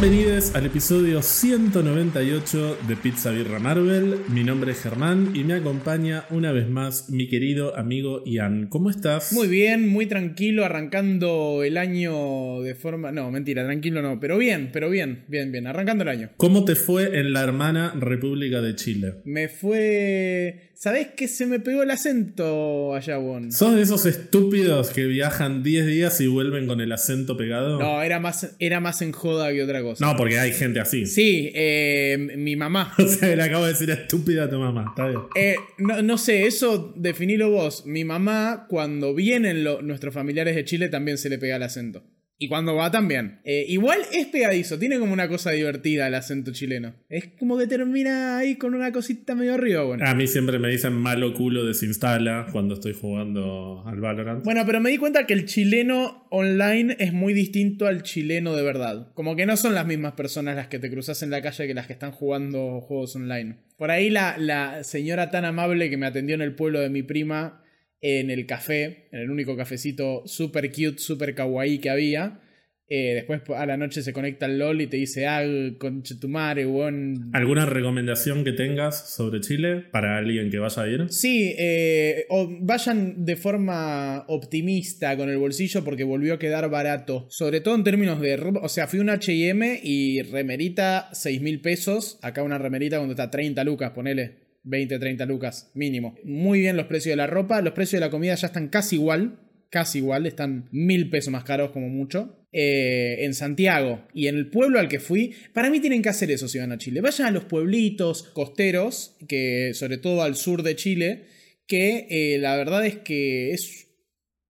Bienvenidos 0.00 0.56
al 0.56 0.66
episodio 0.66 1.22
198 1.22 2.78
de 2.88 2.96
Pizza 2.96 3.30
Birra 3.30 3.60
Marvel. 3.60 4.16
Mi 4.28 4.42
nombre 4.42 4.72
es 4.72 4.82
Germán 4.82 5.30
y 5.34 5.44
me 5.44 5.54
acompaña 5.54 6.24
una 6.30 6.50
vez 6.50 6.68
más 6.68 7.10
mi 7.10 7.28
querido 7.28 7.78
amigo 7.78 8.20
Ian. 8.26 8.66
¿Cómo 8.66 8.90
estás? 8.90 9.32
Muy 9.32 9.46
bien, 9.46 9.88
muy 9.88 10.06
tranquilo, 10.06 10.64
arrancando 10.64 11.62
el 11.62 11.78
año 11.78 12.60
de 12.62 12.74
forma... 12.74 13.12
No, 13.12 13.30
mentira, 13.30 13.64
tranquilo 13.64 14.02
no, 14.02 14.18
pero 14.18 14.36
bien, 14.36 14.70
pero 14.72 14.90
bien, 14.90 15.24
bien, 15.28 15.52
bien, 15.52 15.68
arrancando 15.68 16.02
el 16.02 16.08
año. 16.08 16.30
¿Cómo 16.38 16.64
te 16.64 16.74
fue 16.74 17.20
en 17.20 17.32
la 17.32 17.44
hermana 17.44 17.94
República 17.94 18.60
de 18.60 18.74
Chile? 18.74 19.14
Me 19.24 19.48
fue... 19.48 20.72
¿Sabés 20.76 21.08
que 21.16 21.28
se 21.28 21.46
me 21.46 21.60
pegó 21.60 21.82
el 21.84 21.90
acento 21.90 22.94
allá, 22.94 23.16
Bon? 23.18 23.50
¿Sos 23.52 23.74
de 23.74 23.82
esos 23.82 24.06
estúpidos 24.06 24.90
que 24.90 25.04
viajan 25.06 25.62
10 25.62 25.86
días 25.86 26.20
y 26.20 26.26
vuelven 26.26 26.66
con 26.66 26.80
el 26.80 26.90
acento 26.92 27.36
pegado? 27.36 27.78
No, 27.78 28.02
era 28.02 28.18
más, 28.20 28.54
era 28.58 28.80
más 28.80 29.00
en 29.00 29.12
joda 29.12 29.52
que 29.52 29.62
otra 29.62 29.82
cosa. 29.82 30.04
No, 30.04 30.16
porque 30.16 30.38
hay 30.38 30.52
gente 30.52 30.80
así. 30.80 31.06
Sí, 31.06 31.50
eh, 31.54 32.18
mi 32.36 32.56
mamá. 32.56 32.92
O 32.98 33.06
sea, 33.06 33.34
le 33.36 33.42
acabo 33.42 33.64
de 33.64 33.72
decir 33.72 33.88
estúpida 33.90 34.44
a 34.44 34.50
tu 34.50 34.58
mamá, 34.58 34.86
está 34.88 35.06
bien. 35.08 35.20
Eh, 35.36 35.56
no, 35.78 36.02
no 36.02 36.18
sé, 36.18 36.46
eso 36.46 36.92
definilo 36.96 37.50
vos. 37.50 37.86
Mi 37.86 38.04
mamá, 38.04 38.66
cuando 38.68 39.14
vienen 39.14 39.62
lo- 39.64 39.80
nuestros 39.82 40.12
familiares 40.12 40.56
de 40.56 40.64
Chile, 40.64 40.88
también 40.88 41.18
se 41.18 41.28
le 41.28 41.38
pega 41.38 41.56
el 41.56 41.62
acento. 41.62 42.02
Y 42.36 42.48
cuando 42.48 42.74
va 42.74 42.90
también. 42.90 43.40
Eh, 43.44 43.64
igual 43.68 44.00
es 44.12 44.26
pegadizo, 44.26 44.78
tiene 44.78 44.98
como 44.98 45.12
una 45.12 45.28
cosa 45.28 45.52
divertida 45.52 46.08
el 46.08 46.14
acento 46.14 46.52
chileno. 46.52 46.94
Es 47.08 47.28
como 47.38 47.56
que 47.56 47.66
termina 47.66 48.38
ahí 48.38 48.56
con 48.56 48.74
una 48.74 48.90
cosita 48.90 49.34
medio 49.34 49.54
arriba, 49.54 49.84
bueno. 49.84 50.04
A 50.04 50.14
mí 50.14 50.26
siempre 50.26 50.58
me 50.58 50.68
dicen 50.68 50.94
malo 50.94 51.32
culo 51.32 51.64
desinstala 51.64 52.46
cuando 52.50 52.74
estoy 52.74 52.92
jugando 52.92 53.84
al 53.86 54.00
Valorant. 54.00 54.44
Bueno, 54.44 54.64
pero 54.66 54.80
me 54.80 54.90
di 54.90 54.98
cuenta 54.98 55.26
que 55.26 55.34
el 55.34 55.44
chileno 55.44 56.26
online 56.30 56.96
es 56.98 57.12
muy 57.12 57.34
distinto 57.34 57.86
al 57.86 58.02
chileno 58.02 58.56
de 58.56 58.62
verdad. 58.62 59.12
Como 59.14 59.36
que 59.36 59.46
no 59.46 59.56
son 59.56 59.74
las 59.74 59.86
mismas 59.86 60.14
personas 60.14 60.56
las 60.56 60.66
que 60.66 60.80
te 60.80 60.90
cruzas 60.90 61.22
en 61.22 61.30
la 61.30 61.40
calle 61.40 61.68
que 61.68 61.74
las 61.74 61.86
que 61.86 61.92
están 61.92 62.10
jugando 62.10 62.80
juegos 62.80 63.14
online. 63.14 63.58
Por 63.76 63.90
ahí 63.90 64.10
la, 64.10 64.36
la 64.38 64.82
señora 64.82 65.30
tan 65.30 65.44
amable 65.44 65.88
que 65.88 65.96
me 65.96 66.06
atendió 66.06 66.34
en 66.34 66.42
el 66.42 66.54
pueblo 66.54 66.80
de 66.80 66.90
mi 66.90 67.02
prima 67.02 67.63
en 68.06 68.30
el 68.30 68.44
café, 68.44 69.08
en 69.12 69.20
el 69.20 69.30
único 69.30 69.56
cafecito 69.56 70.22
super 70.26 70.70
cute, 70.70 70.98
super 70.98 71.34
kawaii 71.34 71.78
que 71.78 71.88
había. 71.88 72.38
eh, 72.86 73.14
después 73.14 73.40
a 73.56 73.64
la 73.64 73.78
noche 73.78 74.02
se 74.02 74.12
conecta 74.12 74.44
al 74.44 74.58
LOL 74.58 74.82
y 74.82 74.86
te 74.86 74.98
dice, 74.98 75.26
ah, 75.26 75.42
conche 75.78 76.16
tu 76.16 76.28
madre, 76.28 76.66
weón. 76.66 77.30
¿Alguna 77.32 77.64
recomendación 77.64 78.44
que 78.44 78.52
tengas 78.52 79.14
sobre 79.16 79.40
Chile 79.40 79.84
para 79.90 80.18
alguien 80.18 80.50
que 80.50 80.58
vaya 80.58 80.82
a 80.82 80.88
ir? 80.88 81.06
Sí, 81.08 81.54
eh, 81.58 82.26
o 82.28 82.46
vayan 82.60 83.24
de 83.24 83.36
forma 83.36 84.26
optimista 84.28 85.16
con 85.16 85.30
el 85.30 85.38
bolsillo 85.38 85.82
porque 85.82 86.04
volvió 86.04 86.34
a 86.34 86.38
quedar 86.38 86.68
barato. 86.68 87.26
Sobre 87.30 87.62
todo 87.62 87.74
en 87.74 87.84
términos 87.84 88.20
de 88.20 88.36
ropa. 88.36 88.60
O 88.62 88.68
sea, 88.68 88.86
fui 88.86 88.98
a 88.98 89.02
un 89.02 89.08
HM 89.08 89.80
y 89.82 90.20
remerita 90.20 91.08
6 91.14 91.40
mil 91.40 91.62
pesos. 91.62 92.18
Acá 92.20 92.42
una 92.42 92.58
remerita 92.58 92.98
cuando 92.98 93.14
está 93.14 93.30
30 93.30 93.64
lucas, 93.64 93.92
ponele. 93.92 94.43
20, 94.64 94.98
30 94.98 95.26
lucas 95.26 95.70
mínimo. 95.74 96.16
Muy 96.24 96.60
bien 96.60 96.76
los 96.76 96.86
precios 96.86 97.12
de 97.12 97.16
la 97.16 97.26
ropa. 97.26 97.60
Los 97.60 97.74
precios 97.74 98.00
de 98.00 98.06
la 98.06 98.10
comida 98.10 98.34
ya 98.34 98.48
están 98.48 98.68
casi 98.68 98.96
igual. 98.96 99.38
Casi 99.70 99.98
igual, 99.98 100.26
están 100.26 100.68
mil 100.70 101.10
pesos 101.10 101.32
más 101.32 101.44
caros 101.44 101.70
como 101.72 101.88
mucho. 101.88 102.46
Eh, 102.52 103.24
en 103.24 103.34
Santiago 103.34 104.06
y 104.14 104.28
en 104.28 104.36
el 104.36 104.48
pueblo 104.48 104.78
al 104.78 104.88
que 104.88 105.00
fui, 105.00 105.34
para 105.52 105.70
mí 105.70 105.80
tienen 105.80 106.02
que 106.02 106.08
hacer 106.08 106.30
eso 106.30 106.46
si 106.46 106.60
van 106.60 106.70
a 106.70 106.78
Chile. 106.78 107.00
Vayan 107.00 107.26
a 107.26 107.30
los 107.32 107.46
pueblitos 107.46 108.22
costeros, 108.22 109.16
que 109.26 109.72
sobre 109.74 109.98
todo 109.98 110.22
al 110.22 110.36
sur 110.36 110.62
de 110.62 110.76
Chile, 110.76 111.24
que 111.66 112.06
eh, 112.08 112.38
la 112.38 112.56
verdad 112.56 112.86
es 112.86 112.98
que 112.98 113.50
es 113.50 113.88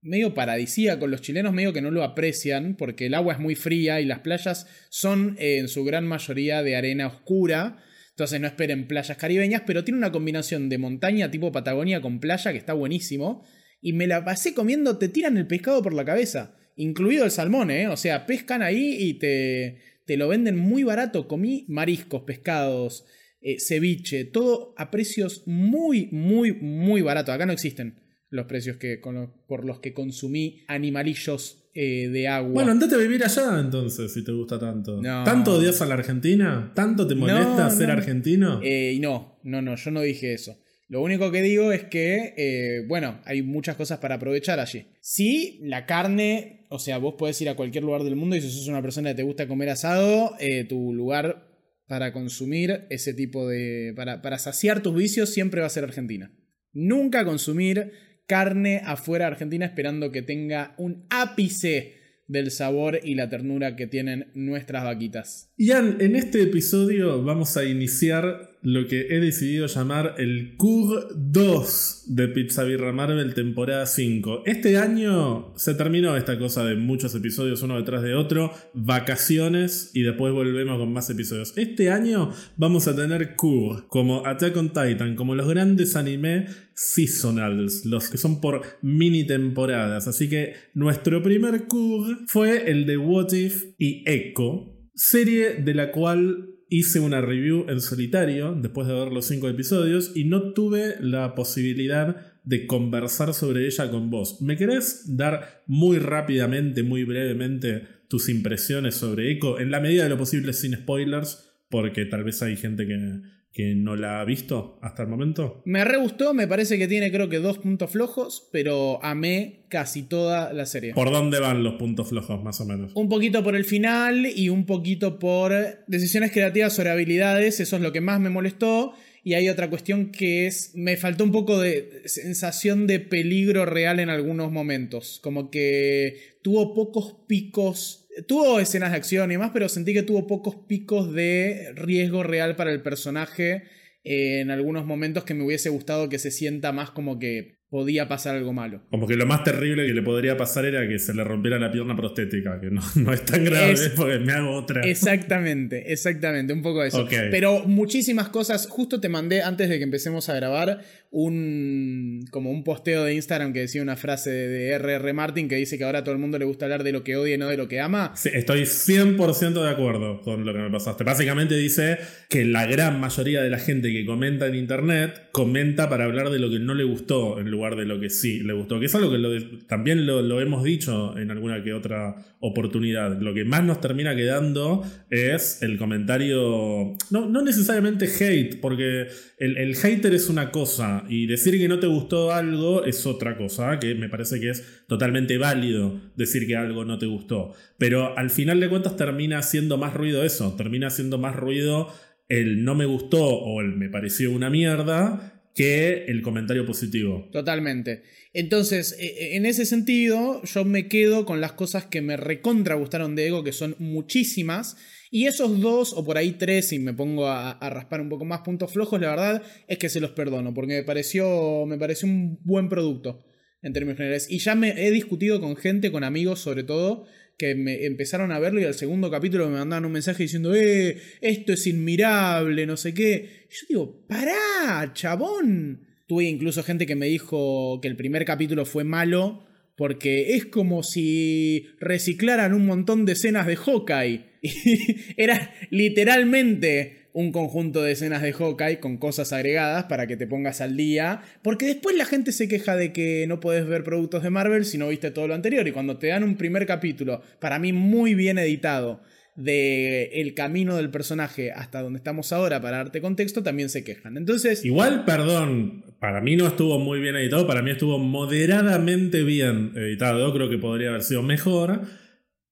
medio 0.02 0.34
paradisíaco. 0.34 1.06
Los 1.06 1.22
chilenos 1.22 1.54
medio 1.54 1.72
que 1.72 1.80
no 1.80 1.90
lo 1.90 2.04
aprecian 2.04 2.76
porque 2.76 3.06
el 3.06 3.14
agua 3.14 3.32
es 3.32 3.40
muy 3.40 3.54
fría 3.54 4.02
y 4.02 4.04
las 4.04 4.18
playas 4.20 4.66
son 4.90 5.36
eh, 5.38 5.56
en 5.56 5.68
su 5.68 5.84
gran 5.84 6.06
mayoría 6.06 6.62
de 6.62 6.76
arena 6.76 7.06
oscura. 7.06 7.82
Entonces 8.14 8.40
no 8.40 8.46
esperen 8.46 8.86
playas 8.86 9.16
caribeñas, 9.16 9.62
pero 9.66 9.82
tiene 9.82 9.98
una 9.98 10.12
combinación 10.12 10.68
de 10.68 10.78
montaña 10.78 11.32
tipo 11.32 11.50
Patagonia 11.50 12.00
con 12.00 12.20
playa 12.20 12.52
que 12.52 12.58
está 12.58 12.72
buenísimo. 12.72 13.44
Y 13.80 13.92
me 13.92 14.06
la 14.06 14.24
pasé 14.24 14.54
comiendo, 14.54 14.98
te 14.98 15.08
tiran 15.08 15.36
el 15.36 15.48
pescado 15.48 15.82
por 15.82 15.92
la 15.92 16.04
cabeza, 16.04 16.56
incluido 16.76 17.24
el 17.24 17.32
salmón, 17.32 17.72
¿eh? 17.72 17.88
O 17.88 17.96
sea, 17.96 18.24
pescan 18.24 18.62
ahí 18.62 18.96
y 19.00 19.14
te, 19.14 19.78
te 20.06 20.16
lo 20.16 20.28
venden 20.28 20.56
muy 20.56 20.84
barato. 20.84 21.26
Comí 21.26 21.66
mariscos, 21.68 22.22
pescados, 22.22 23.04
eh, 23.40 23.58
ceviche, 23.58 24.24
todo 24.24 24.74
a 24.78 24.92
precios 24.92 25.42
muy, 25.46 26.08
muy, 26.12 26.52
muy 26.52 27.02
baratos. 27.02 27.34
Acá 27.34 27.46
no 27.46 27.52
existen 27.52 28.03
los 28.34 28.46
precios 28.46 28.76
que, 28.76 29.00
con 29.00 29.32
por 29.46 29.64
los 29.64 29.78
que 29.78 29.94
consumí 29.94 30.64
animalillos 30.66 31.68
eh, 31.72 32.08
de 32.08 32.28
agua. 32.28 32.52
Bueno, 32.52 32.72
andate 32.72 32.96
a 32.96 32.98
vivir 32.98 33.22
allá 33.24 33.60
entonces, 33.60 34.12
si 34.12 34.24
te 34.24 34.32
gusta 34.32 34.58
tanto. 34.58 35.00
No. 35.00 35.24
¿Tanto 35.24 35.54
odias 35.54 35.80
a 35.80 35.86
la 35.86 35.94
Argentina? 35.94 36.72
¿Tanto 36.74 37.06
te 37.06 37.14
molesta 37.14 37.64
No, 37.64 37.70
ser 37.70 37.88
no. 37.88 37.92
argentino? 37.94 38.60
Eh, 38.62 38.98
no, 39.00 39.38
no, 39.44 39.62
no, 39.62 39.76
yo 39.76 39.90
no 39.92 40.00
dije 40.00 40.34
eso. 40.34 40.58
Lo 40.88 41.00
único 41.00 41.30
que 41.30 41.42
digo 41.42 41.72
es 41.72 41.84
que, 41.84 42.34
eh, 42.36 42.84
bueno, 42.88 43.20
hay 43.24 43.42
muchas 43.42 43.76
cosas 43.76 43.98
para 43.98 44.16
aprovechar 44.16 44.58
allí. 44.60 44.86
Sí, 45.00 45.60
la 45.62 45.86
carne, 45.86 46.66
o 46.70 46.78
sea, 46.78 46.98
vos 46.98 47.14
podés 47.16 47.40
ir 47.40 47.48
a 47.48 47.56
cualquier 47.56 47.84
lugar 47.84 48.02
del 48.02 48.16
mundo 48.16 48.36
y 48.36 48.40
si 48.40 48.50
sos 48.50 48.68
una 48.68 48.82
persona 48.82 49.10
que 49.10 49.16
te 49.16 49.22
gusta 49.22 49.48
comer 49.48 49.70
asado, 49.70 50.36
tu 50.68 50.92
lugar 50.92 51.48
para 51.86 52.12
consumir 52.12 52.86
ese 52.90 53.14
tipo 53.14 53.48
de... 53.48 53.92
Para, 53.96 54.22
para 54.22 54.38
saciar 54.38 54.82
tus 54.82 54.94
vicios 54.94 55.30
siempre 55.30 55.60
va 55.60 55.66
a 55.66 55.70
ser 55.70 55.84
Argentina. 55.84 56.32
Nunca 56.72 57.24
consumir 57.24 57.92
carne 58.26 58.80
afuera 58.84 59.26
de 59.26 59.32
Argentina 59.32 59.66
esperando 59.66 60.10
que 60.10 60.22
tenga 60.22 60.74
un 60.78 61.06
ápice 61.10 61.94
del 62.26 62.50
sabor 62.50 63.00
y 63.02 63.14
la 63.14 63.28
ternura 63.28 63.76
que 63.76 63.86
tienen 63.86 64.30
nuestras 64.34 64.84
vaquitas. 64.84 65.52
Ian, 65.56 65.98
en 66.00 66.16
este 66.16 66.42
episodio 66.42 67.22
vamos 67.22 67.56
a 67.56 67.64
iniciar 67.64 68.53
lo 68.64 68.88
que 68.88 69.08
he 69.10 69.20
decidido 69.20 69.66
llamar 69.66 70.14
el 70.16 70.56
CUR 70.56 71.08
2 71.14 72.04
de 72.06 72.28
Pizza 72.28 72.64
Birra 72.64 72.92
Marvel 72.92 73.34
temporada 73.34 73.84
5. 73.84 74.44
Este 74.46 74.78
año 74.78 75.52
se 75.54 75.74
terminó 75.74 76.16
esta 76.16 76.38
cosa 76.38 76.64
de 76.64 76.74
muchos 76.74 77.14
episodios 77.14 77.62
uno 77.62 77.76
detrás 77.76 78.02
de 78.02 78.14
otro, 78.14 78.52
vacaciones 78.72 79.90
y 79.92 80.00
después 80.00 80.32
volvemos 80.32 80.78
con 80.78 80.90
más 80.94 81.10
episodios. 81.10 81.52
Este 81.56 81.90
año 81.90 82.32
vamos 82.56 82.88
a 82.88 82.96
tener 82.96 83.36
CUR 83.36 83.86
como 83.88 84.26
Attack 84.26 84.56
on 84.56 84.68
Titan, 84.68 85.14
como 85.14 85.34
los 85.34 85.46
grandes 85.46 85.94
anime 85.94 86.46
seasonals, 86.72 87.84
los 87.84 88.08
que 88.08 88.16
son 88.16 88.40
por 88.40 88.62
mini 88.80 89.26
temporadas. 89.26 90.08
Así 90.08 90.30
que 90.30 90.54
nuestro 90.72 91.22
primer 91.22 91.66
CUR 91.66 92.20
fue 92.28 92.70
el 92.70 92.86
de 92.86 92.96
What 92.96 93.30
If 93.32 93.74
y 93.76 94.02
Echo, 94.06 94.74
serie 94.94 95.56
de 95.56 95.74
la 95.74 95.92
cual 95.92 96.53
hice 96.68 97.00
una 97.00 97.20
review 97.20 97.66
en 97.68 97.80
solitario 97.80 98.54
después 98.54 98.86
de 98.86 98.94
ver 98.94 99.12
los 99.12 99.26
cinco 99.26 99.48
episodios 99.48 100.12
y 100.14 100.24
no 100.24 100.52
tuve 100.52 100.96
la 101.00 101.34
posibilidad 101.34 102.34
de 102.44 102.66
conversar 102.66 103.34
sobre 103.34 103.66
ella 103.66 103.90
con 103.90 104.10
vos. 104.10 104.40
¿Me 104.42 104.56
querés 104.56 105.16
dar 105.16 105.62
muy 105.66 105.98
rápidamente, 105.98 106.82
muy 106.82 107.04
brevemente 107.04 107.86
tus 108.08 108.28
impresiones 108.28 108.94
sobre 108.94 109.32
Echo? 109.32 109.58
En 109.58 109.70
la 109.70 109.80
medida 109.80 110.04
de 110.04 110.10
lo 110.10 110.18
posible 110.18 110.52
sin 110.52 110.74
spoilers, 110.74 111.50
porque 111.70 112.04
tal 112.04 112.24
vez 112.24 112.42
hay 112.42 112.56
gente 112.56 112.86
que, 112.86 113.20
que 113.54 113.76
no 113.76 113.94
la 113.94 114.20
ha 114.20 114.24
visto 114.24 114.78
hasta 114.82 115.04
el 115.04 115.08
momento. 115.08 115.62
Me 115.64 115.84
re 115.84 115.96
gustó, 115.96 116.34
me 116.34 116.48
parece 116.48 116.76
que 116.76 116.88
tiene 116.88 117.12
creo 117.12 117.28
que 117.28 117.38
dos 117.38 117.58
puntos 117.58 117.92
flojos, 117.92 118.48
pero 118.50 119.02
amé 119.02 119.60
casi 119.68 120.02
toda 120.02 120.52
la 120.52 120.66
serie. 120.66 120.92
¿Por 120.92 121.12
dónde 121.12 121.38
van 121.38 121.62
los 121.62 121.74
puntos 121.74 122.08
flojos, 122.08 122.42
más 122.42 122.60
o 122.60 122.64
menos? 122.64 122.90
Un 122.96 123.08
poquito 123.08 123.44
por 123.44 123.54
el 123.54 123.64
final 123.64 124.26
y 124.26 124.48
un 124.48 124.66
poquito 124.66 125.20
por 125.20 125.52
decisiones 125.86 126.32
creativas 126.32 126.72
sobre 126.72 126.90
habilidades, 126.90 127.60
eso 127.60 127.76
es 127.76 127.82
lo 127.82 127.92
que 127.92 128.00
más 128.00 128.18
me 128.18 128.28
molestó. 128.28 128.92
Y 129.22 129.34
hay 129.34 129.48
otra 129.48 129.70
cuestión 129.70 130.10
que 130.10 130.46
es, 130.46 130.72
me 130.74 130.96
faltó 130.98 131.24
un 131.24 131.32
poco 131.32 131.58
de 131.58 132.02
sensación 132.04 132.86
de 132.86 133.00
peligro 133.00 133.64
real 133.64 134.00
en 134.00 134.10
algunos 134.10 134.52
momentos, 134.52 135.18
como 135.22 135.50
que 135.50 136.34
tuvo 136.42 136.74
pocos 136.74 137.16
picos, 137.26 138.03
tuvo 138.26 138.60
escenas 138.60 138.90
de 138.90 138.96
acción 138.96 139.32
y 139.32 139.38
más, 139.38 139.50
pero 139.52 139.68
sentí 139.68 139.92
que 139.92 140.02
tuvo 140.02 140.26
pocos 140.26 140.56
picos 140.66 141.12
de 141.12 141.72
riesgo 141.74 142.22
real 142.22 142.56
para 142.56 142.72
el 142.72 142.82
personaje 142.82 143.64
eh, 144.04 144.40
en 144.40 144.50
algunos 144.50 144.84
momentos 144.84 145.24
que 145.24 145.34
me 145.34 145.44
hubiese 145.44 145.70
gustado 145.70 146.08
que 146.08 146.18
se 146.18 146.30
sienta 146.30 146.72
más 146.72 146.90
como 146.90 147.18
que 147.18 147.53
podía 147.74 148.06
pasar 148.06 148.36
algo 148.36 148.52
malo. 148.52 148.82
Como 148.88 149.04
que 149.04 149.16
lo 149.16 149.26
más 149.26 149.42
terrible 149.42 149.84
que 149.84 149.92
le 149.92 150.02
podría 150.02 150.36
pasar 150.36 150.64
era 150.64 150.86
que 150.86 150.96
se 151.00 151.12
le 151.12 151.24
rompiera 151.24 151.58
la 151.58 151.72
pierna 151.72 151.96
prostética, 151.96 152.60
que 152.60 152.70
no, 152.70 152.80
no 152.94 153.12
es 153.12 153.24
tan 153.24 153.42
grave 153.44 153.72
Es- 153.72 153.88
porque 153.96 154.20
me 154.20 154.30
hago 154.32 154.52
otra. 154.52 154.82
Exactamente, 154.82 155.92
exactamente, 155.92 156.52
un 156.52 156.62
poco 156.62 156.82
de 156.82 156.88
eso. 156.90 157.04
Pero 157.32 157.64
muchísimas 157.66 158.28
cosas, 158.28 158.68
justo 158.68 159.00
te 159.00 159.08
mandé 159.08 159.42
antes 159.42 159.68
de 159.68 159.78
que 159.78 159.82
empecemos 159.82 160.28
a 160.28 160.36
grabar 160.36 160.82
un 161.10 162.24
como 162.30 162.50
un 162.50 162.62
posteo 162.64 163.04
de 163.04 163.14
Instagram 163.14 163.52
que 163.52 163.60
decía 163.60 163.82
una 163.82 163.96
frase 163.96 164.30
de, 164.30 164.48
de 164.48 164.68
R.R. 164.72 165.12
Martin 165.12 165.48
que 165.48 165.56
dice 165.56 165.76
que 165.76 165.84
ahora 165.84 166.00
a 166.00 166.04
todo 166.04 166.12
el 166.14 166.20
mundo 166.20 166.38
le 166.38 166.44
gusta 166.44 166.66
hablar 166.66 166.84
de 166.84 166.92
lo 166.92 167.02
que 167.02 167.16
odia 167.16 167.34
y 167.34 167.38
no 167.38 167.48
de 167.48 167.56
lo 167.56 167.66
que 167.66 167.80
ama. 167.80 168.12
Sí, 168.14 168.30
estoy 168.32 168.62
100% 168.62 169.62
de 169.62 169.68
acuerdo 169.68 170.20
con 170.22 170.44
lo 170.44 170.52
que 170.52 170.58
me 170.60 170.70
pasaste. 170.70 171.02
Básicamente 171.02 171.56
dice 171.56 171.98
que 172.28 172.44
la 172.44 172.66
gran 172.66 173.00
mayoría 173.00 173.42
de 173.42 173.50
la 173.50 173.58
gente 173.58 173.92
que 173.92 174.06
comenta 174.06 174.46
en 174.46 174.54
internet 174.54 175.28
comenta 175.32 175.88
para 175.88 176.04
hablar 176.04 176.30
de 176.30 176.38
lo 176.38 176.50
que 176.50 176.58
no 176.60 176.74
le 176.74 176.84
gustó 176.84 177.40
en 177.40 177.50
lugar 177.50 177.63
de 177.74 177.86
lo 177.86 177.98
que 177.98 178.10
sí 178.10 178.40
le 178.40 178.52
gustó. 178.52 178.78
Que 178.78 178.86
es 178.86 178.94
algo 178.94 179.10
que 179.10 179.64
también 179.66 180.06
lo, 180.06 180.40
hemos 180.40 180.62
dicho 180.62 181.16
en 181.16 181.30
alguna 181.30 181.62
que 181.64 181.72
otra 181.72 182.16
oportunidad. 182.40 183.18
Lo 183.20 183.32
que 183.32 183.44
más 183.44 183.64
nos 183.64 183.80
termina 183.80 184.14
quedando 184.14 184.84
es 185.08 185.62
el 185.62 185.78
comentario, 185.78 186.94
no, 187.10 187.26
no 187.26 187.42
necesariamente 187.42 188.06
hate, 188.06 188.60
porque 188.60 189.06
el, 189.38 189.56
el, 189.56 189.74
hater 189.74 190.12
es 190.12 190.28
una 190.28 190.50
cosa 190.50 191.04
y 191.08 191.26
decir 191.26 191.58
que 191.58 191.68
no 191.68 191.78
te 191.78 191.86
gustó 191.86 192.32
algo 192.32 192.84
es 192.84 193.06
otra 193.06 193.36
cosa, 193.36 193.78
que 193.80 193.94
me 193.94 194.08
parece 194.10 194.38
que 194.38 194.50
es 194.50 194.84
totalmente 194.86 195.38
válido 195.38 195.98
decir 196.16 196.46
que 196.46 196.56
algo 196.56 196.84
no 196.84 196.98
te 196.98 197.06
gustó. 197.06 197.54
Pero 197.78 198.16
al 198.18 198.28
final 198.28 198.60
de 198.60 198.68
cuentas 198.68 198.96
termina 198.96 199.38
haciendo 199.38 199.78
más 199.78 199.94
ruido 199.94 200.22
eso, 200.22 200.54
termina 200.56 200.88
haciendo 200.88 201.16
más 201.16 201.34
ruido 201.34 201.88
el 202.28 202.64
no 202.64 202.74
me 202.74 202.86
gustó 202.86 203.22
o 203.22 203.60
el 203.60 203.76
me 203.76 203.88
pareció 203.88 204.30
una 204.30 204.50
mierda 204.50 205.33
que 205.54 206.06
el 206.06 206.20
comentario 206.22 206.66
positivo. 206.66 207.28
Totalmente. 207.30 208.02
Entonces, 208.32 208.96
e, 208.98 209.06
e, 209.06 209.36
en 209.36 209.46
ese 209.46 209.64
sentido, 209.64 210.42
yo 210.42 210.64
me 210.64 210.88
quedo 210.88 211.24
con 211.24 211.40
las 211.40 211.52
cosas 211.52 211.86
que 211.86 212.02
me 212.02 212.16
recontra 212.16 212.74
gustaron 212.74 213.14
de 213.14 213.28
Ego, 213.28 213.44
que 213.44 213.52
son 213.52 213.76
muchísimas. 213.78 214.76
Y 215.12 215.26
esos 215.26 215.60
dos, 215.60 215.92
o 215.92 216.04
por 216.04 216.18
ahí 216.18 216.32
tres, 216.32 216.72
y 216.72 216.80
me 216.80 216.92
pongo 216.92 217.28
a, 217.28 217.56
raspar 217.70 218.00
un 218.00 218.08
poco 218.08 218.24
más 218.24 218.40
puntos 218.40 218.72
flojos, 218.72 219.00
la 219.00 219.10
verdad 219.10 219.42
es 219.68 219.78
que 219.78 219.88
se 219.88 220.00
los 220.00 220.10
perdono, 220.10 220.52
porque 220.52 220.74
me 220.74 220.82
pareció, 220.82 221.64
me 221.66 221.78
pareció 221.78 222.08
un 222.08 222.40
buen 222.42 222.68
producto 222.68 223.24
en 223.62 223.72
términos 223.72 223.96
generales. 223.96 224.26
Y 224.28 224.38
ya 224.38 224.56
me 224.56 224.86
he 224.86 224.90
discutido 224.90 225.40
con 225.40 225.54
gente, 225.54 225.92
con 225.92 226.02
amigos 226.02 226.40
sobre 226.40 226.64
todo, 226.64 227.06
que 227.38 227.54
me 227.54 227.84
empezaron 227.84 228.32
a 228.32 228.38
verlo 228.38 228.60
y 228.60 228.64
al 228.64 228.74
segundo 228.74 229.10
capítulo 229.10 229.48
me 229.48 229.58
mandaban 229.58 229.84
un 229.84 229.92
mensaje 229.92 230.22
diciendo, 230.22 230.54
eh, 230.54 230.98
esto 231.20 231.52
es 231.52 231.66
inmirable, 231.66 232.66
no 232.66 232.76
sé 232.76 232.94
qué. 232.94 233.46
Y 233.50 233.54
yo 233.54 233.66
digo, 233.68 234.06
pará, 234.06 234.92
chabón. 234.94 235.86
Tuve 236.06 236.24
incluso 236.24 236.62
gente 236.62 236.86
que 236.86 236.96
me 236.96 237.06
dijo 237.06 237.80
que 237.80 237.88
el 237.88 237.96
primer 237.96 238.24
capítulo 238.24 238.66
fue 238.66 238.84
malo 238.84 239.46
porque 239.76 240.34
es 240.34 240.46
como 240.46 240.82
si 240.82 241.66
reciclaran 241.80 242.54
un 242.54 242.66
montón 242.66 243.06
de 243.06 243.12
escenas 243.12 243.46
de 243.46 243.56
Hawkeye. 243.56 244.34
Y 244.46 245.14
era 245.16 245.54
literalmente 245.70 247.03
un 247.14 247.30
conjunto 247.30 247.80
de 247.80 247.92
escenas 247.92 248.22
de 248.22 248.32
Hawkeye 248.32 248.80
con 248.80 248.98
cosas 248.98 249.32
agregadas 249.32 249.84
para 249.84 250.06
que 250.06 250.16
te 250.16 250.26
pongas 250.26 250.60
al 250.60 250.76
día. 250.76 251.22
Porque 251.42 251.64
después 251.66 251.96
la 251.96 252.04
gente 252.04 252.32
se 252.32 252.48
queja 252.48 252.76
de 252.76 252.92
que 252.92 253.24
no 253.28 253.40
puedes 253.40 253.66
ver 253.66 253.84
productos 253.84 254.24
de 254.24 254.30
Marvel 254.30 254.64
si 254.64 254.76
no 254.76 254.88
viste 254.88 255.12
todo 255.12 255.28
lo 255.28 255.34
anterior. 255.34 255.66
Y 255.66 255.72
cuando 255.72 255.96
te 255.96 256.08
dan 256.08 256.24
un 256.24 256.36
primer 256.36 256.66
capítulo, 256.66 257.22
para 257.38 257.58
mí 257.58 257.72
muy 257.72 258.14
bien 258.14 258.36
editado, 258.38 259.00
de 259.36 260.10
el 260.20 260.34
camino 260.34 260.76
del 260.76 260.90
personaje 260.90 261.50
hasta 261.50 261.82
donde 261.82 261.98
estamos 261.98 262.32
ahora 262.32 262.60
para 262.60 262.78
darte 262.78 263.00
contexto, 263.00 263.42
también 263.42 263.68
se 263.68 263.84
quejan. 263.84 264.16
Entonces. 264.16 264.64
Igual, 264.64 265.04
perdón, 265.04 265.84
para 266.00 266.20
mí 266.20 266.36
no 266.36 266.46
estuvo 266.46 266.78
muy 266.78 266.98
bien 266.98 267.16
editado, 267.16 267.46
para 267.46 267.62
mí 267.62 267.70
estuvo 267.70 267.98
moderadamente 267.98 269.22
bien 269.22 269.72
editado. 269.76 270.32
Creo 270.32 270.50
que 270.50 270.58
podría 270.58 270.88
haber 270.88 271.02
sido 271.02 271.22
mejor. 271.22 271.82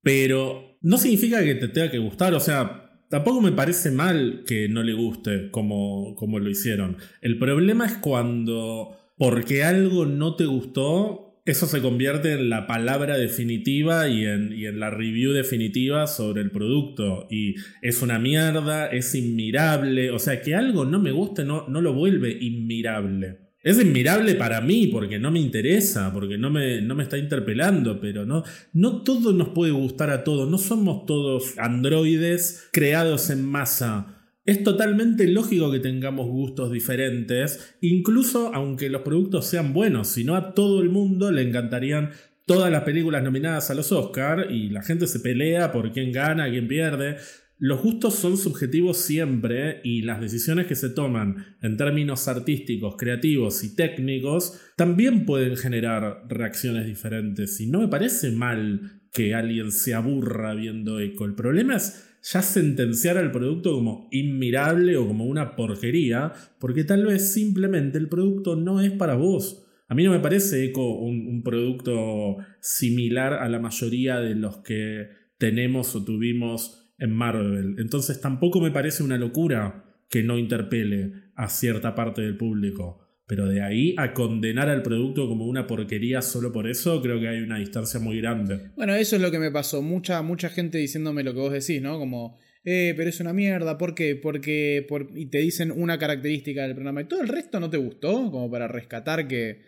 Pero 0.03 0.79
no 0.82 0.99
significa 0.99 1.43
que 1.43 1.56
te 1.56 1.69
tenga 1.69 1.91
que 1.91 1.99
gustar. 1.99 2.35
O 2.35 2.41
sea, 2.41 2.92
Tampoco 3.12 3.43
me 3.43 3.53
parece 3.53 3.91
mal 3.91 4.43
que 4.47 4.70
no 4.70 4.82
le 4.82 4.94
guste 4.94 5.50
como, 5.50 6.14
como 6.17 6.38
lo 6.38 6.49
hicieron. 6.49 6.97
El 7.20 7.37
problema 7.37 7.85
es 7.85 7.99
cuando, 7.99 8.97
porque 9.19 9.64
algo 9.64 10.06
no 10.06 10.35
te 10.35 10.47
gustó, 10.47 11.43
eso 11.44 11.67
se 11.67 11.82
convierte 11.82 12.32
en 12.32 12.49
la 12.49 12.67
palabra 12.67 13.19
definitiva 13.19 14.09
y 14.09 14.25
en, 14.25 14.55
y 14.55 14.64
en, 14.64 14.81
la 14.81 14.88
review 14.88 15.32
definitiva 15.32 16.06
sobre 16.06 16.41
el 16.41 16.50
producto. 16.53 17.26
Y 17.31 17.56
es 17.82 18.00
una 18.00 18.19
mierda, 18.19 18.87
es 18.87 19.14
inmirable. 19.14 20.11
O 20.11 20.19
sea, 20.19 20.41
que 20.41 20.55
algo 20.55 20.87
no 20.87 20.99
me 20.99 21.12
guste 21.12 21.44
no, 21.44 21.69
no 21.69 21.82
lo 21.82 21.93
vuelve 21.93 22.38
inmirable. 22.41 23.51
Es 23.62 23.79
admirable 23.79 24.35
para 24.35 24.61
mí 24.61 24.88
porque 24.88 25.20
no 25.20 25.31
me 25.31 25.38
interesa, 25.38 26.12
porque 26.12 26.37
no 26.37 26.50
me, 26.50 26.81
no 26.81 26.97
me 26.97 27.05
está 27.05 27.17
interpelando, 27.17 28.00
pero 28.00 28.26
no, 28.26 28.43
no 28.73 29.03
todo 29.03 29.32
nos 29.32 29.50
puede 29.50 29.70
gustar 29.70 30.11
a 30.11 30.25
todos, 30.25 30.50
no 30.50 30.59
somos 30.59 31.06
todos 31.06 31.56
androides 31.59 32.69
creados 32.73 33.31
en 33.31 33.44
masa. 33.44 34.19
Es 34.44 34.64
totalmente 34.64 35.29
lógico 35.29 35.70
que 35.70 35.79
tengamos 35.79 36.26
gustos 36.26 36.73
diferentes, 36.73 37.76
incluso 37.81 38.53
aunque 38.53 38.91
los 38.91 39.03
productos 39.03 39.47
sean 39.47 39.73
buenos, 39.73 40.09
si 40.09 40.25
no 40.25 40.35
a 40.35 40.55
todo 40.55 40.82
el 40.82 40.91
mundo 40.91 41.31
le 41.31 41.43
encantarían 41.43 42.11
todas 42.47 42.73
las 42.73 42.82
películas 42.82 43.23
nominadas 43.23 43.70
a 43.70 43.75
los 43.75 43.93
Oscar 43.93 44.49
y 44.50 44.70
la 44.70 44.82
gente 44.82 45.06
se 45.06 45.20
pelea 45.20 45.70
por 45.70 45.93
quién 45.93 46.11
gana, 46.11 46.50
quién 46.50 46.67
pierde. 46.67 47.19
Los 47.64 47.81
gustos 47.81 48.17
son 48.17 48.38
subjetivos 48.38 48.97
siempre 48.97 49.81
y 49.85 50.03
las 50.03 50.20
decisiones 50.20 50.67
que 50.67 50.75
se 50.75 50.91
toman 50.91 51.55
en 51.62 51.76
términos 51.76 52.26
artísticos, 52.26 52.97
creativos 52.99 53.62
y 53.62 53.76
técnicos 53.76 54.61
también 54.76 55.25
pueden 55.25 55.56
generar 55.56 56.25
reacciones 56.29 56.87
diferentes. 56.87 57.61
Y 57.61 57.69
no 57.69 57.81
me 57.81 57.87
parece 57.87 58.32
mal 58.32 59.03
que 59.12 59.37
alguien 59.37 59.70
se 59.70 59.94
aburra 59.94 60.55
viendo 60.55 60.99
Eco. 60.99 61.25
El 61.25 61.37
problema 61.37 61.76
es 61.76 62.05
ya 62.20 62.43
sentenciar 62.43 63.17
al 63.17 63.31
producto 63.31 63.75
como 63.75 64.09
inmirable 64.11 64.97
o 64.97 65.06
como 65.06 65.26
una 65.26 65.55
porquería, 65.55 66.32
porque 66.59 66.82
tal 66.82 67.06
vez 67.06 67.32
simplemente 67.32 67.97
el 67.97 68.09
producto 68.09 68.56
no 68.56 68.81
es 68.81 68.91
para 68.91 69.14
vos. 69.14 69.64
A 69.87 69.94
mí 69.94 70.03
no 70.03 70.11
me 70.11 70.19
parece 70.19 70.64
Eco 70.64 70.99
un, 70.99 71.29
un 71.29 71.44
producto 71.44 72.38
similar 72.59 73.35
a 73.35 73.49
la 73.49 73.61
mayoría 73.61 74.19
de 74.19 74.35
los 74.35 74.56
que 74.64 75.11
tenemos 75.38 75.94
o 75.94 76.05
tuvimos 76.05 76.81
en 77.02 77.12
Marvel. 77.12 77.76
Entonces 77.78 78.20
tampoco 78.20 78.60
me 78.60 78.70
parece 78.70 79.02
una 79.02 79.19
locura 79.19 79.84
que 80.08 80.22
no 80.22 80.38
interpele 80.38 81.12
a 81.34 81.49
cierta 81.49 81.94
parte 81.94 82.22
del 82.22 82.37
público. 82.37 83.00
Pero 83.26 83.46
de 83.46 83.62
ahí 83.62 83.94
a 83.99 84.14
condenar 84.14 84.69
al 84.69 84.82
producto 84.82 85.28
como 85.28 85.46
una 85.46 85.66
porquería 85.66 86.22
solo 86.22 86.52
por 86.52 86.69
eso, 86.69 87.02
creo 87.02 87.19
que 87.19 87.28
hay 87.28 87.40
una 87.40 87.58
distancia 87.58 87.99
muy 87.99 88.20
grande. 88.20 88.70
Bueno, 88.76 88.94
eso 88.94 89.16
es 89.16 89.22
lo 89.22 89.31
que 89.31 89.38
me 89.38 89.50
pasó. 89.50 89.82
Mucha, 89.82 90.22
mucha 90.22 90.49
gente 90.49 90.78
diciéndome 90.78 91.25
lo 91.25 91.34
que 91.34 91.40
vos 91.40 91.52
decís, 91.52 91.82
¿no? 91.82 91.99
Como, 91.99 92.38
eh, 92.64 92.94
pero 92.96 93.08
es 93.08 93.19
una 93.20 93.32
mierda. 93.32 93.78
¿Por 93.78 93.94
qué? 93.94 94.16
Porque. 94.16 94.84
Por... 94.88 95.10
Y 95.14 95.26
te 95.26 95.38
dicen 95.38 95.72
una 95.72 95.99
característica 95.99 96.62
del 96.62 96.75
programa. 96.75 97.00
Y 97.00 97.08
todo 97.08 97.22
el 97.22 97.28
resto 97.28 97.58
no 97.58 97.70
te 97.70 97.78
gustó, 97.78 98.31
como 98.31 98.50
para 98.50 98.69
rescatar 98.69 99.26
que. 99.26 99.62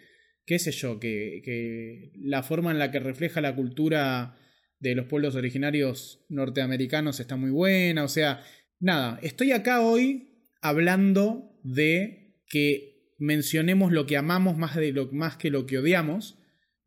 qué 0.44 0.58
sé 0.58 0.70
yo, 0.70 1.00
que, 1.00 1.40
que 1.44 2.12
la 2.16 2.42
forma 2.42 2.70
en 2.70 2.78
la 2.78 2.90
que 2.90 3.00
refleja 3.00 3.40
la 3.40 3.56
cultura 3.56 4.36
de 4.84 4.94
los 4.94 5.06
pueblos 5.06 5.34
originarios 5.34 6.20
norteamericanos 6.28 7.18
está 7.18 7.36
muy 7.36 7.50
buena. 7.50 8.04
O 8.04 8.08
sea, 8.08 8.44
nada, 8.78 9.18
estoy 9.22 9.52
acá 9.52 9.80
hoy 9.80 10.42
hablando 10.60 11.58
de 11.62 12.36
que 12.48 13.14
mencionemos 13.18 13.92
lo 13.92 14.04
que 14.04 14.18
amamos 14.18 14.58
más, 14.58 14.76
de 14.76 14.92
lo, 14.92 15.10
más 15.10 15.36
que 15.38 15.50
lo 15.50 15.64
que 15.64 15.78
odiamos. 15.78 16.38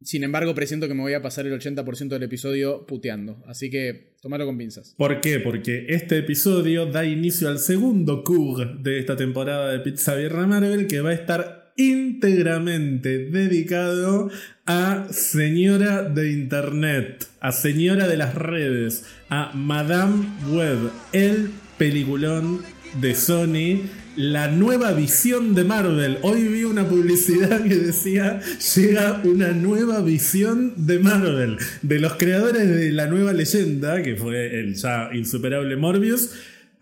Sin 0.04 0.24
embargo, 0.24 0.54
presiento 0.54 0.88
que 0.88 0.94
me 0.94 1.02
voy 1.02 1.14
a 1.14 1.24
pasar 1.24 1.48
el 1.48 1.60
80% 1.60 2.10
del 2.10 2.22
episodio 2.22 2.86
puteando. 2.86 3.44
Así 3.48 3.72
que 3.72 4.16
tomalo 4.22 4.46
con 4.46 4.60
pinzas. 4.60 4.94
¿Por 4.96 5.20
qué? 5.20 5.40
Porque 5.40 5.88
este 5.90 6.20
episodio 6.20 6.86
da 6.86 7.04
inicio 7.04 7.50
al 7.50 7.58
segundo 7.58 8.24
CUG 8.24 8.84
de 8.84 9.00
esta 9.00 9.16
temporada 9.16 9.72
de 9.72 9.80
Pizza 9.80 10.14
Birra 10.14 10.46
Marvel 10.46 10.86
que 10.86 11.02
va 11.02 11.10
a 11.10 11.14
estar 11.16 11.57
íntegramente 11.78 13.30
dedicado 13.30 14.32
a 14.66 15.08
señora 15.12 16.04
de 16.04 16.32
Internet, 16.32 17.28
a 17.40 17.52
señora 17.52 18.08
de 18.08 18.18
las 18.18 18.34
redes, 18.36 19.06
a 19.30 19.52
Madame 19.54 20.26
Web, 20.50 20.92
el 21.14 21.52
peliculón 21.78 22.62
de 23.00 23.14
Sony, 23.14 23.84
la 24.16 24.48
nueva 24.48 24.92
visión 24.94 25.54
de 25.54 25.64
Marvel. 25.64 26.18
Hoy 26.24 26.48
vi 26.48 26.64
una 26.64 26.90
publicidad 26.90 27.64
que 27.64 27.76
decía, 27.76 28.42
llega 28.76 29.22
una 29.24 29.52
nueva 29.52 30.02
visión 30.02 30.74
de 30.76 30.98
Marvel, 30.98 31.58
de 31.84 32.00
los 32.00 32.16
creadores 32.16 32.68
de 32.68 32.92
la 32.92 33.06
nueva 33.06 33.34
leyenda, 33.34 34.02
que 34.02 34.16
fue 34.16 34.60
el 34.60 34.74
ya 34.74 35.12
insuperable 35.14 35.78
Morbius 35.78 36.32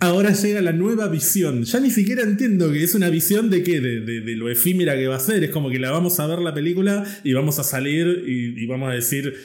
ahora 0.05 0.33
llega 0.33 0.62
la 0.62 0.71
nueva 0.71 1.07
visión. 1.07 1.63
Ya 1.63 1.79
ni 1.79 1.91
siquiera 1.91 2.24
entiendo 2.24 2.71
que 2.71 2.83
es 2.83 2.95
una 2.95 3.09
visión 3.09 3.50
de 3.50 3.63
qué, 3.63 3.81
de, 3.81 4.35
lo 4.35 4.50
efímera 4.50 4.95
que 4.95 5.07
va 5.07 5.15
a 5.15 5.19
ser. 5.19 5.43
Es 5.43 5.51
como 5.51 5.69
que 5.69 5.79
la 5.79 5.91
vamos 5.91 6.19
a 6.19 6.27
ver 6.27 6.39
la 6.39 6.53
película 6.53 7.03
y 7.24 7.33
vamos 7.33 7.59
a 7.59 7.63
salir 7.63 8.24
y 8.25 8.65
vamos 8.67 8.89
a 8.89 8.93
decir, 8.93 9.35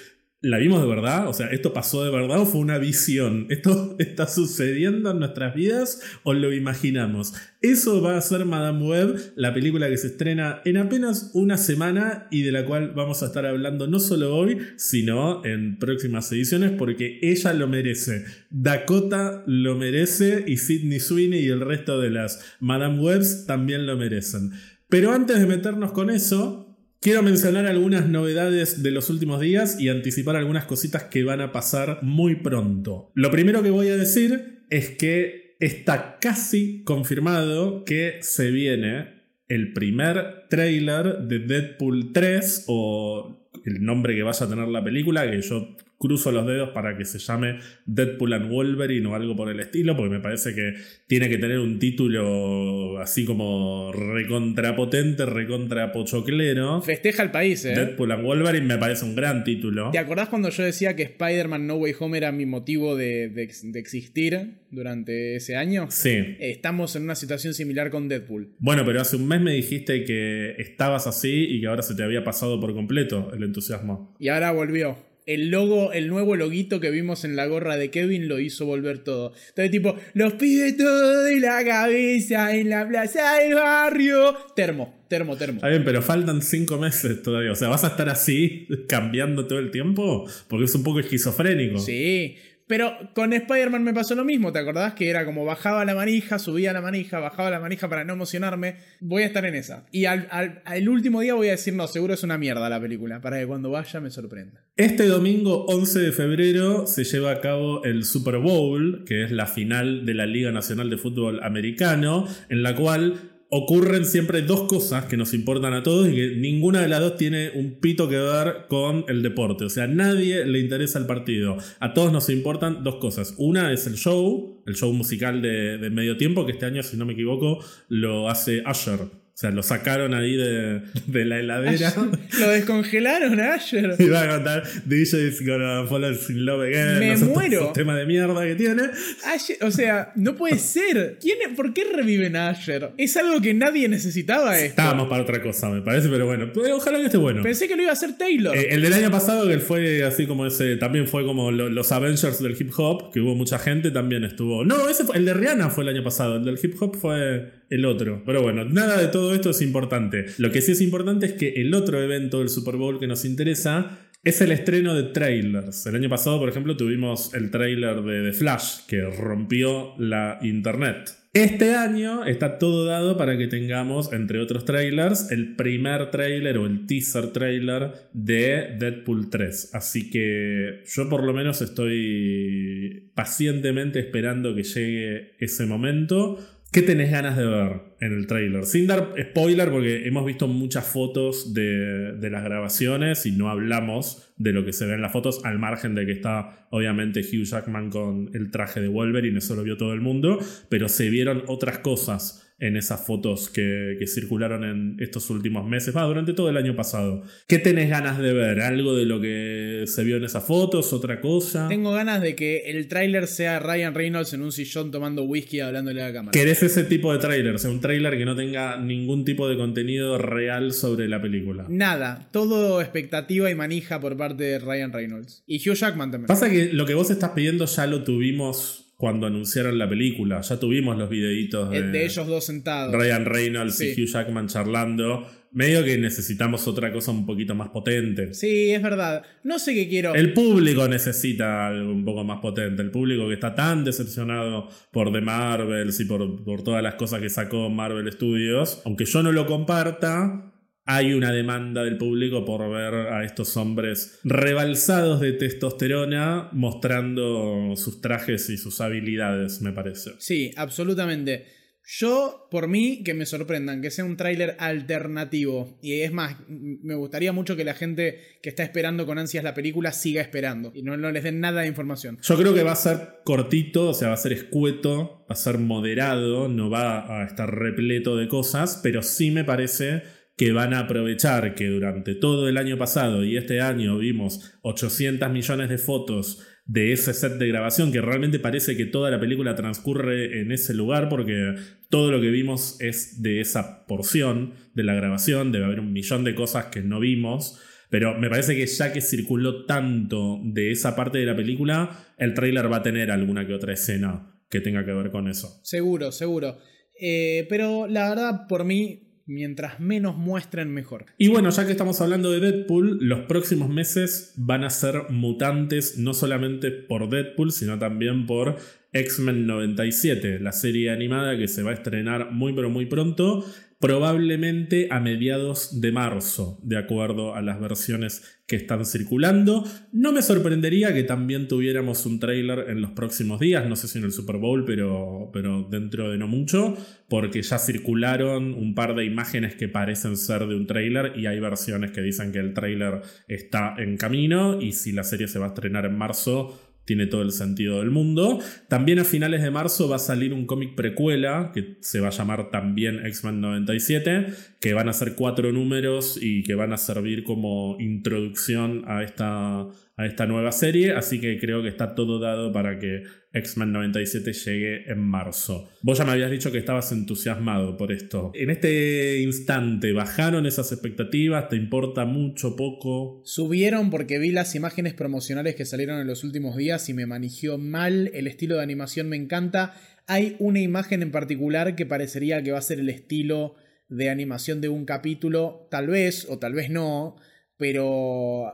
¿La 0.42 0.56
vimos 0.56 0.80
de 0.80 0.88
verdad? 0.88 1.28
O 1.28 1.34
sea, 1.34 1.48
¿esto 1.48 1.74
pasó 1.74 2.02
de 2.02 2.10
verdad 2.10 2.40
o 2.40 2.46
fue 2.46 2.62
una 2.62 2.78
visión? 2.78 3.44
¿Esto 3.50 3.94
está 3.98 4.26
sucediendo 4.26 5.10
en 5.10 5.18
nuestras 5.18 5.54
vidas 5.54 6.00
o 6.22 6.32
lo 6.32 6.54
imaginamos? 6.54 7.34
Eso 7.60 8.00
va 8.00 8.16
a 8.16 8.20
ser 8.22 8.46
Madame 8.46 8.82
Web, 8.82 9.32
la 9.36 9.52
película 9.52 9.90
que 9.90 9.98
se 9.98 10.06
estrena 10.06 10.62
en 10.64 10.78
apenas 10.78 11.30
una 11.34 11.58
semana 11.58 12.26
y 12.30 12.40
de 12.40 12.52
la 12.52 12.64
cual 12.64 12.92
vamos 12.96 13.22
a 13.22 13.26
estar 13.26 13.44
hablando 13.44 13.86
no 13.86 14.00
solo 14.00 14.34
hoy, 14.34 14.56
sino 14.76 15.44
en 15.44 15.78
próximas 15.78 16.32
ediciones 16.32 16.72
porque 16.72 17.18
ella 17.20 17.52
lo 17.52 17.68
merece. 17.68 18.24
Dakota 18.48 19.44
lo 19.46 19.76
merece 19.76 20.44
y 20.46 20.56
Sidney 20.56 21.00
Sweeney 21.00 21.44
y 21.44 21.48
el 21.48 21.60
resto 21.60 22.00
de 22.00 22.08
las 22.08 22.56
Madame 22.60 22.98
Webs 22.98 23.44
también 23.44 23.86
lo 23.86 23.98
merecen. 23.98 24.52
Pero 24.88 25.12
antes 25.12 25.38
de 25.38 25.46
meternos 25.46 25.92
con 25.92 26.08
eso, 26.08 26.69
Quiero 27.02 27.22
mencionar 27.22 27.64
algunas 27.64 28.06
novedades 28.10 28.82
de 28.82 28.90
los 28.90 29.08
últimos 29.08 29.40
días 29.40 29.80
y 29.80 29.88
anticipar 29.88 30.36
algunas 30.36 30.66
cositas 30.66 31.04
que 31.04 31.24
van 31.24 31.40
a 31.40 31.50
pasar 31.50 32.00
muy 32.02 32.34
pronto. 32.36 33.10
Lo 33.14 33.30
primero 33.30 33.62
que 33.62 33.70
voy 33.70 33.88
a 33.88 33.96
decir 33.96 34.66
es 34.68 34.90
que 34.90 35.56
está 35.60 36.18
casi 36.20 36.84
confirmado 36.84 37.86
que 37.86 38.18
se 38.20 38.50
viene 38.50 39.14
el 39.48 39.72
primer 39.72 40.46
trailer 40.50 41.20
de 41.20 41.38
Deadpool 41.38 42.12
3 42.12 42.64
o 42.66 43.48
el 43.64 43.82
nombre 43.82 44.14
que 44.14 44.22
vaya 44.22 44.44
a 44.44 44.50
tener 44.50 44.68
la 44.68 44.84
película, 44.84 45.30
que 45.30 45.40
yo 45.40 45.74
cruzo 46.00 46.32
los 46.32 46.46
dedos 46.46 46.70
para 46.70 46.96
que 46.96 47.04
se 47.04 47.18
llame 47.18 47.58
Deadpool 47.84 48.32
and 48.32 48.50
Wolverine 48.50 49.06
o 49.06 49.14
algo 49.14 49.36
por 49.36 49.50
el 49.50 49.60
estilo, 49.60 49.94
porque 49.94 50.10
me 50.10 50.20
parece 50.20 50.54
que 50.54 50.74
tiene 51.06 51.28
que 51.28 51.36
tener 51.36 51.58
un 51.58 51.78
título 51.78 52.98
así 52.98 53.26
como 53.26 53.92
recontrapotente, 53.92 55.26
recontrapochoclero. 55.26 56.80
Festeja 56.80 57.22
el 57.22 57.30
país, 57.30 57.66
¿eh? 57.66 57.74
Deadpool 57.74 58.12
and 58.12 58.24
Wolverine 58.24 58.66
me 58.66 58.78
parece 58.78 59.04
un 59.04 59.14
gran 59.14 59.44
título. 59.44 59.90
¿Te 59.90 59.98
acordás 59.98 60.30
cuando 60.30 60.48
yo 60.48 60.64
decía 60.64 60.96
que 60.96 61.02
Spider-Man 61.02 61.66
No 61.66 61.74
Way 61.74 61.94
Home 62.00 62.16
era 62.16 62.32
mi 62.32 62.46
motivo 62.46 62.96
de, 62.96 63.28
de, 63.28 63.50
de 63.62 63.78
existir 63.78 64.54
durante 64.70 65.36
ese 65.36 65.56
año? 65.56 65.88
Sí. 65.90 66.34
Estamos 66.40 66.96
en 66.96 67.02
una 67.02 67.14
situación 67.14 67.52
similar 67.52 67.90
con 67.90 68.08
Deadpool. 68.08 68.54
Bueno, 68.58 68.86
pero 68.86 69.02
hace 69.02 69.16
un 69.16 69.28
mes 69.28 69.42
me 69.42 69.52
dijiste 69.52 70.04
que 70.04 70.54
estabas 70.56 71.06
así 71.06 71.44
y 71.44 71.60
que 71.60 71.66
ahora 71.66 71.82
se 71.82 71.94
te 71.94 72.02
había 72.02 72.24
pasado 72.24 72.58
por 72.58 72.72
completo 72.72 73.30
el 73.34 73.42
entusiasmo. 73.42 74.16
Y 74.18 74.28
ahora 74.28 74.50
volvió 74.52 75.09
el 75.34 75.50
logo, 75.50 75.92
el 75.92 76.08
nuevo 76.08 76.34
loguito 76.34 76.80
que 76.80 76.90
vimos 76.90 77.24
en 77.24 77.36
la 77.36 77.46
gorra 77.46 77.76
de 77.76 77.90
Kevin 77.90 78.26
lo 78.26 78.40
hizo 78.40 78.66
volver 78.66 78.98
todo. 78.98 79.32
Entonces, 79.50 79.70
tipo, 79.70 79.94
los 80.14 80.32
pide 80.32 80.72
todo 80.72 81.22
de 81.22 81.38
la 81.38 81.64
cabeza 81.64 82.54
en 82.54 82.68
la 82.68 82.88
plaza 82.88 83.36
del 83.36 83.54
barrio. 83.54 84.36
Termo, 84.56 85.04
termo, 85.08 85.36
termo. 85.36 85.58
Está 85.58 85.68
bien, 85.68 85.84
pero 85.84 86.02
faltan 86.02 86.42
cinco 86.42 86.78
meses 86.78 87.22
todavía. 87.22 87.52
O 87.52 87.54
sea, 87.54 87.68
¿vas 87.68 87.84
a 87.84 87.88
estar 87.88 88.08
así 88.08 88.66
cambiando 88.88 89.46
todo 89.46 89.60
el 89.60 89.70
tiempo? 89.70 90.28
Porque 90.48 90.64
es 90.64 90.74
un 90.74 90.82
poco 90.82 90.98
esquizofrénico. 90.98 91.78
Sí. 91.78 92.36
Pero 92.70 92.96
con 93.14 93.32
Spider-Man 93.32 93.82
me 93.82 93.92
pasó 93.92 94.14
lo 94.14 94.24
mismo, 94.24 94.52
¿te 94.52 94.60
acordás? 94.60 94.94
Que 94.94 95.10
era 95.10 95.24
como 95.24 95.44
bajaba 95.44 95.84
la 95.84 95.92
manija, 95.96 96.38
subía 96.38 96.72
la 96.72 96.80
manija, 96.80 97.18
bajaba 97.18 97.50
la 97.50 97.58
manija 97.58 97.88
para 97.88 98.04
no 98.04 98.12
emocionarme. 98.12 98.76
Voy 99.00 99.24
a 99.24 99.26
estar 99.26 99.44
en 99.44 99.56
esa. 99.56 99.86
Y 99.90 100.04
al, 100.04 100.28
al, 100.30 100.88
último 100.88 101.20
día 101.20 101.34
voy 101.34 101.48
a 101.48 101.50
decir, 101.50 101.74
no, 101.74 101.88
seguro 101.88 102.14
es 102.14 102.22
una 102.22 102.38
mierda 102.38 102.68
la 102.68 102.80
película, 102.80 103.20
para 103.20 103.40
que 103.40 103.46
cuando 103.48 103.70
vaya 103.70 103.98
me 103.98 104.12
sorprenda. 104.12 104.62
Este 104.76 105.08
domingo 105.08 105.64
11 105.64 105.98
de 105.98 106.12
febrero 106.12 106.86
se 106.86 107.02
lleva 107.02 107.32
a 107.32 107.40
cabo 107.40 107.82
el 107.82 108.04
Super 108.04 108.38
Bowl, 108.38 109.02
que 109.04 109.24
es 109.24 109.32
la 109.32 109.46
final 109.46 110.06
de 110.06 110.14
la 110.14 110.26
Liga 110.26 110.52
Nacional 110.52 110.90
de 110.90 110.96
Fútbol 110.96 111.42
Americano, 111.42 112.28
en 112.50 112.62
la 112.62 112.76
cual 112.76 113.29
ocurren 113.50 114.04
siempre 114.04 114.42
dos 114.42 114.62
cosas 114.62 115.06
que 115.06 115.16
nos 115.16 115.34
importan 115.34 115.74
a 115.74 115.82
todos 115.82 116.08
y 116.08 116.14
que 116.14 116.36
ninguna 116.36 116.82
de 116.82 116.88
las 116.88 117.00
dos 117.00 117.16
tiene 117.16 117.50
un 117.50 117.80
pito 117.80 118.08
que 118.08 118.16
ver 118.16 118.66
con 118.68 119.04
el 119.08 119.22
deporte. 119.22 119.64
O 119.64 119.68
sea, 119.68 119.84
a 119.84 119.88
nadie 119.88 120.46
le 120.46 120.60
interesa 120.60 121.00
el 121.00 121.06
partido. 121.06 121.56
A 121.80 121.92
todos 121.92 122.12
nos 122.12 122.30
importan 122.30 122.84
dos 122.84 122.96
cosas. 122.96 123.34
Una 123.38 123.72
es 123.72 123.88
el 123.88 123.96
show, 123.96 124.62
el 124.66 124.76
show 124.76 124.92
musical 124.92 125.42
de, 125.42 125.90
medio 125.90 126.16
tiempo, 126.16 126.46
que 126.46 126.52
este 126.52 126.66
año, 126.66 126.82
si 126.84 126.96
no 126.96 127.04
me 127.04 127.14
equivoco, 127.14 127.58
lo 127.88 128.28
hace 128.28 128.62
Usher. 128.68 129.19
O 129.40 129.44
sea, 129.44 129.50
lo 129.52 129.62
sacaron 129.62 130.12
ahí 130.12 130.36
de, 130.36 130.82
de 131.06 131.24
la 131.24 131.38
heladera. 131.38 131.94
lo 132.40 132.48
descongelaron 132.50 133.40
ayer. 133.40 133.96
Iba 133.98 134.22
a 134.24 134.28
contar 134.28 134.64
DJ's 134.84 135.46
gonna 135.46 135.86
follow 135.86 136.12
sin 136.14 136.44
love 136.44 136.60
again. 136.60 136.98
Me 136.98 137.16
no 137.16 137.24
muero. 137.24 137.72
tema 137.74 137.96
de 137.96 138.04
mierda 138.04 138.44
que 138.44 138.54
tiene. 138.54 138.82
Ayer, 139.24 139.56
o 139.62 139.70
sea, 139.70 140.12
no 140.14 140.36
puede 140.36 140.58
ser. 140.58 141.16
¿Quién, 141.22 141.56
¿Por 141.56 141.72
qué 141.72 141.84
reviven 141.84 142.36
a 142.36 142.50
Ayer? 142.50 142.90
Es 142.98 143.16
algo 143.16 143.40
que 143.40 143.54
nadie 143.54 143.88
necesitaba 143.88 144.58
esto. 144.58 144.66
Estábamos 144.66 145.08
para 145.08 145.22
otra 145.22 145.40
cosa, 145.40 145.70
me 145.70 145.80
parece, 145.80 146.10
pero 146.10 146.26
bueno. 146.26 146.52
Ojalá 146.74 146.98
que 146.98 147.06
esté 147.06 147.16
bueno. 147.16 147.42
Pensé 147.42 147.66
que 147.66 147.76
lo 147.76 147.80
iba 147.80 147.92
a 147.92 147.94
hacer 147.94 148.18
Taylor. 148.18 148.54
Eh, 148.54 148.66
el 148.72 148.82
del 148.82 148.92
año 148.92 149.10
pasado, 149.10 149.48
que 149.48 149.58
fue 149.58 150.04
así 150.04 150.26
como 150.26 150.44
ese. 150.44 150.76
También 150.76 151.08
fue 151.08 151.24
como 151.24 151.50
los 151.50 151.92
Avengers 151.92 152.42
del 152.42 152.60
hip 152.60 152.72
hop, 152.76 153.10
que 153.10 153.20
hubo 153.20 153.34
mucha 153.34 153.58
gente, 153.58 153.90
también 153.90 154.22
estuvo. 154.22 154.66
No, 154.66 154.86
ese 154.90 155.04
fue, 155.06 155.16
el 155.16 155.24
de 155.24 155.32
Rihanna 155.32 155.70
fue 155.70 155.84
el 155.84 155.88
año 155.88 156.04
pasado. 156.04 156.36
El 156.36 156.44
del 156.44 156.58
hip 156.62 156.74
hop 156.82 156.94
fue 156.94 157.59
el 157.70 157.84
otro. 157.84 158.22
Pero 158.26 158.42
bueno, 158.42 158.64
nada 158.64 159.00
de 159.00 159.08
todo 159.08 159.34
esto 159.34 159.50
es 159.50 159.62
importante. 159.62 160.26
Lo 160.38 160.50
que 160.50 160.60
sí 160.60 160.72
es 160.72 160.80
importante 160.80 161.26
es 161.26 161.32
que 161.32 161.54
el 161.56 161.72
otro 161.72 162.02
evento 162.02 162.40
del 162.40 162.48
Super 162.48 162.76
Bowl 162.76 162.98
que 162.98 163.06
nos 163.06 163.24
interesa 163.24 163.98
es 164.22 164.40
el 164.42 164.52
estreno 164.52 164.94
de 164.94 165.04
trailers. 165.04 165.86
El 165.86 165.94
año 165.94 166.10
pasado, 166.10 166.38
por 166.38 166.48
ejemplo, 166.48 166.76
tuvimos 166.76 167.32
el 167.32 167.50
trailer 167.50 168.02
de 168.02 168.30
The 168.30 168.32
Flash 168.32 168.86
que 168.86 169.02
rompió 169.02 169.94
la 169.98 170.38
internet. 170.42 171.16
Este 171.32 171.76
año 171.76 172.24
está 172.24 172.58
todo 172.58 172.84
dado 172.84 173.16
para 173.16 173.38
que 173.38 173.46
tengamos, 173.46 174.12
entre 174.12 174.40
otros 174.40 174.64
trailers, 174.64 175.30
el 175.30 175.54
primer 175.54 176.10
trailer 176.10 176.58
o 176.58 176.66
el 176.66 176.86
teaser 176.86 177.28
trailer 177.28 177.92
de 178.12 178.76
Deadpool 178.78 179.30
3. 179.30 179.70
Así 179.74 180.10
que 180.10 180.82
yo 180.84 181.08
por 181.08 181.22
lo 181.22 181.32
menos 181.32 181.62
estoy 181.62 183.12
pacientemente 183.14 184.00
esperando 184.00 184.56
que 184.56 184.64
llegue 184.64 185.36
ese 185.38 185.66
momento 185.66 186.36
¿Qué 186.72 186.82
tenés 186.82 187.10
ganas 187.10 187.36
de 187.36 187.44
ver 187.46 187.80
en 188.00 188.12
el 188.12 188.28
trailer? 188.28 188.64
Sin 188.64 188.86
dar 188.86 189.12
spoiler, 189.20 189.70
porque 189.70 190.06
hemos 190.06 190.24
visto 190.24 190.46
muchas 190.46 190.86
fotos 190.86 191.52
de, 191.52 192.16
las 192.30 192.44
grabaciones 192.44 193.26
y 193.26 193.32
no 193.32 193.50
hablamos 193.50 194.32
de 194.36 194.52
lo 194.52 194.64
que 194.64 194.72
se 194.72 194.86
ve 194.86 194.94
en 194.94 195.02
las 195.02 195.10
fotos, 195.10 195.44
al 195.44 195.58
margen 195.58 195.96
de 195.96 196.06
que 196.06 196.12
está 196.12 196.68
obviamente 196.70 197.22
Hugh 197.22 197.42
Jackman 197.42 197.90
con 197.90 198.30
el 198.34 198.52
traje 198.52 198.80
de 198.80 198.86
Wolverine, 198.86 199.38
eso 199.38 199.56
lo 199.56 199.64
vio 199.64 199.76
todo 199.76 199.92
el 199.92 200.00
mundo, 200.00 200.38
pero 200.68 200.88
se 200.88 201.10
vieron 201.10 201.42
otras 201.48 201.78
cosas 201.78 202.49
en 202.60 202.76
esas 202.76 203.04
fotos 203.04 203.48
que, 203.48 203.96
circularon 204.06 204.64
en 204.64 204.96
estos 205.00 205.30
últimos 205.30 205.66
meses, 205.66 205.96
va, 205.96 206.02
durante 206.02 206.34
todo 206.34 206.50
el 206.50 206.56
año 206.56 206.76
pasado. 206.76 207.22
¿Qué 207.46 207.58
tenés 207.58 207.88
ganas 207.88 208.18
de 208.18 208.32
ver? 208.32 208.60
¿Algo 208.60 208.94
de 208.94 209.06
lo 209.06 209.20
que 209.20 209.84
se 209.86 210.04
vio 210.04 210.16
en 210.16 210.24
esas 210.24 210.44
fotos? 210.44 210.92
¿Otra 210.92 211.20
cosa? 211.20 211.68
Tengo 211.68 211.92
ganas 211.92 212.20
de 212.20 212.34
que 212.34 212.58
el 212.66 212.88
tráiler 212.88 213.26
sea 213.26 213.58
Ryan 213.60 213.94
Reynolds 213.94 214.32
en 214.34 214.42
un 214.42 214.52
sillón 214.52 214.90
tomando 214.90 215.24
whisky 215.24 215.60
hablándole 215.60 216.02
a 216.02 216.08
la 216.08 216.12
cámara. 216.12 216.32
¿Querés 216.32 216.62
ese 216.62 216.84
tipo 216.84 217.12
de 217.12 217.18
tráiler? 217.18 217.54
O 217.54 217.58
sea, 217.58 217.70
un 217.70 217.80
tráiler 217.80 218.18
que 218.18 218.24
no 218.24 218.36
tenga 218.36 218.76
ningún 218.76 219.24
tipo 219.24 219.48
de 219.48 219.56
contenido 219.56 220.18
real 220.18 220.72
sobre 220.72 221.08
la 221.08 221.22
película. 221.22 221.66
Nada, 221.68 222.28
todo 222.32 222.80
expectativa 222.80 223.50
y 223.50 223.54
manija 223.54 224.00
por 224.00 224.16
parte 224.16 224.44
de 224.44 224.58
Ryan 224.58 224.92
Reynolds. 224.92 225.42
Y 225.46 225.56
Hugh 225.58 225.74
Jackman 225.74 226.10
también. 226.10 226.26
Pasa 226.26 226.50
que 226.50 226.72
lo 226.72 226.84
que 226.84 226.94
vos 226.94 227.10
estás 227.10 227.30
pidiendo 227.30 227.64
ya 227.66 227.86
lo 227.86 228.04
tuvimos 228.04 228.89
cuando 229.00 229.26
anunciaron 229.26 229.78
la 229.78 229.88
película. 229.88 230.42
Ya 230.42 230.60
tuvimos 230.60 230.98
los 230.98 231.08
videitos 231.08 231.70
de, 231.70 231.84
de 231.84 232.04
ellos 232.04 232.26
dos 232.26 232.44
sentados. 232.44 232.94
Ryan 232.94 233.24
Reynolds 233.24 233.80
y 233.80 233.92
Hugh 233.92 234.06
Jackman 234.06 234.46
charlando. 234.46 235.26
Medio 235.52 235.82
que 235.82 235.96
necesitamos 235.96 236.68
otra 236.68 236.92
cosa 236.92 237.10
un 237.10 237.24
poquito 237.24 237.54
más 237.54 237.70
potente. 237.70 238.34
Sí, 238.34 238.72
es 238.72 238.82
verdad. 238.82 239.22
No 239.42 239.58
sé 239.58 239.72
qué 239.74 239.88
quiero. 239.88 240.14
El 240.14 240.34
público 240.34 240.86
necesita 240.86 241.68
algo 241.68 241.90
un 241.90 242.04
poco 242.04 242.24
más 242.24 242.40
potente. 242.40 242.82
El 242.82 242.90
público 242.90 243.26
que 243.26 243.34
está 243.34 243.54
tan 243.54 243.84
decepcionado 243.84 244.68
por 244.90 245.10
The 245.10 245.22
Marvels 245.22 245.98
y 245.98 246.04
por, 246.04 246.44
por 246.44 246.62
todas 246.62 246.82
las 246.82 246.96
cosas 246.96 247.22
que 247.22 247.30
sacó 247.30 247.70
Marvel 247.70 248.12
Studios. 248.12 248.82
Aunque 248.84 249.06
yo 249.06 249.22
no 249.22 249.32
lo 249.32 249.46
comparta, 249.46 250.49
hay 250.92 251.12
una 251.12 251.30
demanda 251.30 251.84
del 251.84 251.96
público 251.96 252.44
por 252.44 252.68
ver 252.68 252.94
a 253.12 253.24
estos 253.24 253.56
hombres 253.56 254.18
rebalsados 254.24 255.20
de 255.20 255.32
testosterona 255.34 256.48
mostrando 256.50 257.74
sus 257.76 258.00
trajes 258.00 258.50
y 258.50 258.56
sus 258.56 258.80
habilidades, 258.80 259.60
me 259.62 259.70
parece. 259.70 260.10
Sí, 260.18 260.50
absolutamente. 260.56 261.46
Yo, 261.86 262.48
por 262.50 262.68
mí, 262.68 263.02
que 263.04 263.14
me 263.14 263.24
sorprendan, 263.24 263.82
que 263.82 263.90
sea 263.90 264.04
un 264.04 264.16
tráiler 264.16 264.56
alternativo. 264.58 265.78
Y 265.80 266.00
es 266.00 266.12
más, 266.12 266.36
me 266.48 266.94
gustaría 266.94 267.32
mucho 267.32 267.56
que 267.56 267.64
la 267.64 267.74
gente 267.74 268.38
que 268.42 268.48
está 268.48 268.64
esperando 268.64 269.06
con 269.06 269.18
ansias 269.18 269.44
la 269.44 269.54
película 269.54 269.92
siga 269.92 270.20
esperando 270.20 270.72
y 270.74 270.82
no, 270.82 270.96
no, 270.96 271.10
les 271.10 271.22
den 271.22 271.40
nada 271.40 271.62
de 271.62 271.68
información. 271.68 272.18
Yo 272.22 272.36
creo 272.36 272.52
que 272.52 272.62
va 272.62 272.72
a 272.72 272.76
ser 272.76 273.20
cortito, 273.24 273.90
o 273.90 273.94
sea, 273.94 274.08
va 274.08 274.14
a 274.14 274.18
ser 274.18 274.32
escueto, 274.32 275.24
va 275.28 275.34
a 275.34 275.36
ser 275.36 275.58
moderado, 275.58 276.48
no 276.48 276.68
va 276.68 277.22
a 277.22 277.26
estar 277.26 277.52
repleto 277.52 278.16
de 278.16 278.28
cosas, 278.28 278.80
pero 278.82 279.02
sí 279.02 279.30
me 279.30 279.44
parece 279.44 280.02
que 280.40 280.52
van 280.52 280.72
a 280.72 280.78
aprovechar 280.78 281.54
que 281.54 281.66
durante 281.66 282.14
todo 282.14 282.48
el 282.48 282.56
año 282.56 282.78
pasado 282.78 283.24
y 283.24 283.36
este 283.36 283.60
año 283.60 283.98
vimos 283.98 284.58
800 284.62 285.30
millones 285.30 285.68
de 285.68 285.76
fotos 285.76 286.38
de 286.64 286.94
ese 286.94 287.12
set 287.12 287.34
de 287.34 287.46
grabación 287.46 287.92
que 287.92 288.00
realmente 288.00 288.38
parece 288.38 288.74
que 288.74 288.86
toda 288.86 289.10
la 289.10 289.20
película 289.20 289.54
transcurre 289.54 290.40
en 290.40 290.50
ese 290.50 290.72
lugar 290.72 291.10
porque 291.10 291.56
todo 291.90 292.10
lo 292.10 292.22
que 292.22 292.30
vimos 292.30 292.80
es 292.80 293.20
de 293.20 293.42
esa 293.42 293.84
porción 293.84 294.54
de 294.72 294.82
la 294.82 294.94
grabación, 294.94 295.52
debe 295.52 295.66
haber 295.66 295.80
un 295.80 295.92
millón 295.92 296.24
de 296.24 296.34
cosas 296.34 296.66
que 296.66 296.80
no 296.80 297.00
vimos. 297.00 297.60
Pero 297.90 298.18
me 298.18 298.30
parece 298.30 298.56
que 298.56 298.66
ya 298.66 298.94
que 298.94 299.02
circuló 299.02 299.66
tanto 299.66 300.40
de 300.42 300.70
esa 300.70 300.96
parte 300.96 301.18
de 301.18 301.26
la 301.26 301.36
película, 301.36 302.14
el 302.16 302.32
tráiler 302.32 302.72
va 302.72 302.78
a 302.78 302.82
tener 302.82 303.10
alguna 303.10 303.46
que 303.46 303.52
otra 303.52 303.74
escena 303.74 304.40
que 304.48 304.62
tenga 304.62 304.86
que 304.86 304.94
ver 304.94 305.10
con 305.10 305.28
eso. 305.28 305.60
Seguro, 305.64 306.10
seguro. 306.12 306.56
Eh, 306.98 307.46
pero 307.50 307.86
la 307.86 308.08
verdad, 308.08 308.46
por 308.48 308.64
mí, 308.64 309.09
mientras 309.30 309.80
menos 309.80 310.16
muestren 310.16 310.74
mejor. 310.74 311.06
Y 311.16 311.28
bueno, 311.28 311.50
ya 311.50 311.64
que 311.64 311.72
estamos 311.72 312.00
hablando 312.00 312.30
de 312.32 312.40
Deadpool, 312.40 312.98
los 313.00 313.20
próximos 313.20 313.68
meses 313.68 314.34
van 314.36 314.64
a 314.64 314.70
ser 314.70 315.04
mutantes 315.08 315.98
no 315.98 316.14
solamente 316.14 316.70
por 316.70 317.08
Deadpool, 317.08 317.52
sino 317.52 317.78
también 317.78 318.26
por 318.26 318.56
X-Men 318.92 319.46
97, 319.46 320.40
la 320.40 320.52
serie 320.52 320.90
animada 320.90 321.38
que 321.38 321.46
se 321.46 321.62
va 321.62 321.70
a 321.70 321.74
estrenar 321.74 322.32
muy 322.32 322.52
pero 322.52 322.70
muy 322.70 322.86
pronto. 322.86 323.44
Probablemente 323.80 324.88
a 324.90 325.00
mediados 325.00 325.80
de 325.80 325.90
marzo, 325.90 326.60
de 326.62 326.76
acuerdo 326.76 327.34
a 327.34 327.40
las 327.40 327.58
versiones 327.58 328.40
que 328.46 328.56
están 328.56 328.84
circulando. 328.84 329.64
No 329.90 330.12
me 330.12 330.20
sorprendería 330.20 330.92
que 330.92 331.02
también 331.02 331.48
tuviéramos 331.48 332.04
un 332.04 332.20
trailer 332.20 332.66
en 332.68 332.82
los 332.82 332.90
próximos 332.90 333.40
días, 333.40 333.66
no 333.66 333.76
sé 333.76 333.88
si 333.88 333.98
en 333.98 334.04
el 334.04 334.12
Super 334.12 334.36
Bowl, 334.36 334.66
pero, 334.66 335.30
pero 335.32 335.66
dentro 335.70 336.10
de 336.10 336.18
no 336.18 336.28
mucho, 336.28 336.76
porque 337.08 337.40
ya 337.40 337.58
circularon 337.58 338.52
un 338.52 338.74
par 338.74 338.94
de 338.94 339.06
imágenes 339.06 339.54
que 339.54 339.68
parecen 339.68 340.18
ser 340.18 340.46
de 340.46 340.56
un 340.56 340.66
trailer 340.66 341.14
y 341.16 341.24
hay 341.24 341.40
versiones 341.40 341.90
que 341.90 342.02
dicen 342.02 342.32
que 342.32 342.38
el 342.38 342.52
trailer 342.52 343.00
está 343.28 343.76
en 343.78 343.96
camino 343.96 344.60
y 344.60 344.72
si 344.72 344.92
la 344.92 345.04
serie 345.04 345.26
se 345.26 345.38
va 345.38 345.46
a 345.46 345.48
estrenar 345.50 345.86
en 345.86 345.96
marzo, 345.96 346.69
tiene 346.90 347.06
todo 347.06 347.22
el 347.22 347.30
sentido 347.30 347.78
del 347.78 347.92
mundo. 347.92 348.40
También 348.66 348.98
a 348.98 349.04
finales 349.04 349.42
de 349.42 349.52
marzo 349.52 349.88
va 349.88 349.94
a 349.94 350.00
salir 350.00 350.34
un 350.34 350.44
cómic 350.44 350.74
precuela 350.74 351.52
que 351.54 351.76
se 351.82 352.00
va 352.00 352.08
a 352.08 352.10
llamar 352.10 352.50
también 352.50 353.06
X-Men 353.06 353.40
97, 353.40 354.26
que 354.60 354.74
van 354.74 354.90
a 354.90 354.92
ser 354.92 355.14
cuatro 355.14 355.52
números 355.52 356.18
y 356.20 356.42
que 356.42 356.54
van 356.54 356.74
a 356.74 356.76
servir 356.76 357.24
como 357.24 357.76
introducción 357.80 358.84
a 358.86 359.02
esta, 359.02 359.62
a 359.62 360.06
esta 360.06 360.26
nueva 360.26 360.52
serie, 360.52 360.92
así 360.92 361.18
que 361.18 361.38
creo 361.38 361.62
que 361.62 361.68
está 361.68 361.94
todo 361.94 362.18
dado 362.18 362.52
para 362.52 362.78
que 362.78 363.04
X-Men 363.32 363.72
97 363.72 364.32
llegue 364.34 364.90
en 364.90 364.98
marzo. 364.98 365.70
Vos 365.80 365.96
ya 365.96 366.04
me 366.04 366.12
habías 366.12 366.30
dicho 366.30 366.52
que 366.52 366.58
estabas 366.58 366.92
entusiasmado 366.92 367.78
por 367.78 367.90
esto. 367.90 368.32
En 368.34 368.50
este 368.50 369.22
instante, 369.22 369.94
¿bajaron 369.94 370.44
esas 370.44 370.72
expectativas? 370.72 371.48
¿Te 371.48 371.56
importa 371.56 372.04
mucho, 372.04 372.54
poco? 372.54 373.22
Subieron 373.24 373.88
porque 373.88 374.18
vi 374.18 374.30
las 374.30 374.54
imágenes 374.54 374.92
promocionales 374.92 375.54
que 375.54 375.64
salieron 375.64 376.00
en 376.00 376.06
los 376.06 376.22
últimos 376.22 376.56
días 376.56 376.86
y 376.90 376.92
me 376.92 377.06
manigió 377.06 377.56
mal. 377.56 378.10
El 378.12 378.26
estilo 378.26 378.56
de 378.56 378.62
animación 378.62 379.08
me 379.08 379.16
encanta. 379.16 379.74
Hay 380.06 380.36
una 380.38 380.60
imagen 380.60 381.00
en 381.02 381.12
particular 381.12 381.76
que 381.76 381.86
parecería 381.86 382.42
que 382.42 382.52
va 382.52 382.58
a 382.58 382.62
ser 382.62 382.80
el 382.80 382.90
estilo 382.90 383.54
de 383.90 384.08
animación 384.08 384.60
de 384.60 384.70
un 384.70 384.86
capítulo, 384.86 385.68
tal 385.70 385.88
vez 385.88 386.26
o 386.30 386.38
tal 386.38 386.54
vez 386.54 386.70
no, 386.70 387.16
pero 387.58 388.52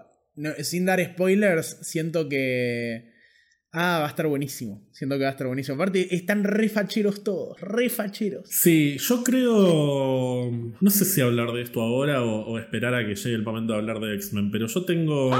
sin 0.63 0.87
dar 0.87 1.05
spoilers, 1.05 1.79
siento 1.83 2.29
que. 2.29 3.15
Ah, 3.73 3.99
va 4.01 4.07
a 4.07 4.09
estar 4.09 4.27
buenísimo. 4.27 4.89
Siento 4.91 5.17
que 5.17 5.23
va 5.25 5.29
a 5.29 5.33
estar 5.33 5.47
buenísimo. 5.47 5.75
Aparte, 5.75 6.15
están 6.15 6.45
re 6.45 6.69
facheros 6.71 7.23
todos, 7.23 7.61
re 7.61 7.91
facheros. 7.91 8.49
Sí, 8.49 8.97
yo 8.99 9.23
creo. 9.23 10.51
No 10.81 10.91
sé 10.91 11.05
si 11.05 11.21
hablar 11.21 11.53
de 11.53 11.63
esto 11.63 11.83
ahora 11.83 12.25
o, 12.25 12.59
esperar 12.59 12.95
a 12.95 13.07
que 13.07 13.15
llegue 13.15 13.35
el 13.35 13.43
momento 13.43 13.75
de 13.75 13.79
hablar 13.79 14.01
de 14.01 14.15
X-Men, 14.15 14.51
pero 14.51 14.67
yo 14.67 14.85
tengo. 14.85 15.31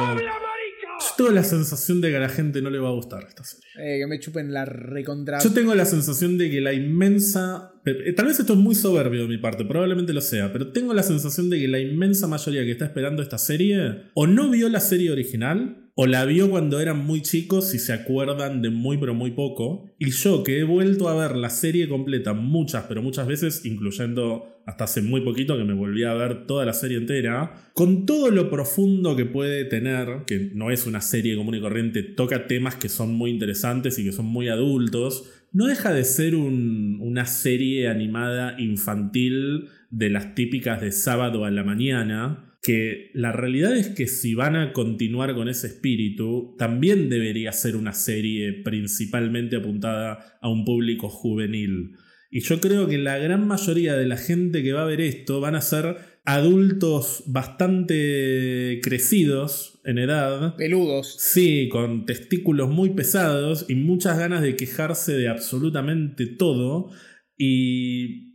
Yo 1.11 1.25
tengo 1.25 1.31
la 1.31 1.45
sensación 1.45 2.01
de 2.01 2.11
que 2.11 2.17
a 2.17 2.21
la 2.21 2.29
gente 2.29 2.61
no 2.63 2.71
le 2.71 2.79
va 2.79 2.89
a 2.89 2.93
gustar 2.93 3.25
esta 3.27 3.45
serie. 3.45 3.67
Eh, 3.79 3.99
que 4.01 4.07
me 4.07 4.19
chupen 4.21 4.53
la 4.53 4.65
recontra. 4.65 5.39
Yo 5.39 5.53
tengo 5.53 5.75
la 5.75 5.85
sensación 5.85 6.39
de 6.39 6.51
que 6.51 6.61
la 6.61 6.73
inmensa. 6.73 7.73
Eh, 7.85 8.13
tal 8.13 8.27
vez 8.27 8.39
esto 8.41 8.55
es 8.55 8.59
muy 8.59 8.75
soberbio 8.75 9.23
de 9.23 9.29
mi 9.29 9.39
parte, 9.39 9.65
probablemente 9.65 10.13
lo 10.13 10.21
sea, 10.21 10.53
pero 10.53 10.73
tengo 10.73 10.93
la 10.95 11.03
sensación 11.03 11.51
de 11.51 11.61
que 11.61 11.69
la 11.69 11.79
inmensa 11.79 12.27
mayoría 12.27 12.65
que 12.65 12.73
está 12.73 12.85
esperando 12.87 13.23
esta 13.23 13.39
serie 13.39 14.03
o 14.15 14.27
no 14.27 14.51
vio 14.51 14.69
la 14.69 14.81
serie 14.81 15.11
original 15.11 15.86
o 15.99 16.07
la 16.07 16.27
vio 16.27 16.51
cuando 16.51 16.79
eran 16.79 17.07
muy 17.07 17.23
chicos 17.23 17.75
y 17.75 17.79
se 17.79 17.95
acuerdan 17.95 18.61
de 18.61 18.69
muy 18.69 18.99
pero 18.99 19.15
muy 19.15 19.31
poco. 19.31 19.91
Y 19.99 20.11
yo 20.11 20.43
que 20.43 20.59
he 20.59 20.63
vuelto 20.63 21.09
a 21.09 21.17
ver 21.17 21.37
la 21.37 21.49
serie 21.49 21.89
completa 21.89 22.35
muchas 22.35 22.85
pero 22.85 23.03
muchas 23.03 23.27
veces, 23.27 23.65
incluyendo 23.65 24.61
hasta 24.67 24.85
hace 24.85 25.01
muy 25.01 25.23
poquito 25.23 25.57
que 25.57 25.65
me 25.65 25.73
volví 25.73 26.05
a 26.05 26.13
ver 26.13 26.47
toda 26.47 26.67
la 26.67 26.75
serie 26.75 26.99
entera, 26.99 27.71
con 27.73 28.05
todo 28.05 28.31
lo 28.31 28.51
profundo 28.51 29.17
que 29.17 29.25
puede 29.25 29.65
tener, 29.65 30.25
que 30.27 30.51
no 30.55 30.71
es 30.71 30.87
una 30.87 31.01
serie 31.01 31.35
común 31.35 31.55
y 31.55 31.61
corriente, 31.63 32.03
toca 32.03 32.47
temas 32.47 32.75
que 32.75 32.91
son 32.91 33.15
muy 33.15 33.31
interesantes 33.31 33.99
y 33.99 34.05
que 34.05 34.13
son 34.13 34.27
muy 34.27 34.49
adultos, 34.49 35.31
no 35.53 35.67
deja 35.67 35.95
de 35.95 36.05
ser 36.05 36.35
una 36.35 37.25
serie 37.25 37.89
animada 37.89 38.61
infantil 38.61 39.69
de 39.91 40.11
las 40.11 40.35
típicas 40.35 40.83
de 40.83 40.93
sábado 40.93 41.47
a 41.47 41.51
la 41.51 41.65
mañana 41.65 42.56
que 42.67 43.13
la 43.15 43.31
realidad 43.31 43.77
es 43.77 43.91
que 43.91 44.09
si 44.09 44.35
van 44.35 44.57
a 44.57 44.73
continuar 44.73 45.37
con 45.37 45.49
ese 45.49 45.69
espíritu, 45.69 46.57
también 46.59 47.09
debería 47.09 47.53
ser 47.53 47.77
una 47.77 47.93
serie 47.93 48.53
principalmente 48.65 49.55
apuntada 49.55 50.37
a 50.41 50.49
un 50.49 50.65
público 50.65 51.09
juvenil. 51.09 51.93
Y 52.29 52.41
yo 52.41 52.61
creo 52.61 52.89
que 52.89 52.99
la 52.99 53.19
gran 53.19 53.47
mayoría 53.47 53.95
de 53.95 54.09
la 54.09 54.17
gente 54.17 54.65
que 54.65 54.73
va 54.73 54.83
a 54.83 54.87
ver 54.87 55.01
esto 55.01 55.41
van 55.41 55.55
a 55.55 55.61
ser 55.61 55.97
adultos 56.25 57.23
bastante 57.29 58.81
crecidos 58.83 59.81
en 59.85 59.99
edad. 59.99 60.57
Peludos. 60.57 61.15
Sí, 61.21 61.69
con 61.71 62.05
testículos 62.05 62.69
muy 62.69 62.91
pesados 62.91 63.67
y 63.69 63.77
muchas 63.77 64.19
ganas 64.19 64.43
de 64.43 64.57
quejarse 64.57 65.13
de 65.13 65.29
absolutamente 65.29 66.27
todo. 66.27 66.91
Y 67.39 68.26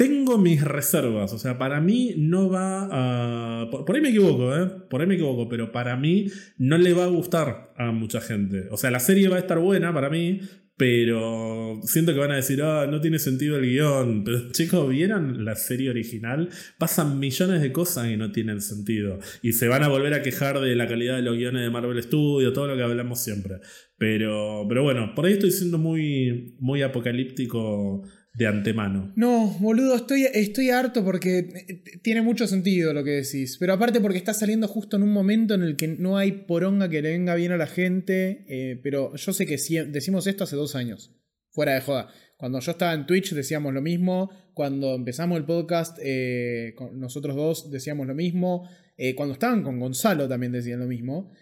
tengo 0.00 0.38
mis 0.38 0.64
reservas, 0.64 1.30
o 1.34 1.38
sea, 1.38 1.58
para 1.58 1.78
mí 1.82 2.14
no 2.16 2.48
va 2.48 2.88
a... 2.90 3.68
Por, 3.68 3.94
ahí 3.94 4.00
me 4.00 4.08
equivoco, 4.08 4.56
¿eh? 4.56 4.66
Por 4.88 5.02
ahí 5.02 5.06
me 5.06 5.16
equivoco, 5.16 5.46
pero 5.46 5.72
para 5.72 5.94
mí 5.98 6.24
no 6.56 6.78
le 6.78 6.94
va 6.94 7.04
a 7.04 7.08
gustar 7.08 7.74
a 7.76 7.92
mucha 7.92 8.22
gente. 8.22 8.66
O 8.70 8.78
sea, 8.78 8.90
la 8.90 8.98
serie 8.98 9.28
va 9.28 9.36
a 9.36 9.40
estar 9.40 9.58
buena 9.58 9.92
para 9.92 10.08
mí, 10.08 10.40
pero 10.74 11.80
siento 11.82 12.14
que 12.14 12.18
van 12.18 12.30
a 12.30 12.36
decir, 12.36 12.62
ah, 12.62 12.86
no 12.90 13.02
tiene 13.02 13.18
sentido 13.18 13.58
el 13.58 13.66
guion. 13.68 14.24
Pero 14.24 14.50
chicos, 14.52 14.88
¿vieron 14.88 15.44
la 15.44 15.54
serie 15.54 15.90
original? 15.90 16.48
Pasan 16.78 17.18
millones 17.18 17.60
de 17.60 17.70
cosas 17.70 18.08
que 18.08 18.16
no 18.16 18.32
tienen 18.32 18.62
sentido. 18.62 19.18
Y 19.42 19.52
se 19.52 19.68
van 19.68 19.82
a 19.82 19.88
volver 19.88 20.14
a 20.14 20.22
quejar 20.22 20.60
de 20.60 20.76
la 20.76 20.88
calidad 20.88 21.16
de 21.16 21.22
los 21.22 21.36
guiones 21.36 21.60
de 21.60 21.68
Marvel 21.68 22.02
Studios, 22.02 22.54
todo 22.54 22.68
lo 22.68 22.74
que 22.74 22.82
hablamos 22.82 23.20
siempre. 23.20 23.56
Pero, 23.98 24.64
pero 24.66 24.82
bueno, 24.82 25.12
por 25.14 25.26
ahí 25.26 25.34
estoy 25.34 25.50
siendo 25.50 25.76
muy, 25.76 26.56
muy 26.58 26.80
apocalíptico 26.80 28.02
de 28.32 28.46
antemano. 28.46 29.12
No, 29.16 29.46
boludo, 29.58 29.96
estoy, 29.96 30.24
estoy 30.32 30.70
harto 30.70 31.04
porque 31.04 31.38
eh, 31.38 31.98
tiene 32.02 32.22
mucho 32.22 32.46
sentido 32.46 32.94
lo 32.94 33.02
que 33.02 33.22
decís. 33.22 33.56
Pero 33.58 33.72
aparte 33.72 34.00
porque 34.00 34.18
está 34.18 34.34
saliendo 34.34 34.68
justo 34.68 34.96
en 34.96 35.02
un 35.02 35.12
momento 35.12 35.54
en 35.54 35.62
el 35.62 35.76
que 35.76 35.88
no 35.88 36.16
hay 36.16 36.32
poronga 36.32 36.88
que 36.88 37.02
le 37.02 37.10
venga 37.10 37.34
bien 37.34 37.52
a 37.52 37.56
la 37.56 37.66
gente. 37.66 38.44
Eh, 38.48 38.80
pero 38.82 39.14
yo 39.16 39.32
sé 39.32 39.46
que 39.46 39.56
decimos 39.88 40.26
esto 40.26 40.44
hace 40.44 40.56
dos 40.56 40.76
años. 40.76 41.12
Fuera 41.50 41.74
de 41.74 41.80
joda. 41.80 42.08
Cuando 42.36 42.60
yo 42.60 42.70
estaba 42.70 42.94
en 42.94 43.06
Twitch 43.06 43.34
decíamos 43.34 43.74
lo 43.74 43.82
mismo. 43.82 44.30
Cuando 44.54 44.94
empezamos 44.94 45.36
el 45.36 45.44
podcast, 45.44 45.98
eh, 46.00 46.74
nosotros 46.92 47.34
dos 47.34 47.70
decíamos 47.70 48.06
lo 48.06 48.14
mismo. 48.14 48.68
cuando 49.16 49.32
estaban 49.32 49.62
con 49.62 49.80
Gonzalo 49.80 50.28
también 50.28 50.52
decían 50.52 50.78
lo 50.78 50.86
mismo. 50.86 51.32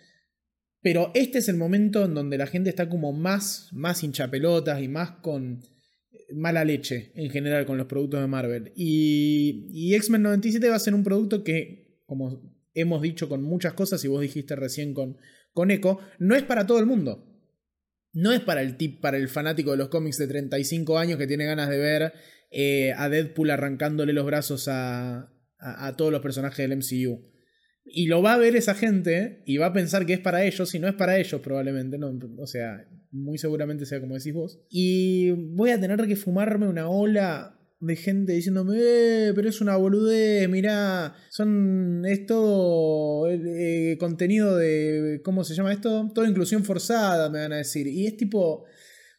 Pero 0.81 1.11
este 1.15 1.39
es 1.39 1.49
el 1.49 1.57
momento 1.57 2.05
en 2.05 2.15
donde 2.15 2.39
la 2.39 2.47
gente 2.47 2.71
está 2.71 2.89
como 2.89 3.13
más, 3.13 3.69
más 3.73 4.03
hinchapelotas 4.03 4.81
y 4.81 4.89
más 4.89 5.11
con 5.23 5.61
mala 6.35 6.65
leche 6.65 7.13
en 7.15 7.31
general 7.31 7.67
con 7.67 7.79
los 7.79 7.87
productos 7.87 8.21
de 8.21 8.27
Marvel. 8.27 8.73
Y, 8.77 9.69
y 9.71 9.95
X-Men 9.95 10.23
97 10.23 10.69
va 10.69 10.77
a 10.77 10.81
ser 10.81 10.95
un 10.95 11.05
producto 11.05 11.45
que, 11.45 12.03
como 12.07 12.43
hemos 12.75 13.03
dicho 13.03 13.29
con 13.29 13.43
muchas 13.43 13.73
cosas, 13.75 14.05
y 14.05 14.09
vos 14.09 14.21
dijiste 14.21 14.57
recién 14.57 14.95
con, 14.95 15.17
con 15.53 15.71
Echo, 15.71 15.99
no 16.19 16.35
es 16.35 16.43
para 16.43 16.67
todo 16.67 16.79
el 16.79 16.87
mundo. 16.87 17.25
No 18.13 18.33
es 18.33 18.41
para 18.41 18.63
el 18.63 18.77
tip, 18.77 19.01
para 19.01 19.17
el 19.17 19.29
fanático 19.29 19.73
de 19.73 19.77
los 19.77 19.89
cómics 19.89 20.19
de 20.19 20.27
35 20.27 20.99
años 20.99 21.19
que 21.19 21.27
tiene 21.27 21.45
ganas 21.45 21.69
de 21.69 21.79
ver 21.79 22.13
eh, 22.51 22.93
a 22.97 23.09
Deadpool 23.09 23.51
arrancándole 23.51 24.13
los 24.13 24.25
brazos 24.25 24.67
a, 24.69 25.31
a 25.59 25.97
todos 25.97 26.11
los 26.11 26.23
personajes 26.23 26.69
del 26.69 26.79
MCU. 26.79 27.23
Y 27.85 28.07
lo 28.07 28.23
va 28.23 28.35
a 28.35 28.39
ver 28.39 28.55
esa 28.57 28.75
gente 28.75 29.43
y 29.47 29.57
va 29.57 29.67
a 29.67 29.73
pensar 29.73 30.05
que 30.05 30.15
es 30.15 30.21
para 30.21 30.45
ellos 30.45 30.75
y 30.75 30.79
no 30.79 30.89
es 30.89 30.95
para 30.95 31.19
ellos 31.19 31.41
probablemente. 31.41 31.99
No, 31.99 32.19
o 32.39 32.47
sea, 32.47 32.87
muy 33.11 33.39
seguramente 33.39 33.87
sea 33.87 34.01
como 34.01 34.15
decís 34.15 34.35
vos. 34.35 34.61
Y 34.71 35.31
voy 35.31 35.71
a 35.71 35.81
tener 35.81 36.07
que 36.07 36.17
fumarme 36.17 36.69
una 36.69 36.89
ola 36.89 37.59
de 37.81 37.97
gente 37.97 38.33
diciéndome, 38.33 38.77
eh, 38.79 39.33
pero 39.35 39.49
es 39.49 39.61
una 39.61 39.77
boludez, 39.77 40.49
mirá, 40.49 41.15
son, 41.31 42.05
es 42.07 42.27
todo 42.27 43.31
eh, 43.31 43.97
contenido 44.01 44.57
de, 44.57 45.21
¿cómo 45.25 45.45
se 45.45 45.55
llama 45.55 45.73
esto? 45.73 46.11
Toda 46.15 46.29
inclusión 46.29 46.65
forzada, 46.65 47.31
me 47.31 47.39
van 47.41 47.53
a 47.53 47.59
decir. 47.59 47.87
Y 47.87 48.07
es 48.07 48.17
tipo, 48.17 48.65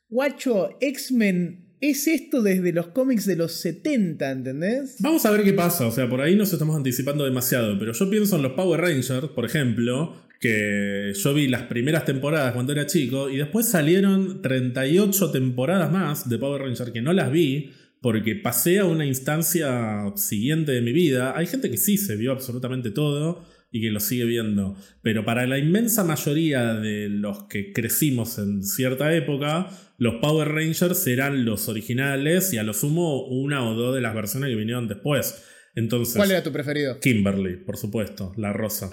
guacho, 0.10 0.72
X-Men 0.82 1.70
es 1.80 2.08
esto 2.08 2.42
desde 2.42 2.74
los 2.74 2.88
cómics 2.88 3.26
de 3.26 3.38
los 3.38 3.54
70, 3.54 4.30
¿entendés? 4.30 4.98
Vamos 5.00 5.26
a 5.26 5.32
ver 5.32 5.44
qué 5.44 5.54
pasa, 5.54 5.88
o 5.88 5.92
sea, 5.92 6.10
por 6.10 6.20
ahí 6.20 6.36
nos 6.36 6.52
estamos 6.52 6.76
anticipando 6.76 7.24
demasiado, 7.24 7.80
pero 7.80 7.94
yo 7.94 8.10
pienso 8.10 8.36
en 8.36 8.42
los 8.42 8.52
Power 8.54 8.82
Rangers, 8.82 9.30
por 9.34 9.46
ejemplo, 9.46 10.16
que 10.40 11.14
yo 11.16 11.34
vi 11.34 11.48
las 11.48 11.64
primeras 11.64 12.06
temporadas 12.06 12.54
cuando 12.54 12.72
era 12.72 12.86
chico 12.86 13.30
y 13.30 13.38
después 13.38 13.68
salieron 13.68 14.42
38 14.42 15.32
temporadas 15.32 15.92
más 15.92 16.30
de 16.30 16.38
Power 16.38 16.62
Rangers 16.62 16.92
que 16.92 17.02
no 17.02 17.12
las 17.12 17.32
vi 17.32 17.72
porque 18.02 18.36
pasé 18.36 18.80
a 18.80 18.86
una 18.86 19.06
instancia 19.06 20.14
siguiente 20.16 20.72
de 20.72 20.82
mi 20.82 20.94
vida. 20.94 21.38
Hay 21.38 21.48
gente 21.48 21.70
que 21.70 21.78
sí 21.78 21.98
se 21.98 22.16
vio 22.16 22.32
absolutamente 22.32 22.92
todo 22.92 23.44
y 23.72 23.82
que 23.82 23.92
lo 23.92 24.00
sigue 24.00 24.26
viendo, 24.26 24.76
pero 25.04 25.26
para 25.26 25.46
la 25.46 25.60
inmensa 25.60 26.04
mayoría 26.04 26.74
de 26.74 27.08
los 27.08 27.44
que 27.44 27.72
crecimos 27.72 28.40
en 28.40 28.64
cierta 28.64 29.14
época, 29.14 29.70
los 29.98 30.16
Power 30.16 30.48
Rangers 30.48 30.98
serán 30.98 31.46
los 31.46 31.68
originales 31.70 32.52
y 32.54 32.58
a 32.58 32.64
lo 32.64 32.74
sumo 32.74 33.28
una 33.28 33.70
o 33.70 33.76
dos 33.76 33.94
de 33.94 34.02
las 34.02 34.16
versiones 34.16 34.50
que 34.50 34.56
vinieron 34.56 34.88
después. 34.88 35.44
Entonces, 35.76 36.16
¿Cuál 36.16 36.32
era 36.32 36.44
tu 36.44 36.52
preferido? 36.52 37.00
Kimberly, 37.00 37.58
por 37.58 37.78
supuesto, 37.78 38.34
la 38.38 38.54
rosa. 38.54 38.90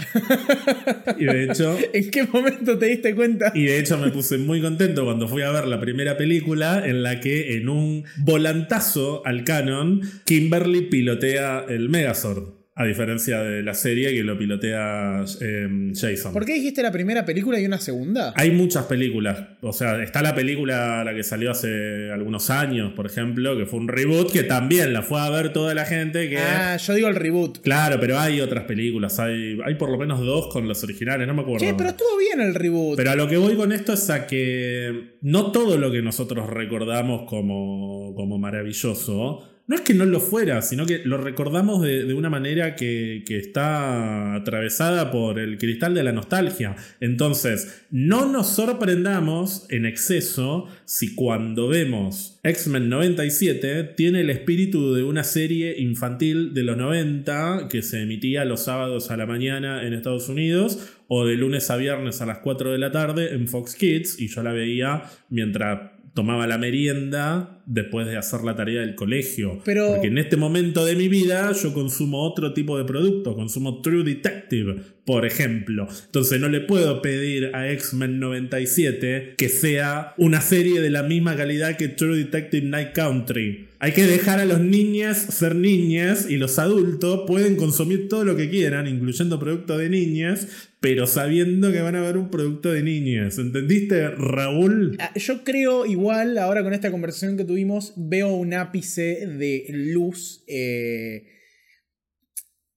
y 1.18 1.24
de 1.24 1.44
hecho. 1.44 1.76
¿En 1.92 2.10
qué 2.10 2.24
momento 2.24 2.78
te 2.78 2.86
diste 2.86 3.14
cuenta? 3.14 3.52
Y 3.54 3.64
de 3.64 3.78
hecho 3.78 3.98
me 3.98 4.10
puse 4.10 4.38
muy 4.38 4.60
contento 4.60 5.04
cuando 5.04 5.28
fui 5.28 5.42
a 5.42 5.50
ver 5.50 5.66
la 5.66 5.80
primera 5.80 6.16
película 6.16 6.86
en 6.86 7.02
la 7.02 7.20
que 7.20 7.56
en 7.56 7.68
un 7.68 8.04
volantazo 8.18 9.24
al 9.26 9.44
canon, 9.44 10.02
Kimberly 10.24 10.82
pilotea 10.82 11.64
el 11.68 11.88
Megazord. 11.88 12.65
A 12.78 12.84
diferencia 12.84 13.42
de 13.42 13.62
la 13.62 13.72
serie 13.72 14.12
que 14.12 14.22
lo 14.22 14.36
pilotea 14.36 15.24
em, 15.40 15.94
Jason. 15.94 16.30
¿Por 16.34 16.44
qué 16.44 16.52
dijiste 16.52 16.82
la 16.82 16.92
primera 16.92 17.24
película 17.24 17.58
y 17.58 17.64
una 17.64 17.80
segunda? 17.80 18.34
Hay 18.36 18.50
muchas 18.50 18.84
películas. 18.84 19.44
O 19.62 19.72
sea, 19.72 20.02
está 20.02 20.20
la 20.20 20.34
película, 20.34 21.02
la 21.02 21.14
que 21.14 21.22
salió 21.22 21.52
hace 21.52 22.12
algunos 22.12 22.50
años, 22.50 22.92
por 22.92 23.06
ejemplo, 23.06 23.56
que 23.56 23.64
fue 23.64 23.80
un 23.80 23.88
reboot, 23.88 24.30
que 24.30 24.42
también 24.42 24.92
la 24.92 25.00
fue 25.00 25.18
a 25.18 25.30
ver 25.30 25.54
toda 25.54 25.72
la 25.72 25.86
gente. 25.86 26.28
Que... 26.28 26.36
Ah, 26.36 26.76
yo 26.76 26.92
digo 26.92 27.08
el 27.08 27.14
reboot. 27.14 27.62
Claro, 27.62 27.96
pero 27.98 28.18
hay 28.18 28.42
otras 28.42 28.64
películas. 28.64 29.18
Hay, 29.20 29.58
hay 29.64 29.76
por 29.76 29.90
lo 29.90 29.96
menos 29.96 30.20
dos 30.20 30.48
con 30.52 30.68
los 30.68 30.84
originales, 30.84 31.26
no 31.26 31.32
me 31.32 31.40
acuerdo. 31.40 31.64
Sí, 31.64 31.72
pero 31.78 31.88
estuvo 31.88 32.18
bien 32.18 32.46
el 32.46 32.54
reboot. 32.54 32.98
Pero 32.98 33.10
a 33.10 33.16
lo 33.16 33.26
que 33.26 33.38
voy 33.38 33.56
con 33.56 33.72
esto 33.72 33.94
es 33.94 34.10
a 34.10 34.26
que 34.26 35.14
no 35.22 35.50
todo 35.50 35.78
lo 35.78 35.90
que 35.90 36.02
nosotros 36.02 36.50
recordamos 36.50 37.22
como, 37.26 38.14
como 38.14 38.36
maravilloso 38.36 39.55
no 39.68 39.74
es 39.74 39.80
que 39.80 39.94
no 39.94 40.04
lo 40.04 40.20
fuera, 40.20 40.62
sino 40.62 40.86
que 40.86 41.02
lo 41.04 41.18
recordamos 41.18 41.82
de, 41.82 42.14
una 42.14 42.30
manera 42.30 42.76
que, 42.76 43.24
está 43.26 44.34
atravesada 44.34 45.10
por 45.10 45.38
el 45.38 45.58
cristal 45.58 45.94
de 45.94 46.04
la 46.04 46.12
nostalgia. 46.12 46.76
Entonces, 47.00 47.84
no 47.90 48.30
nos 48.30 48.48
sorprendamos 48.48 49.66
en 49.68 49.84
exceso 49.84 50.68
si 50.84 51.14
cuando 51.14 51.68
vemos 51.68 52.38
X-Men 52.44 52.88
97 52.88 53.84
tiene 53.96 54.20
el 54.20 54.30
espíritu 54.30 54.94
de 54.94 55.02
una 55.02 55.24
serie 55.24 55.78
infantil 55.78 56.54
de 56.54 56.62
los 56.62 56.76
90 56.76 57.68
que 57.68 57.82
se 57.82 58.02
emitía 58.02 58.44
los 58.44 58.64
sábados 58.64 59.10
a 59.10 59.16
la 59.16 59.26
mañana 59.26 59.84
en 59.84 59.92
Estados 59.92 60.28
Unidos 60.28 60.96
o 61.08 61.26
de 61.26 61.34
lunes 61.34 61.70
a 61.70 61.76
viernes 61.76 62.20
a 62.20 62.26
las 62.26 62.38
4 62.38 62.72
de 62.72 62.78
la 62.78 62.92
tarde 62.92 63.34
en 63.34 63.48
Fox 63.48 63.74
Kids 63.74 64.20
y 64.20 64.28
yo 64.28 64.42
la 64.42 64.52
veía 64.52 65.02
mientras 65.28 65.95
tomaba 66.16 66.46
la 66.46 66.56
merienda 66.56 67.62
después 67.66 68.06
de 68.06 68.16
hacer 68.16 68.40
la 68.40 68.56
tarea 68.56 68.80
del 68.80 68.94
colegio. 68.94 69.60
Pero... 69.66 69.88
Porque 69.88 70.06
en 70.08 70.16
este 70.16 70.38
momento 70.38 70.86
de 70.86 70.96
mi 70.96 71.08
vida 71.08 71.52
yo 71.52 71.74
consumo 71.74 72.22
otro 72.22 72.54
tipo 72.54 72.78
de 72.78 72.84
producto, 72.84 73.36
consumo 73.36 73.82
True 73.82 74.02
Detective, 74.02 74.76
por 75.04 75.26
ejemplo. 75.26 75.86
Entonces 76.06 76.40
no 76.40 76.48
le 76.48 76.62
puedo 76.62 77.02
pedir 77.02 77.54
a 77.54 77.70
X-Men 77.70 78.18
97 78.18 79.34
que 79.36 79.48
sea 79.50 80.14
una 80.16 80.40
serie 80.40 80.80
de 80.80 80.88
la 80.88 81.02
misma 81.02 81.36
calidad 81.36 81.76
que 81.76 81.88
True 81.88 82.16
Detective 82.16 82.66
Night 82.66 82.92
Country. 82.94 83.68
Hay 83.78 83.92
que 83.92 84.06
dejar 84.06 84.40
a 84.40 84.46
los 84.46 84.60
niñas 84.60 85.18
ser 85.18 85.54
niñas 85.54 86.30
y 86.30 86.38
los 86.38 86.58
adultos 86.58 87.24
pueden 87.26 87.56
consumir 87.56 88.08
todo 88.08 88.24
lo 88.24 88.36
que 88.36 88.48
quieran, 88.48 88.86
incluyendo 88.86 89.38
productos 89.38 89.78
de 89.78 89.90
niñas, 89.90 90.48
pero 90.86 91.08
sabiendo 91.08 91.72
que 91.72 91.80
van 91.80 91.96
a 91.96 92.00
ver 92.00 92.16
un 92.16 92.30
producto 92.30 92.72
de 92.72 92.80
niñas. 92.84 93.38
¿Entendiste, 93.38 94.08
Raúl? 94.08 94.96
Ah, 95.00 95.12
yo 95.16 95.42
creo 95.42 95.84
igual, 95.84 96.38
ahora 96.38 96.62
con 96.62 96.72
esta 96.72 96.92
conversación 96.92 97.36
que 97.36 97.44
tuvimos, 97.44 97.92
veo 97.96 98.32
un 98.32 98.54
ápice 98.54 99.26
de 99.26 99.66
luz. 99.68 100.44
Eh, 100.46 101.24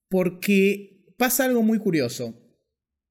porque 0.10 1.06
pasa 1.20 1.46
algo 1.46 1.62
muy 1.62 1.78
curioso. 1.78 2.36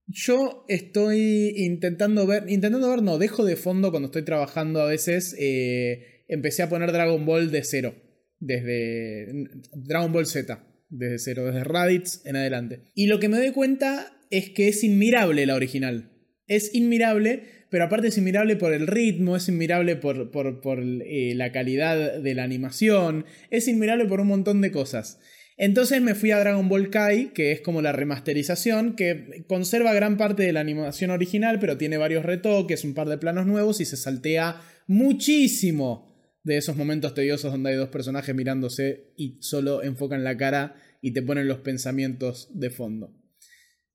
Yo 0.09 0.65
estoy 0.67 1.55
intentando 1.59 2.27
ver, 2.27 2.51
intentando 2.51 2.91
ver, 2.91 3.01
no, 3.01 3.19
dejo 3.19 3.45
de 3.45 3.55
fondo 3.55 3.93
cuando 3.93 4.07
estoy 4.07 4.25
trabajando 4.25 4.81
a 4.81 4.87
veces. 4.87 5.37
Eh, 5.39 6.25
empecé 6.27 6.65
a 6.65 6.69
poner 6.69 6.91
Dragon 6.91 7.25
Ball 7.25 7.53
de 7.53 7.63
cero. 7.63 7.95
Desde 8.41 9.29
Dragon 9.77 10.13
Ball 10.13 10.27
Z. 10.27 10.61
Desde 10.89 11.21
cero, 11.21 11.45
desde 11.45 11.63
Raditz 11.63 12.27
en 12.27 12.35
adelante. 12.35 12.83
Y 12.97 13.07
lo 13.07 13.21
que 13.21 13.29
me 13.29 13.37
doy 13.37 13.53
cuenta 13.53 14.18
es 14.31 14.51
que 14.51 14.69
es 14.69 14.85
inmirable 14.85 15.47
la 15.47 15.55
original. 15.55 16.11
Es 16.47 16.75
inmirable, 16.75 17.43
pero 17.71 17.85
aparte 17.85 18.09
es 18.09 18.19
inmirable 18.19 18.57
por 18.57 18.73
el 18.73 18.87
ritmo, 18.87 19.37
es 19.37 19.49
inmirable 19.49 19.97
por, 19.97 20.31
por, 20.31 20.83
eh, 20.83 21.35
la 21.35 21.53
calidad 21.53 22.21
de 22.21 22.35
la 22.35 22.45
animación, 22.45 23.27
es 23.51 23.69
inmirable 23.69 24.07
por 24.07 24.21
un 24.21 24.29
montón 24.29 24.61
de 24.61 24.73
cosas. 24.73 25.21
Entonces 25.59 26.01
me 26.01 26.15
fui 26.15 26.31
a 26.31 26.39
Dragon 26.39 26.69
Ball 26.69 26.89
Kai, 26.89 27.33
que 27.33 27.51
es 27.51 27.61
como 27.61 27.83
la 27.83 27.93
remasterización, 27.93 28.95
que 28.95 29.45
conserva 29.49 29.93
gran 29.93 30.17
parte 30.17 30.45
de 30.45 30.53
la 30.53 30.61
animación 30.61 31.11
original, 31.11 31.59
pero 31.59 31.77
tiene 31.77 31.97
varios 31.97 32.25
retoques, 32.25 32.85
un 32.85 32.95
par 32.95 33.09
de 33.09 33.19
planos 33.19 33.45
nuevos 33.45 33.81
y 33.81 33.85
se 33.85 33.97
saltea 33.97 34.63
muchísimo 34.87 36.09
de 36.45 36.57
esos 36.57 36.77
momentos 36.77 37.13
tediosos 37.13 37.53
donde 37.53 37.71
hay 37.71 37.77
dos 37.77 37.89
personajes 37.89 38.35
mirándose 38.35 39.13
y 39.17 39.39
solo 39.41 39.83
enfocan 39.83 40.23
la 40.23 40.37
cara 40.37 40.77
y 41.03 41.13
te 41.13 41.23
ponen 41.23 41.49
los 41.49 41.59
pensamientos 41.59 42.51
de 42.55 42.71
fondo. 42.71 43.18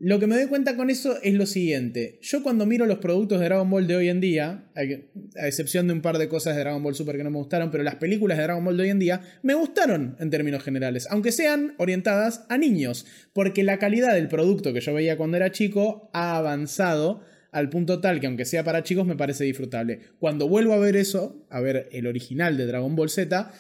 Lo 0.06 0.20
que 0.20 0.28
me 0.28 0.36
doy 0.36 0.48
cuenta 0.48 0.76
con 0.76 0.90
eso 0.90 1.18
es 1.24 1.34
lo 1.34 1.46
siguiente. 1.46 2.20
Yo 2.22 2.44
cuando 2.44 2.66
miro 2.66 2.86
los 2.86 2.98
productos 2.98 3.40
de 3.40 3.46
Dragon 3.46 3.70
Ball 3.70 3.88
de 3.88 3.96
hoy 3.96 4.10
en 4.10 4.20
día, 4.20 4.66
a 4.76 5.48
excepción 5.48 5.88
de 5.88 5.94
un 5.94 6.02
par 6.02 6.18
de 6.18 6.28
cosas 6.28 6.58
de 6.58 6.60
Dragon 6.60 6.84
Ball 6.84 6.94
Super 6.94 7.16
que 7.16 7.24
no 7.24 7.32
me 7.32 7.38
gustaron, 7.38 7.72
pero 7.72 7.86
las 7.86 7.96
películas 7.96 8.38
de 8.38 8.44
Dragon 8.44 8.66
Ball 8.66 8.76
de 8.76 8.84
hoy 8.84 8.90
en 8.90 9.00
día 9.00 9.22
me 9.44 9.54
gustaron 9.54 10.18
en 10.20 10.30
términos 10.30 10.62
generales, 10.62 11.08
aunque 11.10 11.32
sean 11.32 11.74
orientadas 11.78 12.44
a 12.50 12.58
niños, 12.58 13.06
porque 13.32 13.64
la 13.64 13.80
calidad 13.80 14.14
del 14.14 14.28
producto 14.28 14.74
que 14.74 14.82
yo 14.82 14.94
veía 14.94 15.16
cuando 15.16 15.38
era 15.38 15.54
chico 15.54 16.10
ha 16.12 16.36
avanzado 16.36 17.22
al 17.54 17.70
punto 17.70 18.02
tal 18.02 18.20
que 18.20 18.28
aunque 18.28 18.44
sea 18.44 18.66
para 18.66 18.84
chicos 18.84 19.08
me 19.08 19.16
parece 19.16 19.46
disfrutable. 19.46 20.02
Cuando 20.20 20.50
vuelvo 20.50 20.74
a 20.74 20.80
ver 20.80 20.98
eso, 20.98 21.48
a 21.50 21.62
ver 21.62 21.88
el 21.94 22.08
original 22.08 22.58
de 22.58 22.66
Dragon 22.66 22.94
Ball 22.98 23.10
Z, 23.10 23.54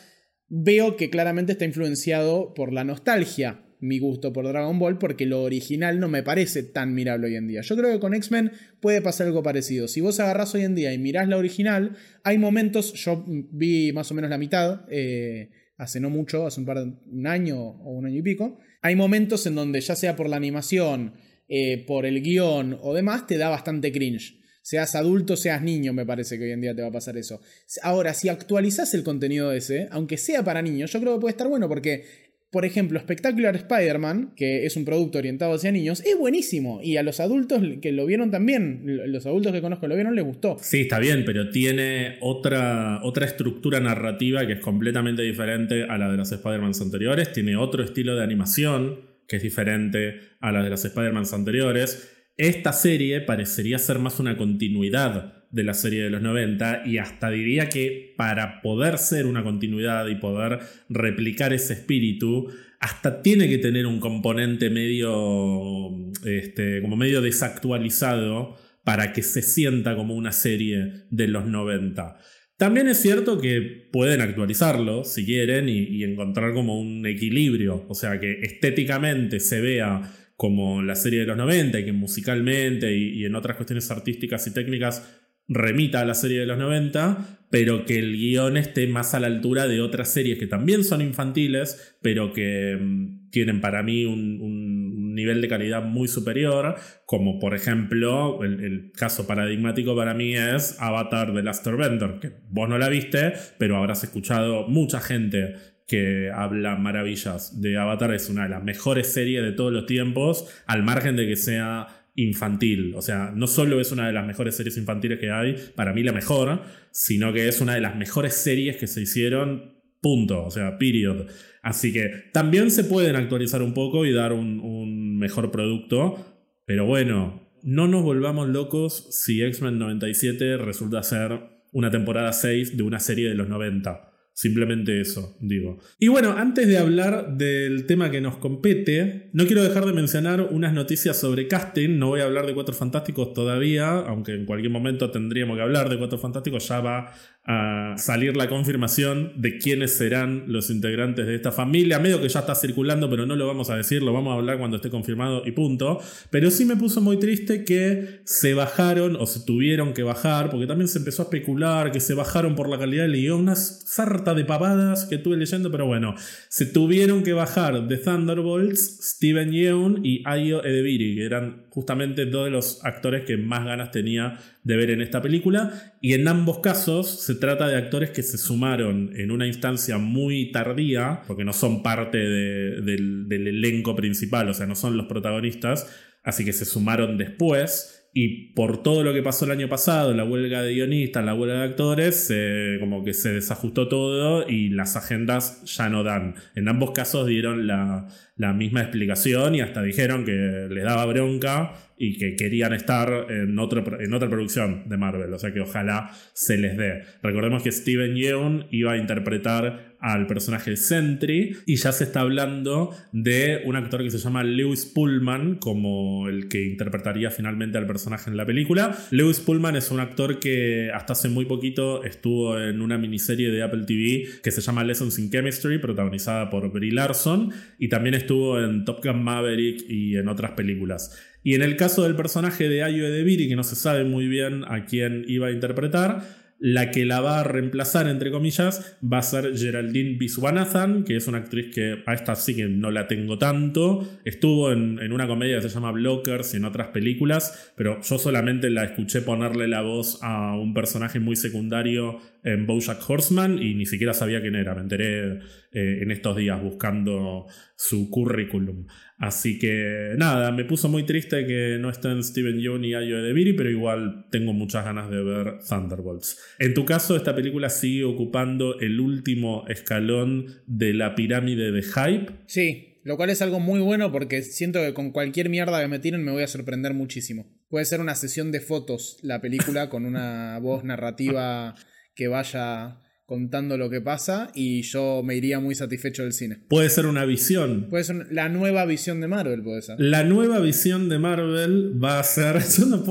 veo 0.49 0.97
que 0.97 1.09
claramente 1.09 1.53
está 1.53 1.63
influenciado 1.63 2.53
por 2.53 2.73
la 2.73 2.83
nostalgia 2.83 3.61
mi 3.83 3.99
gusto 3.99 4.31
por 4.31 4.47
Dragon 4.47 4.79
Ball 4.79 4.97
porque 4.97 5.25
lo 5.25 5.43
original 5.43 5.99
no 5.99 6.07
me 6.07 6.23
parece 6.23 6.63
tan 6.63 6.95
mirable 6.95 7.27
hoy 7.27 7.35
en 7.35 7.47
día. 7.47 7.59
Yo 7.61 7.75
creo 7.75 7.91
que 7.91 7.99
con 7.99 8.13
X-Men 8.13 8.53
puede 8.79 9.01
pasar 9.01 9.27
algo 9.27 9.43
parecido. 9.43 9.89
Si 9.89 9.99
vos 9.99 10.21
agarrás 10.21 10.55
hoy 10.55 10.61
en 10.61 10.73
día 10.73 10.93
y 10.93 10.97
mirás 10.97 11.27
la 11.27 11.35
original, 11.35 11.97
hay 12.23 12.37
momentos, 12.37 12.93
yo 12.93 13.25
vi 13.27 13.91
más 13.91 14.09
o 14.09 14.15
menos 14.15 14.29
la 14.29 14.37
mitad, 14.37 14.85
eh, 14.89 15.49
hace 15.75 15.99
no 15.99 16.09
mucho, 16.09 16.47
hace 16.47 16.61
un 16.61 16.65
par 16.65 16.79
de 16.79 16.93
un 17.11 17.27
año 17.27 17.59
o 17.59 17.91
un 17.91 18.05
año 18.05 18.19
y 18.19 18.21
pico, 18.21 18.57
hay 18.81 18.95
momentos 18.95 19.45
en 19.47 19.55
donde 19.55 19.81
ya 19.81 19.97
sea 19.97 20.15
por 20.15 20.29
la 20.29 20.37
animación, 20.37 21.15
eh, 21.49 21.83
por 21.85 22.05
el 22.05 22.21
guion 22.21 22.79
o 22.81 22.93
demás, 22.93 23.27
te 23.27 23.37
da 23.37 23.49
bastante 23.49 23.91
cringe. 23.91 24.39
Seas 24.61 24.95
adulto, 24.95 25.35
seas 25.35 25.61
niño, 25.61 25.91
me 25.91 26.05
parece 26.05 26.37
que 26.37 26.45
hoy 26.45 26.51
en 26.51 26.61
día 26.61 26.73
te 26.73 26.81
va 26.81 26.87
a 26.87 26.91
pasar 26.93 27.17
eso. 27.17 27.41
Ahora, 27.81 28.13
si 28.13 28.29
actualizas 28.29 28.93
el 28.93 29.03
contenido 29.03 29.51
ese, 29.51 29.89
aunque 29.91 30.15
sea 30.15 30.41
para 30.41 30.61
niños, 30.61 30.93
yo 30.93 31.01
creo 31.01 31.15
que 31.15 31.19
puede 31.19 31.31
estar 31.31 31.49
bueno 31.49 31.67
porque 31.67 32.32
por 32.53 32.65
ejemplo, 32.65 32.99
Spectacular 32.99 33.55
Spider-Man, 33.55 34.33
que 34.35 34.67
es 34.67 34.77
un 34.77 34.85
producto 34.85 35.17
orientado 35.17 35.55
hacia 35.55 35.71
niños, 35.71 36.03
es 36.05 36.15
buenísimo. 36.15 36.81
Y 36.83 36.97
a 36.97 37.03
los 37.03 37.19
adultos 37.19 37.63
que 37.81 37.91
lo 37.91 38.05
vieron 38.05 38.29
también, 38.29 38.83
los 39.11 39.25
adultos 39.25 39.51
que 39.51 39.59
conozco 39.59 39.87
lo 39.87 39.95
vieron, 39.95 40.13
les 40.13 40.23
gustó. 40.23 40.57
Sí, 40.61 40.81
está 40.81 40.99
bien, 40.99 41.23
pero 41.25 41.49
tiene 41.49 42.17
otra, 42.21 42.99
otra 43.01 43.25
estructura 43.25 43.79
narrativa 43.79 44.45
que 44.45 44.53
es 44.53 44.59
completamente 44.59 45.23
diferente 45.23 45.85
a 45.89 45.97
la 45.97 46.11
de 46.11 46.17
los 46.17 46.31
Spider-Man 46.31 46.73
anteriores. 46.79 47.33
Tiene 47.33 47.55
otro 47.55 47.83
estilo 47.83 48.15
de 48.15 48.23
animación 48.23 48.99
que 49.27 49.37
es 49.37 49.41
diferente 49.41 50.19
a 50.39 50.51
la 50.51 50.61
de 50.61 50.69
las 50.69 50.85
Spider-Man 50.85 51.25
anteriores. 51.33 52.07
Esta 52.37 52.71
serie 52.71 53.21
parecería 53.21 53.79
ser 53.79 53.97
más 53.97 54.19
una 54.19 54.37
continuidad 54.37 55.42
de 55.53 55.63
la 55.63 55.75
serie 55.75 56.01
de 56.03 56.09
los 56.09 56.21
90 56.21 56.81
y 56.85 56.97
hasta 56.97 57.29
diría 57.29 57.69
que 57.69 58.13
para 58.17 58.59
poder 58.61 58.97
ser 58.97 59.27
una 59.27 59.43
continuidad 59.43 60.07
y 60.07 60.15
poder 60.15 60.59
replicar 60.89 61.53
ese 61.53 61.73
espíritu, 61.73 62.49
hasta 62.79 63.21
tiene 63.21 63.47
que 63.47 63.59
tener 63.59 63.85
un 63.85 63.99
componente 63.99 64.71
medio, 64.71 65.91
este, 66.25 66.81
como 66.81 66.97
medio 66.97 67.21
desactualizado 67.21 68.57
para 68.83 69.13
que 69.13 69.21
se 69.21 69.43
sienta 69.43 69.95
como 69.95 70.15
una 70.15 70.31
serie 70.31 71.05
de 71.11 71.27
los 71.27 71.45
90. 71.45 72.17
También 72.57 72.87
es 72.87 72.97
cierto 72.99 73.39
que 73.39 73.89
pueden 73.91 74.21
actualizarlo 74.21 75.03
si 75.03 75.23
quieren 75.23 75.69
y, 75.69 76.03
encontrar 76.03 76.53
como 76.53 76.79
un 76.79 77.05
equilibrio, 77.05 77.85
o 77.87 77.93
sea, 77.93 78.19
que 78.19 78.39
estéticamente 78.41 79.39
se 79.39 79.61
vea 79.61 80.01
como 80.35 80.81
la 80.81 80.95
serie 80.95 81.21
de 81.21 81.25
los 81.27 81.37
90 81.37 81.79
y 81.79 81.85
que 81.85 81.93
musicalmente 81.93 82.95
y, 82.97 83.23
en 83.23 83.35
otras 83.35 83.55
cuestiones 83.55 83.89
artísticas 83.91 84.47
y 84.47 84.51
técnicas 84.51 85.22
remita 85.47 86.01
a 86.01 86.05
la 86.05 86.13
serie 86.13 86.39
de 86.39 86.45
los 86.45 86.57
90, 86.57 87.43
pero 87.53 87.85
que 87.85 87.99
el 87.99 88.13
guion 88.13 88.57
esté 88.57 88.87
más 88.87 89.13
a 89.13 89.19
la 89.19 89.27
altura 89.27 89.67
de 89.67 89.81
otras 89.81 90.11
series 90.11 90.39
que 90.39 90.47
también 90.47 90.83
son 90.83 91.01
infantiles, 91.01 91.97
pero 92.01 92.33
que 92.33 92.77
mm, 92.81 93.29
tienen 93.29 93.61
para 93.61 93.83
mí 93.83 94.05
un, 94.05 95.13
nivel 95.13 95.41
de 95.41 95.47
calidad 95.47 95.83
muy 95.83 96.07
superior, 96.07 96.75
como 97.05 97.37
por 97.37 97.53
ejemplo, 97.53 98.43
el, 98.43 98.91
caso 98.95 99.27
paradigmático 99.27 99.95
para 99.95 100.15
mí 100.15 100.35
es 100.35 100.75
Avatar 100.79 101.33
de 101.33 101.43
Last 101.43 101.67
Airbender, 101.67 102.19
que 102.19 102.31
vos 102.49 102.67
no 102.67 102.79
la 102.79 102.89
viste, 102.89 103.33
pero 103.59 103.77
habrás 103.77 104.03
escuchado 104.03 104.67
mucha 104.67 104.99
gente 104.99 105.53
que 105.87 106.31
habla 106.33 106.75
maravillas 106.75 107.61
de 107.61 107.77
Avatar, 107.77 108.15
es 108.15 108.29
una 108.29 108.43
de 108.43 108.49
las 108.49 108.63
mejores 108.63 109.13
series 109.13 109.43
de 109.43 109.51
todos 109.51 109.71
los 109.71 109.85
tiempos, 109.85 110.47
al 110.65 110.81
margen 110.81 111.15
de 111.15 111.27
que 111.27 111.35
sea 111.35 112.02
infantil. 112.15 112.93
O 112.95 113.01
sea, 113.01 113.31
no 113.35 113.47
solo 113.47 113.79
es 113.81 113.91
una 113.91 114.07
de 114.07 114.13
las 114.13 114.25
mejores 114.25 114.55
series 114.55 114.77
infantiles 114.77 115.19
que 115.19 115.31
hay, 115.31 115.55
para 115.75 115.93
mí 115.93 116.03
la 116.03 116.11
mejor, 116.11 116.61
sino 116.91 117.33
que 117.33 117.47
es 117.47 117.61
una 117.61 117.75
de 117.75 117.81
las 117.81 117.95
mejores 117.95 118.33
series 118.35 118.77
que 118.77 118.87
se 118.87 119.01
hicieron 119.01 119.73
Punto, 120.03 120.43
o 120.43 120.51
sea, 120.51 120.77
period. 120.77 121.27
Así 121.61 121.93
que 121.93 122.25
también 122.33 122.71
se 122.71 122.83
pueden 122.83 123.15
actualizar 123.15 123.61
un 123.61 123.73
poco 123.73 124.05
y 124.05 124.11
dar 124.11 124.33
un, 124.33 124.59
un 124.59 125.17
mejor 125.17 125.49
producto, 125.49 126.17
pero 126.65 126.85
bueno, 126.85 127.49
no 127.63 127.87
nos 127.87 128.03
volvamos 128.03 128.49
locos 128.49 129.07
si 129.11 129.41
X-Men 129.41 129.79
97 129.79 130.57
resulta 130.57 131.01
ser 131.03 131.39
una 131.71 131.89
temporada 131.89 132.33
6 132.33 132.75
de 132.75 132.83
una 132.83 132.99
serie 132.99 133.29
de 133.29 133.35
los 133.35 133.47
90. 133.47 134.12
Simplemente 134.35 134.99
eso, 134.99 135.37
digo. 135.39 135.77
Y 135.99 136.07
bueno, 136.07 136.31
antes 136.35 136.67
de 136.67 136.79
hablar 136.79 137.37
del 137.37 137.85
tema 137.85 138.09
que 138.09 138.19
nos 138.19 138.37
compete, 138.37 139.29
no 139.31 139.45
quiero 139.45 139.61
dejar 139.61 139.85
de 139.85 139.93
mencionar 139.93 140.41
unas 140.41 140.73
noticias 140.73 141.19
sobre 141.19 141.47
casting. 141.47 141.99
No 141.99 142.07
voy 142.09 142.21
a 142.21 142.23
hablar 142.23 142.47
de 142.47 142.55
Cuatro 142.55 142.73
Fantásticos 142.73 143.33
todavía, 143.33 143.91
aunque 143.91 144.33
en 144.33 144.47
cualquier 144.47 144.71
momento 144.71 145.11
tendríamos 145.11 145.55
que 145.55 145.61
hablar 145.61 145.87
de 145.87 145.99
Cuatro 145.99 146.17
Fantásticos. 146.17 146.67
Ya 146.67 146.81
va 146.81 147.13
a 147.45 147.95
salir 147.97 148.37
la 148.37 148.47
confirmación 148.47 149.33
de 149.35 149.57
quiénes 149.57 149.97
serán 149.97 150.45
los 150.47 150.69
integrantes 150.69 151.27
de 151.27 151.35
esta 151.35 151.51
familia. 151.51 151.99
Medio 151.99 152.21
que 152.21 152.29
ya 152.29 152.39
está 152.39 152.55
circulando, 152.55 153.09
pero 153.09 153.25
no 153.25 153.35
lo 153.35 153.45
vamos 153.45 153.69
a 153.69 153.75
decir, 153.75 154.01
lo 154.01 154.13
vamos 154.13 154.31
a 154.31 154.35
hablar 154.35 154.57
cuando 154.57 154.77
esté 154.77 154.89
confirmado 154.89 155.43
y 155.45 155.51
punto. 155.51 155.99
Pero 156.29 156.49
sí 156.51 156.63
me 156.63 156.77
puso 156.77 157.01
muy 157.01 157.17
triste 157.17 157.65
que 157.65 158.21
se 158.23 158.53
bajaron 158.53 159.17
o 159.17 159.25
se 159.25 159.41
tuvieron 159.41 159.93
que 159.93 160.03
bajar, 160.03 160.49
porque 160.49 160.67
también 160.67 160.87
se 160.87 160.99
empezó 160.99 161.23
a 161.23 161.25
especular 161.25 161.91
que 161.91 161.99
se 161.99 162.13
bajaron 162.13 162.55
por 162.55 162.69
la 162.69 162.79
calidad 162.79 163.03
del 163.03 163.13
guion, 163.13 163.41
una 163.41 163.55
sarta 163.55 164.33
de 164.33 164.45
pavadas 164.45 165.05
que 165.05 165.15
estuve 165.15 165.35
leyendo, 165.35 165.69
pero 165.69 165.85
bueno, 165.85 166.15
se 166.47 166.65
tuvieron 166.65 167.23
que 167.23 167.33
bajar 167.33 167.87
de 167.87 167.97
Thunderbolts 167.97 168.99
Steven 169.01 169.51
Yeun 169.51 169.99
y 170.03 170.23
Ayo 170.25 170.63
Edebiri, 170.63 171.15
que 171.15 171.25
eran 171.25 171.65
justamente 171.69 172.25
dos 172.25 172.45
de 172.45 172.51
los 172.51 172.85
actores 172.85 173.25
que 173.25 173.35
más 173.35 173.65
ganas 173.65 173.91
tenía 173.91 174.39
de 174.63 174.77
ver 174.77 174.89
en 174.91 175.01
esta 175.01 175.21
película. 175.21 175.93
Y 176.01 176.13
en 176.13 176.27
ambos 176.27 176.59
casos 176.59 177.23
se 177.23 177.35
trata 177.35 177.67
de 177.67 177.77
actores 177.77 178.11
que 178.11 178.23
se 178.23 178.37
sumaron 178.37 179.11
en 179.15 179.31
una 179.31 179.47
instancia 179.47 179.97
muy 179.97 180.51
tardía, 180.51 181.21
porque 181.27 181.43
no 181.43 181.53
son 181.53 181.83
parte 181.83 182.17
del, 182.17 183.27
elenco 183.29 183.95
principal, 183.95 184.49
o 184.49 184.53
sea, 184.53 184.65
no 184.65 184.75
son 184.75 184.97
los 184.97 185.07
protagonistas, 185.07 185.87
así 186.23 186.45
que 186.45 186.53
se 186.53 186.65
sumaron 186.65 187.17
después. 187.17 187.99
Y 188.15 188.53
por 188.53 188.83
todo 188.83 189.03
lo 189.03 189.11
que 189.11 189.23
pasó 189.23 189.45
el 189.45 189.51
año 189.51 189.67
pasado, 189.67 190.13
la 190.13 190.23
huelga 190.23 190.61
de 190.61 190.75
guionistas, 190.75 191.25
la 191.25 191.33
huelga 191.33 191.55
de 191.55 191.63
actores, 191.63 192.31
como 192.79 193.03
que 193.03 193.11
se 193.11 193.33
desajustó 193.33 193.87
todo 193.87 194.47
y 194.47 194.69
las 194.69 194.95
agendas 194.95 195.63
ya 195.63 195.89
no 195.89 196.03
dan. 196.03 196.35
En 196.55 196.67
ambos 196.67 196.91
casos 196.91 197.25
dieron 197.25 197.65
la, 197.65 198.07
la 198.35 198.53
misma 198.53 198.81
explicación 198.81 199.55
y 199.55 199.61
hasta 199.61 199.81
dijeron 199.81 200.25
que 200.25 200.67
les 200.69 200.83
daba 200.83 201.07
bronca 201.07 201.73
y 201.97 202.17
que 202.17 202.35
querían 202.35 202.73
estar 202.73 203.27
en, 203.29 203.57
otro, 203.59 203.99
en 203.99 204.13
otra 204.13 204.29
producción 204.29 204.87
de 204.87 204.97
Marvel, 204.97 205.33
o 205.33 205.39
sea 205.39 205.53
que 205.53 205.61
ojalá 205.61 206.11
se 206.33 206.57
les 206.57 206.77
dé. 206.77 207.03
Recordemos 207.21 207.63
que 207.63 207.71
Steven 207.71 208.15
Yeun 208.15 208.67
iba 208.71 208.93
a 208.93 208.97
interpretar 208.97 209.93
al 210.03 210.27
personaje 210.27 210.75
Sentry 210.75 211.55
y 211.65 211.77
ya 211.77 211.93
se 211.93 212.03
está 212.03 212.19
hablando 212.19 212.93
de 213.13 213.61
un 213.63 213.77
actor 213.77 214.03
que 214.03 214.11
se 214.11 214.17
llama 214.17 214.43
Lewis 214.43 214.85
Pullman 214.85 215.55
como 215.55 216.27
el 216.27 216.49
que 216.49 216.65
interpretaría 216.65 217.31
finalmente 217.31 217.77
al 217.77 217.87
personaje 217.87 218.29
en 218.29 218.35
la 218.35 218.45
película. 218.45 218.97
Lewis 219.11 219.39
Pullman 219.39 219.77
es 219.77 219.91
un 219.91 220.01
actor 220.01 220.41
que 220.41 220.91
hasta 220.93 221.13
hace 221.13 221.29
muy 221.29 221.45
poquito 221.45 222.03
estuvo 222.03 222.59
en 222.59 222.81
una 222.81 222.97
miniserie 222.97 223.49
de 223.49 223.63
Apple 223.63 223.85
TV 223.85 224.25
que 224.43 224.51
se 224.51 224.59
llama 224.59 224.83
Lessons 224.83 225.17
in 225.19 225.29
Chemistry, 225.31 225.79
protagonizada 225.79 226.49
por 226.49 226.69
Brie 226.69 226.91
Larson, 226.91 227.53
y 227.79 227.87
también 227.87 228.15
estuvo 228.15 228.59
en 228.59 228.83
Top 228.83 229.01
Gun 229.01 229.23
Maverick 229.23 229.85
y 229.87 230.17
en 230.17 230.27
otras 230.27 230.51
películas. 230.51 231.17
Y 231.43 231.55
en 231.55 231.61
el 231.61 231.75
caso 231.75 232.03
del 232.03 232.15
personaje 232.15 232.69
de 232.69 232.83
Ayo 232.83 233.05
Edebiri, 233.05 233.49
que 233.49 233.55
no 233.55 233.63
se 233.63 233.75
sabe 233.75 234.05
muy 234.05 234.27
bien 234.27 234.63
a 234.67 234.85
quién 234.85 235.25
iba 235.27 235.47
a 235.47 235.51
interpretar, 235.51 236.23
la 236.59 236.91
que 236.91 237.03
la 237.03 237.19
va 237.19 237.41
a 237.41 237.43
reemplazar, 237.43 238.07
entre 238.07 238.31
comillas, 238.31 238.95
va 239.03 239.17
a 239.17 239.21
ser 239.21 239.57
Geraldine 239.57 240.17
Viswanathan, 240.17 241.03
que 241.03 241.17
es 241.17 241.27
una 241.27 241.39
actriz 241.39 241.75
que 241.75 242.03
a 242.05 242.13
esta 242.13 242.35
sí 242.37 242.55
que 242.55 242.69
no 242.69 242.89
la 242.89 243.05
tengo 243.05 243.37
tanto. 243.37 244.07
Estuvo 244.23 244.71
en, 244.71 244.97
en, 244.99 245.11
una 245.11 245.27
comedia 245.27 245.57
que 245.57 245.67
se 245.67 245.75
llama 245.75 245.91
Blockers 245.91 246.53
y 246.53 246.57
en 246.57 246.63
otras 246.63 246.87
películas, 246.87 247.73
pero 247.75 247.99
yo 248.01 248.17
solamente 248.17 248.69
la 248.69 248.85
escuché 248.85 249.21
ponerle 249.21 249.67
la 249.67 249.81
voz 249.81 250.19
a 250.21 250.55
un 250.55 250.73
personaje 250.73 251.19
muy 251.19 251.35
secundario 251.35 252.21
en 252.43 252.67
Bojack 252.67 253.09
Horseman 253.09 253.61
y 253.61 253.73
ni 253.73 253.85
siquiera 253.85 254.13
sabía 254.13 254.41
quién 254.41 254.55
era. 254.55 254.75
Me 254.75 254.81
enteré 254.81 255.39
eh, 255.71 255.99
en 256.01 256.11
estos 256.11 256.35
días 256.37 256.61
buscando 256.61 257.47
su 257.75 258.09
currículum. 258.09 258.85
Así 259.17 259.57
que 259.57 260.13
nada, 260.17 260.51
me 260.51 260.65
puso 260.65 260.89
muy 260.89 261.05
triste 261.05 261.45
que 261.45 261.77
no 261.79 261.89
estén 261.89 262.23
Steven 262.23 262.59
Yeun 262.59 262.83
y 262.83 262.93
Ayo 262.93 263.19
Edebiri, 263.19 263.53
pero 263.53 263.69
igual 263.69 264.25
tengo 264.31 264.53
muchas 264.53 264.83
ganas 264.83 265.09
de 265.09 265.23
ver 265.23 265.59
Thunderbolts. 265.67 266.39
En 266.59 266.73
tu 266.73 266.85
caso, 266.85 267.15
esta 267.15 267.35
película 267.35 267.69
sigue 267.69 268.03
ocupando 268.03 268.79
el 268.79 268.99
último 268.99 269.65
escalón 269.67 270.47
de 270.67 270.93
la 270.93 271.15
pirámide 271.15 271.71
de 271.71 271.81
hype. 271.81 272.33
Sí, 272.47 272.99
lo 273.03 273.17
cual 273.17 273.29
es 273.29 273.41
algo 273.41 273.59
muy 273.59 273.79
bueno 273.79 274.11
porque 274.11 274.41
siento 274.41 274.79
que 274.81 274.93
con 274.93 275.11
cualquier 275.11 275.49
mierda 275.49 275.81
que 275.81 275.87
me 275.87 275.99
tiren 275.99 276.23
me 276.23 276.31
voy 276.31 276.43
a 276.43 276.47
sorprender 276.47 276.93
muchísimo. 276.93 277.45
Puede 277.69 277.85
ser 277.85 278.01
una 278.01 278.15
sesión 278.15 278.51
de 278.51 278.61
fotos 278.61 279.17
la 279.21 279.41
película 279.41 279.89
con 279.89 280.05
una 280.05 280.59
voz 280.59 280.83
narrativa 280.83 281.75
que 282.15 282.27
vaya 282.27 282.99
contando 283.25 283.77
lo 283.77 283.89
que 283.89 284.01
pasa 284.01 284.51
y 284.53 284.81
yo 284.81 285.21
me 285.23 285.35
iría 285.35 285.59
muy 285.59 285.75
satisfecho 285.75 286.23
del 286.23 286.33
cine. 286.33 286.57
Puede 286.67 286.89
ser 286.89 287.05
una 287.05 287.25
visión. 287.25 287.87
Puede 287.89 288.03
ser 288.03 288.27
la 288.31 288.49
nueva 288.49 288.85
visión 288.85 289.21
de 289.21 289.27
Marvel, 289.27 289.63
puede 289.63 289.81
ser. 289.81 289.95
La 289.99 290.23
nueva 290.23 290.59
visión 290.59 291.09
de 291.09 291.19
Marvel 291.19 292.03
va 292.03 292.19
a 292.19 292.23
ser... 292.23 292.61
Yo 292.77 292.85
no, 292.85 293.03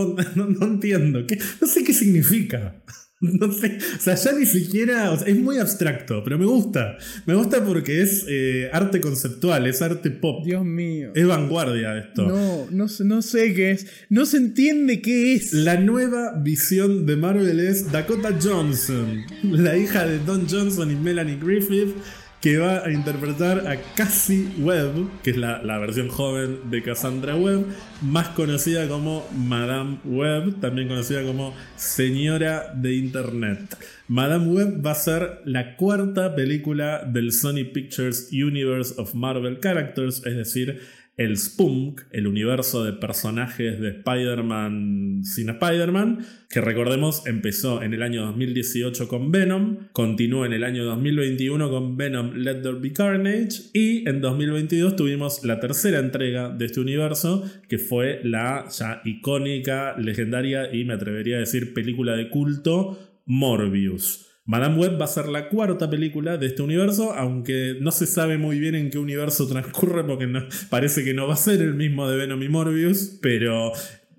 no, 0.47 0.67
entiendo. 0.67 1.27
¿Qué? 1.27 1.39
No 1.61 1.67
sé 1.67 1.83
qué 1.83 1.93
significa. 1.93 2.83
No 3.33 3.53
sé, 3.53 3.79
o 3.97 4.01
sea, 4.01 4.17
ya 4.17 4.33
ni 4.33 4.47
siquiera, 4.47 5.15
es 5.15 5.37
muy 5.37 5.59
abstracto, 5.59 6.23
pero 6.25 6.39
me 6.39 6.45
gusta. 6.45 6.99
Me 7.25 7.35
gusta 7.35 7.65
porque 7.65 8.03
es 8.03 8.25
eh, 8.29 8.69
arte 8.73 9.01
conceptual, 9.01 9.67
es 9.69 9.81
arte 9.81 10.11
pop. 10.11 10.45
Dios 10.45 10.65
mío. 10.65 11.13
Es 11.15 11.27
vanguardia 11.27 11.99
esto. 11.99 12.27
No, 12.27 12.67
no, 12.71 12.87
no 13.05 13.23
sé 13.23 13.55
qué 13.55 13.71
es. 13.71 13.87
No 14.09 14.27
se 14.27 14.39
entiende 14.39 15.01
qué 15.01 15.35
es. 15.35 15.53
La 15.53 15.77
nueva 15.77 16.35
visión 16.43 17.07
de 17.07 17.17
Marvel 17.17 17.61
es 17.61 17.93
Dakota 17.93 18.37
Johnson, 18.43 19.23
la 19.45 19.77
hija 19.77 20.05
de 20.05 20.19
Don 20.19 20.49
Johnson 20.49 20.91
y 20.91 20.97
Melanie 20.97 21.39
Griffith 21.41 21.95
que 22.43 22.59
va 22.59 22.85
a 22.85 22.91
interpretar 22.91 23.69
a 23.69 23.81
Cassie 23.95 24.49
Webb, 24.59 25.23
que 25.23 25.31
es 25.31 25.37
la, 25.37 25.79
versión 25.79 26.09
joven 26.09 26.71
de 26.71 26.83
Cassandra 26.83 27.37
Webb, 27.37 27.67
más 28.03 28.31
conocida 28.31 28.89
como 28.89 29.25
Madame 29.33 29.99
Webb, 30.05 30.59
también 30.61 30.89
conocida 30.89 31.23
como 31.23 31.55
Señora 31.77 32.75
de 32.75 32.97
Internet. 32.97 33.79
Madame 34.09 34.49
Webb 34.49 34.85
va 34.85 34.91
a 34.91 34.97
ser 34.97 35.41
la 35.45 35.77
cuarta 35.77 36.35
película 36.35 37.05
del 37.05 37.31
Sony 37.31 37.65
Pictures 37.73 38.31
Universe 38.33 38.95
of 39.01 39.15
Marvel 39.15 39.61
Characters, 39.61 40.27
es 40.27 40.35
decir, 40.37 40.81
el 41.17 41.37
Spunk, 41.37 42.03
el 42.11 42.27
universo 42.27 42.85
de 42.85 42.95
personajes 42.95 43.79
de 43.81 43.91
Spider-Man 43.91 45.21
sin 45.25 45.51
Spider-Man, 45.51 46.25
que 46.49 46.61
recordemos 46.61 47.27
empezó 47.27 47.83
en 47.83 47.93
el 47.93 48.03
año 48.03 48.25
2018 48.27 49.09
con 49.09 49.31
Venom, 49.31 49.89
continuó 49.93 50.47
en 50.47 50.55
el 50.55 50.65
año 50.65 50.85
2021 50.85 51.71
con 51.71 51.97
Venom 51.97 52.35
Let 52.35 52.63
There 52.63 52.79
Be 52.81 52.93
Carnage 52.93 53.71
y 53.75 54.09
en 54.09 54.21
2022 54.21 54.97
tuvimos 54.97 55.45
la 55.45 55.61
tercera 55.61 55.99
entrega 55.99 56.49
de 56.49 56.65
este 56.65 56.81
universo, 56.81 57.45
que 57.69 57.79
fue 57.79 58.21
la 58.25 58.67
ya 58.71 59.03
icónica, 59.05 59.97
legendaria 59.99 60.75
y 60.75 60.85
me 60.85 60.95
atrevería 60.95 61.37
a 61.37 61.41
decir 61.41 61.75
película 61.75 62.17
de 62.17 62.31
culto 62.31 62.99
Morbius. 63.27 64.32
Madame 64.53 64.77
Web 64.77 65.01
va 65.01 65.07
a 65.07 65.09
ser 65.09 65.29
la 65.29 65.49
cuarta 65.49 65.89
película 65.89 66.37
de 66.37 66.49
este 66.49 66.61
universo, 66.61 67.15
aunque 67.15 67.79
no 67.81 67.91
se 67.91 68.05
sabe 68.05 68.37
muy 68.37 68.59
bien 68.61 68.75
en 68.75 68.91
qué 68.91 68.99
universo 68.99 69.49
transcurre 69.49 70.05
porque 70.05 70.29
parece 70.69 71.03
que 71.05 71.15
no 71.15 71.27
va 71.27 71.33
a 71.33 71.39
ser 71.39 71.63
el 71.63 71.73
mismo 71.73 72.07
de 72.07 72.19
Venom 72.19 72.43
y 72.43 72.51
Morbius, 72.51 73.19
pero 73.23 73.73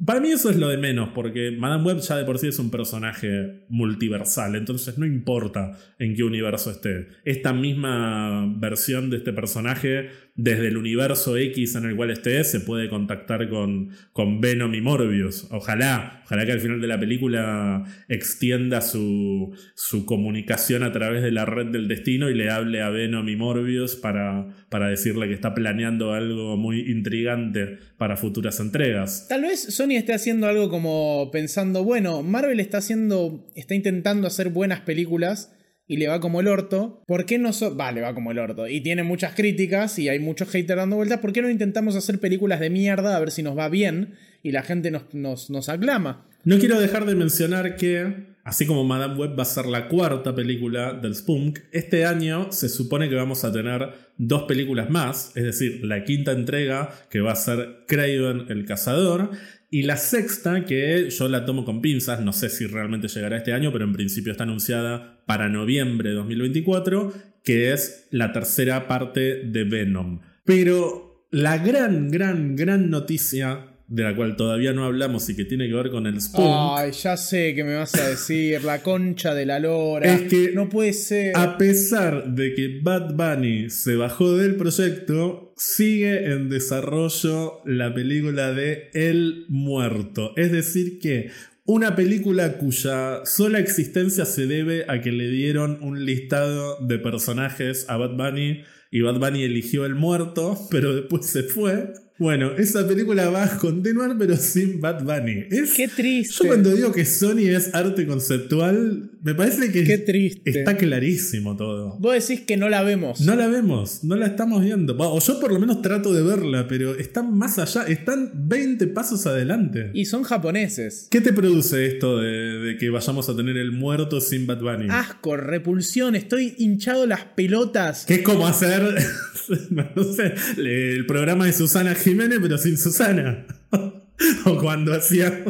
para 0.03 0.19
mí 0.19 0.31
eso 0.31 0.49
es 0.49 0.55
lo 0.57 0.69
de 0.69 0.77
menos, 0.77 1.09
porque 1.13 1.51
Madame 1.51 1.83
Web 1.83 1.99
ya 1.99 2.17
de 2.17 2.25
por 2.25 2.39
sí 2.39 2.47
es 2.47 2.57
un 2.57 2.71
personaje 2.71 3.63
multiversal, 3.69 4.55
entonces 4.55 4.97
no 4.97 5.05
importa 5.05 5.77
en 5.99 6.15
qué 6.15 6.23
universo 6.23 6.71
esté. 6.71 7.09
Esta 7.25 7.53
misma 7.53 8.51
versión 8.57 9.11
de 9.11 9.17
este 9.17 9.33
personaje 9.33 10.09
desde 10.35 10.67
el 10.67 10.77
universo 10.77 11.37
X 11.37 11.75
en 11.75 11.85
el 11.85 11.95
cual 11.95 12.09
esté, 12.09 12.43
se 12.43 12.59
puede 12.59 12.89
contactar 12.89 13.49
con, 13.49 13.89
con 14.13 14.41
Venom 14.41 14.73
y 14.73 14.81
Morbius. 14.81 15.47
Ojalá, 15.51 16.21
ojalá 16.25 16.45
que 16.45 16.51
al 16.53 16.59
final 16.59 16.81
de 16.81 16.87
la 16.87 16.99
película 16.99 17.83
extienda 18.09 18.81
su, 18.81 19.55
su 19.75 20.05
comunicación 20.07 20.81
a 20.81 20.91
través 20.91 21.21
de 21.21 21.31
la 21.31 21.45
red 21.45 21.67
del 21.67 21.87
destino 21.87 22.31
y 22.31 22.33
le 22.33 22.49
hable 22.49 22.81
a 22.81 22.89
Venom 22.89 23.29
y 23.29 23.35
Morbius 23.35 23.95
para, 23.95 24.47
para 24.69 24.87
decirle 24.87 25.27
que 25.27 25.35
está 25.35 25.53
planeando 25.53 26.13
algo 26.13 26.57
muy 26.57 26.79
intrigante 26.91 27.77
para 27.97 28.17
futuras 28.17 28.59
entregas. 28.59 29.27
Tal 29.29 29.43
vez 29.43 29.61
Sony 29.61 29.91
esté 29.91 30.13
haciendo 30.13 30.47
algo 30.47 30.69
como 30.69 31.29
pensando, 31.31 31.83
bueno, 31.83 32.23
Marvel 32.23 32.59
está 32.59 32.79
haciendo, 32.79 33.47
está 33.53 33.75
intentando 33.75 34.25
hacer 34.25 34.49
buenas 34.49 34.81
películas 34.81 35.51
y 35.87 35.97
le 35.97 36.07
va 36.07 36.19
como 36.19 36.39
el 36.39 36.47
orto, 36.47 37.03
¿por 37.07 37.25
qué 37.25 37.37
no... 37.37 37.53
So 37.53 37.75
va, 37.75 37.91
le 37.91 38.01
va 38.01 38.13
como 38.13 38.31
el 38.31 38.39
orto. 38.39 38.67
Y 38.67 38.81
tiene 38.81 39.03
muchas 39.03 39.35
críticas 39.35 39.99
y 39.99 40.09
hay 40.09 40.19
muchos 40.19 40.49
haters 40.49 40.77
dando 40.77 40.95
vueltas. 40.95 41.19
¿Por 41.19 41.33
qué 41.33 41.41
no 41.41 41.49
intentamos 41.49 41.95
hacer 41.95 42.19
películas 42.19 42.59
de 42.59 42.69
mierda 42.69 43.15
a 43.15 43.19
ver 43.19 43.31
si 43.31 43.43
nos 43.43 43.57
va 43.57 43.69
bien 43.69 44.15
y 44.41 44.51
la 44.51 44.63
gente 44.63 44.91
nos, 44.91 45.13
nos, 45.13 45.49
nos 45.49 45.69
aclama? 45.69 46.25
No 46.45 46.57
quiero 46.57 46.79
dejar 46.79 47.05
de 47.05 47.15
mencionar 47.15 47.75
que 47.75 48.32
así 48.43 48.65
como 48.65 48.83
Madame 48.83 49.15
Web 49.15 49.37
va 49.37 49.43
a 49.43 49.45
ser 49.45 49.65
la 49.65 49.87
cuarta 49.87 50.35
película 50.35 50.93
del 50.93 51.15
Spunk, 51.15 51.59
este 51.71 52.05
año 52.05 52.51
se 52.51 52.69
supone 52.69 53.09
que 53.09 53.15
vamos 53.15 53.43
a 53.43 53.51
tener 53.51 53.89
dos 54.17 54.43
películas 54.43 54.89
más, 54.89 55.31
es 55.35 55.43
decir, 55.43 55.83
la 55.83 56.03
quinta 56.03 56.31
entrega 56.31 56.89
que 57.09 57.21
va 57.21 57.31
a 57.31 57.35
ser 57.35 57.85
Craven 57.87 58.45
el 58.49 58.65
Cazador 58.65 59.31
y 59.73 59.83
la 59.83 59.97
sexta, 59.97 60.65
que 60.65 61.09
yo 61.09 61.27
la 61.27 61.45
tomo 61.45 61.65
con 61.65 61.81
pinzas, 61.81 62.19
no 62.21 62.31
sé 62.31 62.49
si 62.49 62.67
realmente 62.67 63.07
llegará 63.07 63.37
este 63.37 63.53
año, 63.53 63.71
pero 63.71 63.85
en 63.85 63.93
principio 63.93 64.31
está 64.31 64.43
anunciada 64.43 65.23
para 65.25 65.49
noviembre 65.49 66.09
de 66.09 66.15
2024, 66.15 67.11
que 67.43 67.73
es 67.73 68.07
la 68.11 68.31
tercera 68.31 68.87
parte 68.87 69.41
de 69.45 69.63
Venom. 69.63 70.19
Pero 70.45 71.27
la 71.31 71.57
gran, 71.57 72.11
gran, 72.11 72.55
gran 72.55 72.91
noticia 72.91 73.72
de 73.87 74.03
la 74.03 74.15
cual 74.15 74.35
todavía 74.35 74.73
no 74.73 74.85
hablamos 74.85 75.29
y 75.29 75.35
que 75.35 75.45
tiene 75.45 75.67
que 75.67 75.73
ver 75.73 75.89
con 75.89 76.07
el 76.07 76.19
Spunk. 76.19 76.47
Ay, 76.77 76.91
ya 76.91 77.17
sé 77.17 77.53
que 77.53 77.63
me 77.63 77.75
vas 77.75 77.93
a 77.95 78.09
decir, 78.09 78.63
la 78.63 78.81
concha 78.81 79.33
de 79.33 79.45
la 79.45 79.59
lora. 79.59 80.11
Es 80.11 80.21
que 80.23 80.51
no 80.53 80.69
puede 80.69 80.93
ser. 80.93 81.35
A 81.37 81.57
pesar 81.57 82.33
de 82.33 82.53
que 82.53 82.79
Bad 82.81 83.13
Bunny 83.15 83.69
se 83.69 83.95
bajó 83.95 84.35
del 84.37 84.55
proyecto, 84.55 85.53
sigue 85.57 86.31
en 86.31 86.49
desarrollo 86.49 87.61
la 87.65 87.93
película 87.93 88.53
de 88.53 88.89
El 88.93 89.45
Muerto. 89.49 90.33
Es 90.37 90.51
decir 90.51 90.99
que 90.99 91.29
una 91.65 91.95
película 91.95 92.57
cuya 92.57 93.25
sola 93.25 93.59
existencia 93.59 94.25
se 94.25 94.47
debe 94.47 94.85
a 94.89 94.99
que 95.01 95.11
le 95.11 95.29
dieron 95.29 95.79
un 95.81 96.03
listado 96.03 96.77
de 96.81 96.99
personajes 96.99 97.85
a 97.87 97.95
Bad 97.95 98.17
Bunny 98.17 98.63
y 98.91 99.01
Bad 99.01 99.19
Bunny 99.19 99.43
eligió 99.43 99.85
El 99.85 99.95
Muerto, 99.95 100.57
pero 100.71 100.93
después 100.93 101.25
se 101.25 101.43
fue. 101.43 101.93
Bueno, 102.23 102.53
esa 102.57 102.87
película 102.87 103.29
va 103.29 103.43
a 103.43 103.57
continuar, 103.57 104.15
pero 104.17 104.37
sin 104.37 104.79
Bad 104.79 105.03
Bunny. 105.03 105.43
Es, 105.51 105.73
Qué 105.73 105.89
triste. 105.89 106.33
Yo 106.39 106.47
cuando 106.47 106.71
digo 106.71 106.93
que 106.93 107.03
Sony 107.03 107.49
es 107.49 107.75
arte 107.75 108.07
conceptual, 108.07 109.11
me 109.21 109.35
parece 109.35 109.73
que 109.73 109.83
Qué 109.83 109.97
triste. 109.97 110.57
está 110.57 110.77
clarísimo 110.77 111.57
todo. 111.57 111.97
Vos 111.99 112.13
decís 112.13 112.45
que 112.45 112.55
no 112.55 112.69
la 112.69 112.81
vemos. 112.81 113.19
No 113.19 113.35
la 113.35 113.47
vemos, 113.47 114.05
no 114.05 114.15
la 114.15 114.27
estamos 114.27 114.63
viendo. 114.63 114.95
O 114.97 115.19
yo 115.19 115.39
por 115.41 115.51
lo 115.51 115.59
menos 115.59 115.81
trato 115.81 116.13
de 116.13 116.23
verla, 116.23 116.65
pero 116.69 116.95
están 116.95 117.37
más 117.37 117.59
allá, 117.59 117.83
están 117.87 118.31
20 118.33 118.87
pasos 118.87 119.27
adelante. 119.27 119.91
Y 119.93 120.05
son 120.05 120.23
japoneses. 120.23 121.09
¿Qué 121.11 121.19
te 121.19 121.33
produce 121.33 121.85
esto 121.85 122.19
de, 122.21 122.29
de 122.59 122.77
que 122.77 122.89
vayamos 122.89 123.27
a 123.27 123.35
tener 123.35 123.57
el 123.57 123.73
muerto 123.73 124.21
sin 124.21 124.47
Bad 124.47 124.61
Bunny? 124.61 124.87
Asco, 124.89 125.35
repulsión, 125.35 126.15
estoy 126.15 126.55
hinchado 126.57 127.05
las 127.05 127.25
pelotas. 127.25 128.05
Que 128.05 128.13
es 128.15 128.21
como 128.21 128.47
hacer, 128.47 128.81
no 129.69 130.03
sé, 130.05 130.35
el 130.57 131.05
programa 131.05 131.47
de 131.47 131.51
Susana 131.51 131.95
Pero 132.41 132.57
sin 132.57 132.77
Susana. 132.77 133.45
o 134.45 134.57
cuando 134.57 134.93
hacía 134.93 135.43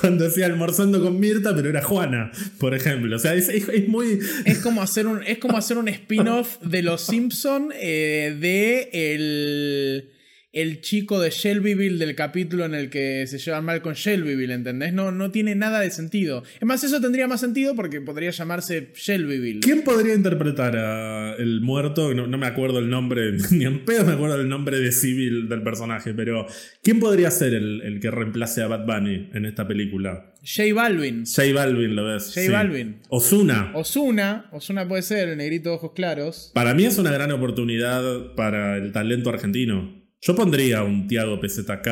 cuando 0.00 0.26
hacía 0.26 0.46
almorzando 0.46 1.02
con 1.02 1.20
Mirta, 1.20 1.54
pero 1.54 1.68
era 1.68 1.82
Juana, 1.82 2.30
por 2.58 2.74
ejemplo. 2.74 3.14
O 3.16 3.18
sea, 3.18 3.34
es, 3.34 3.50
muy. 3.88 4.18
Es 4.44 4.58
como 4.58 4.82
hacer 4.82 5.06
un, 5.06 5.18
un 5.18 5.88
spin-off 5.88 6.58
de 6.62 6.82
Los 6.82 7.02
Simpson 7.02 7.70
eh, 7.74 8.36
de 8.40 8.88
el, 8.92 10.10
el 10.62 10.80
chico 10.80 11.20
de 11.20 11.30
Shelbyville 11.30 11.98
del 11.98 12.16
capítulo 12.16 12.64
en 12.64 12.74
el 12.74 12.90
que 12.90 13.26
se 13.28 13.38
llevan 13.38 13.64
mal 13.64 13.80
con 13.80 13.94
Shelbyville, 13.94 14.52
¿entendés? 14.52 14.92
No, 14.92 15.12
no 15.12 15.30
tiene 15.30 15.54
nada 15.54 15.80
de 15.80 15.90
sentido. 15.92 16.42
Es 16.60 16.66
más, 16.66 16.82
eso 16.82 17.00
tendría 17.00 17.28
más 17.28 17.40
sentido 17.40 17.76
porque 17.76 18.00
podría 18.00 18.32
llamarse 18.32 18.90
Shelbyville. 18.92 19.60
¿Quién 19.60 19.84
podría 19.84 20.14
interpretar 20.14 20.76
a 20.76 21.36
el 21.36 21.60
muerto? 21.60 22.12
No, 22.12 22.26
no 22.26 22.38
me 22.38 22.48
acuerdo 22.48 22.80
el 22.80 22.90
nombre, 22.90 23.36
ni 23.52 23.66
en 23.66 23.84
pedo 23.84 24.04
me 24.04 24.14
acuerdo 24.14 24.40
el 24.40 24.48
nombre 24.48 24.80
de 24.80 24.90
civil 24.90 25.48
del 25.48 25.62
personaje, 25.62 26.12
pero 26.12 26.46
¿quién 26.82 26.98
podría 26.98 27.30
ser 27.30 27.54
el, 27.54 27.80
el 27.82 28.00
que 28.00 28.10
reemplace 28.10 28.60
a 28.62 28.66
Bad 28.66 28.84
Bunny 28.84 29.30
en 29.34 29.46
esta 29.46 29.68
película? 29.68 30.34
J 30.42 30.74
Balvin. 30.74 31.24
J 31.24 31.52
Balvin, 31.54 31.94
¿lo 31.94 32.04
ves? 32.04 32.32
J 32.34 32.50
Balvin. 32.50 33.00
Osuna. 33.10 33.70
Osuna, 33.74 34.48
Osuna 34.52 34.88
puede 34.88 35.02
ser, 35.02 35.28
el 35.28 35.36
negrito 35.38 35.70
de 35.70 35.76
ojos 35.76 35.92
claros. 35.94 36.50
Para 36.54 36.74
mí 36.74 36.84
es 36.84 36.98
una 36.98 37.12
gran 37.12 37.30
oportunidad 37.30 38.34
para 38.34 38.76
el 38.76 38.92
talento 38.92 39.30
argentino. 39.30 39.97
Yo 40.20 40.34
pondría 40.34 40.82
un 40.82 41.06
Tiago 41.06 41.40
PZK, 41.40 41.86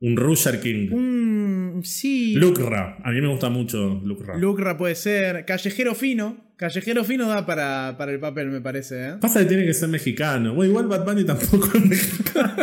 un 0.00 0.16
Rusher 0.16 0.60
King, 0.60 0.90
Un. 0.92 1.82
Sí. 1.84 2.34
Lucra. 2.34 2.96
A 3.04 3.10
mí 3.10 3.20
me 3.20 3.28
gusta 3.28 3.50
mucho 3.50 4.00
Lucra. 4.02 4.36
Lucra 4.36 4.76
puede 4.76 4.94
ser. 4.94 5.44
Callejero 5.44 5.94
fino. 5.94 6.52
Callejero 6.56 7.04
fino 7.04 7.28
da 7.28 7.44
para, 7.44 7.96
para 7.98 8.12
el 8.12 8.18
papel, 8.18 8.48
me 8.48 8.62
parece, 8.62 9.08
¿eh? 9.08 9.12
Pasa 9.20 9.40
que 9.40 9.46
tiene 9.46 9.66
que 9.66 9.74
ser 9.74 9.90
mexicano. 9.90 10.54
Bueno, 10.54 10.70
igual 10.70 10.88
Bad 10.88 11.04
Bunny 11.04 11.24
tampoco 11.24 11.68
es 11.76 11.84
mexicano. 11.84 12.54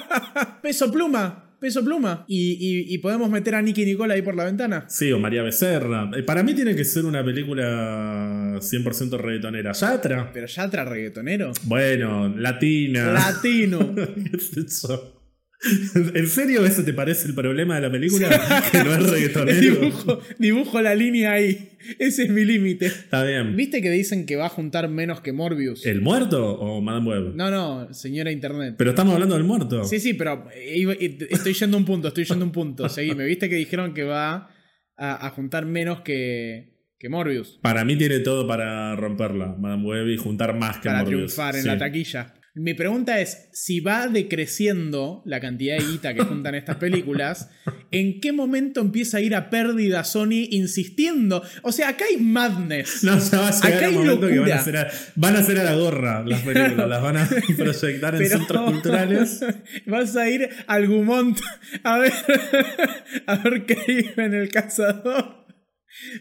Peso 0.62 0.92
pluma. 0.92 1.49
Peso 1.60 1.84
pluma. 1.84 2.24
Y, 2.26 2.52
y- 2.58 2.94
y 2.94 2.98
podemos 2.98 3.28
meter 3.30 3.54
a 3.54 3.62
Nicky 3.62 3.84
Nicole 3.84 4.14
ahí 4.14 4.22
por 4.22 4.34
la 4.34 4.44
ventana. 4.44 4.86
Sí, 4.88 5.12
o 5.12 5.18
María 5.18 5.42
Becerra. 5.42 6.10
Eh, 6.16 6.22
Para 6.22 6.42
mí 6.42 6.54
tiene 6.54 6.74
que 6.74 6.84
ser 6.84 7.04
una 7.04 7.22
película 7.24 8.56
100% 8.60 9.18
reggaetonera. 9.18 9.72
Yatra. 9.72 10.30
Pero 10.32 10.46
ya 10.46 10.70
tra 10.70 10.84
reggaetonero. 10.84 11.52
Bueno, 11.64 12.28
latina. 12.36 13.12
Latino. 13.12 13.94
¿Qué 13.94 14.36
es 14.36 14.56
eso? 14.56 15.19
¿En 16.14 16.26
serio 16.26 16.64
ese 16.64 16.82
te 16.84 16.92
parece 16.94 17.28
el 17.28 17.34
problema 17.34 17.74
de 17.76 17.82
la 17.82 17.90
película? 17.90 18.28
que 18.72 18.82
no 18.82 18.94
es 18.94 19.10
reggaetonero. 19.10 19.60
dibujo, 19.60 20.20
dibujo 20.38 20.80
la 20.80 20.94
línea 20.94 21.32
ahí. 21.32 21.76
Ese 21.98 22.24
es 22.24 22.30
mi 22.30 22.44
límite. 22.44 22.86
Está 22.86 23.24
bien. 23.24 23.56
¿Viste 23.56 23.82
que 23.82 23.90
dicen 23.90 24.24
que 24.26 24.36
va 24.36 24.46
a 24.46 24.48
juntar 24.48 24.88
menos 24.88 25.20
que 25.20 25.32
Morbius? 25.32 25.84
¿El 25.84 26.00
muerto 26.00 26.54
o 26.58 26.80
Madame 26.80 27.08
Web? 27.08 27.32
No, 27.34 27.50
no, 27.50 27.92
señora 27.92 28.30
Internet. 28.32 28.74
Pero 28.78 28.90
estamos 28.90 29.12
hablando 29.14 29.34
del 29.34 29.44
muerto. 29.44 29.84
Sí, 29.84 30.00
sí, 30.00 30.14
pero 30.14 30.46
estoy 30.54 31.52
yendo 31.52 31.76
a 31.76 31.80
un 31.80 31.86
punto, 31.86 32.08
estoy 32.08 32.24
yendo 32.24 32.44
a 32.44 32.46
un 32.46 32.52
punto. 32.52 32.88
Seguime. 32.88 33.24
¿Viste 33.24 33.48
que 33.48 33.56
dijeron 33.56 33.92
que 33.94 34.04
va 34.04 34.50
a, 34.96 35.26
a 35.26 35.30
juntar 35.30 35.66
menos 35.66 36.00
que, 36.00 36.86
que 36.98 37.08
Morbius? 37.10 37.58
Para 37.62 37.84
mí 37.84 37.96
tiene 37.96 38.20
todo 38.20 38.46
para 38.46 38.96
romperla, 38.96 39.56
Madame 39.58 39.84
Web, 39.84 40.08
y 40.08 40.16
juntar 40.16 40.58
más 40.58 40.78
que 40.78 40.84
para 40.88 41.02
Morbius. 41.02 41.34
triunfar 41.34 41.56
en 41.56 41.62
Sí. 41.62 41.68
la 41.68 41.78
taquilla. 41.78 42.34
Mi 42.56 42.74
pregunta 42.74 43.20
es, 43.20 43.48
si 43.52 43.78
va 43.78 44.08
decreciendo 44.08 45.22
la 45.24 45.38
cantidad 45.40 45.78
de 45.78 45.84
guita 45.84 46.14
que 46.14 46.22
juntan 46.22 46.56
estas 46.56 46.76
películas, 46.78 47.48
¿en 47.92 48.20
qué 48.20 48.32
momento 48.32 48.80
empieza 48.80 49.18
a 49.18 49.20
ir 49.20 49.36
a 49.36 49.50
pérdida 49.50 50.02
Sony 50.02 50.48
insistiendo? 50.50 51.44
O 51.62 51.70
sea, 51.70 51.90
acá 51.90 52.06
hay 52.10 52.16
madness. 52.16 53.04
No, 53.04 53.16
ya 53.18 53.38
va 53.38 53.48
a 53.48 53.52
llegar 53.52 53.72
Acá 53.74 53.86
el 53.86 53.92
hay 53.92 53.94
momento 53.94 54.26
que 54.26 54.38
van 54.40 54.50
a, 54.50 54.56
locura. 54.56 54.56
hacer 54.56 54.76
a, 54.78 54.90
van 55.14 55.36
a 55.36 55.38
hacer 55.38 55.58
a 55.60 55.64
la 55.64 55.74
gorra 55.76 56.24
las 56.26 56.40
películas, 56.42 56.88
las 56.88 57.02
van 57.02 57.16
a 57.18 57.28
proyectar 57.56 58.14
en 58.14 58.20
Pero- 58.20 58.38
centros 58.38 58.70
culturales. 58.72 59.40
Vas 59.86 60.16
a 60.16 60.28
ir 60.28 60.48
al 60.66 60.88
Gumont 60.88 61.38
a 61.84 61.98
ver, 61.98 62.12
a 63.26 63.36
ver 63.36 63.64
qué 63.64 63.76
vive 63.86 64.24
en 64.24 64.34
el 64.34 64.48
cazador. 64.50 65.46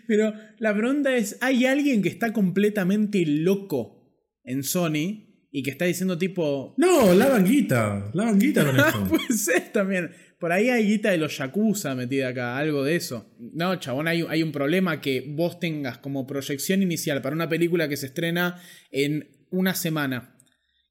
Pero 0.07 0.33
la 0.59 0.75
pregunta 0.75 1.15
es, 1.15 1.37
¿hay 1.41 1.65
alguien 1.65 2.01
que 2.03 2.09
está 2.09 2.33
completamente 2.33 3.23
loco 3.25 4.13
en 4.43 4.63
Sony 4.63 5.25
y 5.51 5.63
que 5.63 5.71
está 5.71 5.85
diciendo 5.85 6.17
tipo, 6.17 6.75
No, 6.77 7.13
la 7.13 7.27
banquita, 7.29 8.11
la 8.13 8.25
banquita 8.25 8.65
con 8.65 8.79
esto. 8.79 9.03
Puede 9.07 9.33
ser 9.37 9.71
también. 9.71 10.11
Por 10.39 10.51
ahí 10.51 10.69
hay 10.69 10.85
guita 10.85 11.11
de 11.11 11.17
los 11.17 11.37
Yakuza 11.37 11.95
metida 11.95 12.29
acá, 12.29 12.57
algo 12.57 12.83
de 12.83 12.95
eso. 12.95 13.35
No, 13.39 13.75
chabón, 13.75 14.07
hay, 14.07 14.23
hay 14.29 14.41
un 14.41 14.51
problema 14.51 15.01
que 15.01 15.25
vos 15.27 15.59
tengas 15.59 15.97
como 15.97 16.25
proyección 16.25 16.81
inicial 16.81 17.21
para 17.21 17.35
una 17.35 17.49
película 17.49 17.89
que 17.89 17.97
se 17.97 18.05
estrena 18.05 18.61
en 18.91 19.27
una 19.49 19.75
semana. 19.75 20.35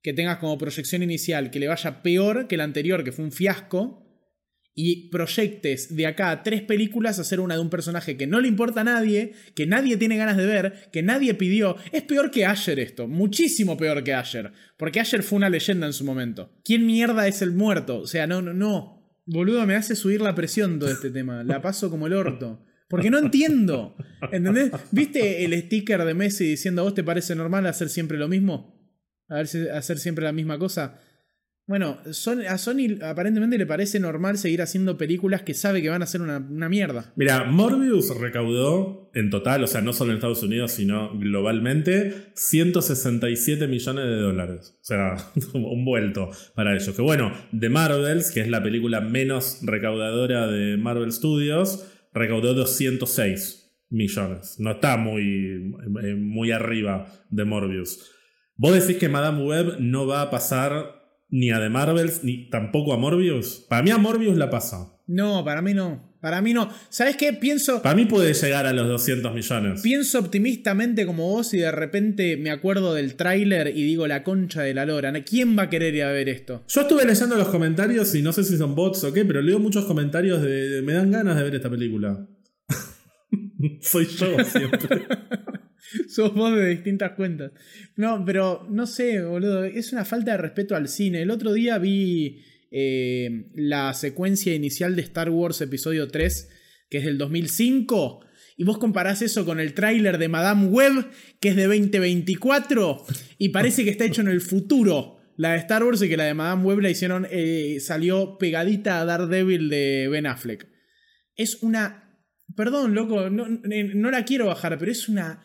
Que 0.03 0.13
tengas 0.13 0.39
como 0.39 0.59
proyección 0.59 1.03
inicial 1.03 1.51
que 1.51 1.61
le 1.61 1.69
vaya 1.69 2.03
peor 2.03 2.47
que 2.47 2.57
la 2.57 2.65
anterior, 2.65 3.05
que 3.05 3.13
fue 3.13 3.25
un 3.25 3.33
fiasco. 3.33 4.05
Y 4.81 5.09
proyectes 5.09 5.97
de 5.97 6.07
acá 6.07 6.31
a 6.31 6.45
tres 6.45 6.63
películas 6.63 7.19
hacer 7.19 7.41
una 7.41 7.57
de 7.57 7.61
un 7.61 7.69
personaje 7.69 8.17
que 8.17 8.29
no 8.29 8.41
le 8.41 8.47
importa 8.47 8.83
a 8.83 8.85
nadie, 8.85 9.33
que 9.57 9.67
nadie 9.67 9.97
tiene 9.97 10.17
ganas 10.17 10.37
de 10.37 10.47
ver, 10.47 10.89
que 10.93 11.03
nadie 11.03 11.35
pidió. 11.35 11.75
Es 11.91 12.05
peor 12.05 12.31
que 12.31 12.47
Asher 12.47 12.79
esto, 12.79 13.09
muchísimo 13.09 13.77
peor 13.77 14.05
que 14.05 14.15
Asher. 14.15 14.53
Porque 14.77 15.01
Asher 15.01 15.25
fue 15.25 15.37
una 15.39 15.51
leyenda 15.51 15.85
en 15.89 15.93
su 15.93 16.05
momento. 16.05 16.53
¿Quién 16.63 16.87
mierda 16.87 17.27
es 17.27 17.43
el 17.43 17.51
muerto? 17.51 17.99
O 17.99 18.07
sea, 18.07 18.29
no, 18.29 18.41
no, 18.41 18.55
no. 18.55 19.05
Boludo, 19.27 19.67
me 19.67 19.75
hace 19.75 19.97
subir 19.97 20.21
la 20.21 20.37
presión 20.37 20.79
todo 20.79 20.93
este 20.93 21.11
tema. 21.11 21.43
La 21.43 21.61
paso 21.61 21.91
como 21.91 22.07
el 22.07 22.13
orto. 22.13 22.65
Porque 22.89 23.11
no 23.11 23.19
entiendo. 23.19 23.97
¿Entendés? 24.31 24.71
¿Viste 24.93 25.45
el 25.45 25.61
sticker 25.61 26.05
de 26.05 26.15
Messi 26.15 26.45
diciendo 26.45 26.83
a 26.83 26.85
vos 26.85 26.95
te 26.95 27.03
parece 27.03 27.35
normal 27.35 27.67
hacer 27.67 27.89
siempre 27.89 28.17
lo 28.17 28.29
mismo? 28.29 28.79
A 29.29 29.35
ver 29.39 29.49
si- 29.49 29.69
hacer 29.69 29.99
siempre 29.99 30.25
la 30.25 30.33
misma 30.33 30.57
cosa. 30.57 31.01
Bueno, 31.69 31.99
a 32.49 32.59
Sony 32.59 32.97
aparentemente 33.03 33.59
le 33.59 33.67
parece 33.67 34.01
normal 34.01 34.39
seguir 34.39 34.63
haciendo 34.63 34.97
películas 34.97 35.43
que 35.43 35.53
sabe 35.53 35.83
que 35.83 35.91
van 35.91 36.03
a 36.03 36.07
ser 36.07 36.23
una, 36.23 36.39
una 36.39 36.71
mierda. 36.71 37.13
Mira, 37.15 37.45
Morbius 37.45 38.19
recaudó 38.19 39.11
en 39.13 39.29
total, 39.29 39.63
o 39.65 39.67
sea, 39.67 39.83
no 39.83 39.93
solo 39.93 40.13
en 40.13 40.17
Estados 40.17 40.43
Unidos, 40.43 40.73
sino 40.73 41.11
globalmente, 41.19 42.33
167 42.33 43.69
millones 43.69 44.05
de 44.07 44.17
dólares. 44.17 44.79
O 44.81 44.85
sea, 44.85 45.17
un 45.53 45.85
vuelto 45.85 46.31
para 46.55 46.75
ellos. 46.75 46.97
Que 46.97 47.03
bueno, 47.03 47.33
The 47.59 47.69
Marvels, 47.69 48.31
que 48.31 48.41
es 48.41 48.49
la 48.49 48.63
película 48.63 49.03
menos 49.03 49.59
recaudadora 49.61 50.47
de 50.47 50.79
Marvel 50.79 51.13
Studios, 51.13 51.87
recaudó 52.15 52.55
206 52.55 53.85
millones. 53.91 54.57
No 54.59 54.71
está 54.71 54.97
muy, 54.97 55.75
eh, 56.03 56.15
muy 56.15 56.51
arriba 56.51 57.13
de 57.29 57.45
Morbius. 57.45 58.11
¿Vos 58.57 58.73
decís 58.73 58.97
que 58.97 59.11
Madame 59.11 59.45
Web 59.45 59.77
no 59.81 60.07
va 60.07 60.23
a 60.23 60.31
pasar 60.31 60.98
ni 61.31 61.51
a 61.51 61.61
The 61.61 61.69
Marvels 61.69 62.25
ni 62.25 62.49
tampoco 62.51 62.93
a 62.93 62.97
Morbius? 62.97 63.67
Para 63.69 63.83
mí 63.83 63.91
a 63.91 63.99
Morbius 63.99 64.37
la 64.37 64.51
pasa. 64.51 64.95
No, 65.07 65.45
para 65.45 65.63
mí 65.63 65.75
no. 65.75 66.09
Para 66.21 66.43
mí 66.43 66.53
no. 66.53 66.69
¿Sabes 66.89 67.17
qué? 67.17 67.33
Pienso. 67.33 67.81
Para 67.81 67.95
mí 67.95 68.05
puede 68.07 68.35
llegar 68.35 68.67
a 68.67 68.73
los 68.73 68.89
200 68.89 69.33
millones. 69.33 69.81
Pienso 69.83 70.19
optimistamente 70.19 71.07
como 71.07 71.29
vos 71.29 71.55
y 71.55 71.59
de 71.59 71.71
repente 71.71 72.37
me 72.37 72.51
acuerdo 72.51 72.93
del 72.93 73.15
tráiler 73.15 73.69
y 73.69 73.85
digo 73.85 74.07
la 74.07 74.25
concha 74.25 74.63
de 74.63 74.75
la 74.75 74.85
lora. 74.85 75.13
¿Quién 75.25 75.57
va 75.57 75.65
a 75.65 75.71
querer 75.71 75.95
ir 75.95 76.03
a 76.03 76.13
ver 76.13 76.29
esto? 76.29 76.65
Yo 76.69 76.81
estuve 76.81 77.05
leyendo 77.05 77.37
los 77.37 77.49
comentarios 77.49 78.15
y 78.15 78.23
no 78.23 78.33
sé 78.33 78.43
si 78.43 78.59
son 78.59 78.75
bots 78.75 79.05
o 79.05 79.13
qué, 79.13 79.25
pero 79.25 79.41
leo 79.41 79.61
muchos 79.61 79.85
comentarios 79.85 80.43
de, 80.43 80.83
me 80.83 80.93
dan 80.93 81.11
ganas 81.11 81.37
de 81.37 81.43
ver 81.45 81.55
esta 81.55 81.71
película. 81.71 82.29
Soy 83.81 84.07
yo 84.07 84.45
siempre. 84.45 85.07
Sos 86.09 86.35
vos 86.35 86.55
de 86.55 86.69
distintas 86.69 87.13
cuentas. 87.13 87.53
No, 87.97 88.25
pero 88.25 88.67
no 88.71 88.87
sé, 88.87 89.23
boludo. 89.23 89.65
Es 89.65 89.93
una 89.93 90.05
falta 90.05 90.33
de 90.33 90.39
respeto 90.39 90.77
al 90.77 90.89
cine. 90.89 91.23
El 91.23 91.31
otro 91.31 91.53
día 91.53 91.79
vi 91.79 92.43
eh, 92.71 93.51
la 93.55 93.95
secuencia 93.95 94.55
inicial 94.55 94.97
de 94.97 95.03
Star 95.03 95.31
Wars 95.31 95.61
Episodio 95.61 96.09
3, 96.09 96.49
que 96.91 96.99
es 96.99 97.05
del 97.05 97.19
2005. 97.19 98.21
Y 98.57 98.65
vos 98.65 98.79
comparás 98.79 99.23
eso 99.23 99.45
con 99.45 99.61
el 99.61 99.73
tráiler 99.73 100.19
de 100.19 100.29
Madame 100.29 100.67
Web, 100.67 101.07
que 101.41 101.51
es 101.51 101.57
de 101.57 101.67
2024, 101.67 103.07
y 103.39 103.51
parece 103.51 103.85
que 103.85 103.91
está 103.91 104.05
hecho 104.05 104.21
en 104.21 104.29
el 104.29 104.41
futuro. 104.41 105.17
La 105.37 105.53
de 105.53 105.59
Star 105.59 105.85
Wars 105.85 106.03
y 106.03 106.09
que 106.09 106.17
la 106.17 106.25
de 106.25 106.35
Madame 106.35 106.65
Web 106.65 106.81
la 106.81 106.91
hicieron, 106.91 107.29
eh, 107.31 107.79
salió 107.81 108.37
pegadita 108.39 109.01
a 109.01 109.05
Daredevil 109.05 109.69
de 109.69 110.09
Ben 110.11 110.27
Affleck. 110.27 110.67
Es 111.37 111.63
una... 111.63 112.05
Perdón, 112.57 112.95
loco, 112.95 113.31
no, 113.31 113.47
no 113.47 114.11
la 114.11 114.25
quiero 114.25 114.47
bajar, 114.47 114.77
pero 114.79 114.91
es 114.91 115.09
una 115.09 115.45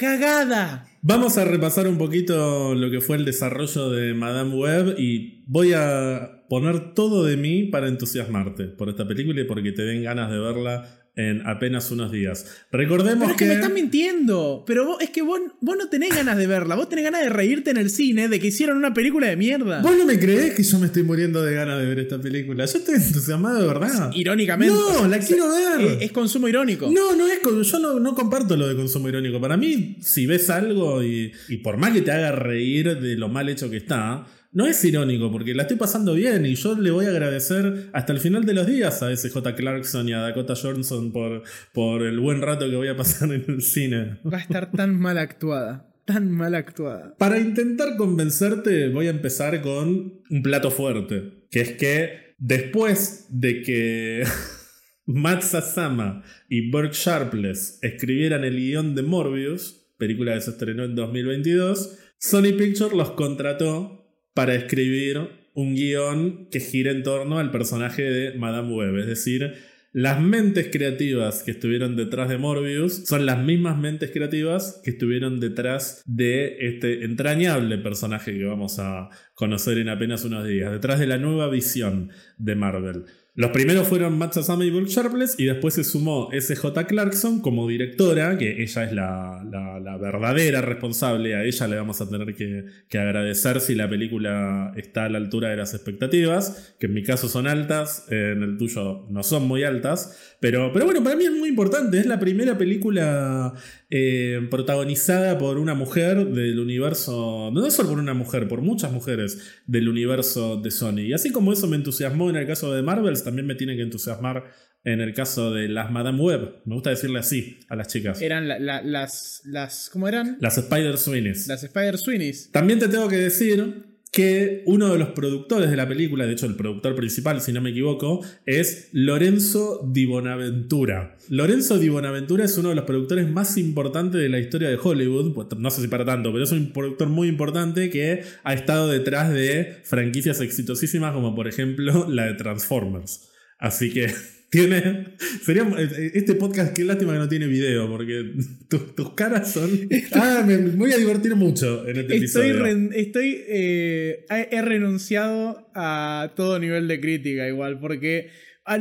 cagada. 0.00 0.86
Vamos 1.02 1.36
a 1.36 1.44
repasar 1.44 1.86
un 1.86 1.98
poquito 1.98 2.74
lo 2.74 2.90
que 2.90 3.02
fue 3.02 3.16
el 3.16 3.26
desarrollo 3.26 3.90
de 3.90 4.14
Madame 4.14 4.54
Web 4.54 4.94
y 4.98 5.44
voy 5.46 5.74
a 5.74 6.44
poner 6.48 6.94
todo 6.94 7.24
de 7.24 7.36
mí 7.36 7.64
para 7.64 7.86
entusiasmarte 7.86 8.64
por 8.64 8.88
esta 8.88 9.06
película 9.06 9.42
y 9.42 9.44
porque 9.44 9.72
te 9.72 9.82
den 9.82 10.02
ganas 10.02 10.30
de 10.30 10.38
verla 10.38 10.99
en 11.16 11.46
apenas 11.46 11.90
unos 11.90 12.12
días. 12.12 12.46
Recordemos 12.70 13.20
pero 13.20 13.32
es 13.32 13.36
que, 13.36 13.46
me 13.46 13.54
están 13.54 13.74
mintiendo. 13.74 14.64
Pero 14.66 15.00
es 15.00 15.10
que 15.10 15.22
vos, 15.22 15.40
no 15.60 15.88
tenés 15.88 16.14
ganas 16.14 16.36
de 16.36 16.46
verla. 16.46 16.76
Vos 16.76 16.88
tenés 16.88 17.04
ganas 17.04 17.22
de 17.22 17.28
reírte 17.28 17.70
en 17.70 17.76
el 17.76 17.90
cine 17.90 18.28
de 18.28 18.40
que 18.40 18.48
hicieron 18.48 18.76
una 18.76 18.94
película 18.94 19.26
de 19.26 19.36
mierda. 19.36 19.82
Vos 19.82 19.96
no 19.96 20.06
me 20.06 20.18
creés 20.18 20.54
que 20.54 20.62
yo 20.62 20.78
me 20.78 20.86
estoy 20.86 21.02
muriendo 21.02 21.42
de 21.42 21.54
ganas 21.54 21.78
de 21.78 21.86
ver 21.86 21.98
esta 21.98 22.20
película. 22.20 22.64
Yo 22.64 22.78
estoy 22.78 22.94
entusiasmado 22.96 23.60
de 23.60 23.66
verdad. 23.66 24.10
Irónicamente. 24.14 24.74
No, 24.74 25.08
la 25.08 25.18
quiero 25.18 25.48
ver. 25.48 25.98
Es, 26.00 26.12
consumo 26.12 26.48
irónico. 26.48 26.90
No, 26.90 27.14
no 27.16 27.26
es. 27.26 27.40
Yo 27.42 27.78
no, 27.78 27.98
no, 27.98 28.14
comparto 28.14 28.56
lo 28.56 28.68
de 28.68 28.76
consumo 28.76 29.08
irónico. 29.08 29.40
Para 29.40 29.56
mí, 29.56 29.96
si 30.00 30.26
ves 30.26 30.48
algo 30.50 31.02
y, 31.02 31.32
y 31.48 31.58
por 31.58 31.76
más 31.76 31.92
que 31.92 32.02
te 32.02 32.12
haga 32.12 32.32
reír 32.32 32.98
de 32.98 33.16
lo 33.16 33.28
mal 33.28 33.48
hecho 33.48 33.68
que 33.68 33.76
está 33.76 34.26
no 34.52 34.66
es 34.66 34.84
irónico, 34.84 35.30
porque 35.30 35.54
la 35.54 35.62
estoy 35.62 35.76
pasando 35.76 36.14
bien 36.14 36.44
y 36.44 36.56
yo 36.56 36.74
le 36.74 36.90
voy 36.90 37.06
a 37.06 37.10
agradecer 37.10 37.90
hasta 37.92 38.12
el 38.12 38.18
final 38.18 38.44
de 38.44 38.54
los 38.54 38.66
días 38.66 39.02
a 39.02 39.12
ese 39.12 39.30
J. 39.30 39.54
Clarkson 39.54 40.08
y 40.08 40.12
a 40.12 40.20
Dakota 40.20 40.54
Johnson 40.60 41.12
por, 41.12 41.44
por 41.72 42.02
el 42.02 42.18
buen 42.18 42.42
rato 42.42 42.68
que 42.68 42.76
voy 42.76 42.88
a 42.88 42.96
pasar 42.96 43.32
en 43.32 43.44
el 43.46 43.62
cine. 43.62 44.18
Va 44.24 44.38
a 44.38 44.40
estar 44.40 44.72
tan 44.72 44.98
mal 44.98 45.18
actuada. 45.18 45.86
Tan 46.04 46.30
mal 46.30 46.56
actuada. 46.56 47.14
Para 47.16 47.38
intentar 47.38 47.96
convencerte, 47.96 48.88
voy 48.88 49.06
a 49.06 49.10
empezar 49.10 49.60
con 49.62 50.20
un 50.28 50.42
plato 50.42 50.72
fuerte. 50.72 51.46
Que 51.50 51.60
es 51.60 51.72
que 51.72 52.34
después 52.38 53.26
de 53.30 53.62
que 53.62 54.24
Matt 55.06 55.42
Sasama 55.42 56.24
y 56.48 56.70
Burt 56.70 56.94
Sharpless 56.94 57.78
escribieran 57.82 58.42
el 58.42 58.56
guion 58.56 58.96
de 58.96 59.02
Morbius, 59.02 59.86
película 59.98 60.34
que 60.34 60.40
se 60.40 60.50
estrenó 60.50 60.84
en 60.84 60.96
2022, 60.96 61.98
Sony 62.18 62.56
Pictures 62.58 62.92
los 62.92 63.10
contrató 63.12 63.99
para 64.40 64.54
escribir 64.54 65.28
un 65.52 65.74
guion 65.74 66.48
que 66.50 66.60
gira 66.60 66.92
en 66.92 67.02
torno 67.02 67.38
al 67.38 67.50
personaje 67.50 68.00
de 68.00 68.38
Madame 68.38 68.72
Web. 68.74 68.96
Es 69.00 69.06
decir, 69.06 69.52
las 69.92 70.18
mentes 70.18 70.70
creativas 70.72 71.42
que 71.42 71.50
estuvieron 71.50 71.94
detrás 71.94 72.30
de 72.30 72.38
Morbius 72.38 73.04
son 73.04 73.26
las 73.26 73.38
mismas 73.38 73.76
mentes 73.76 74.12
creativas 74.12 74.80
que 74.82 74.92
estuvieron 74.92 75.40
detrás 75.40 76.02
de 76.06 76.56
este 76.58 77.04
entrañable 77.04 77.76
personaje 77.76 78.32
que 78.32 78.44
vamos 78.46 78.78
a 78.78 79.10
conocer 79.34 79.76
en 79.76 79.90
apenas 79.90 80.24
unos 80.24 80.48
días, 80.48 80.72
detrás 80.72 80.98
de 80.98 81.06
la 81.06 81.18
nueva 81.18 81.50
visión 81.50 82.10
de 82.38 82.54
Marvel. 82.54 83.04
Los 83.40 83.52
primeros 83.52 83.88
fueron 83.88 84.18
Matt 84.18 84.36
y 84.36 84.70
Brooke 84.70 84.90
Sharpless 84.90 85.36
y 85.38 85.46
después 85.46 85.72
se 85.72 85.82
sumó 85.82 86.28
S.J. 86.30 86.86
Clarkson 86.86 87.40
como 87.40 87.66
directora, 87.66 88.36
que 88.36 88.62
ella 88.62 88.84
es 88.84 88.92
la, 88.92 89.96
verdadera 89.98 90.60
responsable, 90.60 91.34
a 91.34 91.44
ella 91.44 91.66
le 91.66 91.76
vamos 91.76 92.02
a 92.02 92.10
tener 92.10 92.34
que, 92.34 92.66
que, 92.86 92.98
agradecer 92.98 93.62
si 93.62 93.74
la 93.74 93.88
película 93.88 94.74
está 94.76 95.06
a 95.06 95.08
la 95.08 95.16
altura 95.16 95.48
de 95.48 95.56
las 95.56 95.72
expectativas, 95.72 96.74
que 96.78 96.84
en 96.84 96.92
mi 96.92 97.02
caso 97.02 97.30
son 97.30 97.46
altas, 97.46 98.04
en 98.10 98.42
el 98.42 98.58
tuyo 98.58 99.06
no 99.08 99.22
son 99.22 99.48
muy 99.48 99.64
altas, 99.64 100.36
pero, 100.38 100.70
pero 100.74 100.84
bueno, 100.84 101.02
para 101.02 101.16
mí 101.16 101.24
es 101.24 101.32
muy 101.32 101.48
importante, 101.48 101.98
es 101.98 102.04
la 102.04 102.20
primera 102.20 102.58
película 102.58 103.54
eh, 103.90 104.46
protagonizada 104.50 105.36
por 105.36 105.58
una 105.58 105.74
mujer 105.74 106.26
del 106.28 106.60
universo, 106.60 107.50
no 107.52 107.70
solo 107.70 107.88
por 107.88 107.98
una 107.98 108.14
mujer, 108.14 108.46
por 108.46 108.62
muchas 108.62 108.92
mujeres 108.92 109.60
del 109.66 109.88
universo 109.88 110.56
de 110.56 110.70
Sony. 110.70 111.00
Y 111.00 111.12
así 111.12 111.32
como 111.32 111.52
eso 111.52 111.66
me 111.66 111.76
entusiasmó 111.76 112.30
en 112.30 112.36
el 112.36 112.46
caso 112.46 112.72
de 112.72 112.82
Marvels, 112.82 113.24
también 113.24 113.46
me 113.46 113.56
tiene 113.56 113.74
que 113.74 113.82
entusiasmar 113.82 114.44
en 114.84 115.00
el 115.00 115.12
caso 115.12 115.52
de 115.52 115.68
las 115.68 115.90
Madame 115.90 116.20
Web. 116.20 116.62
Me 116.64 116.74
gusta 116.74 116.90
decirle 116.90 117.18
así 117.18 117.58
a 117.68 117.76
las 117.76 117.88
chicas. 117.88 118.22
Eran 118.22 118.48
las, 118.48 119.42
las. 119.44 119.90
¿Cómo 119.92 120.08
eran? 120.08 120.38
Las 120.40 120.56
Spider 120.56 120.96
Sweeneys. 120.96 121.48
Las 121.48 121.64
Spider 121.64 121.98
Sweeneys. 121.98 122.50
También 122.52 122.78
te 122.78 122.88
tengo 122.88 123.08
que 123.08 123.16
decir 123.16 123.89
que 124.10 124.62
uno 124.66 124.88
de 124.88 124.98
los 124.98 125.10
productores 125.10 125.70
de 125.70 125.76
la 125.76 125.86
película, 125.86 126.26
de 126.26 126.32
hecho 126.32 126.46
el 126.46 126.56
productor 126.56 126.96
principal, 126.96 127.40
si 127.40 127.52
no 127.52 127.60
me 127.60 127.70
equivoco, 127.70 128.24
es 128.44 128.88
Lorenzo 128.92 129.88
Di 129.92 130.06
Bonaventura. 130.06 131.16
Lorenzo 131.28 131.78
Di 131.78 131.88
Bonaventura 131.88 132.44
es 132.44 132.58
uno 132.58 132.70
de 132.70 132.74
los 132.74 132.84
productores 132.84 133.30
más 133.30 133.56
importantes 133.56 134.20
de 134.20 134.28
la 134.28 134.40
historia 134.40 134.68
de 134.68 134.78
Hollywood, 134.82 135.32
pues, 135.32 135.46
no 135.56 135.70
sé 135.70 135.82
si 135.82 135.88
para 135.88 136.04
tanto, 136.04 136.32
pero 136.32 136.42
es 136.42 136.50
un 136.50 136.72
productor 136.72 137.08
muy 137.08 137.28
importante 137.28 137.88
que 137.88 138.24
ha 138.42 138.52
estado 138.52 138.88
detrás 138.88 139.32
de 139.32 139.76
franquicias 139.84 140.40
exitosísimas 140.40 141.12
como 141.12 141.34
por 141.36 141.46
ejemplo 141.46 142.08
la 142.08 142.26
de 142.26 142.34
Transformers. 142.34 143.30
Así 143.58 143.92
que 143.92 144.12
tiene. 144.50 145.14
Sería. 145.42 145.64
Este 145.78 146.34
podcast, 146.34 146.74
qué 146.74 146.84
lástima 146.84 147.12
que 147.12 147.18
no 147.18 147.28
tiene 147.28 147.46
video, 147.46 147.88
porque 147.88 148.32
tus 148.68 149.14
caras 149.14 149.52
son. 149.52 149.70
Ah, 150.12 150.44
me, 150.46 150.56
voy 150.56 150.92
a 150.92 150.98
divertir 150.98 151.34
mucho 151.36 151.86
en 151.88 151.98
este 151.98 152.16
estoy 152.16 152.50
episodio. 152.50 152.90
estoy. 152.92 153.42
Eh, 153.48 154.26
he 154.28 154.62
renunciado 154.62 155.70
a 155.74 156.32
todo 156.36 156.58
nivel 156.58 156.88
de 156.88 157.00
crítica, 157.00 157.48
igual, 157.48 157.78
porque 157.78 158.30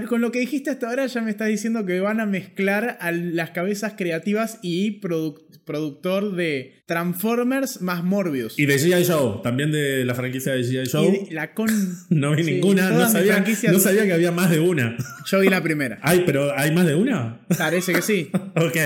con 0.07 0.21
lo 0.21 0.31
que 0.31 0.39
dijiste 0.39 0.69
hasta 0.69 0.87
ahora 0.87 1.07
ya 1.07 1.21
me 1.21 1.31
estás 1.31 1.47
diciendo 1.47 1.85
que 1.85 1.99
van 1.99 2.19
a 2.19 2.25
mezclar 2.25 2.97
a 3.01 3.11
las 3.11 3.51
cabezas 3.51 3.93
creativas 3.97 4.59
y 4.61 4.99
productor 5.01 6.35
de 6.35 6.81
Transformers 6.85 7.81
más 7.81 8.03
Morbius. 8.03 8.57
Y 8.59 8.65
de 8.65 8.75
G.I. 8.75 9.05
Joe, 9.05 9.41
también 9.41 9.71
de 9.71 10.05
la 10.05 10.13
franquicia 10.13 10.53
de 10.53 10.61
G.I. 10.61 10.89
Joe. 10.91 11.27
la 11.31 11.53
con... 11.53 11.69
no 12.09 12.35
vi 12.35 12.43
ninguna, 12.43 12.91
no 12.91 13.09
sabía, 13.09 13.43
no 13.71 13.79
sabía 13.79 14.05
que 14.05 14.13
había 14.13 14.31
más 14.31 14.51
de 14.51 14.59
una. 14.59 14.95
Yo 15.25 15.39
vi 15.39 15.49
la 15.49 15.63
primera. 15.63 15.97
Ay, 16.01 16.23
pero 16.25 16.57
¿hay 16.57 16.71
más 16.71 16.85
de 16.85 16.95
una? 16.95 17.41
Parece 17.57 17.93
que 17.93 18.01
sí. 18.01 18.29
ok. 18.55 18.77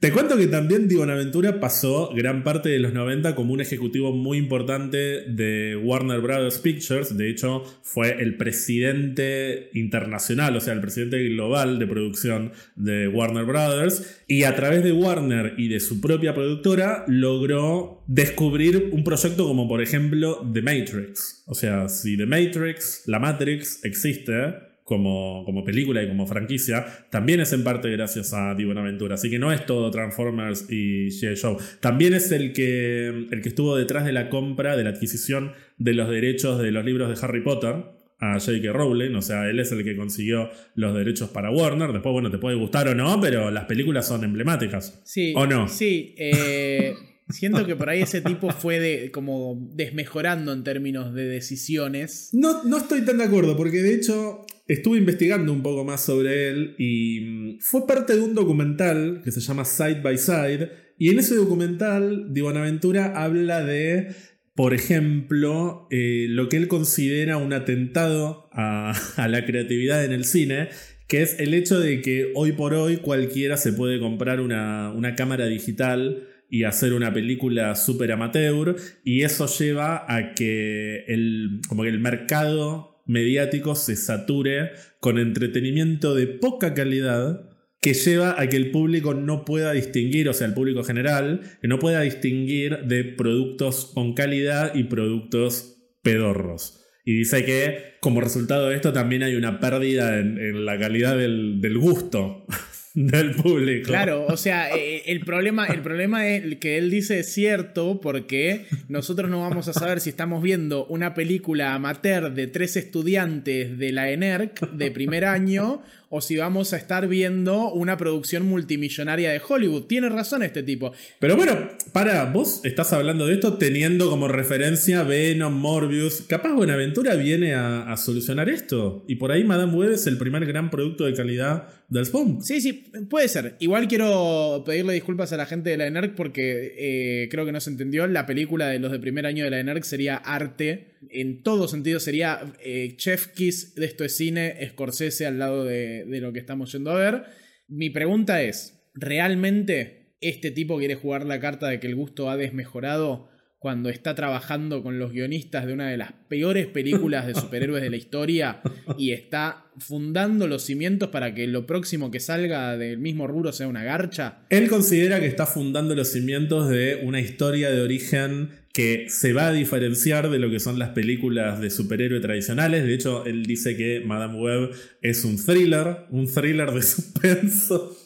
Te 0.00 0.12
cuento 0.12 0.36
que 0.36 0.46
también 0.46 0.86
Di 0.86 0.94
Bonaventura 0.94 1.58
pasó 1.58 2.12
gran 2.14 2.44
parte 2.44 2.68
de 2.68 2.78
los 2.78 2.92
90 2.92 3.34
como 3.34 3.52
un 3.52 3.60
ejecutivo 3.60 4.12
muy 4.12 4.38
importante 4.38 5.24
de 5.26 5.74
Warner 5.74 6.20
Brothers 6.20 6.58
Pictures. 6.58 7.16
De 7.18 7.28
hecho, 7.28 7.64
fue 7.82 8.22
el 8.22 8.36
presidente 8.36 9.70
internacional, 9.74 10.54
o 10.54 10.60
sea, 10.60 10.74
el 10.74 10.80
presidente 10.80 11.20
global 11.30 11.80
de 11.80 11.88
producción 11.88 12.52
de 12.76 13.08
Warner 13.08 13.44
Brothers. 13.44 14.22
Y 14.28 14.44
a 14.44 14.54
través 14.54 14.84
de 14.84 14.92
Warner 14.92 15.54
y 15.58 15.66
de 15.66 15.80
su 15.80 16.00
propia 16.00 16.32
productora, 16.32 17.04
logró 17.08 18.04
descubrir 18.06 18.90
un 18.92 19.02
proyecto 19.02 19.48
como, 19.48 19.66
por 19.66 19.82
ejemplo, 19.82 20.48
The 20.54 20.62
Matrix. 20.62 21.42
O 21.46 21.56
sea, 21.56 21.88
si 21.88 22.16
The 22.16 22.26
Matrix, 22.26 23.02
la 23.06 23.18
Matrix, 23.18 23.84
existe 23.84 24.67
como, 24.88 25.44
como 25.44 25.64
película 25.64 26.02
y 26.02 26.08
como 26.08 26.26
franquicia, 26.26 26.86
también 27.10 27.40
es 27.40 27.52
en 27.52 27.62
parte 27.62 27.90
gracias 27.90 28.32
a 28.32 28.54
Di 28.54 28.64
Bonaventura. 28.64 29.16
Así 29.16 29.28
que 29.28 29.38
no 29.38 29.52
es 29.52 29.66
todo 29.66 29.90
Transformers 29.90 30.64
y 30.70 31.08
G.I. 31.08 31.36
Show. 31.36 31.58
También 31.80 32.14
es 32.14 32.32
el 32.32 32.54
que, 32.54 33.08
el 33.08 33.42
que 33.42 33.50
estuvo 33.50 33.76
detrás 33.76 34.06
de 34.06 34.12
la 34.12 34.30
compra, 34.30 34.78
de 34.78 34.84
la 34.84 34.90
adquisición 34.90 35.52
de 35.76 35.92
los 35.92 36.08
derechos 36.08 36.58
de 36.58 36.72
los 36.72 36.86
libros 36.86 37.08
de 37.10 37.26
Harry 37.26 37.42
Potter 37.42 37.84
a 38.18 38.40
J.K. 38.40 38.72
Rowling, 38.72 39.14
o 39.14 39.22
sea, 39.22 39.48
él 39.48 39.60
es 39.60 39.70
el 39.72 39.84
que 39.84 39.94
consiguió 39.94 40.50
los 40.74 40.94
derechos 40.94 41.28
para 41.28 41.50
Warner. 41.50 41.92
Después, 41.92 42.12
bueno, 42.12 42.30
te 42.30 42.38
puede 42.38 42.56
gustar 42.56 42.88
o 42.88 42.94
no, 42.94 43.20
pero 43.20 43.50
las 43.50 43.66
películas 43.66 44.08
son 44.08 44.24
emblemáticas. 44.24 45.00
Sí. 45.04 45.34
¿O 45.36 45.46
no? 45.46 45.68
Sí. 45.68 46.14
Eh, 46.16 46.94
siento 47.30 47.66
que 47.66 47.76
por 47.76 47.88
ahí 47.90 48.02
ese 48.02 48.20
tipo 48.20 48.50
fue 48.50 49.10
como 49.12 49.68
desmejorando 49.74 50.52
en 50.52 50.64
términos 50.64 51.14
de 51.14 51.24
decisiones. 51.24 52.30
No, 52.32 52.64
no 52.64 52.78
estoy 52.78 53.02
tan 53.02 53.18
de 53.18 53.24
acuerdo, 53.24 53.56
porque 53.56 53.82
de 53.82 53.94
hecho 53.94 54.46
Estuve 54.68 54.98
investigando 54.98 55.50
un 55.50 55.62
poco 55.62 55.82
más 55.82 56.04
sobre 56.04 56.50
él 56.50 56.74
y 56.76 57.20
mm, 57.20 57.58
fue 57.60 57.86
parte 57.86 58.14
de 58.14 58.20
un 58.20 58.34
documental 58.34 59.22
que 59.24 59.32
se 59.32 59.40
llama 59.40 59.64
Side 59.64 60.02
by 60.02 60.18
Side. 60.18 60.70
Y 60.98 61.08
en 61.08 61.18
ese 61.18 61.36
documental, 61.36 62.34
Di 62.34 62.42
Bonaventura 62.42 63.14
habla 63.16 63.64
de 63.64 64.08
por 64.54 64.74
ejemplo, 64.74 65.86
eh, 65.90 66.26
lo 66.28 66.48
que 66.48 66.56
él 66.56 66.66
considera 66.68 67.38
un 67.38 67.52
atentado 67.52 68.50
a, 68.52 68.92
la 69.16 69.46
creatividad 69.46 70.04
en 70.04 70.12
el 70.12 70.24
cine, 70.24 70.68
que 71.06 71.22
es 71.22 71.38
el 71.38 71.54
hecho 71.54 71.80
de 71.80 72.02
que 72.02 72.32
hoy 72.34 72.52
por 72.52 72.74
hoy 72.74 72.98
cualquiera 72.98 73.56
se 73.56 73.72
puede 73.72 73.98
comprar 73.98 74.40
una, 74.40 74.92
una 74.92 75.14
cámara 75.14 75.46
digital 75.46 76.26
y 76.50 76.64
hacer 76.64 76.92
una 76.92 77.12
película 77.12 77.74
súper 77.74 78.12
amateur, 78.12 78.76
y 79.04 79.22
eso 79.22 79.46
lleva 79.46 80.04
a 80.08 80.34
que 80.34 81.04
el, 81.08 81.60
como 81.68 81.82
que 81.82 81.90
el 81.90 82.00
mercado 82.00 83.02
mediático 83.06 83.74
se 83.74 83.96
sature 83.96 84.72
con 85.00 85.18
entretenimiento 85.18 86.14
de 86.14 86.26
poca 86.26 86.74
calidad 86.74 87.48
que 87.80 87.94
lleva 87.94 88.40
a 88.40 88.48
que 88.48 88.56
el 88.56 88.70
público 88.70 89.14
no 89.14 89.44
pueda 89.44 89.72
distinguir, 89.72 90.28
o 90.28 90.32
sea, 90.32 90.46
el 90.46 90.54
público 90.54 90.82
general, 90.82 91.42
que 91.60 91.68
no 91.68 91.78
pueda 91.78 92.00
distinguir 92.00 92.80
de 92.84 93.04
productos 93.04 93.92
con 93.94 94.14
calidad 94.14 94.74
y 94.74 94.84
productos 94.84 95.76
pedorros. 96.02 96.84
Y 97.04 97.14
dice 97.14 97.44
que 97.44 97.94
como 98.00 98.20
resultado 98.20 98.68
de 98.68 98.76
esto 98.76 98.92
también 98.92 99.22
hay 99.22 99.36
una 99.36 99.60
pérdida 99.60 100.18
en, 100.18 100.66
la 100.66 100.78
calidad 100.78 101.16
del, 101.16 101.60
del 101.60 101.78
gusto 101.78 102.44
del 103.06 103.36
público. 103.36 103.86
Claro, 103.86 104.26
o 104.26 104.36
sea, 104.36 104.74
eh, 104.74 104.96
eh, 104.96 105.02
el 105.06 105.20
problema, 105.20 105.66
el 105.66 105.82
problema 105.82 106.26
es 106.26 106.56
que 106.56 106.78
él 106.78 106.90
dice 106.90 107.20
es 107.20 107.32
cierto 107.32 108.00
porque 108.00 108.66
nosotros 108.88 109.30
no 109.30 109.40
vamos 109.40 109.68
a 109.68 109.72
saber 109.72 110.00
si 110.00 110.10
estamos 110.10 110.42
viendo 110.42 110.84
una 110.86 111.14
película 111.14 111.74
amateur 111.74 112.34
de 112.34 112.48
tres 112.48 112.76
estudiantes 112.76 113.78
de 113.78 113.92
la 113.92 114.10
ENERC 114.10 114.70
de 114.72 114.90
primer 114.90 115.26
año 115.26 115.80
o 116.10 116.20
si 116.20 116.36
vamos 116.36 116.72
a 116.72 116.76
estar 116.76 117.06
viendo 117.06 117.72
una 117.72 117.96
producción 117.96 118.46
multimillonaria 118.46 119.30
de 119.30 119.40
Hollywood. 119.46 119.84
Tiene 119.84 120.08
razón 120.08 120.42
este 120.42 120.62
tipo. 120.62 120.92
Pero 121.18 121.36
bueno, 121.36 121.68
para, 121.92 122.24
vos 122.26 122.60
estás 122.64 122.92
hablando 122.92 123.26
de 123.26 123.34
esto 123.34 123.58
teniendo 123.58 124.08
como 124.08 124.28
referencia 124.28 125.02
Venom, 125.02 125.52
Morbius. 125.54 126.22
Capaz 126.22 126.54
Buenaventura 126.54 127.14
viene 127.14 127.54
a, 127.54 127.94
solucionar 127.96 128.48
esto. 128.48 129.04
Y 129.08 129.16
por 129.16 129.32
ahí 129.32 129.44
Madame 129.44 129.74
Web 129.74 129.92
es 129.92 130.06
el 130.06 130.18
primer 130.18 130.46
gran 130.46 130.70
producto 130.70 131.04
de 131.04 131.14
calidad 131.14 131.68
del 131.88 132.06
Spawn. 132.06 132.42
Sí, 132.42 132.60
sí, 132.60 132.72
puede 133.08 133.28
ser. 133.28 133.56
Igual 133.58 133.88
quiero 133.88 134.62
pedirle 134.64 134.92
disculpas 134.92 135.32
a 135.32 135.36
la 135.36 135.46
gente 135.46 135.70
de 135.70 135.76
la 135.76 135.86
ENERC 135.86 136.14
porque 136.14 136.74
eh, 136.78 137.28
creo 137.30 137.44
que 137.44 137.52
no 137.52 137.60
se 137.60 137.70
entendió. 137.70 138.06
La 138.06 138.24
película 138.24 138.68
de 138.68 138.78
los 138.78 138.92
de 138.92 138.98
primer 138.98 139.26
año 139.26 139.44
de 139.44 139.50
la 139.50 139.60
ENERC 139.60 139.84
sería 139.84 140.16
arte 140.16 140.97
en 141.10 141.42
todo 141.42 141.68
sentido 141.68 142.00
sería 142.00 142.40
eh, 142.60 142.94
Chef 142.96 143.28
Kiss 143.28 143.74
de 143.74 143.86
esto 143.86 144.04
es 144.04 144.16
cine, 144.16 144.56
Scorsese 144.70 145.26
al 145.26 145.38
lado 145.38 145.64
de, 145.64 146.04
de 146.04 146.20
lo 146.20 146.32
que 146.32 146.38
estamos 146.38 146.72
yendo 146.72 146.90
a 146.90 146.98
ver. 146.98 147.24
Mi 147.68 147.90
pregunta 147.90 148.42
es, 148.42 148.80
¿realmente 148.94 150.14
este 150.20 150.50
tipo 150.50 150.78
quiere 150.78 150.94
jugar 150.94 151.24
la 151.24 151.40
carta 151.40 151.68
de 151.68 151.80
que 151.80 151.86
el 151.86 151.94
gusto 151.94 152.30
ha 152.30 152.36
desmejorado 152.36 153.28
cuando 153.58 153.88
está 153.88 154.14
trabajando 154.14 154.84
con 154.84 155.00
los 155.00 155.12
guionistas 155.12 155.66
de 155.66 155.72
una 155.72 155.88
de 155.88 155.96
las 155.96 156.12
peores 156.28 156.66
películas 156.66 157.26
de 157.26 157.34
superhéroes 157.40 157.82
de 157.82 157.90
la 157.90 157.96
historia 157.96 158.60
y 158.96 159.10
está 159.10 159.66
fundando 159.78 160.46
los 160.46 160.62
cimientos 160.62 161.08
para 161.08 161.34
que 161.34 161.46
lo 161.46 161.66
próximo 161.66 162.10
que 162.10 162.20
salga 162.20 162.76
del 162.76 162.98
mismo 162.98 163.26
rubro 163.26 163.52
sea 163.52 163.66
una 163.66 163.82
garcha? 163.82 164.40
Él 164.50 164.68
considera 164.68 165.20
que 165.20 165.26
está 165.26 165.46
fundando 165.46 165.94
los 165.94 166.08
cimientos 166.08 166.68
de 166.68 167.00
una 167.04 167.20
historia 167.20 167.70
de 167.70 167.80
origen 167.80 168.50
que 168.78 169.06
se 169.08 169.32
va 169.32 169.48
a 169.48 169.52
diferenciar 169.52 170.30
de 170.30 170.38
lo 170.38 170.50
que 170.50 170.60
son 170.60 170.78
las 170.78 170.90
películas 170.90 171.60
de 171.60 171.68
superhéroe 171.68 172.20
tradicionales. 172.20 172.84
De 172.84 172.94
hecho, 172.94 173.26
él 173.26 173.44
dice 173.44 173.76
que 173.76 174.04
Madame 174.06 174.38
Web 174.38 174.70
es 175.02 175.24
un 175.24 175.36
thriller, 175.36 176.06
un 176.12 176.32
thriller 176.32 176.70
de 176.70 176.82
suspenso. 176.82 177.98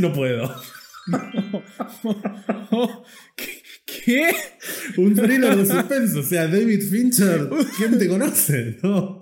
No 0.00 0.12
puedo. 0.12 0.52
¿Qué? 3.86 4.34
Un 4.96 5.14
thriller 5.14 5.56
de 5.56 5.66
suspenso. 5.66 6.18
O 6.18 6.24
sea, 6.24 6.48
David 6.48 6.82
Fincher, 6.82 7.48
¿quién 7.76 7.96
te 7.96 8.08
conoce? 8.08 8.78
No. 8.82 9.20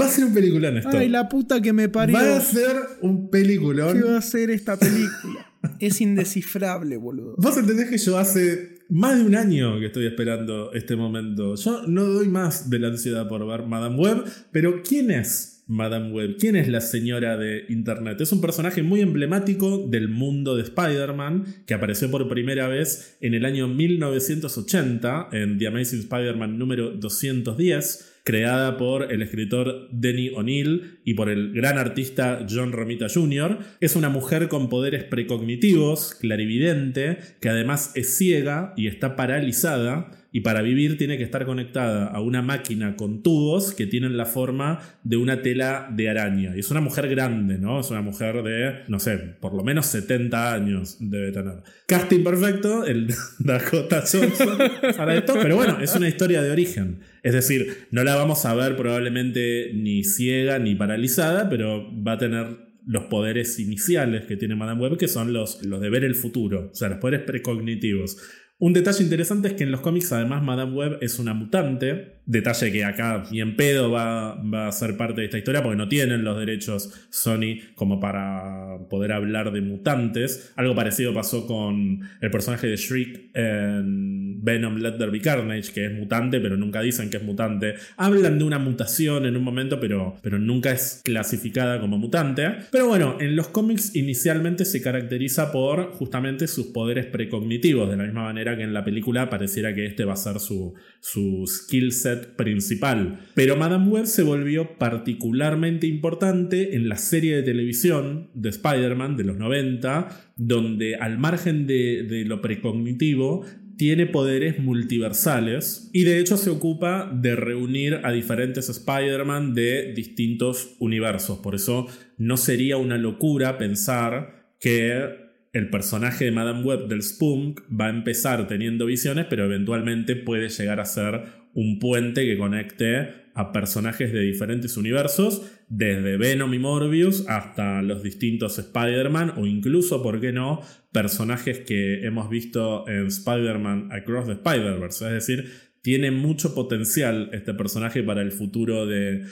Va 0.00 0.06
a 0.06 0.10
ser 0.10 0.26
un 0.26 0.32
peliculón 0.32 0.76
esto. 0.76 0.96
Ay, 0.96 1.08
la 1.08 1.28
puta 1.28 1.60
que 1.60 1.72
me 1.72 1.88
parió. 1.88 2.16
Va 2.16 2.36
a 2.36 2.40
ser 2.40 2.76
un 3.00 3.30
peliculón. 3.30 3.98
¿Qué 3.98 4.04
va 4.04 4.18
a 4.18 4.22
ser 4.22 4.50
esta 4.50 4.78
película? 4.78 5.50
es 5.80 6.00
indescifrable, 6.00 6.96
boludo. 6.96 7.34
Vos 7.38 7.56
entendés 7.56 7.88
que 7.88 7.98
yo 7.98 8.18
hace 8.18 8.69
más 8.90 9.18
de 9.18 9.24
un 9.24 9.34
año 9.34 9.78
que 9.78 9.86
estoy 9.86 10.06
esperando 10.06 10.72
este 10.72 10.96
momento. 10.96 11.54
Yo 11.54 11.86
no 11.86 12.04
doy 12.04 12.28
más 12.28 12.68
de 12.68 12.78
la 12.78 12.88
ansiedad 12.88 13.28
por 13.28 13.46
ver 13.46 13.62
Madame 13.62 13.96
Web, 13.96 14.24
pero 14.52 14.82
¿quién 14.82 15.10
es 15.10 15.60
Madame 15.70 16.10
Web. 16.10 16.36
¿Quién 16.36 16.56
es 16.56 16.66
la 16.66 16.80
señora 16.80 17.36
de 17.36 17.64
Internet? 17.68 18.20
Es 18.20 18.32
un 18.32 18.40
personaje 18.40 18.82
muy 18.82 19.02
emblemático 19.02 19.86
del 19.86 20.08
mundo 20.08 20.56
de 20.56 20.64
Spider-Man 20.64 21.44
que 21.64 21.74
apareció 21.74 22.10
por 22.10 22.28
primera 22.28 22.66
vez 22.66 23.16
en 23.20 23.34
el 23.34 23.44
año 23.44 23.68
1980 23.68 25.28
en 25.30 25.58
The 25.58 25.68
Amazing 25.68 26.00
Spider-Man 26.00 26.58
número 26.58 26.90
210 26.90 28.09
creada 28.24 28.76
por 28.76 29.12
el 29.12 29.22
escritor 29.22 29.88
Denny 29.92 30.30
O'Neill 30.30 31.00
y 31.04 31.14
por 31.14 31.28
el 31.28 31.52
gran 31.52 31.78
artista 31.78 32.46
John 32.48 32.72
Romita 32.72 33.06
Jr. 33.12 33.58
Es 33.80 33.96
una 33.96 34.08
mujer 34.08 34.48
con 34.48 34.68
poderes 34.68 35.04
precognitivos, 35.04 36.14
clarividente, 36.14 37.18
que 37.40 37.48
además 37.48 37.92
es 37.94 38.16
ciega 38.16 38.74
y 38.76 38.86
está 38.86 39.16
paralizada 39.16 40.10
y 40.32 40.40
para 40.40 40.62
vivir 40.62 40.96
tiene 40.96 41.18
que 41.18 41.24
estar 41.24 41.44
conectada 41.44 42.06
a 42.06 42.20
una 42.20 42.42
máquina 42.42 42.96
con 42.96 43.22
tubos 43.22 43.74
que 43.74 43.86
tienen 43.86 44.16
la 44.16 44.26
forma 44.26 44.80
de 45.02 45.16
una 45.16 45.42
tela 45.42 45.88
de 45.92 46.08
araña. 46.08 46.56
Y 46.56 46.60
es 46.60 46.70
una 46.70 46.80
mujer 46.80 47.08
grande, 47.08 47.58
¿no? 47.58 47.80
Es 47.80 47.90
una 47.90 48.02
mujer 48.02 48.42
de, 48.42 48.82
no 48.88 49.00
sé, 49.00 49.18
por 49.18 49.54
lo 49.54 49.64
menos 49.64 49.86
70 49.86 50.54
años 50.54 50.96
debe 51.00 51.32
tener. 51.32 51.62
Casting 51.86 52.22
perfecto, 52.22 52.84
el 52.84 53.08
Dakota 53.40 54.04
Johnson 54.10 54.58
para 54.96 55.16
esto, 55.16 55.34
pero 55.40 55.56
bueno, 55.56 55.80
es 55.80 55.94
una 55.96 56.08
historia 56.08 56.42
de 56.42 56.50
origen. 56.50 57.00
Es 57.22 57.32
decir, 57.32 57.86
no 57.90 58.04
la 58.04 58.16
vamos 58.16 58.44
a 58.44 58.54
ver 58.54 58.76
probablemente 58.76 59.72
ni 59.74 60.04
ciega 60.04 60.58
ni 60.58 60.74
paralizada, 60.74 61.48
pero 61.48 61.90
va 62.02 62.12
a 62.12 62.18
tener 62.18 62.70
los 62.86 63.04
poderes 63.04 63.58
iniciales 63.58 64.24
que 64.26 64.36
tiene 64.36 64.56
Madame 64.56 64.80
Web, 64.80 64.98
que 64.98 65.08
son 65.08 65.32
los, 65.32 65.64
los 65.64 65.80
de 65.80 65.90
ver 65.90 66.04
el 66.04 66.14
futuro, 66.14 66.70
o 66.72 66.74
sea, 66.74 66.88
los 66.88 66.98
poderes 66.98 67.22
precognitivos. 67.22 68.16
Un 68.62 68.74
detalle 68.74 69.02
interesante 69.02 69.48
es 69.48 69.54
que 69.54 69.64
en 69.64 69.70
los 69.70 69.80
cómics 69.80 70.12
además 70.12 70.42
Madame 70.42 70.72
Web 70.72 70.98
es 71.00 71.18
una 71.18 71.32
mutante, 71.32 72.20
detalle 72.26 72.70
que 72.70 72.84
acá 72.84 73.24
bien 73.30 73.56
pedo 73.56 73.90
va, 73.90 74.34
va, 74.34 74.68
a 74.68 74.72
ser 74.72 74.98
parte 74.98 75.22
de 75.22 75.24
esta 75.24 75.38
historia 75.38 75.62
porque 75.62 75.78
no 75.78 75.88
tienen 75.88 76.24
los 76.24 76.38
derechos 76.38 76.92
Sony 77.08 77.56
como 77.74 77.98
para 78.00 78.76
poder 78.90 79.12
hablar 79.12 79.50
de 79.50 79.62
mutantes. 79.62 80.52
Algo 80.56 80.74
parecido 80.74 81.14
pasó 81.14 81.46
con 81.46 82.02
el 82.20 82.30
personaje 82.30 82.66
de 82.66 82.76
Shriek 82.76 83.30
en 83.34 84.44
Venom 84.44 84.76
Let 84.76 84.98
There 84.98 85.10
Be 85.10 85.22
Carnage, 85.22 85.72
que 85.72 85.86
es 85.86 85.92
mutante 85.92 86.38
pero 86.38 86.58
nunca 86.58 86.82
dicen 86.82 87.08
que 87.08 87.16
es 87.16 87.22
mutante. 87.22 87.76
Hablan 87.96 88.38
de 88.38 88.44
una 88.44 88.58
mutación 88.58 89.24
en 89.24 89.38
un 89.38 89.42
momento 89.42 89.80
pero, 89.80 90.16
pero 90.22 90.38
nunca 90.38 90.70
es 90.70 91.00
clasificada 91.02 91.80
como 91.80 91.96
mutante. 91.96 92.46
Pero 92.70 92.88
bueno, 92.88 93.16
en 93.20 93.36
los 93.36 93.48
cómics 93.48 93.96
inicialmente 93.96 94.66
se 94.66 94.82
caracteriza 94.82 95.50
por 95.50 95.92
justamente 95.92 96.46
sus 96.46 96.66
poderes 96.66 97.06
precognitivos, 97.06 97.90
de 97.90 97.96
la 97.96 98.04
misma 98.04 98.24
manera 98.24 98.49
que 98.56 98.62
en 98.62 98.72
la 98.72 98.84
película 98.84 99.30
pareciera 99.30 99.74
que 99.74 99.86
este 99.86 100.04
va 100.04 100.14
a 100.14 100.16
ser 100.16 100.40
su, 100.40 100.74
su 101.00 101.44
skill 101.46 101.92
set 101.92 102.36
principal. 102.36 103.20
Pero 103.34 103.56
Madame 103.56 103.88
Web 103.88 104.06
se 104.06 104.22
volvió 104.22 104.78
particularmente 104.78 105.86
importante 105.86 106.76
en 106.76 106.88
la 106.88 106.96
serie 106.96 107.36
de 107.36 107.42
televisión 107.42 108.30
de 108.34 108.50
Spider-Man 108.50 109.16
de 109.16 109.24
los 109.24 109.36
90, 109.36 110.32
donde 110.36 110.96
al 110.96 111.18
margen 111.18 111.66
de, 111.66 112.04
de 112.04 112.24
lo 112.24 112.40
precognitivo, 112.40 113.44
tiene 113.80 114.04
poderes 114.04 114.58
multiversales 114.58 115.88
y 115.94 116.04
de 116.04 116.18
hecho 116.18 116.36
se 116.36 116.50
ocupa 116.50 117.10
de 117.14 117.34
reunir 117.34 118.00
a 118.04 118.12
diferentes 118.12 118.68
Spider-Man 118.68 119.54
de 119.54 119.94
distintos 119.94 120.76
universos. 120.80 121.38
Por 121.38 121.54
eso 121.54 121.86
no 122.18 122.36
sería 122.36 122.76
una 122.76 122.98
locura 122.98 123.56
pensar 123.56 124.52
que 124.60 125.29
el 125.52 125.68
personaje 125.70 126.26
de 126.26 126.30
Madame 126.30 126.62
Web 126.62 126.86
del 126.86 127.02
Spunk 127.02 127.60
va 127.68 127.86
a 127.86 127.90
empezar 127.90 128.46
teniendo 128.46 128.86
visiones, 128.86 129.26
pero 129.28 129.44
eventualmente 129.44 130.16
puede 130.16 130.48
llegar 130.48 130.80
a 130.80 130.84
ser 130.84 131.22
un 131.54 131.78
puente 131.78 132.24
que 132.24 132.38
conecte 132.38 133.20
a 133.34 133.52
personajes 133.52 134.12
de 134.12 134.20
diferentes 134.20 134.76
universos, 134.76 135.42
desde 135.68 136.16
Venom 136.16 136.52
y 136.52 136.58
Morbius 136.58 137.28
hasta 137.28 137.80
los 137.82 138.02
distintos 138.02 138.58
Spider-Man 138.58 139.34
o 139.36 139.46
incluso, 139.46 140.02
¿por 140.02 140.20
qué 140.20 140.32
no?, 140.32 140.60
personajes 140.92 141.60
que 141.60 142.04
hemos 142.04 142.28
visto 142.28 142.88
en 142.88 143.06
Spider-Man 143.06 143.88
Across 143.92 144.26
the 144.26 144.32
Spider-Verse. 144.32 145.06
Es 145.06 145.26
decir, 145.26 145.69
tiene 145.82 146.10
mucho 146.10 146.54
potencial 146.54 147.30
este 147.32 147.54
personaje 147.54 148.02
para 148.02 148.20
el 148.22 148.32
futuro 148.32 148.86
de, 148.86 149.24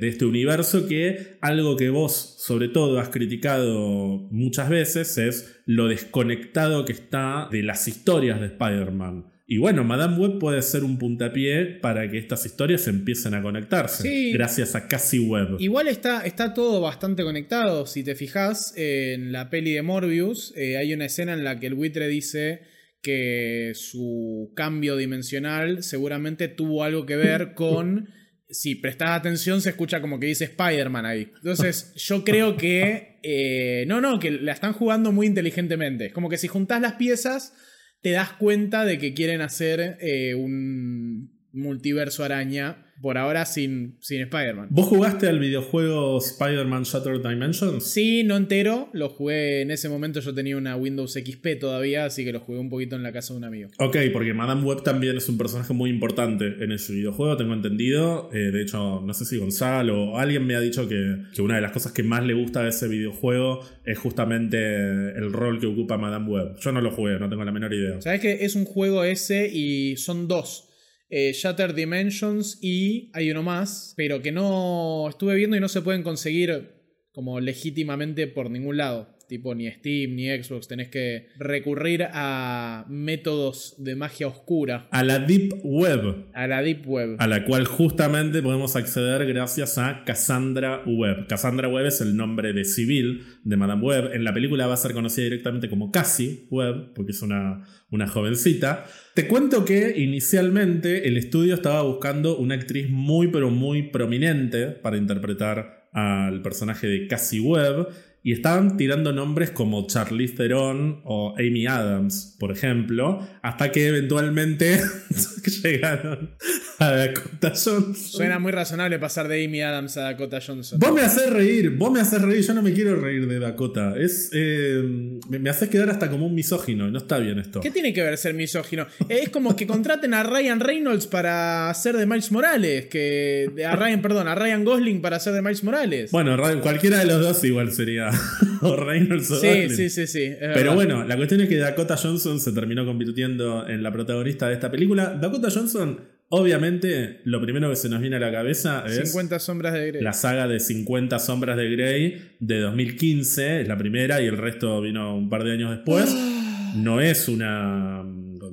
este 0.00 0.24
universo, 0.24 0.88
que 0.88 1.36
algo 1.40 1.76
que 1.76 1.90
vos 1.90 2.36
sobre 2.38 2.68
todo 2.68 2.98
has 2.98 3.10
criticado 3.10 4.28
muchas 4.30 4.70
veces 4.70 5.18
es 5.18 5.60
lo 5.66 5.88
desconectado 5.88 6.84
que 6.84 6.92
está 6.92 7.48
de 7.50 7.62
las 7.62 7.86
historias 7.86 8.40
de 8.40 8.46
Spider-Man. 8.46 9.26
Y 9.50 9.56
bueno, 9.56 9.82
Madame 9.82 10.18
Web 10.18 10.38
puede 10.38 10.60
ser 10.60 10.84
un 10.84 10.98
puntapié 10.98 11.64
para 11.64 12.10
que 12.10 12.18
estas 12.18 12.44
historias 12.44 12.86
empiecen 12.86 13.32
a 13.32 13.40
conectarse. 13.40 14.30
Gracias 14.30 14.74
a 14.74 14.88
Cassie 14.88 15.20
Web. 15.20 15.56
Igual 15.58 15.88
está, 15.88 16.20
está 16.26 16.52
todo 16.52 16.82
bastante 16.82 17.22
conectado. 17.22 17.86
Si 17.86 18.04
te 18.04 18.14
fijas, 18.14 18.74
en 18.76 19.32
la 19.32 19.48
peli 19.48 19.72
de 19.72 19.80
Morbius 19.80 20.52
eh, 20.54 20.76
hay 20.76 20.92
una 20.92 21.06
escena 21.06 21.32
en 21.32 21.44
la 21.44 21.58
que 21.58 21.66
el 21.66 21.74
buitre 21.74 22.08
dice 22.08 22.60
que 23.02 23.72
su 23.74 24.52
cambio 24.54 24.96
dimensional 24.96 25.82
seguramente 25.82 26.48
tuvo 26.48 26.84
algo 26.84 27.06
que 27.06 27.16
ver 27.16 27.52
con 27.54 28.08
si 28.50 28.74
prestas 28.74 29.10
atención, 29.10 29.60
se 29.60 29.70
escucha 29.70 30.00
como 30.00 30.18
que 30.18 30.26
dice 30.26 30.44
Spider-Man 30.44 31.04
ahí. 31.04 31.30
Entonces, 31.36 31.92
yo 31.96 32.24
creo 32.24 32.56
que. 32.56 33.18
eh, 33.22 33.84
no, 33.86 34.00
no, 34.00 34.18
que 34.18 34.30
la 34.30 34.52
están 34.52 34.72
jugando 34.72 35.12
muy 35.12 35.26
inteligentemente. 35.26 36.06
Es 36.06 36.12
como 36.12 36.28
que 36.28 36.38
si 36.38 36.48
juntás 36.48 36.80
las 36.80 36.94
piezas, 36.94 37.52
te 38.00 38.12
das 38.12 38.32
cuenta 38.32 38.84
de 38.84 38.98
que 38.98 39.12
quieren 39.12 39.42
hacer 39.42 39.98
eh, 40.00 40.34
un 40.34 41.30
multiverso 41.52 42.24
araña. 42.24 42.86
Por 43.00 43.18
ahora 43.18 43.46
sin, 43.46 43.96
sin 44.00 44.22
Spider-Man. 44.22 44.68
¿Vos 44.70 44.86
jugaste 44.86 45.28
al 45.28 45.38
videojuego 45.38 46.18
Spider-Man 46.18 46.82
Shattered 46.82 47.26
Dimensions? 47.26 47.84
Sí, 47.84 48.24
no 48.24 48.36
entero. 48.36 48.90
Lo 48.92 49.08
jugué 49.08 49.62
en 49.62 49.70
ese 49.70 49.88
momento. 49.88 50.20
Yo 50.20 50.34
tenía 50.34 50.56
una 50.56 50.76
Windows 50.76 51.12
XP 51.12 51.58
todavía, 51.60 52.04
así 52.04 52.24
que 52.24 52.32
lo 52.32 52.40
jugué 52.40 52.58
un 52.58 52.68
poquito 52.68 52.96
en 52.96 53.02
la 53.02 53.12
casa 53.12 53.32
de 53.34 53.38
un 53.38 53.44
amigo. 53.44 53.70
Ok, 53.78 53.96
porque 54.12 54.34
Madame 54.34 54.62
Web 54.62 54.82
también 54.82 55.16
es 55.16 55.28
un 55.28 55.38
personaje 55.38 55.72
muy 55.72 55.90
importante 55.90 56.56
en 56.60 56.72
ese 56.72 56.92
videojuego, 56.92 57.36
tengo 57.36 57.54
entendido. 57.54 58.30
Eh, 58.32 58.50
de 58.50 58.62
hecho, 58.62 59.00
no 59.00 59.14
sé 59.14 59.24
si 59.24 59.38
Gonzalo 59.38 60.12
o 60.12 60.18
alguien 60.18 60.46
me 60.46 60.56
ha 60.56 60.60
dicho 60.60 60.88
que, 60.88 61.18
que 61.34 61.42
una 61.42 61.56
de 61.56 61.60
las 61.60 61.72
cosas 61.72 61.92
que 61.92 62.02
más 62.02 62.24
le 62.24 62.34
gusta 62.34 62.62
de 62.62 62.70
ese 62.70 62.88
videojuego 62.88 63.60
es 63.84 63.98
justamente 63.98 64.58
el 64.58 65.32
rol 65.32 65.60
que 65.60 65.66
ocupa 65.66 65.96
Madame 65.96 66.28
Web. 66.28 66.56
Yo 66.60 66.72
no 66.72 66.80
lo 66.80 66.90
jugué, 66.90 67.18
no 67.18 67.28
tengo 67.28 67.44
la 67.44 67.52
menor 67.52 67.72
idea. 67.72 68.00
Sabes 68.00 68.20
que 68.20 68.44
es 68.44 68.54
un 68.54 68.64
juego 68.64 69.04
ese 69.04 69.48
y 69.48 69.96
son 69.96 70.28
dos. 70.28 70.67
Eh, 71.10 71.32
Shattered 71.32 71.74
Dimensions 71.74 72.58
y 72.62 73.10
hay 73.14 73.30
uno 73.30 73.42
más, 73.42 73.94
pero 73.96 74.20
que 74.20 74.32
no 74.32 75.08
estuve 75.08 75.34
viendo 75.36 75.56
y 75.56 75.60
no 75.60 75.68
se 75.68 75.82
pueden 75.82 76.02
conseguir 76.02 76.74
como 77.12 77.40
legítimamente 77.40 78.26
por 78.26 78.50
ningún 78.50 78.76
lado. 78.76 79.17
Tipo 79.28 79.54
ni 79.54 79.70
Steam 79.70 80.14
ni 80.14 80.26
Xbox. 80.28 80.68
Tenés 80.68 80.88
que 80.88 81.28
recurrir 81.38 82.06
a 82.12 82.86
métodos 82.88 83.74
de 83.78 83.94
magia 83.94 84.26
oscura. 84.26 84.88
A 84.90 85.04
la 85.04 85.18
Deep 85.18 85.60
Web, 85.62 86.28
A 86.32 86.46
la 86.46 86.62
Deep 86.62 86.86
Web. 86.86 87.16
a 87.18 87.26
la 87.26 87.44
cual 87.44 87.66
justamente 87.66 88.42
podemos 88.42 88.74
acceder 88.74 89.26
gracias 89.26 89.76
a 89.78 90.04
Cassandra 90.04 90.82
Web. 90.86 91.26
Cassandra 91.26 91.68
Web 91.68 91.86
es 91.86 92.00
el 92.00 92.16
nombre 92.16 92.52
de 92.52 92.64
civil 92.64 93.22
de 93.44 93.56
Madame 93.56 93.82
Web. 93.82 94.14
En 94.14 94.24
la 94.24 94.32
película 94.32 94.66
va 94.66 94.74
a 94.74 94.78
ser 94.78 94.92
conocida 94.92 95.24
directamente 95.24 95.68
como 95.68 95.90
Cassie 95.90 96.46
Web, 96.50 96.94
porque 96.94 97.12
es 97.12 97.22
una, 97.22 97.66
una 97.90 98.08
jovencita. 98.08 98.86
Te 99.14 99.28
cuento 99.28 99.64
que 99.64 99.94
inicialmente 99.98 101.06
el 101.06 101.16
estudio 101.16 101.54
estaba 101.54 101.82
buscando 101.82 102.38
una 102.38 102.54
actriz 102.54 102.88
muy 102.88 103.28
pero 103.28 103.50
muy 103.50 103.90
prominente 103.90 104.68
para 104.68 104.96
interpretar 104.96 105.88
al 105.92 106.42
personaje 106.42 106.86
de 106.86 107.06
Cassie 107.06 107.40
Webb 107.40 107.88
y 108.28 108.32
estaban 108.32 108.76
tirando 108.76 109.14
nombres 109.14 109.52
como 109.52 109.86
Charlize 109.86 110.34
Theron 110.34 111.00
o 111.04 111.34
Amy 111.38 111.66
Adams, 111.66 112.36
por 112.38 112.52
ejemplo, 112.52 113.26
hasta 113.40 113.72
que 113.72 113.88
eventualmente 113.88 114.82
llegaron 115.62 116.36
a 116.78 116.92
Dakota 116.92 117.48
Johnson. 117.50 117.94
Suena 117.96 118.38
muy 118.38 118.52
razonable 118.52 118.98
pasar 118.98 119.26
de 119.28 119.44
Amy 119.44 119.60
Adams 119.62 119.96
a 119.96 120.02
Dakota 120.02 120.40
Johnson. 120.44 120.78
Vos 120.78 120.92
me 120.92 121.00
haces 121.02 121.28
reír, 121.30 121.70
vos 121.70 121.90
me 121.90 122.00
haces 122.00 122.22
reír, 122.22 122.44
yo 122.46 122.54
no 122.54 122.62
me 122.62 122.72
quiero 122.72 122.96
reír 123.00 123.26
de 123.26 123.38
Dakota. 123.40 123.94
Es, 123.98 124.30
eh, 124.32 124.82
me, 125.28 125.38
me 125.38 125.50
haces 125.50 125.68
quedar 125.68 125.90
hasta 125.90 126.08
como 126.10 126.26
un 126.26 126.34
misógino, 126.34 126.88
no 126.90 126.98
está 126.98 127.18
bien 127.18 127.38
esto. 127.38 127.60
¿Qué 127.60 127.70
tiene 127.70 127.92
que 127.92 128.02
ver 128.02 128.16
ser 128.16 128.34
misógino? 128.34 128.86
Es 129.08 129.28
como 129.30 129.56
que 129.56 129.66
contraten 129.66 130.14
a 130.14 130.22
Ryan 130.22 130.60
Reynolds 130.60 131.06
para 131.06 131.68
hacer 131.68 131.96
de 131.96 132.06
Miles 132.06 132.30
Morales, 132.30 132.86
que 132.86 133.50
a 133.66 133.74
Ryan, 133.74 134.00
perdón, 134.02 134.28
a 134.28 134.34
Ryan 134.34 134.64
Gosling 134.64 135.00
para 135.00 135.16
hacer 135.16 135.32
de 135.32 135.42
Miles 135.42 135.64
Morales. 135.64 136.10
Bueno, 136.12 136.36
Ra- 136.36 136.60
cualquiera 136.60 136.98
de 136.98 137.06
los 137.06 137.20
dos 137.20 137.42
igual 137.44 137.72
sería. 137.72 138.10
o 138.62 138.76
Reynolds 138.76 139.30
o 139.30 139.40
sí, 139.40 139.46
Gosling. 139.48 139.70
sí, 139.76 139.90
sí, 139.90 140.06
sí. 140.06 140.32
Pero 140.38 140.54
verdad. 140.54 140.74
bueno, 140.74 141.04
la 141.04 141.16
cuestión 141.16 141.40
es 141.40 141.48
que 141.48 141.56
Dakota 141.56 141.96
Johnson 141.96 142.38
se 142.40 142.52
terminó 142.52 142.86
convirtiendo 142.86 143.66
en 143.68 143.82
la 143.82 143.92
protagonista 143.92 144.46
de 144.48 144.54
esta 144.54 144.70
película. 144.70 145.16
Dakota 145.20 145.48
Johnson, 145.52 146.00
obviamente, 146.28 147.20
lo 147.24 147.40
primero 147.40 147.70
que 147.70 147.76
se 147.76 147.88
nos 147.88 148.00
viene 148.00 148.16
a 148.16 148.20
la 148.20 148.32
cabeza 148.32 148.84
es 148.86 149.10
50 149.10 149.38
sombras 149.38 149.74
de 149.74 149.88
Grey. 149.88 150.02
la 150.02 150.12
saga 150.12 150.48
de 150.48 150.60
50 150.60 151.18
sombras 151.18 151.56
de 151.56 151.70
Grey 151.70 152.22
de 152.40 152.60
2015, 152.60 153.62
es 153.62 153.68
la 153.68 153.76
primera 153.76 154.20
y 154.20 154.26
el 154.26 154.36
resto 154.36 154.80
vino 154.80 155.16
un 155.16 155.28
par 155.28 155.44
de 155.44 155.52
años 155.52 155.70
después. 155.70 156.14
No 156.76 157.00
es 157.00 157.28
una... 157.28 158.02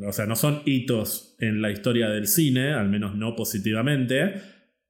O 0.07 0.13
sea, 0.13 0.25
no 0.25 0.37
son 0.37 0.61
hitos 0.63 1.35
en 1.39 1.61
la 1.61 1.69
historia 1.69 2.07
del 2.07 2.27
cine, 2.27 2.71
al 2.71 2.87
menos 2.87 3.13
no 3.15 3.35
positivamente, 3.35 4.35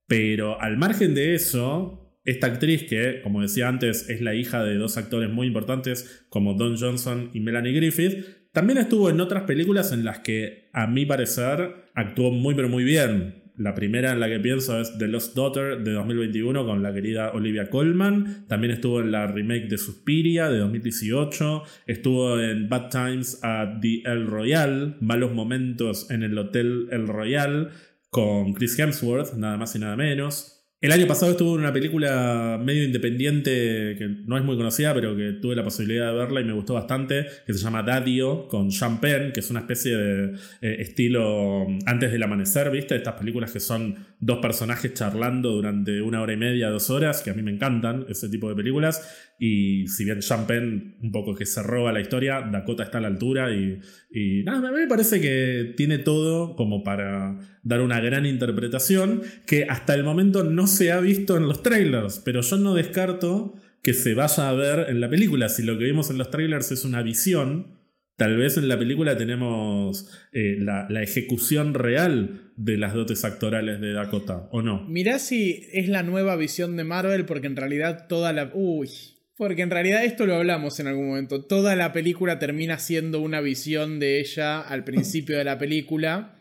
pero 0.07 0.61
al 0.61 0.77
margen 0.77 1.15
de 1.15 1.33
eso, 1.33 2.19
esta 2.23 2.47
actriz 2.47 2.83
que, 2.83 3.21
como 3.23 3.41
decía 3.41 3.67
antes, 3.67 4.09
es 4.09 4.21
la 4.21 4.35
hija 4.35 4.63
de 4.63 4.75
dos 4.75 4.97
actores 4.97 5.29
muy 5.29 5.47
importantes 5.47 6.25
como 6.29 6.53
Don 6.53 6.77
Johnson 6.77 7.31
y 7.33 7.39
Melanie 7.39 7.73
Griffith, 7.73 8.25
también 8.55 8.77
estuvo 8.77 9.09
en 9.09 9.19
otras 9.19 9.43
películas 9.43 9.91
en 9.91 10.05
las 10.05 10.19
que, 10.19 10.69
a 10.71 10.87
mi 10.87 11.05
parecer, 11.05 11.89
actuó 11.93 12.31
muy 12.31 12.55
pero 12.55 12.69
muy 12.69 12.85
bien. 12.85 13.43
La 13.57 13.75
primera 13.75 14.13
en 14.13 14.21
la 14.21 14.29
que 14.29 14.39
pienso 14.39 14.79
es 14.79 14.97
The 14.97 15.09
Lost 15.09 15.35
Daughter 15.35 15.83
de 15.83 15.91
2021 15.91 16.65
con 16.65 16.81
la 16.81 16.93
querida 16.93 17.31
Olivia 17.33 17.69
Colman. 17.69 18.45
También 18.47 18.71
estuvo 18.71 19.01
en 19.01 19.11
la 19.11 19.27
remake 19.27 19.67
de 19.67 19.77
Suspiria 19.77 20.49
de 20.49 20.59
2018. 20.59 21.63
Estuvo 21.85 22.39
en 22.39 22.69
Bad 22.69 22.89
Times 22.91 23.43
at 23.43 23.81
the 23.81 24.01
El 24.05 24.25
Royal, 24.25 24.95
Malos 25.01 25.33
Momentos 25.33 26.09
en 26.09 26.23
el 26.23 26.37
Hotel 26.37 26.87
El 26.91 27.07
Royal 27.09 27.71
con 28.09 28.53
Chris 28.53 28.79
Hemsworth, 28.79 29.33
nada 29.33 29.57
más 29.57 29.75
y 29.75 29.79
nada 29.79 29.97
menos. 29.97 30.54
El 30.81 30.91
año 30.91 31.07
pasado 31.07 31.31
estuvo 31.31 31.55
en 31.55 31.61
una 31.61 31.71
película 31.71 32.59
medio 32.61 32.83
independiente 32.83 33.95
que 33.97 34.07
no 34.25 34.37
es 34.37 34.43
muy 34.43 34.57
conocida, 34.57 34.93
pero 34.93 35.15
que 35.15 35.31
tuve 35.41 35.55
la 35.55 35.63
posibilidad 35.63 36.11
de 36.11 36.17
verla 36.17 36.41
y 36.41 36.43
me 36.43 36.51
gustó 36.51 36.73
bastante, 36.73 37.25
que 37.47 37.53
se 37.53 37.59
llama 37.59 37.81
Dadio 37.81 38.47
con 38.49 38.71
Sean 38.71 38.99
Penn, 38.99 39.31
que 39.31 39.39
es 39.39 39.49
una 39.49 39.61
especie 39.61 39.95
de 39.95 40.35
eh, 40.61 40.75
estilo 40.79 41.65
mm, 41.67 41.79
antes 41.85 42.11
del 42.11 42.21
amanecer, 42.21 42.69
¿viste? 42.71 42.95
Estas 42.95 43.15
películas 43.15 43.51
que 43.51 43.61
son 43.61 43.95
dos 44.19 44.39
personajes 44.39 44.93
charlando 44.93 45.51
durante 45.51 46.01
una 46.01 46.21
hora 46.21 46.33
y 46.33 46.37
media, 46.37 46.69
dos 46.69 46.89
horas, 46.89 47.23
que 47.23 47.29
a 47.29 47.33
mí 47.33 47.41
me 47.41 47.51
encantan 47.51 48.05
ese 48.09 48.27
tipo 48.27 48.49
de 48.49 48.55
películas. 48.55 49.33
Y 49.37 49.87
si 49.87 50.05
bien 50.05 50.21
Sean 50.21 50.47
Penn 50.47 50.95
un 51.01 51.11
poco 51.11 51.35
que 51.35 51.45
se 51.45 51.61
roba 51.61 51.91
la 51.91 51.99
historia, 51.99 52.41
Dakota 52.41 52.83
está 52.83 52.99
a 52.99 53.01
la 53.01 53.07
altura 53.07 53.53
y, 53.53 53.79
y 54.11 54.43
nada, 54.43 54.69
a 54.69 54.71
mí 54.71 54.79
me 54.79 54.87
parece 54.87 55.19
que 55.19 55.73
tiene 55.75 55.97
todo 55.97 56.55
como 56.55 56.83
para 56.83 57.37
dar 57.63 57.81
una 57.81 57.99
gran 57.99 58.25
interpretación 58.25 59.21
que 59.45 59.65
hasta 59.65 59.93
el 59.93 60.03
momento 60.03 60.43
no 60.43 60.67
se 60.67 60.91
ha 60.91 60.99
visto 60.99 61.35
en 61.35 61.47
los 61.47 61.63
trailers, 61.63 62.21
pero 62.23 62.41
yo 62.41 62.57
no 62.57 62.73
descarto 62.73 63.55
que 63.83 63.93
se 63.93 64.13
vaya 64.13 64.49
a 64.49 64.53
ver 64.53 64.89
en 64.89 64.99
la 64.99 65.09
película. 65.09 65.49
Si 65.49 65.63
lo 65.63 65.77
que 65.77 65.83
vimos 65.83 66.09
en 66.09 66.17
los 66.17 66.31
trailers 66.31 66.71
es 66.71 66.85
una 66.85 67.03
visión, 67.03 67.77
tal 68.17 68.37
vez 68.37 68.57
en 68.57 68.67
la 68.67 68.79
película 68.79 69.17
tenemos 69.17 70.09
eh, 70.31 70.57
la, 70.59 70.87
la 70.89 71.03
ejecución 71.03 71.73
real 71.73 72.51
de 72.55 72.77
las 72.77 72.93
dotes 72.93 73.25
actorales 73.25 73.81
de 73.81 73.93
Dakota, 73.93 74.47
¿o 74.51 74.61
no? 74.61 74.85
Mirá 74.87 75.19
si 75.19 75.67
es 75.73 75.89
la 75.89 76.03
nueva 76.03 76.35
visión 76.35 76.77
de 76.77 76.83
Marvel, 76.83 77.25
porque 77.25 77.47
en 77.47 77.55
realidad 77.55 78.07
toda 78.07 78.33
la. 78.33 78.49
Uy. 78.53 78.89
Porque 79.37 79.63
en 79.63 79.69
realidad 79.69 80.05
esto 80.05 80.25
lo 80.25 80.35
hablamos 80.35 80.79
en 80.79 80.87
algún 80.87 81.07
momento. 81.07 81.43
Toda 81.43 81.75
la 81.75 81.91
película 81.91 82.39
termina 82.39 82.79
siendo 82.79 83.21
una 83.21 83.41
visión 83.41 83.99
de 83.99 84.19
ella 84.21 84.61
al 84.61 84.83
principio 84.83 85.37
de 85.37 85.43
la 85.43 85.57
película. 85.57 86.39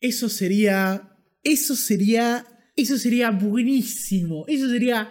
Eso 0.00 0.28
sería. 0.28 1.16
Eso 1.42 1.76
sería. 1.76 2.46
Eso 2.76 2.96
sería 2.96 3.30
buenísimo. 3.30 4.44
Eso 4.48 4.70
sería 4.70 5.10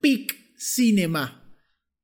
peak 0.00 0.34
cinema. 0.56 1.40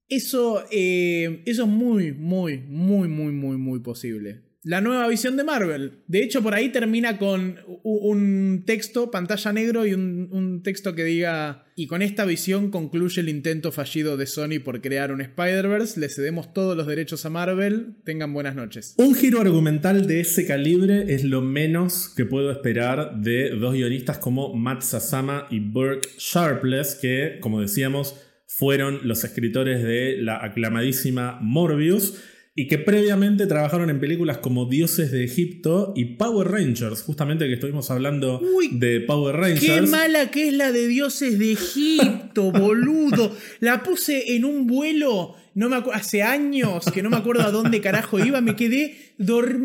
Eso, 0.08 0.64
eh, 0.70 1.42
eso 1.46 1.62
es 1.64 1.68
muy, 1.68 2.12
muy, 2.12 2.58
muy, 2.58 3.08
muy, 3.08 3.32
muy, 3.32 3.56
muy 3.56 3.80
posible. 3.80 4.49
La 4.62 4.82
nueva 4.82 5.08
visión 5.08 5.38
de 5.38 5.44
Marvel. 5.44 6.02
De 6.06 6.22
hecho, 6.22 6.42
por 6.42 6.52
ahí 6.52 6.68
termina 6.68 7.16
con 7.16 7.60
un 7.82 8.64
texto, 8.66 9.10
pantalla 9.10 9.54
negro 9.54 9.86
y 9.86 9.94
un, 9.94 10.28
un 10.32 10.62
texto 10.62 10.94
que 10.94 11.02
diga, 11.02 11.64
y 11.76 11.86
con 11.86 12.02
esta 12.02 12.26
visión 12.26 12.70
concluye 12.70 13.22
el 13.22 13.30
intento 13.30 13.72
fallido 13.72 14.18
de 14.18 14.26
Sony 14.26 14.60
por 14.62 14.82
crear 14.82 15.12
un 15.12 15.22
Spider-Verse, 15.22 15.98
le 15.98 16.10
cedemos 16.10 16.52
todos 16.52 16.76
los 16.76 16.86
derechos 16.86 17.24
a 17.24 17.30
Marvel, 17.30 17.96
tengan 18.04 18.34
buenas 18.34 18.54
noches. 18.54 18.94
Un 18.98 19.14
giro 19.14 19.40
argumental 19.40 20.06
de 20.06 20.20
ese 20.20 20.46
calibre 20.46 21.06
es 21.08 21.24
lo 21.24 21.40
menos 21.40 22.12
que 22.14 22.26
puedo 22.26 22.50
esperar 22.50 23.18
de 23.18 23.50
dos 23.50 23.72
guionistas 23.72 24.18
como 24.18 24.52
Matt 24.54 24.82
Sasama 24.82 25.46
y 25.48 25.60
Burke 25.60 26.06
Sharpless, 26.18 26.96
que, 26.96 27.38
como 27.40 27.62
decíamos, 27.62 28.14
fueron 28.46 29.08
los 29.08 29.24
escritores 29.24 29.82
de 29.82 30.18
la 30.20 30.44
aclamadísima 30.44 31.38
Morbius 31.40 32.20
y 32.60 32.66
que 32.68 32.76
previamente 32.76 33.46
trabajaron 33.46 33.88
en 33.88 34.00
películas 34.00 34.36
como 34.36 34.66
Dioses 34.66 35.10
de 35.10 35.24
Egipto 35.24 35.94
y 35.96 36.16
Power 36.16 36.46
Rangers, 36.48 37.00
justamente 37.00 37.46
que 37.46 37.54
estuvimos 37.54 37.90
hablando 37.90 38.38
Uy, 38.38 38.68
de 38.72 39.00
Power 39.00 39.34
Rangers. 39.34 39.60
¡Qué 39.64 39.80
mala 39.80 40.30
que 40.30 40.48
es 40.48 40.52
la 40.52 40.70
de 40.70 40.86
dioses 40.86 41.38
de 41.38 41.52
Egipto, 41.52 42.52
boludo! 42.52 43.34
La 43.60 43.82
puse 43.82 44.36
en 44.36 44.44
un 44.44 44.66
vuelo, 44.66 45.36
no 45.54 45.70
me 45.70 45.76
hace 45.94 46.22
años 46.22 46.84
que 46.92 47.02
no 47.02 47.08
me 47.08 47.16
acuerdo 47.16 47.44
a 47.44 47.50
dónde 47.50 47.80
carajo 47.80 48.22
iba, 48.22 48.42
me 48.42 48.56
quedé 48.56 49.14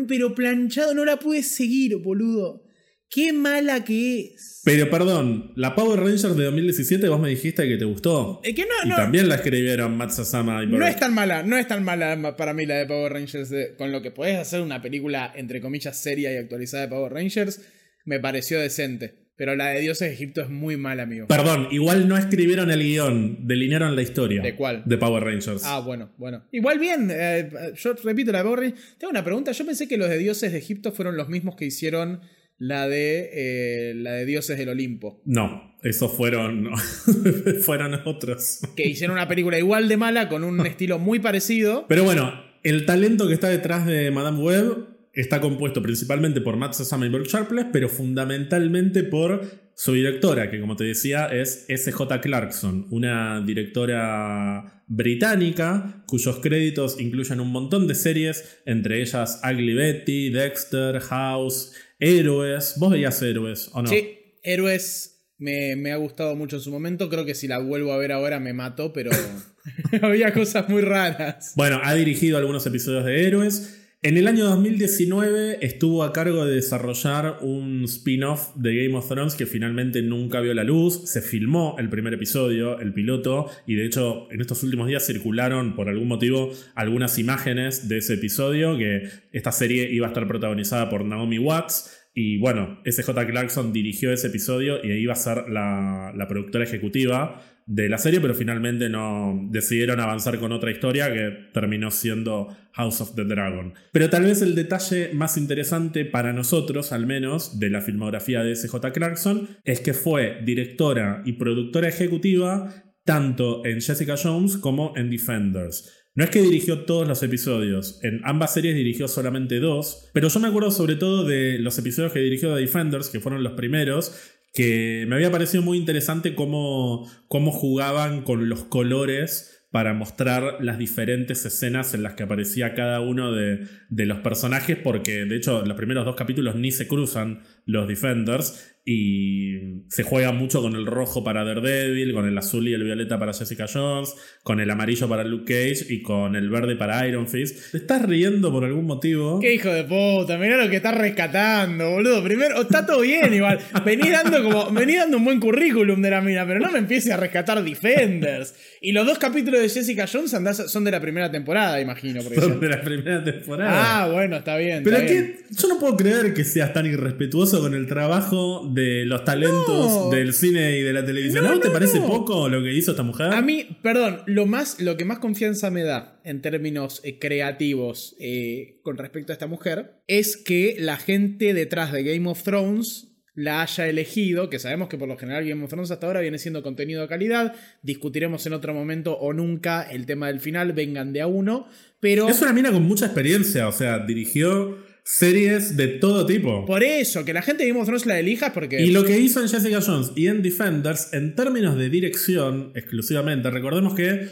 pero 0.08 0.34
planchado, 0.34 0.94
no 0.94 1.04
la 1.04 1.18
pude 1.18 1.42
seguir, 1.42 1.98
boludo. 1.98 2.65
Qué 3.10 3.32
mala 3.32 3.84
que 3.84 4.20
es. 4.34 4.60
Pero 4.64 4.90
perdón, 4.90 5.52
la 5.54 5.74
Power 5.76 6.00
Rangers 6.00 6.36
de 6.36 6.44
2017 6.44 7.08
vos 7.08 7.20
me 7.20 7.28
dijiste 7.28 7.68
que 7.68 7.76
te 7.76 7.84
gustó. 7.84 8.40
Es 8.42 8.54
que 8.54 8.62
no, 8.62 8.68
y 8.84 8.88
no, 8.88 8.96
también 8.96 9.28
la 9.28 9.36
escribieron 9.36 9.96
Matt 9.96 10.10
Sasama 10.10 10.62
y 10.64 10.66
no 10.66 10.84
es 10.86 10.96
tan 10.96 11.14
mala, 11.14 11.42
no 11.44 11.56
es 11.56 11.68
tan 11.68 11.84
mala 11.84 12.36
para 12.36 12.52
mí 12.52 12.66
la 12.66 12.74
de 12.76 12.86
Power 12.86 13.12
Rangers. 13.12 13.48
de- 13.50 13.76
con 13.76 13.92
lo 13.92 14.02
que 14.02 14.10
podés 14.10 14.36
hacer 14.38 14.60
una 14.60 14.82
película, 14.82 15.32
entre 15.36 15.60
comillas, 15.60 15.96
seria 15.96 16.32
y 16.32 16.36
actualizada 16.36 16.82
de 16.84 16.88
Power 16.88 17.12
Rangers, 17.12 17.60
me 18.04 18.18
pareció 18.18 18.58
decente. 18.60 19.26
Pero 19.38 19.54
la 19.54 19.68
de 19.68 19.80
Dioses 19.82 20.08
de 20.08 20.14
Egipto 20.14 20.40
es 20.40 20.48
muy 20.48 20.78
mala, 20.78 21.02
amigo. 21.02 21.26
Perdón, 21.26 21.68
igual 21.70 22.08
no 22.08 22.16
escribieron 22.16 22.70
el 22.70 22.82
guion, 22.82 23.46
delinearon 23.46 23.94
la 23.94 24.00
historia. 24.00 24.40
¿De 24.40 24.56
cuál? 24.56 24.82
De 24.86 24.96
Power 24.96 25.22
Rangers. 25.22 25.62
Ah, 25.66 25.80
bueno, 25.80 26.10
bueno. 26.16 26.44
Igual 26.52 26.78
bien, 26.78 27.10
eh, 27.12 27.50
yo 27.76 27.92
repito 28.02 28.32
la 28.32 28.38
de 28.38 28.44
Power 28.44 28.60
Rangers. 28.60 28.80
Tengo 28.98 29.10
una 29.10 29.22
pregunta. 29.22 29.52
Yo 29.52 29.66
pensé 29.66 29.86
que 29.86 29.98
los 29.98 30.08
de 30.08 30.16
Dioses 30.16 30.52
de 30.52 30.58
Egipto 30.58 30.90
fueron 30.90 31.18
los 31.18 31.28
mismos 31.28 31.54
que 31.54 31.66
hicieron 31.66 32.22
la 32.58 32.88
de, 32.88 33.30
eh, 33.32 33.94
la 33.94 34.12
de 34.12 34.26
Dioses 34.26 34.58
del 34.58 34.68
Olimpo. 34.68 35.22
No, 35.24 35.76
esos 35.82 36.12
fueron. 36.12 36.70
fueron 37.62 37.94
otros. 38.04 38.60
Que 38.76 38.88
hicieron 38.88 39.16
una 39.16 39.28
película 39.28 39.58
igual 39.58 39.88
de 39.88 39.96
mala, 39.96 40.28
con 40.28 40.44
un 40.44 40.66
estilo 40.66 40.98
muy 40.98 41.18
parecido. 41.18 41.86
Pero 41.88 42.04
bueno, 42.04 42.32
el 42.62 42.86
talento 42.86 43.28
que 43.28 43.34
está 43.34 43.48
detrás 43.48 43.86
de 43.86 44.10
Madame 44.10 44.38
Web 44.38 44.96
está 45.12 45.40
compuesto 45.40 45.82
principalmente 45.82 46.40
por 46.40 46.56
Matt 46.56 46.74
Sasama 46.74 47.06
y 47.06 47.08
Burke 47.08 47.28
Sharpless, 47.28 47.66
pero 47.72 47.88
fundamentalmente 47.88 49.02
por 49.02 49.66
su 49.74 49.92
directora, 49.92 50.50
que 50.50 50.60
como 50.60 50.76
te 50.76 50.84
decía 50.84 51.26
es 51.26 51.66
S.J. 51.68 52.20
Clarkson, 52.20 52.86
una 52.90 53.42
directora 53.44 54.82
británica 54.86 56.04
cuyos 56.06 56.38
créditos 56.40 57.00
incluyen 57.00 57.40
un 57.40 57.50
montón 57.50 57.86
de 57.86 57.94
series, 57.94 58.60
entre 58.66 59.02
ellas 59.02 59.40
Ugly 59.44 59.74
Betty, 59.74 60.30
Dexter, 60.30 61.00
House, 61.00 61.72
Héroes. 61.98 62.74
¿Vos 62.78 62.90
veías 62.92 63.20
Héroes 63.22 63.70
o 63.72 63.82
no? 63.82 63.88
Sí, 63.88 64.36
Héroes 64.42 65.30
me, 65.38 65.76
me 65.76 65.92
ha 65.92 65.96
gustado 65.96 66.34
mucho 66.36 66.56
en 66.56 66.62
su 66.62 66.70
momento. 66.70 67.08
Creo 67.08 67.24
que 67.24 67.34
si 67.34 67.48
la 67.48 67.58
vuelvo 67.58 67.92
a 67.92 67.98
ver 67.98 68.12
ahora 68.12 68.40
me 68.40 68.52
mato, 68.52 68.92
pero 68.92 69.10
había 70.02 70.32
cosas 70.32 70.68
muy 70.68 70.82
raras. 70.82 71.52
Bueno, 71.56 71.80
ha 71.82 71.94
dirigido 71.94 72.38
algunos 72.38 72.66
episodios 72.66 73.04
de 73.04 73.26
Héroes. 73.26 73.85
En 74.06 74.16
el 74.16 74.28
año 74.28 74.44
2019 74.44 75.66
estuvo 75.66 76.04
a 76.04 76.12
cargo 76.12 76.44
de 76.44 76.54
desarrollar 76.54 77.38
un 77.40 77.82
spin-off 77.86 78.54
de 78.54 78.84
Game 78.84 78.96
of 78.96 79.08
Thrones 79.08 79.34
que 79.34 79.46
finalmente 79.46 80.00
nunca 80.00 80.38
vio 80.40 80.54
la 80.54 80.62
luz. 80.62 81.10
Se 81.10 81.20
filmó 81.20 81.74
el 81.80 81.88
primer 81.88 82.14
episodio, 82.14 82.78
el 82.78 82.94
piloto, 82.94 83.50
y 83.66 83.74
de 83.74 83.84
hecho 83.84 84.28
en 84.30 84.40
estos 84.40 84.62
últimos 84.62 84.86
días 84.86 85.04
circularon 85.04 85.74
por 85.74 85.88
algún 85.88 86.06
motivo 86.06 86.52
algunas 86.76 87.18
imágenes 87.18 87.88
de 87.88 87.98
ese 87.98 88.14
episodio, 88.14 88.78
que 88.78 89.08
esta 89.32 89.50
serie 89.50 89.90
iba 89.90 90.06
a 90.06 90.10
estar 90.10 90.28
protagonizada 90.28 90.88
por 90.88 91.04
Naomi 91.04 91.40
Watts. 91.40 91.90
Y 92.14 92.38
bueno, 92.38 92.80
SJ 92.84 93.10
Clarkson 93.10 93.72
dirigió 93.72 94.12
ese 94.12 94.28
episodio 94.28 94.78
y 94.84 94.92
iba 94.92 95.14
a 95.14 95.16
ser 95.16 95.48
la, 95.48 96.12
la 96.14 96.28
productora 96.28 96.62
ejecutiva 96.62 97.42
de 97.66 97.88
la 97.88 97.98
serie, 97.98 98.20
pero 98.20 98.34
finalmente 98.34 98.88
no 98.88 99.48
decidieron 99.50 99.98
avanzar 99.98 100.38
con 100.38 100.52
otra 100.52 100.70
historia 100.70 101.12
que 101.12 101.50
terminó 101.52 101.90
siendo 101.90 102.56
House 102.72 103.00
of 103.00 103.16
the 103.16 103.24
Dragon. 103.24 103.74
Pero 103.92 104.08
tal 104.08 104.22
vez 104.22 104.40
el 104.40 104.54
detalle 104.54 105.10
más 105.12 105.36
interesante 105.36 106.04
para 106.04 106.32
nosotros, 106.32 106.92
al 106.92 107.06
menos, 107.06 107.58
de 107.58 107.70
la 107.70 107.80
filmografía 107.80 108.44
de 108.44 108.54
SJ 108.54 108.92
Clarkson, 108.92 109.48
es 109.64 109.80
que 109.80 109.94
fue 109.94 110.40
directora 110.44 111.22
y 111.24 111.32
productora 111.32 111.88
ejecutiva 111.88 112.84
tanto 113.04 113.64
en 113.66 113.80
Jessica 113.80 114.14
Jones 114.20 114.56
como 114.56 114.92
en 114.96 115.10
Defenders. 115.10 115.92
No 116.16 116.24
es 116.24 116.30
que 116.30 116.40
dirigió 116.40 116.86
todos 116.86 117.06
los 117.06 117.22
episodios, 117.22 118.00
en 118.02 118.22
ambas 118.24 118.54
series 118.54 118.74
dirigió 118.74 119.06
solamente 119.06 119.60
dos, 119.60 120.08
pero 120.14 120.28
yo 120.28 120.40
me 120.40 120.48
acuerdo 120.48 120.70
sobre 120.70 120.96
todo 120.96 121.24
de 121.24 121.58
los 121.58 121.76
episodios 121.78 122.10
que 122.10 122.20
dirigió 122.20 122.54
de 122.54 122.62
Defenders, 122.62 123.10
que 123.10 123.20
fueron 123.20 123.42
los 123.42 123.52
primeros, 123.52 124.35
que 124.56 125.04
me 125.06 125.16
había 125.16 125.30
parecido 125.30 125.62
muy 125.62 125.76
interesante 125.76 126.34
cómo, 126.34 127.06
cómo 127.28 127.52
jugaban 127.52 128.22
con 128.22 128.48
los 128.48 128.64
colores 128.64 129.66
para 129.70 129.92
mostrar 129.92 130.56
las 130.60 130.78
diferentes 130.78 131.44
escenas 131.44 131.92
en 131.92 132.02
las 132.02 132.14
que 132.14 132.22
aparecía 132.22 132.72
cada 132.72 133.02
uno 133.02 133.32
de, 133.32 133.66
de 133.90 134.06
los 134.06 134.20
personajes, 134.20 134.78
porque 134.82 135.26
de 135.26 135.36
hecho 135.36 135.62
los 135.66 135.76
primeros 135.76 136.06
dos 136.06 136.16
capítulos 136.16 136.54
ni 136.56 136.72
se 136.72 136.88
cruzan 136.88 137.42
los 137.66 137.86
Defenders 137.86 138.75
y 138.88 139.82
se 139.88 140.04
juega 140.04 140.30
mucho 140.30 140.62
con 140.62 140.76
el 140.76 140.86
rojo 140.86 141.24
para 141.24 141.44
Daredevil, 141.44 142.14
con 142.14 142.26
el 142.28 142.38
azul 142.38 142.68
y 142.68 142.72
el 142.72 142.84
violeta 142.84 143.18
para 143.18 143.32
Jessica 143.34 143.66
Jones, 143.70 144.14
con 144.44 144.60
el 144.60 144.70
amarillo 144.70 145.08
para 145.08 145.24
Luke 145.24 145.44
Cage 145.52 145.92
y 145.92 146.02
con 146.02 146.36
el 146.36 146.48
verde 146.48 146.76
para 146.76 147.06
Iron 147.08 147.26
Fist. 147.26 147.72
¿Te 147.72 147.78
estás 147.78 148.02
riendo 148.02 148.52
por 148.52 148.64
algún 148.64 148.86
motivo? 148.86 149.40
Qué 149.40 149.54
hijo 149.54 149.70
de 149.70 149.82
puta, 149.84 150.38
mirá 150.38 150.56
lo 150.62 150.70
que 150.70 150.76
estás 150.76 150.96
rescatando, 150.96 151.90
boludo. 151.90 152.22
Primero, 152.22 152.62
está 152.62 152.86
todo 152.86 153.00
bien 153.00 153.34
igual. 153.34 153.58
Vení 153.84 154.08
dando 154.08 154.42
como. 154.44 154.70
Vení 154.70 154.94
dando 154.94 155.16
un 155.16 155.24
buen 155.24 155.40
currículum 155.40 156.00
de 156.00 156.10
la 156.10 156.20
mina, 156.20 156.46
pero 156.46 156.60
no 156.60 156.70
me 156.70 156.78
empieces 156.78 157.10
a 157.12 157.16
rescatar 157.16 157.62
Defenders. 157.64 158.54
Y 158.80 158.92
los 158.92 159.04
dos 159.04 159.18
capítulos 159.18 159.60
de 159.62 159.68
Jessica 159.68 160.06
Jones 160.10 160.32
andás- 160.32 160.68
son 160.70 160.84
de 160.84 160.92
la 160.92 161.00
primera 161.00 161.28
temporada, 161.30 161.80
imagino. 161.80 162.22
Son 162.22 162.32
ya- 162.34 162.58
de 162.60 162.68
la 162.68 162.80
primera 162.82 163.24
temporada. 163.24 164.02
Ah, 164.04 164.08
bueno, 164.12 164.36
está 164.36 164.56
bien. 164.56 164.84
Pero 164.84 164.96
está 164.98 165.10
bien. 165.10 165.36
que 165.48 165.54
yo 165.54 165.68
no 165.68 165.80
puedo 165.80 165.96
creer 165.96 166.32
que 166.34 166.44
seas 166.44 166.72
tan 166.72 166.86
irrespetuoso 166.86 167.60
con 167.60 167.74
el 167.74 167.86
trabajo 167.88 168.70
de 168.76 169.04
los 169.04 169.24
talentos 169.24 169.66
No. 169.66 170.10
del 170.10 170.32
cine 170.32 170.78
y 170.78 170.82
de 170.82 170.92
la 170.92 171.04
televisión. 171.04 171.42
No, 171.42 171.50
¿A 171.50 171.52
vos 171.54 171.60
te 171.62 171.70
parece 171.70 172.00
poco 172.00 172.48
lo 172.48 172.62
que 172.62 172.72
hizo 172.72 172.92
esta 172.92 173.02
mujer? 173.02 173.32
A 173.32 173.42
mí, 173.42 173.66
perdón, 173.82 174.20
lo, 174.26 174.46
más, 174.46 174.80
lo 174.80 174.96
que 174.96 175.04
más 175.04 175.18
confianza 175.18 175.70
me 175.70 175.82
da 175.82 176.20
en 176.24 176.42
términos 176.42 177.00
eh, 177.02 177.18
creativos 177.18 178.14
eh, 178.20 178.78
con 178.82 178.96
respecto 178.98 179.32
a 179.32 179.34
esta 179.34 179.46
mujer 179.48 180.02
es 180.06 180.36
que 180.36 180.76
la 180.78 180.96
gente 180.98 181.54
detrás 181.54 181.90
de 181.92 182.04
Game 182.04 182.28
of 182.28 182.42
Thrones 182.42 183.08
la 183.34 183.60
haya 183.60 183.86
elegido, 183.86 184.48
que 184.48 184.58
sabemos 184.58 184.88
que 184.88 184.96
por 184.96 185.08
lo 185.08 185.18
general 185.18 185.46
Game 185.46 185.62
of 185.62 185.68
Thrones 185.68 185.90
hasta 185.90 186.06
ahora 186.06 186.20
viene 186.20 186.38
siendo 186.38 186.62
contenido 186.62 187.02
de 187.02 187.08
calidad, 187.08 187.54
discutiremos 187.82 188.46
en 188.46 188.54
otro 188.54 188.72
momento 188.72 189.14
o 189.18 189.34
nunca 189.34 189.82
el 189.82 190.06
tema 190.06 190.28
del 190.28 190.40
final, 190.40 190.72
vengan 190.72 191.12
de 191.12 191.20
a 191.20 191.26
uno, 191.26 191.68
pero 192.00 192.28
Es 192.30 192.40
una 192.40 192.54
mina 192.54 192.72
con 192.72 192.84
mucha 192.84 193.04
experiencia, 193.06 193.68
o 193.68 193.72
sea, 193.72 193.98
dirigió 193.98 194.78
series 195.08 195.76
de 195.76 195.86
todo 195.86 196.26
tipo. 196.26 196.66
por 196.66 196.82
eso, 196.82 197.24
que 197.24 197.32
la 197.32 197.40
gente 197.40 197.62
de 197.62 197.68
Game 197.68 197.80
of 197.80 197.86
Thrones 197.86 198.06
la 198.06 198.18
elija 198.18 198.52
porque... 198.52 198.82
Y 198.82 198.90
lo 198.90 199.04
que 199.04 199.18
hizo 199.20 199.40
en 199.40 199.48
Jessica 199.48 199.80
Jones 199.80 200.10
y 200.16 200.26
en 200.26 200.42
Defenders, 200.42 201.12
en 201.12 201.36
términos 201.36 201.78
de 201.78 201.88
dirección 201.88 202.72
exclusivamente, 202.74 203.48
recordemos 203.50 203.94
que 203.94 204.26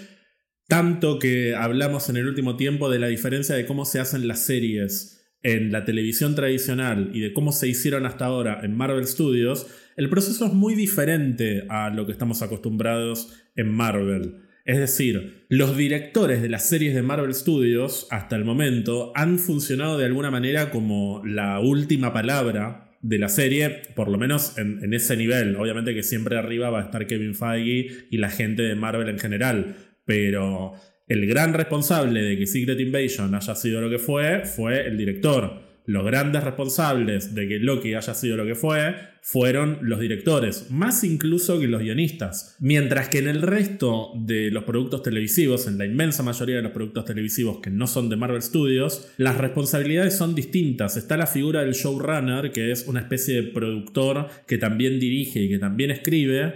tanto 0.67 1.21
que 1.21 1.55
hablamos 1.55 2.09
en 2.09 2.17
el 2.17 2.27
último 2.27 2.57
tiempo 2.57 2.91
de 2.91 2.99
la 2.99 3.07
diferencia 3.07 3.55
de 3.55 3.67
cómo 3.67 3.85
se 3.85 4.01
hacen 4.01 4.27
las 4.27 4.45
series 4.45 5.25
en 5.43 5.71
la 5.71 5.85
televisión 5.85 6.35
tradicional 6.35 7.11
y 7.15 7.21
de 7.21 7.33
cómo 7.33 7.53
se 7.53 7.69
hicieron 7.69 8.05
hasta 8.05 8.25
ahora 8.25 8.61
en 8.65 8.77
Marvel 8.77 9.07
Studios, 9.07 9.69
el 9.97 10.11
proceso 10.11 10.47
es 10.47 10.53
muy 10.55 10.75
diferente 10.75 11.67
a 11.69 11.91
lo 11.91 12.05
que 12.05 12.13
estamos 12.13 12.43
acostumbrados 12.43 13.33
en 13.55 13.69
Marvel. 13.69 14.44
Es 14.65 14.79
decir, 14.79 15.45
los 15.51 15.77
directores 15.77 16.41
de 16.41 16.49
las 16.49 16.67
series 16.67 16.95
de 16.95 17.03
Marvel 17.03 17.35
Studios 17.35 18.07
hasta 18.11 18.35
el 18.35 18.47
momento 18.47 19.13
han 19.15 19.39
funcionado 19.39 19.99
de 19.99 20.07
alguna 20.07 20.31
manera 20.31 20.71
como 20.71 21.23
la 21.25 21.61
última 21.61 22.15
palabra 22.15 22.97
de 23.03 23.19
la 23.19 23.29
serie, 23.29 23.83
por 23.95 24.09
lo 24.09 24.17
menos 24.17 24.57
en, 24.57 24.95
ese 24.95 25.19
nivel. 25.19 25.57
Obviamente 25.57 25.95
que 25.95 26.03
siempre 26.03 26.39
arriba 26.39 26.71
va 26.71 26.81
a 26.81 26.85
estar 26.85 27.07
Kevin 27.07 27.35
Feige 27.35 28.07
y 28.11 28.17
la 28.17 28.31
gente 28.31 28.63
de 28.63 28.75
Marvel 28.75 29.11
en 29.11 29.19
general, 29.19 29.77
pero 30.07 30.73
el 31.09 31.27
gran 31.27 31.53
responsable 31.53 32.23
de 32.23 32.39
que 32.39 32.47
Secret 32.47 32.81
Invasion 32.81 33.35
haya 33.35 33.55
sido 33.55 33.83
lo 33.83 33.91
que 33.91 33.99
fue 33.99 34.47
fue 34.47 34.87
el 34.87 34.97
director. 34.97 35.74
Los 35.87 36.07
grandes 36.07 36.43
responsables 36.43 37.35
de 37.35 37.47
que 37.47 37.59
Loki 37.59 37.95
haya 37.95 38.15
sido 38.15 38.39
lo 38.39 38.47
que 38.47 38.55
fue 38.55 38.95
fueron 39.21 39.79
los 39.83 40.01
directores, 40.01 40.71
más 40.71 41.05
incluso 41.05 41.61
que 41.61 41.67
los 41.67 41.83
guionistas. 41.83 42.57
Mientras 42.59 43.09
que 43.09 43.19
en 43.19 43.29
el 43.29 43.43
resto 43.43 44.13
de 44.17 44.51
los 44.51 44.65
productos 44.65 45.03
televisivos, 45.03 45.67
en 45.67 45.77
la 45.77 45.85
inmensa 45.85 46.23
mayoría 46.23 46.57
de 46.57 46.63
los 46.63 46.73
productos 46.73 47.05
televisivos 47.05 47.61
que 47.61 47.71
no 47.71 47.87
son 47.87 48.09
de 48.09 48.17
Marvel 48.17 48.43
Studios, 48.43 49.09
las 49.19 49.37
responsabilidades 49.37 50.17
son 50.17 50.35
distintas. 50.35 50.97
Está 50.97 51.19
la 51.19 51.27
figura 51.27 51.61
del 51.63 51.75
showrunner, 51.75 52.51
que 52.51 52.71
es 52.71 52.87
una 52.87 53.01
especie 53.01 53.43
de 53.43 53.51
productor 53.51 54.29
que 54.47 54.59
también 54.59 54.99
dirige 54.99 55.41
y 55.41 55.49
que 55.51 55.59
también 55.59 55.91
escribe, 55.91 56.55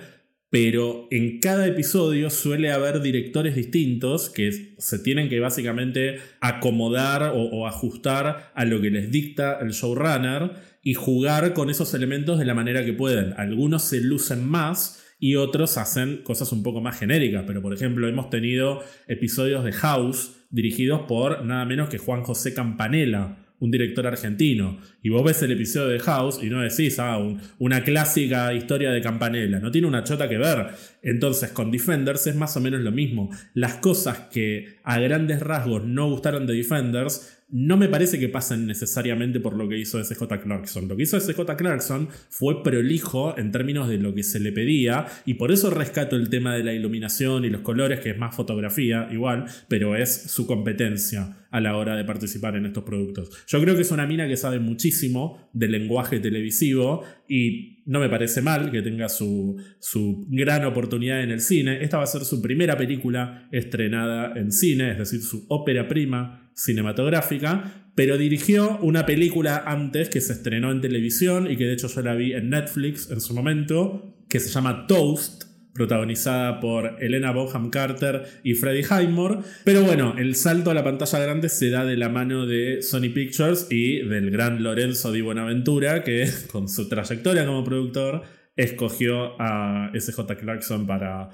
pero 0.50 1.08
en 1.10 1.40
cada 1.40 1.66
episodio 1.66 2.30
suele 2.30 2.72
haber 2.72 3.02
directores 3.02 3.54
distintos 3.54 4.30
que 4.30 4.74
se 4.78 4.98
tienen 4.98 5.28
que 5.28 5.40
básicamente 5.40 6.20
acomodar 6.40 7.32
o, 7.34 7.66
ajustar 7.66 8.50
a 8.54 8.64
lo 8.64 8.80
que 8.80 8.90
les 8.90 9.10
dicta 9.10 9.58
el 9.60 9.70
showrunner 9.70 10.52
y 10.82 10.94
jugar 10.94 11.52
con 11.52 11.68
esos 11.68 11.92
elementos 11.92 12.38
de 12.38 12.46
la 12.46 12.54
manera 12.54 12.84
que 12.84 12.94
pueden. 12.94 13.34
Algunos 13.36 13.82
se 13.84 14.00
lucen 14.00 14.48
más 14.48 15.04
y 15.18 15.34
otros 15.34 15.76
hacen 15.76 16.22
cosas 16.22 16.50
un 16.52 16.62
poco 16.62 16.80
más 16.80 16.98
genéricas, 16.98 17.44
pero 17.46 17.60
por 17.60 17.74
ejemplo 17.74 18.08
hemos 18.08 18.30
tenido 18.30 18.82
episodios 19.06 19.64
de 19.64 19.72
House 19.72 20.36
dirigidos 20.50 21.02
por 21.02 21.44
nada 21.44 21.66
menos 21.66 21.90
que 21.90 21.98
Juan 21.98 22.22
José 22.22 22.54
Campanella 22.54 23.36
un 23.60 23.70
director 23.70 24.06
argentino. 24.06 24.78
Y 25.02 25.08
vos 25.08 25.24
ves 25.24 25.42
el 25.42 25.52
episodio 25.52 25.88
de 25.88 25.98
House 26.00 26.40
y 26.42 26.48
no 26.48 26.60
decís, 26.60 26.98
ah, 26.98 27.18
un, 27.18 27.40
una 27.58 27.82
clásica 27.82 28.52
historia 28.52 28.90
de 28.90 29.00
Campanella. 29.00 29.58
No 29.58 29.70
tiene 29.70 29.86
una 29.86 30.04
chota 30.04 30.28
que 30.28 30.38
ver. 30.38 30.68
Entonces, 31.02 31.50
con 31.50 31.70
Defenders 31.70 32.26
es 32.26 32.36
más 32.36 32.56
o 32.56 32.60
menos 32.60 32.80
lo 32.80 32.92
mismo. 32.92 33.30
Las 33.54 33.74
cosas 33.74 34.28
que 34.30 34.78
a 34.84 34.98
grandes 35.00 35.40
rasgos 35.40 35.84
no 35.84 36.08
gustaron 36.08 36.46
de 36.46 36.54
Defenders 36.54 37.37
no 37.50 37.78
me 37.78 37.88
parece 37.88 38.18
que 38.18 38.28
pasen 38.28 38.66
necesariamente 38.66 39.40
por 39.40 39.56
lo 39.56 39.68
que 39.68 39.78
hizo 39.78 40.02
SJ 40.02 40.22
Clarkson. 40.42 40.86
Lo 40.86 40.96
que 40.96 41.04
hizo 41.04 41.18
SJ 41.18 41.56
Clarkson 41.56 42.08
fue 42.28 42.62
prolijo 42.62 43.38
en 43.38 43.52
términos 43.52 43.88
de 43.88 43.96
lo 43.96 44.14
que 44.14 44.22
se 44.22 44.38
le 44.38 44.52
pedía 44.52 45.06
y 45.24 45.34
por 45.34 45.50
eso 45.50 45.70
rescato 45.70 46.16
el 46.16 46.28
tema 46.28 46.54
de 46.54 46.62
la 46.62 46.74
iluminación 46.74 47.46
y 47.46 47.50
los 47.50 47.62
colores, 47.62 48.00
que 48.00 48.10
es 48.10 48.18
más 48.18 48.36
fotografía 48.36 49.08
igual, 49.10 49.46
pero 49.68 49.96
es 49.96 50.30
su 50.30 50.46
competencia 50.46 51.38
a 51.50 51.60
la 51.60 51.76
hora 51.78 51.96
de 51.96 52.04
participar 52.04 52.56
en 52.56 52.66
estos 52.66 52.84
productos. 52.84 53.30
Yo 53.46 53.60
creo 53.62 53.74
que 53.74 53.82
es 53.82 53.90
una 53.90 54.06
mina 54.06 54.28
que 54.28 54.36
sabe 54.36 54.58
muchísimo 54.58 55.48
del 55.54 55.72
lenguaje 55.72 56.20
televisivo 56.20 57.02
y 57.26 57.82
no 57.86 58.00
me 58.00 58.10
parece 58.10 58.42
mal 58.42 58.70
que 58.70 58.82
tenga 58.82 59.08
su, 59.08 59.56
su 59.78 60.26
gran 60.28 60.66
oportunidad 60.66 61.22
en 61.22 61.30
el 61.30 61.40
cine. 61.40 61.82
Esta 61.82 61.96
va 61.96 62.02
a 62.02 62.06
ser 62.06 62.26
su 62.26 62.42
primera 62.42 62.76
película 62.76 63.48
estrenada 63.50 64.38
en 64.38 64.52
cine, 64.52 64.92
es 64.92 64.98
decir, 64.98 65.22
su 65.22 65.46
ópera 65.48 65.88
prima 65.88 66.47
cinematográfica, 66.58 67.90
pero 67.94 68.18
dirigió 68.18 68.78
una 68.78 69.06
película 69.06 69.62
antes 69.64 70.08
que 70.08 70.20
se 70.20 70.32
estrenó 70.32 70.72
en 70.72 70.80
televisión 70.80 71.50
y 71.50 71.56
que 71.56 71.64
de 71.64 71.74
hecho 71.74 71.88
yo 71.88 72.02
la 72.02 72.14
vi 72.14 72.32
en 72.32 72.50
Netflix 72.50 73.10
en 73.10 73.20
su 73.20 73.32
momento, 73.32 74.16
que 74.28 74.40
se 74.40 74.50
llama 74.50 74.86
Toast, 74.86 75.44
protagonizada 75.72 76.58
por 76.58 76.96
Elena 77.00 77.30
Bonham 77.30 77.70
Carter 77.70 78.24
y 78.42 78.54
Freddie 78.54 78.84
Highmore. 78.84 79.38
Pero 79.64 79.84
bueno, 79.84 80.16
el 80.18 80.34
salto 80.34 80.72
a 80.72 80.74
la 80.74 80.82
pantalla 80.82 81.20
grande 81.20 81.48
se 81.48 81.70
da 81.70 81.84
de 81.84 81.96
la 81.96 82.08
mano 82.08 82.46
de 82.46 82.82
Sony 82.82 83.12
Pictures 83.14 83.68
y 83.70 84.02
del 84.08 84.32
gran 84.32 84.62
Lorenzo 84.64 85.12
Di 85.12 85.20
Buenaventura, 85.20 86.02
que 86.02 86.28
con 86.50 86.68
su 86.68 86.88
trayectoria 86.88 87.46
como 87.46 87.62
productor 87.62 88.22
escogió 88.56 89.40
a 89.40 89.92
SJ 89.94 90.20
Clarkson 90.40 90.88
para 90.88 91.30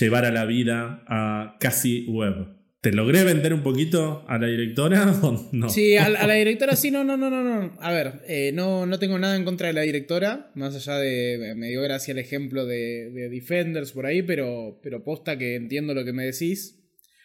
llevar 0.00 0.24
a 0.24 0.32
la 0.32 0.44
vida 0.44 1.04
a 1.06 1.56
Cassie 1.60 2.06
Webb. 2.08 2.55
¿Te 2.86 2.92
logré 2.92 3.24
vender 3.24 3.52
un 3.52 3.64
poquito 3.64 4.24
a 4.28 4.38
la 4.38 4.46
directora 4.46 5.10
o 5.22 5.48
no? 5.50 5.68
Sí, 5.68 5.96
a, 5.96 6.08
la 6.08 6.34
directora 6.34 6.76
sí, 6.76 6.92
no, 6.92 7.02
no, 7.02 7.16
no, 7.16 7.28
no, 7.30 7.42
no. 7.42 7.76
A 7.80 7.90
ver, 7.90 8.22
eh, 8.28 8.52
no, 8.54 8.86
no 8.86 9.00
tengo 9.00 9.18
nada 9.18 9.34
en 9.34 9.44
contra 9.44 9.66
de 9.66 9.72
la 9.72 9.80
directora, 9.80 10.52
más 10.54 10.72
allá 10.76 10.96
de, 10.98 11.54
me 11.56 11.66
dio 11.66 11.82
gracia 11.82 12.12
el 12.12 12.18
ejemplo 12.18 12.64
de, 12.64 13.10
Defenders 13.28 13.90
por 13.90 14.06
ahí, 14.06 14.22
pero, 14.22 14.78
pero 14.84 15.02
posta 15.02 15.36
que 15.36 15.56
entiendo 15.56 15.94
lo 15.94 16.04
que 16.04 16.12
me 16.12 16.26
decís. 16.26 16.78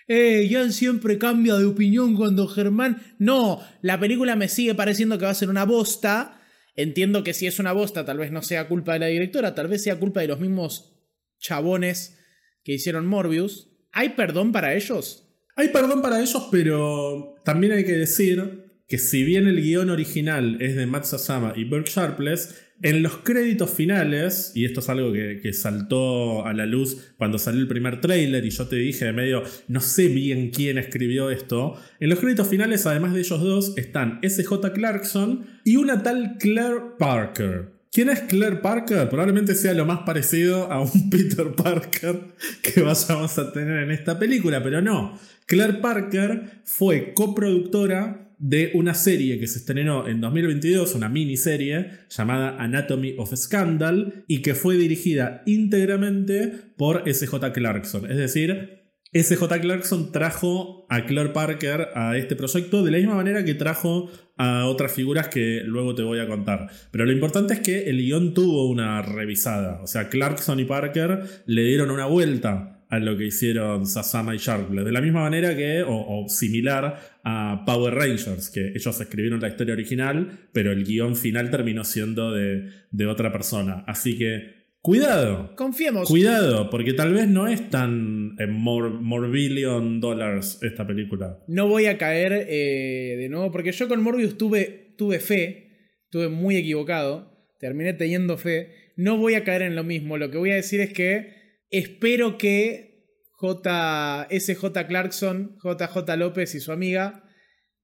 Eh, 0.07 0.49
Jan 0.49 0.73
siempre 0.73 1.19
cambia 1.19 1.53
de 1.57 1.65
opinión 1.65 2.15
cuando 2.15 2.47
Germán... 2.47 2.99
No, 3.19 3.61
la 3.83 3.99
película 3.99 4.35
me 4.35 4.47
sigue 4.47 4.73
pareciendo 4.73 5.19
que 5.19 5.25
va 5.25 5.31
a 5.31 5.35
ser 5.35 5.51
una 5.51 5.65
bosta. 5.65 6.41
Entiendo 6.75 7.23
que 7.23 7.35
si 7.35 7.45
es 7.45 7.59
una 7.59 7.71
bosta 7.71 8.03
tal 8.03 8.17
vez 8.17 8.31
no 8.31 8.41
sea 8.41 8.67
culpa 8.67 8.93
de 8.93 8.99
la 8.99 9.05
directora, 9.05 9.53
tal 9.53 9.67
vez 9.67 9.83
sea 9.83 9.99
culpa 9.99 10.21
de 10.21 10.27
los 10.27 10.39
mismos 10.39 10.91
chabones 11.37 12.17
que 12.63 12.73
hicieron 12.73 13.05
Morbius. 13.05 13.69
¿Hay 13.91 14.09
perdón 14.09 14.51
para 14.53 14.73
ellos? 14.73 15.27
Hay 15.55 15.69
perdón 15.69 16.01
para 16.01 16.21
ellos, 16.21 16.47
pero 16.51 17.35
también 17.43 17.73
hay 17.73 17.85
que 17.85 17.93
decir 17.93 18.71
que 18.87 18.97
si 18.97 19.23
bien 19.23 19.47
el 19.47 19.61
guion 19.61 19.89
original 19.89 20.57
es 20.59 20.75
de 20.75 20.85
Matt 20.85 21.05
Sasama 21.05 21.53
y 21.55 21.63
Burke 21.63 21.89
Sharpless, 21.89 22.55
en 22.83 23.03
los 23.03 23.17
créditos 23.17 23.69
finales, 23.69 24.51
y 24.55 24.65
esto 24.65 24.79
es 24.79 24.89
algo 24.89 25.13
que, 25.13 25.53
saltó 25.53 26.45
a 26.45 26.53
la 26.53 26.65
luz 26.65 27.13
cuando 27.17 27.37
salió 27.37 27.61
el 27.61 27.67
primer 27.67 28.01
tráiler 28.01 28.43
y 28.43 28.49
yo 28.49 28.67
te 28.67 28.77
dije 28.77 29.05
de 29.05 29.13
medio, 29.13 29.43
no 29.67 29.81
sé 29.81 30.07
bien 30.07 30.49
quién 30.49 30.77
escribió 30.77 31.29
esto, 31.29 31.75
en 31.99 32.09
los 32.09 32.19
créditos 32.19 32.47
finales, 32.47 32.85
además 32.85 33.13
de 33.13 33.19
ellos 33.19 33.39
dos, 33.39 33.73
están 33.77 34.19
SJ 34.23 34.73
Clarkson 34.73 35.45
y 35.63 35.75
una 35.75 36.01
tal 36.01 36.37
Claire 36.39 36.81
Parker. 36.97 37.81
¿Quién 37.91 38.09
es 38.09 38.21
Claire 38.21 38.57
Parker? 38.57 39.09
Probablemente 39.09 39.53
sea 39.53 39.73
lo 39.73 39.85
más 39.85 39.99
parecido 39.99 40.71
a 40.71 40.81
un 40.81 41.09
Peter 41.09 41.51
Parker 41.51 42.21
que 42.61 42.81
vayamos 42.81 43.37
a 43.37 43.51
tener 43.51 43.83
en 43.83 43.91
esta 43.91 44.17
película, 44.17 44.63
pero 44.63 44.81
no. 44.81 45.19
Claire 45.51 45.81
Parker 45.81 46.61
fue 46.63 47.13
coproductora 47.13 48.33
de 48.37 48.71
una 48.73 48.93
serie 48.93 49.37
que 49.37 49.47
se 49.47 49.59
estrenó 49.59 50.07
en 50.07 50.21
2022, 50.21 50.95
una 50.95 51.09
miniserie 51.09 51.89
llamada 52.07 52.55
Anatomy 52.57 53.15
of 53.17 53.35
Scandal, 53.35 54.23
y 54.29 54.43
que 54.43 54.55
fue 54.55 54.77
dirigida 54.77 55.43
íntegramente 55.45 56.53
por 56.77 57.03
SJ 57.05 57.51
Clarkson. 57.51 58.09
Es 58.09 58.15
decir, 58.15 58.85
SJ 59.11 59.59
Clarkson 59.59 60.13
trajo 60.13 60.85
a 60.87 61.05
Claire 61.05 61.33
Parker 61.33 61.89
a 61.95 62.15
este 62.15 62.37
proyecto 62.37 62.81
de 62.81 62.91
la 62.91 62.99
misma 62.99 63.15
manera 63.15 63.43
que 63.43 63.53
trajo 63.53 64.09
a 64.37 64.67
otras 64.67 64.93
figuras 64.93 65.27
que 65.27 65.63
luego 65.65 65.95
te 65.95 66.03
voy 66.03 66.19
a 66.19 66.27
contar. 66.27 66.69
Pero 66.91 67.05
lo 67.05 67.11
importante 67.11 67.55
es 67.55 67.59
que 67.59 67.89
el 67.89 67.97
guion 67.97 68.33
tuvo 68.33 68.69
una 68.69 69.01
revisada. 69.01 69.81
O 69.83 69.87
sea, 69.87 70.07
Clarkson 70.07 70.61
y 70.61 70.63
Parker 70.63 71.23
le 71.45 71.63
dieron 71.63 71.91
una 71.91 72.05
vuelta 72.05 72.80
a 72.91 72.99
lo 72.99 73.17
que 73.17 73.27
hicieron 73.27 73.87
Sasama 73.87 74.35
y 74.35 74.37
Sharpless. 74.37 74.83
De 74.83 74.91
la 74.91 74.99
misma 74.99 75.21
manera 75.21 75.55
que, 75.55 75.81
o, 75.87 76.25
similar 76.27 76.99
a 77.23 77.63
Power 77.65 77.93
Rangers, 77.95 78.49
que 78.49 78.73
ellos 78.75 78.99
escribieron 78.99 79.39
la 79.39 79.47
historia 79.47 79.73
original, 79.73 80.49
pero 80.51 80.73
el 80.73 80.83
guion 80.83 81.15
final 81.15 81.49
terminó 81.49 81.85
siendo 81.85 82.33
de, 82.33 83.05
otra 83.07 83.31
persona. 83.31 83.85
Así 83.87 84.17
que, 84.17 84.67
cuidado. 84.81 85.55
Confiemos. 85.55 86.09
Cuidado, 86.09 86.69
porque 86.69 86.91
tal 86.91 87.13
vez 87.13 87.29
no 87.29 87.47
es 87.47 87.69
tan 87.69 88.35
en 88.37 88.51
more, 88.51 89.29
billion 89.29 90.01
dollars 90.01 90.59
esta 90.61 90.85
película. 90.85 91.39
No 91.47 91.69
voy 91.69 91.85
a 91.85 91.97
caer 91.97 92.45
eh, 92.49 93.15
de 93.17 93.29
nuevo, 93.29 93.53
porque 93.53 93.71
yo 93.71 93.87
con 93.87 94.03
Morbius 94.03 94.37
tuve, 94.37 94.95
tuve 94.97 95.21
fe, 95.21 95.95
estuve 96.03 96.27
muy 96.27 96.57
equivocado, 96.57 97.47
terminé 97.57 97.93
teniendo 97.93 98.37
fe. 98.37 98.73
No 98.97 99.15
voy 99.15 99.35
a 99.35 99.45
caer 99.45 99.61
en 99.61 99.77
lo 99.77 99.85
mismo. 99.85 100.17
Lo 100.17 100.29
que 100.29 100.37
voy 100.37 100.51
a 100.51 100.55
decir 100.55 100.81
es 100.81 100.91
que 100.91 101.40
Espero 101.71 102.37
que 102.37 103.07
J, 103.31 104.27
SJ 104.29 104.85
Clarkson, 104.87 105.57
JJ 105.63 106.17
López 106.17 106.53
y 106.53 106.59
su 106.59 106.73
amiga 106.73 107.23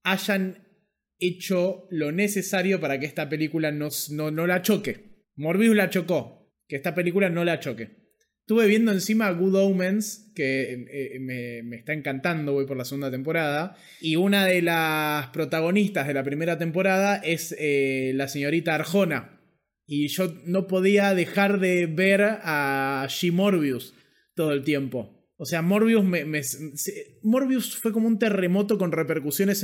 hayan 0.04 0.68
hecho 1.20 1.88
lo 1.90 2.12
necesario 2.12 2.80
para 2.80 3.00
que 3.00 3.06
esta 3.06 3.30
película 3.30 3.72
no, 3.72 3.90
no, 4.12 4.48
la 4.48 4.62
choque. 4.62 5.24
Morbius 5.36 5.76
la 5.76 5.90
chocó, 5.90 6.52
que 6.68 6.76
esta 6.76 6.94
película 6.94 7.30
no 7.30 7.46
la 7.46 7.60
choque. 7.60 8.08
Estuve 8.42 8.68
viendo 8.68 8.92
encima 8.92 9.32
Good 9.32 9.56
Omens, 9.56 10.32
que 10.36 10.86
eh, 10.90 11.20
me, 11.20 11.78
está 11.78 11.94
encantando, 11.94 12.54
voy 12.54 12.66
por 12.66 12.78
la 12.78 12.86
segunda 12.86 13.10
temporada. 13.10 13.76
Y 14.02 14.16
una 14.16 14.46
de 14.46 14.62
las 14.62 15.28
protagonistas 15.28 16.08
de 16.08 16.14
la 16.14 16.24
primera 16.24 16.58
temporada 16.58 17.18
es 17.18 17.56
eh, 17.58 18.12
la 18.16 18.28
señorita 18.28 18.76
Arjona, 18.76 19.37
y 19.88 20.10
yo 20.10 20.34
no 20.46 20.68
podía 20.68 21.16
dejar 21.16 21.60
de 21.60 21.88
ver 21.88 22.22
a 22.22 23.08
G. 23.10 23.32
Morbius 23.32 23.94
todo 24.36 24.52
el 24.52 24.64
tiempo. 24.64 25.18
O 25.40 25.46
sea, 25.46 25.62
Morbius, 25.62 26.04
me, 26.04 26.26
Morbius 27.22 27.76
fue 27.76 27.92
como 27.92 28.08
un 28.08 28.18
terremoto 28.18 28.80
con 28.80 28.92
repercusiones 28.92 29.64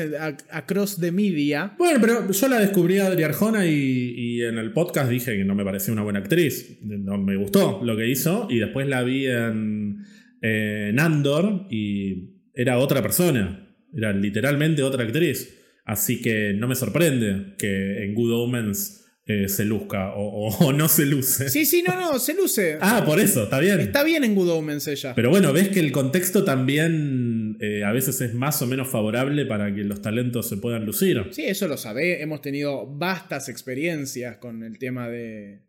across 0.52 1.00
the 1.00 1.12
media. 1.12 1.74
Bueno, 1.80 2.00
pero 2.00 2.32
yo 2.32 2.48
la 2.48 2.60
descubrí 2.60 3.00
a 3.00 3.08
Adri 3.08 3.24
Arjona 3.24 3.66
y, 3.66 4.42
en 4.44 4.60
el 4.60 4.72
podcast 4.72 5.10
dije 5.10 5.36
que 5.36 5.44
no 5.44 5.56
me 5.56 5.64
parecía 5.64 5.92
una 5.92 6.04
buena 6.04 6.20
actriz. 6.20 6.78
No 6.84 7.18
me 7.18 7.36
gustó 7.38 7.82
lo 7.84 7.98
que 7.98 8.08
hizo. 8.08 8.48
Y 8.52 8.60
después 8.60 8.88
la 8.88 9.02
vi 9.02 9.26
en, 9.26 10.06
en 10.42 11.00
Andor 11.00 11.66
y 11.72 12.36
era 12.54 12.78
otra 12.78 13.02
persona. 13.02 13.76
Era 13.96 14.14
literalmente 14.14 14.84
otra 14.84 15.04
actriz. 15.04 15.60
Así 15.86 16.22
que 16.22 16.54
no 16.54 16.68
me 16.68 16.76
sorprende 16.76 17.56
que 17.58 18.04
en 18.04 18.14
Good 18.14 18.32
Omens 18.32 19.03
eh, 19.26 19.48
se 19.48 19.64
luzca 19.66 20.14
o, 20.16 20.74
no 20.74 20.88
se 20.88 21.06
luce. 21.06 21.50
Sí, 21.50 21.66
sí, 21.66 21.84
no, 21.84 22.00
no, 22.00 22.20
se 22.20 22.34
luce. 22.34 22.78
ah, 22.82 23.04
por 23.06 23.20
eso, 23.20 23.44
está 23.44 23.60
bien. 23.60 23.80
Está 23.80 24.04
bien 24.04 24.24
en 24.24 24.36
Good 24.36 24.50
Omens 24.50 24.88
ella. 24.88 25.14
Pero 25.16 25.30
bueno, 25.30 25.54
ves 25.54 25.70
que 25.70 25.80
el 25.80 25.92
contexto 25.92 26.44
también 26.44 27.58
eh, 27.60 27.84
a 27.84 27.92
veces 27.92 28.20
es 28.22 28.34
más 28.34 28.62
o 28.62 28.68
menos 28.68 28.88
favorable 28.88 29.46
para 29.46 29.74
que 29.74 29.84
los 29.84 30.02
talentos 30.02 30.50
se 30.50 30.58
puedan 30.58 30.86
lucir. 30.86 31.28
Sí, 31.32 31.44
eso 31.46 31.68
lo 31.68 31.78
sabe. 31.78 32.22
Hemos 32.22 32.42
tenido 32.42 32.86
vastas 32.88 33.50
experiencias 33.50 34.38
con 34.38 34.64
el 34.64 34.78
tema 34.78 35.08
de, 35.08 35.62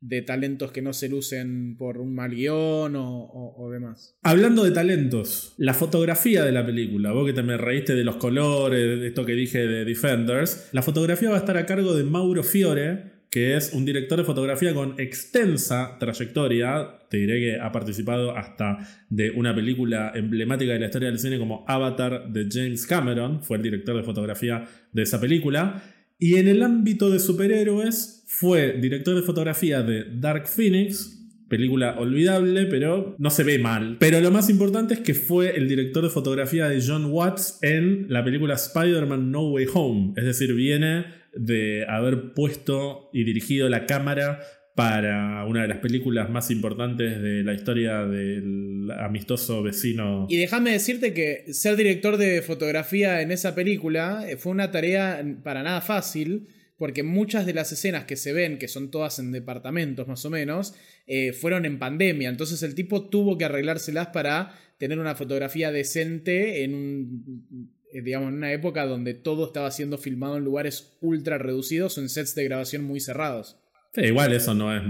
de 0.00 0.22
talentos 0.22 0.72
que 0.72 0.82
no 0.82 0.92
se 0.92 1.08
lucen 1.08 1.76
por 1.76 1.98
un 1.98 2.14
mal 2.14 2.34
guion 2.34 2.94
o, 2.96 3.68
demás. 3.72 4.16
Hablando 4.22 4.64
de 4.64 4.70
talentos, 4.70 5.54
la 5.56 5.74
fotografía 5.74 6.44
de 6.44 6.52
la 6.52 6.64
película, 6.64 7.12
vos 7.12 7.26
que 7.26 7.32
te 7.32 7.42
me 7.42 7.56
reíste 7.56 7.94
de 7.94 8.04
los 8.04 8.16
colores, 8.16 9.00
de 9.00 9.06
esto 9.08 9.24
que 9.24 9.32
dije 9.32 9.66
de 9.66 9.84
Defenders, 9.84 10.68
la 10.72 10.82
fotografía 10.82 11.30
va 11.30 11.36
a 11.36 11.40
estar 11.40 11.56
a 11.56 11.66
cargo 11.66 11.94
de 11.94 12.04
Mauro 12.04 12.42
Fiore, 12.42 13.16
que 13.30 13.56
es 13.56 13.72
un 13.72 13.84
director 13.84 14.18
de 14.18 14.24
fotografía 14.24 14.72
con 14.72 14.98
extensa 14.98 15.96
trayectoria. 15.98 17.00
Te 17.10 17.18
diré 17.18 17.40
que 17.40 17.60
ha 17.60 17.72
participado 17.72 18.36
hasta 18.36 18.78
de 19.10 19.30
una 19.30 19.54
película 19.54 20.12
emblemática 20.14 20.72
de 20.72 20.78
la 20.78 20.86
historia 20.86 21.08
del 21.08 21.18
cine 21.18 21.38
como 21.38 21.64
Avatar 21.68 22.30
de 22.30 22.46
James 22.50 22.86
Cameron, 22.86 23.42
fue 23.42 23.58
el 23.58 23.62
director 23.62 23.96
de 23.96 24.04
fotografía 24.04 24.64
de 24.92 25.02
esa 25.02 25.20
película. 25.20 25.82
Y 26.18 26.36
en 26.36 26.48
el 26.48 26.62
ámbito 26.62 27.10
de 27.10 27.18
superhéroes, 27.18 28.16
fue 28.26 28.72
director 28.72 29.14
de 29.14 29.22
fotografía 29.22 29.82
de 29.82 30.04
Dark 30.18 30.46
Phoenix, 30.46 31.16
película 31.48 31.96
olvidable, 31.98 32.66
pero 32.66 33.14
no 33.18 33.30
se 33.30 33.44
ve 33.44 33.58
mal. 33.58 33.96
Pero 33.98 34.20
lo 34.20 34.30
más 34.30 34.50
importante 34.50 34.94
es 34.94 35.00
que 35.00 35.14
fue 35.14 35.56
el 35.56 35.68
director 35.68 36.02
de 36.02 36.10
fotografía 36.10 36.68
de 36.68 36.82
John 36.86 37.06
Watts 37.06 37.58
en 37.62 38.06
la 38.08 38.24
película 38.24 38.54
Spider-Man 38.54 39.30
No 39.30 39.48
Way 39.50 39.66
Home. 39.72 40.12
Es 40.16 40.24
decir, 40.24 40.52
viene 40.54 41.06
de 41.34 41.86
haber 41.88 42.34
puesto 42.34 43.10
y 43.12 43.24
dirigido 43.24 43.68
la 43.68 43.86
cámara 43.86 44.40
para 44.74 45.44
una 45.46 45.62
de 45.62 45.68
las 45.68 45.78
películas 45.78 46.28
más 46.28 46.50
importantes 46.50 47.22
de 47.22 47.42
la 47.42 47.54
historia 47.54 48.04
del 48.04 48.65
amistoso 48.90 49.62
vecino. 49.62 50.26
Y 50.28 50.36
déjame 50.36 50.72
decirte 50.72 51.12
que 51.12 51.52
ser 51.52 51.76
director 51.76 52.16
de 52.16 52.42
fotografía 52.42 53.22
en 53.22 53.32
esa 53.32 53.54
película 53.54 54.24
eh, 54.28 54.36
fue 54.36 54.52
una 54.52 54.70
tarea 54.70 55.24
para 55.42 55.62
nada 55.62 55.80
fácil, 55.80 56.48
porque 56.78 57.02
muchas 57.02 57.46
de 57.46 57.54
las 57.54 57.72
escenas 57.72 58.04
que 58.04 58.16
se 58.16 58.32
ven, 58.32 58.58
que 58.58 58.68
son 58.68 58.90
todas 58.90 59.18
en 59.18 59.32
departamentos 59.32 60.06
más 60.08 60.24
o 60.24 60.30
menos, 60.30 60.74
eh, 61.06 61.32
fueron 61.32 61.64
en 61.64 61.78
pandemia. 61.78 62.28
Entonces 62.28 62.62
el 62.62 62.74
tipo 62.74 63.08
tuvo 63.08 63.38
que 63.38 63.44
arreglárselas 63.44 64.08
para 64.08 64.54
tener 64.78 64.98
una 64.98 65.14
fotografía 65.14 65.72
decente 65.72 66.64
en 66.64 66.74
un 66.74 67.76
eh, 67.92 68.02
digamos, 68.02 68.28
en 68.28 68.34
una 68.34 68.52
época 68.52 68.84
donde 68.84 69.14
todo 69.14 69.46
estaba 69.46 69.70
siendo 69.70 69.96
filmado 69.96 70.36
en 70.36 70.44
lugares 70.44 70.96
ultra 71.00 71.38
reducidos 71.38 71.96
o 71.96 72.02
en 72.02 72.08
sets 72.08 72.34
de 72.34 72.44
grabación 72.44 72.84
muy 72.84 73.00
cerrados 73.00 73.58
igual 73.96 74.32
eso 74.32 74.54
no 74.54 74.74
es 74.74 74.82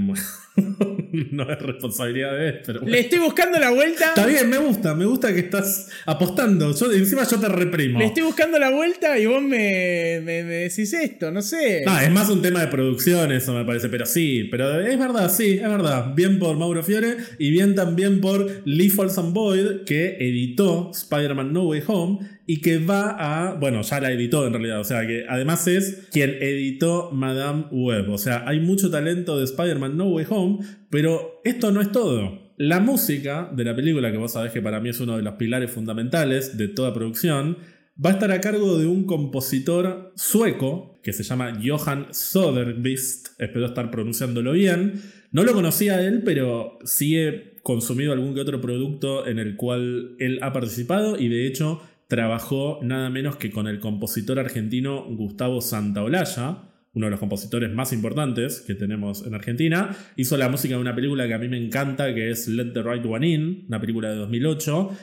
no 1.33 1.51
es 1.51 1.59
responsabilidad 1.61 2.37
de 2.37 2.49
él, 2.49 2.61
pero 2.65 2.81
Le 2.81 3.01
estoy 3.01 3.19
buscando 3.19 3.59
la 3.59 3.71
vuelta. 3.71 4.09
Está 4.09 4.27
bien, 4.27 4.49
me 4.49 4.59
gusta, 4.59 4.95
me 4.95 5.05
gusta 5.05 5.33
que 5.33 5.41
estás 5.41 5.89
apostando. 6.07 6.75
Yo, 6.75 6.93
encima 6.93 7.25
yo 7.25 7.39
te 7.39 7.49
reprimo. 7.49 7.99
Le 7.99 8.07
estoy 8.07 8.23
buscando 8.23 8.59
la 8.59 8.71
vuelta 8.71 9.19
y 9.19 9.27
vos 9.27 9.43
me, 9.43 10.21
me, 10.25 10.43
decís 10.45 10.93
esto, 10.93 11.31
no 11.31 11.43
sé. 11.43 11.83
No, 11.85 11.99
es 11.99 12.11
más 12.11 12.31
un 12.31 12.43
tema 12.43 12.61
de 12.61 12.69
producción 12.69 13.33
eso 13.33 13.53
me 13.53 13.65
parece, 13.65 13.89
pero 13.89 14.07
sí, 14.07 14.49
pero 14.51 14.81
es 14.81 14.99
verdad, 14.99 15.31
sí, 15.31 15.59
es 15.63 15.69
verdad. 15.69 16.15
Bien 16.15 16.39
por 16.39 16.57
Mauro 16.57 16.83
Fiore 16.83 17.17
y 17.39 17.51
bien 17.51 17.75
también 17.75 18.21
por 18.21 18.63
Lee 18.65 18.89
Folsom 18.89 19.33
Boyd, 19.33 19.85
que 19.85 20.17
editó 20.19 20.91
Spider-Man 20.95 21.53
No 21.53 21.65
Way 21.65 21.83
Home 21.87 22.36
y 22.47 22.61
que 22.61 22.79
va 22.79 23.17
a, 23.19 23.55
bueno, 23.55 23.83
ya 23.83 24.01
la 24.01 24.13
editó 24.13 24.47
en 24.47 24.53
realidad, 24.53 24.81
o 24.81 24.85
sea 24.85 25.07
que 25.07 25.25
además 25.29 25.67
es 25.67 26.09
quien 26.13 26.31
editó 26.41 27.11
Madame 27.13 27.67
Web, 27.71 28.11
o 28.11 28.19
sea, 28.19 28.45
hay 28.47 28.61
mucho 28.61 28.91
talento 28.91 29.39
de 29.39 29.45
Spider-Man 29.45 29.97
No 29.97 30.07
Way 30.09 30.27
Home, 30.31 30.59
pero 30.91 31.41
esto 31.45 31.73
no 31.73 31.81
es 31.81 31.91
todo. 31.91 32.47
La 32.57 32.81
música 32.81 33.51
de 33.55 33.65
la 33.65 33.77
película, 33.77 34.11
que 34.11 34.17
vos 34.17 34.33
sabés 34.33 34.53
que 34.53 34.63
para 34.63 34.81
mí 34.81 34.89
es 34.89 35.01
uno 35.01 35.17
de 35.17 35.23
los 35.23 35.35
pilares 35.35 35.71
fundamentales 35.71 36.57
de 36.57 36.69
toda 36.69 36.95
producción, 36.95 37.59
va 38.03 38.11
a 38.11 38.13
estar 38.15 38.31
a 38.31 38.41
cargo 38.41 38.79
de 38.79 38.87
un 38.87 39.05
compositor 39.05 40.13
sueco 40.17 40.99
que 41.03 41.13
se 41.13 41.23
llama 41.23 41.61
Johan 41.63 42.09
Soderqvist, 42.11 43.29
espero 43.39 43.67
estar 43.67 43.91
pronunciándolo 43.91 44.53
bien. 44.53 45.03
No 45.33 45.45
lo 45.45 45.53
conocía 45.53 46.01
él, 46.01 46.23
pero 46.25 46.79
sí 46.85 47.19
he 47.19 47.57
consumido 47.63 48.13
algún 48.13 48.35
que 48.35 48.41
otro 48.41 48.61
producto 48.61 49.27
en 49.27 49.39
el 49.39 49.57
cual 49.57 50.17
él 50.19 50.39
ha 50.43 50.53
participado 50.53 51.19
y 51.19 51.29
de 51.29 51.47
hecho 51.47 51.83
trabajó 52.09 52.79
nada 52.83 53.11
menos 53.11 53.37
que 53.37 53.51
con 53.51 53.67
el 53.67 53.81
compositor 53.81 54.39
argentino 54.39 55.05
Gustavo 55.05 55.61
Santaolalla, 55.61 56.73
uno 56.93 57.07
de 57.07 57.11
los 57.11 57.21
compositores 57.21 57.71
más 57.73 57.93
importantes 57.93 58.63
que 58.67 58.75
tenemos 58.75 59.27
en 59.27 59.35
Argentina. 59.35 59.95
Hizo 60.17 60.37
la 60.39 60.49
música 60.49 60.77
de 60.77 60.81
una 60.81 60.95
película 60.95 61.27
que 61.27 61.35
a 61.35 61.39
mí 61.39 61.49
me 61.49 61.63
encanta, 61.63 62.15
que 62.15 62.31
es 62.31 62.49
Let 62.49 62.73
the 62.73 62.83
Right 62.83 63.05
One 63.05 63.29
In, 63.29 63.65
una 63.69 63.81
película 63.81 64.09
de 64.09 64.17
2008. 64.17 64.97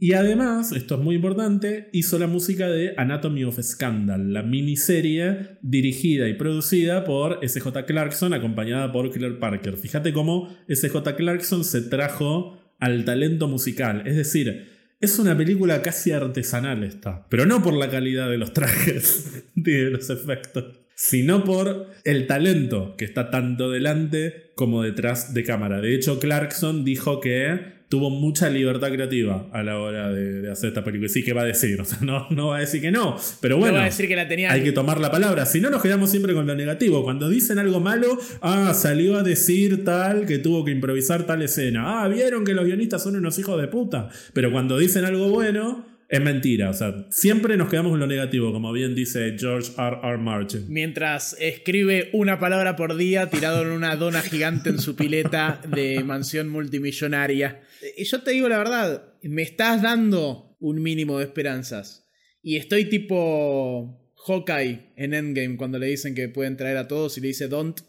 Y 0.00 0.12
además, 0.12 0.70
esto 0.72 0.94
es 0.94 1.00
muy 1.00 1.16
importante, 1.16 1.88
hizo 1.92 2.20
la 2.20 2.28
música 2.28 2.68
de 2.68 2.94
Anatomy 2.96 3.42
of 3.44 3.58
Scandal, 3.60 4.32
la 4.32 4.44
miniserie 4.44 5.58
dirigida 5.60 6.28
y 6.28 6.34
producida 6.34 7.02
por 7.02 7.40
SJ 7.42 7.84
Clarkson, 7.84 8.32
acompañada 8.32 8.92
por 8.92 9.10
Claire 9.10 9.38
Parker. 9.38 9.76
Fíjate 9.76 10.12
cómo 10.12 10.54
SJ 10.68 11.16
Clarkson 11.16 11.64
se 11.64 11.80
trajo 11.82 12.58
al 12.78 13.04
talento 13.04 13.48
musical. 13.48 14.06
Es 14.06 14.14
decir, 14.14 14.77
es 15.00 15.18
una 15.18 15.36
película 15.36 15.80
casi 15.82 16.12
artesanal 16.12 16.82
esta, 16.82 17.26
pero 17.28 17.46
no 17.46 17.62
por 17.62 17.74
la 17.74 17.88
calidad 17.88 18.28
de 18.28 18.38
los 18.38 18.52
trajes 18.52 19.44
ni 19.54 19.72
de 19.72 19.90
los 19.90 20.10
efectos, 20.10 20.80
sino 20.94 21.44
por 21.44 21.86
el 22.04 22.26
talento 22.26 22.96
que 22.96 23.04
está 23.04 23.30
tanto 23.30 23.70
delante 23.70 24.50
como 24.56 24.82
detrás 24.82 25.34
de 25.34 25.44
cámara. 25.44 25.80
De 25.80 25.94
hecho, 25.94 26.18
Clarkson 26.18 26.84
dijo 26.84 27.20
que 27.20 27.77
tuvo 27.88 28.10
mucha 28.10 28.50
libertad 28.50 28.88
creativa 28.88 29.46
a 29.52 29.62
la 29.62 29.78
hora 29.78 30.10
de, 30.10 30.50
hacer 30.50 30.68
esta 30.68 30.84
película. 30.84 31.06
Y 31.06 31.08
sí 31.08 31.24
que 31.24 31.32
va 31.32 31.42
a 31.42 31.46
decir, 31.46 31.80
o 31.80 31.84
sea, 31.84 31.98
no, 32.02 32.26
no 32.30 32.48
va 32.48 32.58
a 32.58 32.60
decir 32.60 32.80
que 32.80 32.90
no, 32.90 33.16
pero 33.40 33.56
bueno, 33.56 33.74
va 33.74 33.82
a 33.82 33.86
decir 33.86 34.08
que 34.08 34.16
la 34.16 34.28
tenía... 34.28 34.52
hay 34.52 34.62
que 34.62 34.72
tomar 34.72 35.00
la 35.00 35.10
palabra. 35.10 35.46
Si 35.46 35.60
no, 35.60 35.70
nos 35.70 35.82
quedamos 35.82 36.10
siempre 36.10 36.34
con 36.34 36.46
lo 36.46 36.54
negativo. 36.54 37.02
Cuando 37.02 37.28
dicen 37.28 37.58
algo 37.58 37.80
malo, 37.80 38.18
ah, 38.40 38.72
salió 38.74 39.16
a 39.16 39.22
decir 39.22 39.84
tal 39.84 40.26
que 40.26 40.38
tuvo 40.38 40.64
que 40.64 40.70
improvisar 40.70 41.24
tal 41.24 41.42
escena. 41.42 42.02
Ah, 42.02 42.08
vieron 42.08 42.44
que 42.44 42.54
los 42.54 42.64
guionistas 42.64 43.02
son 43.02 43.16
unos 43.16 43.38
hijos 43.38 43.60
de 43.60 43.68
puta. 43.68 44.08
Pero 44.32 44.52
cuando 44.52 44.78
dicen 44.78 45.04
algo 45.04 45.28
bueno, 45.28 45.84
es 46.08 46.22
mentira, 46.22 46.70
o 46.70 46.72
sea, 46.72 47.04
siempre 47.10 47.58
nos 47.58 47.68
quedamos 47.68 47.92
en 47.92 48.00
lo 48.00 48.06
negativo, 48.06 48.50
como 48.50 48.72
bien 48.72 48.94
dice 48.94 49.36
George 49.38 49.72
R. 49.76 49.98
R. 50.02 50.16
Martin. 50.16 50.64
Mientras 50.68 51.36
escribe 51.38 52.08
una 52.14 52.38
palabra 52.38 52.76
por 52.76 52.96
día 52.96 53.28
tirado 53.28 53.60
en 53.60 53.68
una 53.68 53.94
dona 53.96 54.22
gigante 54.22 54.70
en 54.70 54.78
su 54.78 54.96
pileta 54.96 55.60
de 55.68 56.02
mansión 56.04 56.48
multimillonaria. 56.48 57.60
Yo 57.98 58.22
te 58.22 58.32
digo 58.32 58.48
la 58.48 58.58
verdad, 58.58 59.14
me 59.22 59.42
estás 59.42 59.82
dando 59.82 60.56
un 60.60 60.82
mínimo 60.82 61.18
de 61.18 61.24
esperanzas. 61.24 62.08
Y 62.42 62.56
estoy 62.56 62.86
tipo 62.86 64.14
Hawkeye 64.26 64.92
en 64.96 65.14
Endgame 65.14 65.56
cuando 65.56 65.78
le 65.78 65.86
dicen 65.86 66.14
que 66.14 66.28
pueden 66.28 66.56
traer 66.56 66.76
a 66.76 66.88
todos 66.88 67.18
y 67.18 67.20
le 67.20 67.28
dice 67.28 67.48
don't, 67.48 67.80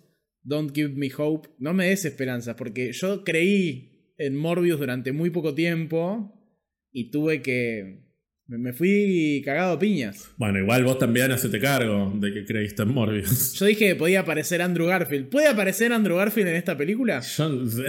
don't 0.44 0.74
give 0.74 0.94
me 0.96 1.10
hope. 1.16 1.50
No 1.60 1.74
me 1.74 1.90
des 1.90 2.06
esperanzas 2.06 2.56
porque 2.56 2.92
yo 2.94 3.24
creí 3.24 4.14
en 4.18 4.36
Morbius 4.36 4.80
durante 4.80 5.12
muy 5.12 5.30
poco 5.30 5.56
tiempo 5.56 6.36
y 6.92 7.12
tuve 7.12 7.42
que 7.42 8.09
me 8.58 8.74
fui 8.74 9.42
cagado 9.46 9.74
a 9.74 9.80
piñas. 9.80 10.32
Bueno, 10.38 10.60
igual 10.60 10.84
vos 10.84 10.98
también 10.98 11.32
hacete 11.32 11.60
cargo 11.60 12.12
de 12.16 12.34
que 12.34 12.46
creíste 12.46 12.82
en 12.82 12.90
Morbius. 12.90 13.54
Yo 13.60 13.66
dije 13.66 13.90
que 13.90 13.96
podía 13.96 14.22
aparecer 14.22 14.62
Andrew 14.62 14.88
Garfield. 14.88 15.30
¿Puede 15.30 15.48
aparecer 15.48 15.94
Andrew 15.94 16.18
Garfield 16.18 16.50
en 16.50 16.56
esta 16.56 16.76
película? 16.76 17.22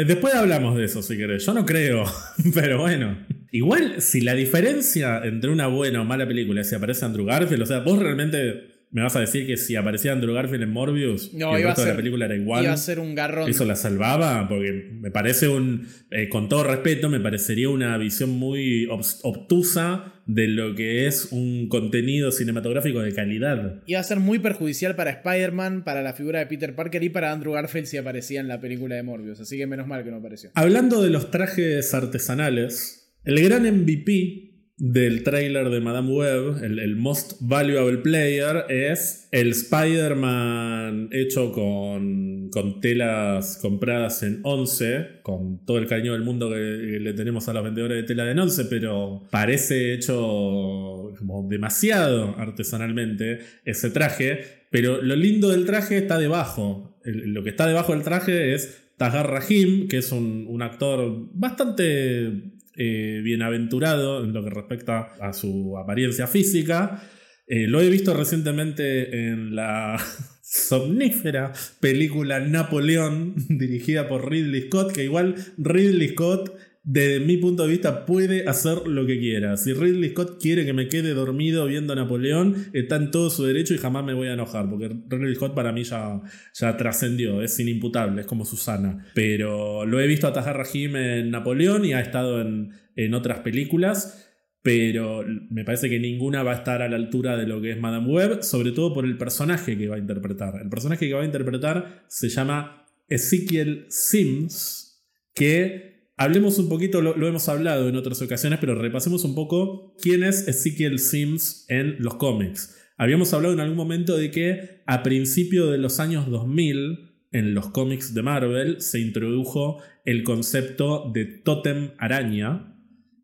después 0.06 0.34
hablamos 0.34 0.76
de 0.76 0.84
eso 0.84 1.02
si 1.02 1.16
querés. 1.16 1.46
Yo 1.46 1.54
no 1.54 1.64
creo, 1.64 2.04
pero 2.54 2.78
bueno. 2.78 3.26
Igual, 3.52 4.00
si 4.00 4.20
la 4.20 4.34
diferencia 4.34 5.22
entre 5.24 5.50
una 5.50 5.66
buena 5.66 6.02
o 6.02 6.04
mala 6.04 6.26
película 6.28 6.60
es 6.60 6.68
si 6.68 6.76
aparece 6.76 7.04
Andrew 7.04 7.24
Garfield, 7.24 7.62
o 7.62 7.66
sea, 7.66 7.80
vos 7.80 7.98
realmente 7.98 8.79
¿Me 8.92 9.02
vas 9.02 9.14
a 9.14 9.20
decir 9.20 9.46
que 9.46 9.56
si 9.56 9.76
aparecía 9.76 10.10
Andrew 10.10 10.34
Garfield 10.34 10.64
en 10.64 10.70
Morbius 10.70 11.32
no, 11.32 11.56
el 11.56 11.62
resto 11.62 11.82
de 11.82 11.90
la 11.90 11.96
película 11.96 12.24
era 12.24 12.34
igual? 12.34 12.64
Iba 12.64 12.72
a 12.72 12.76
ser 12.76 12.98
un 12.98 13.14
garrón. 13.14 13.48
¿Eso 13.48 13.64
la 13.64 13.76
salvaba? 13.76 14.48
Porque 14.48 14.90
me 14.92 15.12
parece 15.12 15.48
un. 15.48 15.86
Eh, 16.10 16.28
con 16.28 16.48
todo 16.48 16.64
respeto, 16.64 17.08
me 17.08 17.20
parecería 17.20 17.68
una 17.68 17.96
visión 17.98 18.30
muy 18.30 18.88
obtusa 18.90 20.14
de 20.26 20.48
lo 20.48 20.74
que 20.74 21.06
es 21.06 21.28
un 21.30 21.68
contenido 21.68 22.32
cinematográfico 22.32 23.00
de 23.00 23.12
calidad. 23.12 23.82
Iba 23.86 24.00
a 24.00 24.04
ser 24.04 24.18
muy 24.18 24.40
perjudicial 24.40 24.96
para 24.96 25.10
Spider-Man, 25.10 25.84
para 25.84 26.02
la 26.02 26.12
figura 26.12 26.40
de 26.40 26.46
Peter 26.46 26.74
Parker 26.74 27.02
y 27.04 27.10
para 27.10 27.30
Andrew 27.30 27.52
Garfield 27.52 27.86
si 27.86 27.96
aparecía 27.96 28.40
en 28.40 28.48
la 28.48 28.60
película 28.60 28.96
de 28.96 29.04
Morbius. 29.04 29.38
Así 29.38 29.56
que 29.56 29.68
menos 29.68 29.86
mal 29.86 30.02
que 30.02 30.10
no 30.10 30.16
apareció. 30.16 30.50
Hablando 30.54 31.00
de 31.00 31.10
los 31.10 31.30
trajes 31.30 31.94
artesanales, 31.94 33.12
el 33.24 33.40
gran 33.42 33.62
MVP 33.62 34.49
del 34.80 35.22
trailer 35.24 35.68
de 35.68 35.78
Madame 35.80 36.10
Web, 36.10 36.64
el, 36.64 36.96
Most 36.96 37.34
Valuable 37.40 37.98
Player, 37.98 38.64
es 38.70 39.28
el 39.30 39.50
Spider-Man 39.50 41.10
hecho 41.12 41.52
con, 41.52 42.48
con, 42.50 42.80
telas 42.80 43.58
compradas 43.60 44.22
en 44.22 44.40
11, 44.42 45.20
con 45.22 45.66
todo 45.66 45.76
el 45.76 45.86
cariño 45.86 46.14
del 46.14 46.22
mundo 46.22 46.48
que, 46.48 46.98
le 46.98 47.12
tenemos 47.12 47.46
a 47.48 47.52
los 47.52 47.62
vendedores 47.62 47.98
de 47.98 48.02
tela 48.04 48.24
de 48.24 48.40
11, 48.40 48.64
pero 48.64 49.22
parece 49.30 49.92
hecho 49.92 51.12
como 51.18 51.46
demasiado 51.46 52.34
artesanalmente 52.38 53.40
ese 53.66 53.90
traje. 53.90 54.40
Pero 54.70 55.02
lo 55.02 55.14
lindo 55.14 55.50
del 55.50 55.66
traje 55.66 55.98
está 55.98 56.18
debajo. 56.18 56.98
lo 57.04 57.44
que 57.44 57.50
está 57.50 57.66
debajo 57.66 57.92
del 57.92 58.02
traje 58.02 58.54
es 58.54 58.92
Tagar 58.96 59.30
Rahim, 59.30 59.88
que 59.88 59.98
es 59.98 60.10
un, 60.10 60.46
un 60.48 60.62
actor 60.62 61.28
bastante 61.34 62.59
eh, 62.76 63.20
bienaventurado 63.22 64.24
en 64.24 64.32
lo 64.32 64.44
que 64.44 64.50
respecta 64.50 65.14
a 65.20 65.32
su 65.32 65.76
apariencia 65.76 66.26
física. 66.26 67.02
Eh, 67.46 67.66
lo 67.66 67.80
he 67.80 67.90
visto 67.90 68.14
recientemente 68.14 69.28
en 69.28 69.56
la 69.56 70.00
somnífera 70.42 71.52
película 71.80 72.40
Napoleón, 72.40 73.34
dirigida 73.48 74.08
por 74.08 74.30
Ridley 74.30 74.62
Scott, 74.62 74.92
que 74.92 75.04
igual 75.04 75.34
Ridley 75.58 76.10
Scott 76.10 76.52
desde 76.82 77.20
mi 77.20 77.36
punto 77.36 77.64
de 77.64 77.70
vista, 77.70 78.06
puede 78.06 78.48
hacer 78.48 78.86
lo 78.86 79.06
que 79.06 79.18
quiera. 79.18 79.56
Si 79.56 79.72
Ridley 79.72 80.10
Scott 80.10 80.40
quiere 80.40 80.64
que 80.64 80.72
me 80.72 80.88
quede 80.88 81.12
dormido 81.12 81.66
viendo 81.66 81.94
Napoleón, 81.94 82.68
está 82.72 82.96
en 82.96 83.10
todo 83.10 83.28
su 83.28 83.44
derecho 83.44 83.74
y 83.74 83.78
jamás 83.78 84.04
me 84.04 84.14
voy 84.14 84.28
a 84.28 84.34
enojar, 84.34 84.68
porque 84.70 84.88
Ridley 85.08 85.34
Scott 85.34 85.54
para 85.54 85.72
mí 85.72 85.84
ya, 85.84 86.20
ya 86.54 86.76
trascendió, 86.76 87.42
es 87.42 87.58
inimputable, 87.60 88.22
es 88.22 88.26
como 88.26 88.44
Susana. 88.44 89.06
Pero 89.14 89.84
lo 89.84 90.00
he 90.00 90.06
visto 90.06 90.26
a 90.26 90.32
Tahar 90.32 90.56
Rahim 90.56 90.96
en 90.96 91.30
Napoleón 91.30 91.84
y 91.84 91.92
ha 91.92 92.00
estado 92.00 92.40
en, 92.40 92.70
en 92.96 93.14
otras 93.14 93.40
películas 93.40 94.26
pero 94.62 95.24
me 95.48 95.64
parece 95.64 95.88
que 95.88 95.98
ninguna 95.98 96.42
va 96.42 96.52
a 96.52 96.56
estar 96.56 96.82
a 96.82 96.88
la 96.88 96.96
altura 96.96 97.36
de 97.36 97.46
lo 97.46 97.62
que 97.62 97.70
es 97.72 97.80
Madame 97.80 98.12
Web, 98.12 98.42
sobre 98.42 98.72
todo 98.72 98.92
por 98.92 99.06
el 99.06 99.16
personaje 99.16 99.78
que 99.78 99.88
va 99.88 99.96
a 99.96 99.98
interpretar. 99.98 100.60
El 100.60 100.68
personaje 100.68 101.08
que 101.08 101.14
va 101.14 101.22
a 101.22 101.24
interpretar 101.24 102.04
se 102.08 102.28
llama 102.28 102.86
Ezekiel 103.08 103.86
Sims, 103.88 105.02
que 105.34 105.89
Hablemos 106.20 106.58
un 106.58 106.68
poquito, 106.68 107.00
lo, 107.00 107.26
hemos 107.26 107.48
hablado 107.48 107.88
en 107.88 107.96
otras 107.96 108.20
ocasiones, 108.20 108.58
pero 108.60 108.74
repasemos 108.74 109.24
un 109.24 109.34
poco 109.34 109.94
quién 110.02 110.22
es 110.22 110.46
Ezekiel 110.46 110.98
Sims 110.98 111.64
en 111.68 111.96
los 111.98 112.16
cómics. 112.16 112.78
Habíamos 112.98 113.32
hablado 113.32 113.54
en 113.54 113.60
algún 113.60 113.78
momento 113.78 114.18
de 114.18 114.30
que 114.30 114.82
a 114.84 115.02
principios 115.02 115.70
de 115.70 115.78
los 115.78 115.98
años 115.98 116.28
2000 116.28 117.14
en 117.32 117.54
los 117.54 117.70
cómics 117.70 118.12
de 118.12 118.20
Marvel 118.20 118.82
se 118.82 119.00
introdujo 119.00 119.82
el 120.04 120.22
concepto 120.22 121.10
de 121.10 121.24
Totem 121.24 121.92
Araña, 121.96 122.76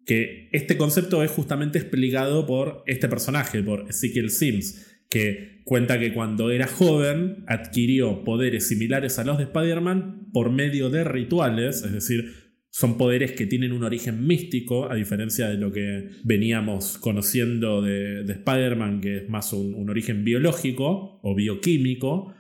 que 0.07 0.49
este 0.53 0.79
concepto 0.79 1.23
es 1.23 1.31
justamente 1.31 1.79
explicado 1.79 2.47
por 2.47 2.83
este 2.87 3.09
personaje, 3.09 3.63
por 3.63 3.91
Ezekiel 3.91 4.31
Sims, 4.31 5.03
que 5.11 5.61
cuenta 5.65 5.99
que 5.99 6.15
cuando 6.15 6.51
era 6.51 6.67
joven 6.67 7.45
adquirió 7.47 8.25
poderes 8.25 8.69
similares 8.69 9.19
a 9.19 9.25
los 9.25 9.37
de 9.37 9.45
Spider-Man 9.45 10.31
por 10.33 10.51
medio 10.51 10.89
de 10.89 11.05
rituales, 11.05 11.83
es 11.83 11.93
decir, 11.93 12.46
son 12.77 12.99
poderes 12.99 13.33
que 13.33 13.47
tienen 13.47 13.73
un 13.73 13.85
origen 13.85 14.27
místico, 14.27 14.91
a 14.91 14.95
diferencia 14.95 15.49
de 15.49 15.57
lo 15.57 15.73
que 15.73 16.11
veníamos 16.25 16.99
conociendo 16.99 17.81
de, 17.81 18.21
Spider-Man, 18.31 19.01
que 19.01 19.17
es 19.17 19.29
más 19.31 19.55
un, 19.55 19.73
un 19.73 19.89
origen 19.89 20.25
biológico 20.25 21.19
o 21.23 21.35
bioquímico. 21.35 22.35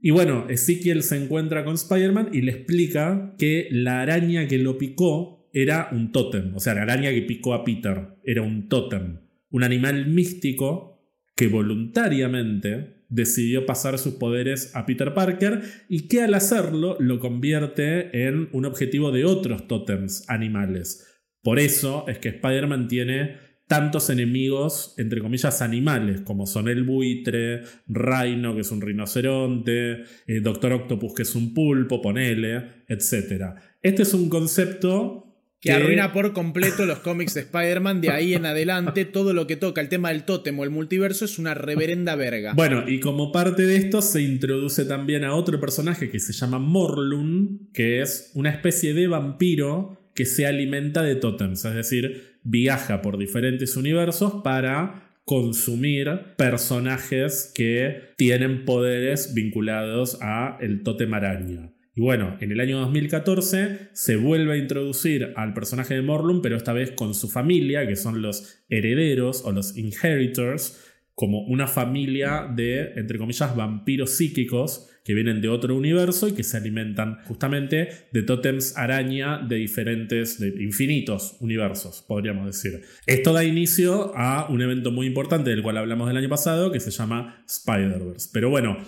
Y 0.00 0.12
bueno, 0.12 0.46
Ezekiel 0.48 1.02
se 1.02 1.22
encuentra 1.22 1.62
con 1.62 1.74
Spider-Man 1.74 2.30
y 2.32 2.40
le 2.40 2.52
explica 2.52 3.34
que 3.36 3.68
la 3.70 4.00
araña 4.00 4.48
que 4.48 4.56
lo 4.56 4.78
picó 4.78 5.46
era 5.52 5.90
un 5.92 6.10
tótem. 6.10 6.56
O 6.56 6.60
sea, 6.60 6.72
la 6.72 6.84
araña 6.84 7.10
que 7.10 7.20
picó 7.20 7.52
a 7.52 7.62
Peter 7.62 8.14
era 8.24 8.40
un 8.40 8.66
tótem. 8.66 9.18
Un 9.50 9.62
animal 9.62 10.06
místico 10.06 11.02
que 11.36 11.48
voluntariamente 11.48 12.99
decidió 13.10 13.66
pasar 13.66 13.98
sus 13.98 14.14
poderes 14.14 14.74
a 14.74 14.86
Peter 14.86 15.12
Parker 15.12 15.62
y 15.88 16.08
que 16.08 16.22
al 16.22 16.34
hacerlo 16.34 16.96
lo 16.98 17.18
convierte 17.18 18.26
en 18.26 18.48
un 18.52 18.64
objetivo 18.64 19.10
de 19.10 19.24
otros 19.24 19.66
tótems 19.68 20.24
animales. 20.28 21.06
Por 21.42 21.58
eso 21.58 22.04
es 22.08 22.18
que 22.18 22.28
Spider-Man 22.30 22.88
tiene 22.88 23.50
tantos 23.66 24.10
enemigos, 24.10 24.94
entre 24.98 25.20
comillas, 25.20 25.62
animales, 25.62 26.22
como 26.22 26.44
son 26.44 26.68
el 26.68 26.82
buitre, 26.82 27.62
Rhino, 27.86 28.54
que 28.54 28.62
es 28.62 28.72
un 28.72 28.80
rinoceronte, 28.80 30.02
eh, 30.26 30.40
Doctor 30.42 30.72
Octopus, 30.72 31.14
que 31.14 31.22
es 31.22 31.36
un 31.36 31.54
pulpo, 31.54 32.02
ponele, 32.02 32.84
etc. 32.88 33.54
Este 33.80 34.02
es 34.02 34.12
un 34.12 34.28
concepto 34.28 35.29
que, 35.60 35.72
arruina 35.72 36.12
por 36.12 36.32
completo 36.32 36.86
los 36.86 37.00
cómics 37.00 37.34
de 37.34 37.42
Spider-Man. 37.42 38.00
De 38.00 38.10
ahí 38.10 38.34
en 38.34 38.46
adelante, 38.46 39.04
todo 39.04 39.34
lo 39.34 39.46
que 39.46 39.56
toca 39.56 39.80
el 39.80 39.88
tema 39.88 40.08
del 40.08 40.24
tótem 40.24 40.58
o 40.58 40.64
el 40.64 40.70
multiverso 40.70 41.24
es 41.24 41.38
una 41.38 41.54
reverenda 41.54 42.14
verga. 42.14 42.54
Bueno, 42.54 42.88
y 42.88 43.00
como 43.00 43.30
parte 43.30 43.62
de 43.62 43.76
esto 43.76 44.00
se 44.00 44.22
introduce 44.22 44.84
también 44.86 45.24
a 45.24 45.34
otro 45.34 45.60
personaje 45.60 46.10
que 46.10 46.18
se 46.18 46.32
llama 46.32 46.58
Morlun, 46.58 47.68
que 47.74 48.00
es 48.00 48.30
una 48.34 48.50
especie 48.50 48.94
de 48.94 49.06
vampiro 49.06 49.98
que 50.14 50.24
se 50.24 50.46
alimenta 50.46 51.02
de 51.02 51.16
tótems, 51.16 51.64
es 51.64 51.74
decir, 51.74 52.38
viaja 52.42 53.02
por 53.02 53.18
diferentes 53.18 53.76
universos 53.76 54.42
para 54.42 55.10
consumir 55.24 56.08
personajes 56.36 57.52
que 57.54 58.14
tienen 58.16 58.64
poderes 58.64 59.34
vinculados 59.34 60.18
a 60.20 60.58
el 60.60 60.82
tótem 60.82 61.14
araña. 61.14 61.70
Y 61.94 62.00
bueno, 62.00 62.36
en 62.40 62.52
el 62.52 62.60
año 62.60 62.78
2014 62.80 63.90
se 63.92 64.16
vuelve 64.16 64.54
a 64.54 64.56
introducir 64.56 65.32
al 65.36 65.54
personaje 65.54 65.94
de 65.94 66.02
Morlun, 66.02 66.40
pero 66.40 66.56
esta 66.56 66.72
vez 66.72 66.92
con 66.92 67.14
su 67.14 67.28
familia, 67.28 67.86
que 67.86 67.96
son 67.96 68.22
los 68.22 68.64
herederos 68.68 69.44
o 69.44 69.52
los 69.52 69.76
inheritors, 69.76 70.86
como 71.14 71.42
una 71.42 71.66
familia 71.66 72.48
de, 72.50 72.92
entre 72.96 73.18
comillas, 73.18 73.54
vampiros 73.54 74.10
psíquicos 74.12 74.88
que 75.04 75.14
vienen 75.14 75.40
de 75.40 75.48
otro 75.48 75.74
universo 75.74 76.28
y 76.28 76.32
que 76.32 76.44
se 76.44 76.56
alimentan 76.56 77.18
justamente 77.24 77.88
de 78.12 78.22
tótems 78.22 78.76
araña 78.76 79.38
de 79.38 79.56
diferentes, 79.56 80.38
de 80.38 80.62
infinitos 80.62 81.36
universos, 81.40 82.04
podríamos 82.06 82.46
decir. 82.46 82.82
Esto 83.06 83.32
da 83.32 83.44
inicio 83.44 84.12
a 84.16 84.48
un 84.48 84.62
evento 84.62 84.92
muy 84.92 85.06
importante 85.06 85.50
del 85.50 85.62
cual 85.62 85.78
hablamos 85.78 86.08
del 86.08 86.16
año 86.16 86.28
pasado, 86.28 86.70
que 86.70 86.80
se 86.80 86.90
llama 86.90 87.44
Spider-Verse. 87.46 88.30
Pero 88.32 88.50
bueno, 88.50 88.78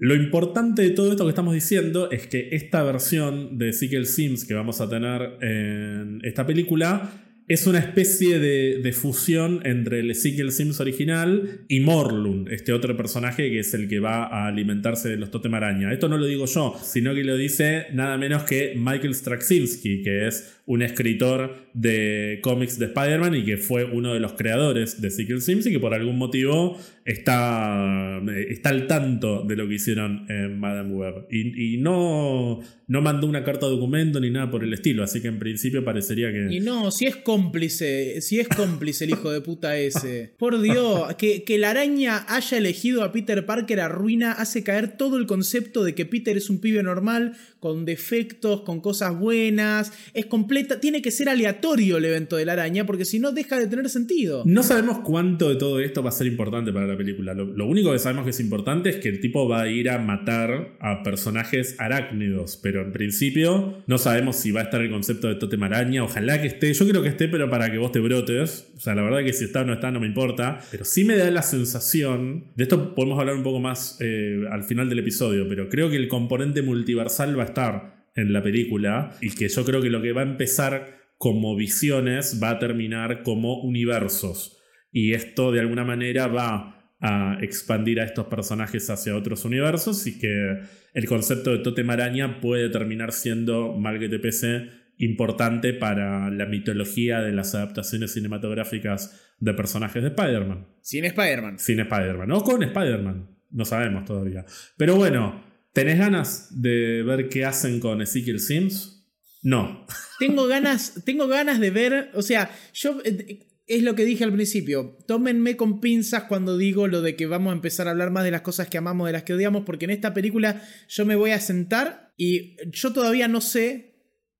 lo 0.00 0.14
importante 0.14 0.80
de 0.80 0.90
todo 0.90 1.10
esto 1.10 1.24
que 1.24 1.28
estamos 1.28 1.52
diciendo 1.52 2.10
es 2.10 2.26
que 2.26 2.48
esta 2.52 2.82
versión 2.82 3.58
de 3.58 3.68
Ezekiel 3.68 4.06
Sims 4.06 4.46
que 4.46 4.54
vamos 4.54 4.80
a 4.80 4.88
tener 4.88 5.36
en 5.42 6.20
esta 6.24 6.46
película 6.46 7.10
es 7.50 7.66
una 7.66 7.80
especie 7.80 8.38
de, 8.38 8.92
fusión 8.92 9.60
entre 9.64 10.00
el 10.00 10.10
Ezekiel 10.10 10.52
Sims 10.52 10.80
original 10.80 11.64
y 11.68 11.80
Morlun, 11.80 12.46
este 12.50 12.72
otro 12.72 12.96
personaje 12.96 13.50
que 13.50 13.58
es 13.58 13.74
el 13.74 13.88
que 13.88 13.98
va 13.98 14.24
a 14.24 14.46
alimentarse 14.46 15.10
de 15.10 15.16
los 15.16 15.30
Totem 15.30 15.52
Araña. 15.52 15.92
Esto 15.92 16.08
no 16.08 16.16
lo 16.16 16.24
digo 16.24 16.46
yo, 16.46 16.74
sino 16.80 17.12
que 17.12 17.22
lo 17.22 17.36
dice 17.36 17.88
nada 17.92 18.16
menos 18.16 18.44
que 18.44 18.74
Michael 18.76 19.14
Straczynski, 19.14 20.02
que 20.02 20.28
es 20.28 20.59
un 20.70 20.82
escritor 20.82 21.66
de 21.74 22.38
cómics 22.42 22.78
de 22.78 22.86
Spider-Man 22.86 23.34
y 23.34 23.44
que 23.44 23.56
fue 23.56 23.82
uno 23.82 24.14
de 24.14 24.20
los 24.20 24.34
creadores 24.34 25.00
de 25.00 25.08
Ezekiel 25.08 25.42
Sims 25.42 25.66
y 25.66 25.72
que 25.72 25.80
por 25.80 25.94
algún 25.94 26.16
motivo 26.16 26.78
está, 27.04 28.22
está 28.48 28.68
al 28.68 28.86
tanto 28.86 29.42
de 29.42 29.56
lo 29.56 29.66
que 29.66 29.74
hicieron 29.74 30.26
en 30.28 30.60
Madame 30.60 30.94
Web. 30.94 31.26
Y, 31.28 31.78
no, 31.78 32.60
no 32.86 33.02
mandó 33.02 33.26
una 33.26 33.42
carta 33.42 33.66
de 33.66 33.72
documento 33.72 34.20
ni 34.20 34.30
nada 34.30 34.48
por 34.48 34.62
el 34.62 34.72
estilo, 34.72 35.02
así 35.02 35.20
que 35.20 35.26
en 35.26 35.40
principio 35.40 35.84
parecería 35.84 36.30
que... 36.30 36.54
Y 36.54 36.60
no, 36.60 36.92
si 36.92 37.06
es 37.06 37.16
cómplice, 37.16 38.20
si 38.20 38.38
es 38.38 38.46
cómplice 38.46 39.06
el 39.06 39.10
hijo 39.10 39.32
de 39.32 39.40
puta 39.40 39.76
ese. 39.76 40.34
Por 40.38 40.60
Dios, 40.62 41.16
que, 41.16 41.42
que 41.42 41.58
la 41.58 41.70
araña 41.70 42.24
haya 42.28 42.58
elegido 42.58 43.02
a 43.02 43.10
Peter 43.10 43.44
Parker 43.44 43.80
arruina, 43.80 44.30
hace 44.30 44.62
caer 44.62 44.96
todo 44.96 45.16
el 45.16 45.26
concepto 45.26 45.82
de 45.82 45.96
que 45.96 46.06
Peter 46.06 46.36
es 46.36 46.48
un 46.48 46.60
pibe 46.60 46.80
normal, 46.84 47.36
con 47.60 47.84
defectos, 47.84 48.62
con 48.62 48.80
cosas 48.80 49.18
buenas, 49.18 49.92
es 50.14 50.26
completa, 50.26 50.80
tiene 50.80 51.02
que 51.02 51.10
ser 51.10 51.28
aleatorio 51.28 51.98
el 51.98 52.06
evento 52.06 52.36
de 52.36 52.46
la 52.46 52.54
araña, 52.54 52.86
porque 52.86 53.04
si 53.04 53.18
no 53.18 53.32
deja 53.32 53.58
de 53.58 53.66
tener 53.66 53.88
sentido. 53.90 54.42
No 54.46 54.62
sabemos 54.62 55.00
cuánto 55.00 55.50
de 55.50 55.56
todo 55.56 55.78
esto 55.80 56.02
va 56.02 56.08
a 56.08 56.12
ser 56.12 56.26
importante 56.26 56.72
para 56.72 56.86
la 56.86 56.96
película. 56.96 57.34
Lo, 57.34 57.66
único 57.66 57.92
que 57.92 57.98
sabemos 57.98 58.24
que 58.24 58.30
es 58.30 58.40
importante 58.40 58.90
es 58.90 58.96
que 58.96 59.08
el 59.08 59.20
tipo 59.20 59.48
va 59.48 59.62
a 59.62 59.68
ir 59.68 59.90
a 59.90 59.98
matar 59.98 60.76
a 60.80 61.02
personajes 61.02 61.76
arácnidos, 61.78 62.56
pero 62.56 62.82
en 62.82 62.92
principio 62.92 63.82
no 63.86 63.98
sabemos 63.98 64.36
si 64.36 64.50
va 64.50 64.60
a 64.60 64.64
estar 64.64 64.80
el 64.80 64.90
concepto 64.90 65.28
de 65.28 65.34
totem 65.34 65.62
araña. 65.62 66.02
Ojalá 66.02 66.40
que 66.40 66.48
esté, 66.48 66.72
yo 66.72 66.88
creo 66.88 67.02
que 67.02 67.10
esté, 67.10 67.28
pero 67.28 67.50
para 67.50 67.70
que 67.70 67.78
vos 67.78 67.92
te 67.92 68.00
brotes. 68.00 68.68
O 68.76 68.80
sea, 68.80 68.94
la 68.94 69.02
verdad 69.02 69.22
que 69.22 69.32
si 69.34 69.44
está 69.44 69.60
o 69.60 69.64
no 69.64 69.74
está 69.74 69.90
no 69.90 70.00
me 70.00 70.06
importa. 70.06 70.60
Pero 70.70 70.84
sí 70.84 71.04
me 71.04 71.16
da 71.16 71.30
la 71.30 71.42
sensación, 71.42 72.44
de 72.56 72.62
esto 72.62 72.94
podemos 72.94 73.18
hablar 73.18 73.36
un 73.36 73.42
poco 73.42 73.60
más 73.60 73.98
eh, 74.00 74.44
al 74.50 74.64
final 74.64 74.88
del 74.88 75.00
episodio, 75.00 75.46
pero 75.48 75.68
creo 75.68 75.90
que 75.90 75.96
el 75.96 76.08
componente 76.08 76.62
multiversal 76.62 77.38
va 77.38 77.42
a 77.42 77.46
estar 77.50 78.06
en 78.16 78.32
la 78.32 78.42
película 78.42 79.16
y 79.20 79.30
que 79.30 79.48
yo 79.48 79.64
creo 79.64 79.80
que 79.80 79.90
lo 79.90 80.02
que 80.02 80.12
va 80.12 80.22
a 80.22 80.24
empezar 80.24 81.00
como 81.16 81.54
visiones 81.54 82.40
va 82.42 82.50
a 82.50 82.58
terminar 82.58 83.22
como 83.22 83.60
universos. 83.60 84.56
Y 84.90 85.12
esto 85.12 85.52
de 85.52 85.60
alguna 85.60 85.84
manera 85.84 86.26
va 86.26 86.94
a 87.00 87.38
expandir 87.40 88.00
a 88.00 88.04
estos 88.04 88.26
personajes 88.26 88.88
hacia 88.90 89.16
otros 89.16 89.44
universos 89.44 90.06
y 90.06 90.18
que 90.18 90.60
el 90.92 91.06
concepto 91.06 91.52
de 91.52 91.58
Totem 91.58 91.88
Araña 91.90 92.40
puede 92.40 92.68
terminar 92.68 93.12
siendo, 93.12 93.76
mal 93.76 93.98
que 93.98 94.08
te 94.08 94.18
pese, 94.18 94.68
importante 94.98 95.72
para 95.72 96.30
la 96.30 96.46
mitología 96.46 97.20
de 97.20 97.32
las 97.32 97.54
adaptaciones 97.54 98.12
cinematográficas 98.12 99.34
de 99.38 99.54
personajes 99.54 100.02
de 100.02 100.08
Spider-Man. 100.08 100.68
Sin 100.82 101.04
Spider-Man. 101.04 101.58
Sin 101.58 101.80
Spider-Man. 101.80 102.32
O 102.32 102.42
con 102.42 102.62
Spider-Man. 102.62 103.28
No 103.50 103.64
sabemos 103.64 104.04
todavía. 104.04 104.44
Pero 104.76 104.96
bueno, 104.96 105.42
¿tenés 105.72 105.98
ganas 105.98 106.48
de 106.60 107.02
ver 107.02 107.28
qué 107.28 107.44
hacen 107.44 107.80
con 107.80 108.02
Ezekiel 108.02 108.40
Sims? 108.40 109.06
No. 109.42 109.86
Tengo 110.18 110.46
ganas, 110.46 111.02
tengo 111.04 111.26
ganas 111.26 111.60
de 111.60 111.70
ver, 111.70 112.10
o 112.14 112.22
sea, 112.22 112.50
yo 112.74 113.00
eh, 113.04 113.46
es 113.66 113.82
lo 113.82 113.94
que 113.94 114.04
dije 114.04 114.24
al 114.24 114.32
principio. 114.32 114.98
Tómenme 115.06 115.56
con 115.56 115.80
pinzas 115.80 116.24
cuando 116.24 116.58
digo 116.58 116.88
lo 116.88 117.02
de 117.02 117.14
que 117.14 117.26
vamos 117.26 117.52
a 117.52 117.54
empezar 117.54 117.86
a 117.86 117.92
hablar 117.92 118.10
más 118.10 118.24
de 118.24 118.32
las 118.32 118.40
cosas 118.40 118.68
que 118.68 118.78
amamos, 118.78 119.06
de 119.06 119.12
las 119.12 119.22
que 119.22 119.34
odiamos, 119.34 119.64
porque 119.64 119.84
en 119.84 119.92
esta 119.92 120.12
película 120.12 120.62
yo 120.88 121.06
me 121.06 121.14
voy 121.14 121.30
a 121.30 121.40
sentar 121.40 122.12
y 122.16 122.56
yo 122.70 122.92
todavía 122.92 123.28
no 123.28 123.40
sé, 123.40 123.94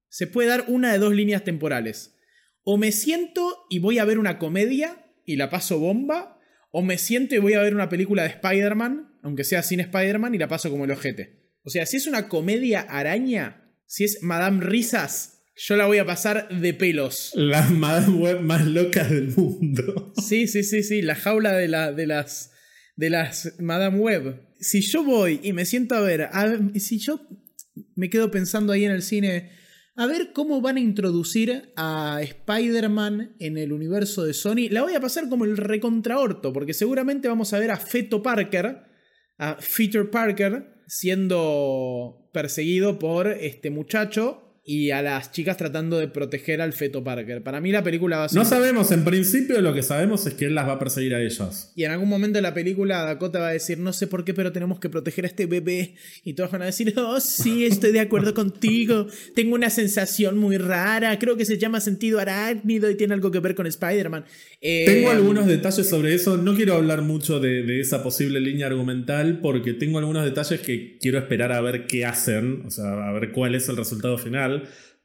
se 0.09 0.27
puede 0.27 0.49
dar 0.49 0.65
una 0.67 0.93
de 0.93 0.99
dos 0.99 1.15
líneas 1.15 1.45
temporales. 1.45 2.17
O 2.65 2.77
me 2.77 2.93
siento 2.93 3.67
y 3.71 3.79
voy 3.79 3.99
a 3.99 4.05
ver 4.05 4.19
una 4.19 4.39
comedia 4.39 5.07
y 5.25 5.37
la 5.37 5.49
paso 5.49 5.79
bomba, 5.79 6.39
o 6.73 6.83
me 6.83 6.99
siento 6.99 7.37
y 7.37 7.39
voy 7.39 7.55
a 7.55 7.63
ver 7.63 7.75
una 7.75 7.89
película 7.89 8.25
de 8.25 8.31
Spider-Man, 8.31 9.10
aunque 9.23 9.45
sea 9.45 9.63
sin 9.63 9.81
Spider-Man, 9.81 10.35
y 10.35 10.39
la 10.39 10.49
paso 10.49 10.71
como 10.71 10.85
el 10.85 10.91
ojete. 10.91 11.41
O 11.63 11.71
sea, 11.71 11.87
si 11.87 11.97
es 11.97 12.07
una 12.07 12.29
comedia 12.29 12.81
araña, 12.81 13.71
si 13.87 14.05
es 14.05 14.23
Madame 14.23 14.65
Risas, 14.65 15.41
yo 15.63 15.77
la 15.77 15.87
voy 15.87 15.99
a 15.99 16.07
pasar 16.07 16.49
de 16.49 16.73
pelos. 16.73 17.33
La 17.35 17.69
Madame 17.69 18.17
Web 18.17 18.41
más 18.41 18.67
loca 18.67 19.05
del 19.05 19.29
mundo. 19.37 20.15
Sí, 20.23 20.47
sí, 20.47 20.63
sí, 20.63 20.83
sí. 20.83 21.03
La 21.03 21.15
jaula 21.15 21.53
de, 21.53 21.69
la, 21.69 21.93
de 21.93 22.07
las. 22.07 22.53
de 22.97 23.11
las 23.11 23.55
Madame 23.59 23.99
Web. 23.99 24.41
Si 24.59 24.81
yo 24.81 25.05
voy 25.05 25.41
y 25.43 25.53
me 25.53 25.67
siento 25.67 25.97
a 25.97 26.01
ver. 26.01 26.31
si 26.77 26.99
yo 26.99 27.21
me 27.95 28.09
quedo 28.09 28.31
pensando 28.31 28.73
ahí 28.73 28.85
en 28.85 28.93
el 28.93 29.03
cine. 29.03 29.51
A 29.97 30.07
ver 30.07 30.33
cómo 30.33 30.63
van 30.63 30.79
a 30.79 30.81
introducir 30.81 31.73
a 31.77 32.21
Spider-Man 32.23 33.37
en 33.39 33.59
el 33.59 33.73
universo 33.73 34.25
de 34.25 34.33
Sony. 34.33 34.71
La 34.71 34.83
voy 34.83 34.95
a 34.95 35.01
pasar 35.01 35.29
como 35.29 35.45
el 35.45 35.59
recontraorto, 35.59 36.55
porque 36.55 36.73
seguramente 36.73 37.29
vamos 37.29 37.53
a 37.53 37.59
ver 37.59 37.71
a 37.71 37.77
Feto 37.77 38.23
Parker, 38.23 38.90
a 39.41 39.57
Peter 39.57 40.09
Parker, 40.11 40.67
siendo 40.87 42.29
perseguido 42.33 42.99
por 42.99 43.27
este 43.27 43.71
muchacho 43.71 44.50
y 44.71 44.93
a 44.93 45.03
las 45.03 45.33
chicas 45.33 45.57
tratando 45.57 45.99
de 45.99 46.07
proteger 46.07 46.61
al 46.61 46.73
feto 46.73 47.03
Parker. 47.03 47.43
Para 47.43 47.61
mí 47.61 47.73
la 47.73 47.83
película 47.83 48.19
va 48.19 48.25
a 48.27 48.29
ser... 48.29 48.39
No 48.39 48.45
sabemos, 48.45 48.93
en 48.93 49.03
principio 49.03 49.61
lo 49.61 49.75
que 49.75 49.83
sabemos 49.83 50.25
es 50.29 50.35
que 50.35 50.45
él 50.45 50.55
las 50.55 50.69
va 50.69 50.75
a 50.75 50.79
perseguir 50.79 51.13
a 51.13 51.21
ellas. 51.21 51.73
Y 51.75 51.83
en 51.83 51.91
algún 51.91 52.09
momento 52.09 52.39
de 52.39 52.43
la 52.43 52.55
película 52.55 53.05
Dakota 53.05 53.41
va 53.41 53.49
a 53.49 53.53
decir, 53.53 53.79
no 53.79 53.93
sé 53.93 54.07
por 54.07 54.25
qué, 54.25 54.33
pero 54.33 54.53
tenemos 54.53 54.79
que 54.79 54.89
proteger 54.89 55.25
a 55.25 55.27
este 55.27 55.47
bebé. 55.47 55.97
Y 56.23 56.35
todos 56.35 56.53
van 56.53 56.63
a 56.63 56.67
decir, 56.67 56.95
oh, 56.99 57.19
sí, 57.19 57.65
estoy 57.65 57.91
de 57.91 57.99
acuerdo 57.99 58.33
contigo. 58.33 59.09
Tengo 59.35 59.57
una 59.57 59.71
sensación 59.71 60.39
muy 60.39 60.57
rara. 60.57 61.19
Creo 61.19 61.37
que 61.37 61.45
se 61.45 61.59
llama 61.59 61.81
sentido 61.81 62.21
arácnido 62.21 62.89
y 62.89 62.95
tiene 62.95 63.15
algo 63.15 63.33
que 63.33 63.41
ver 63.41 63.57
con 63.57 63.67
Spider-Man. 63.67 64.25
Eh, 64.61 64.85
tengo 64.87 65.11
algunos 65.11 65.49
detalles 65.49 65.89
sobre 65.89 66.15
eso. 66.15 66.37
No 66.37 66.55
quiero 66.55 66.75
hablar 66.75 67.03
mucho 67.03 67.41
de, 67.41 67.65
de 67.65 67.81
esa 67.81 68.05
posible 68.05 68.39
línea 68.41 68.69
argumental 68.69 69.41
porque 69.41 69.73
tengo 69.73 69.99
algunos 69.99 70.25
detalles 70.25 70.61
que 70.61 70.97
quiero 71.01 71.19
esperar 71.19 71.51
a 71.51 71.61
ver 71.61 71.89
qué 71.89 72.07
hacen. 72.07 72.63
O 72.67 72.71
sea, 72.71 73.09
a 73.09 73.11
ver 73.11 73.33
cuál 73.33 73.57
es 73.57 73.69
el 73.69 73.77
resultado 73.77 74.17
final. 74.17 74.60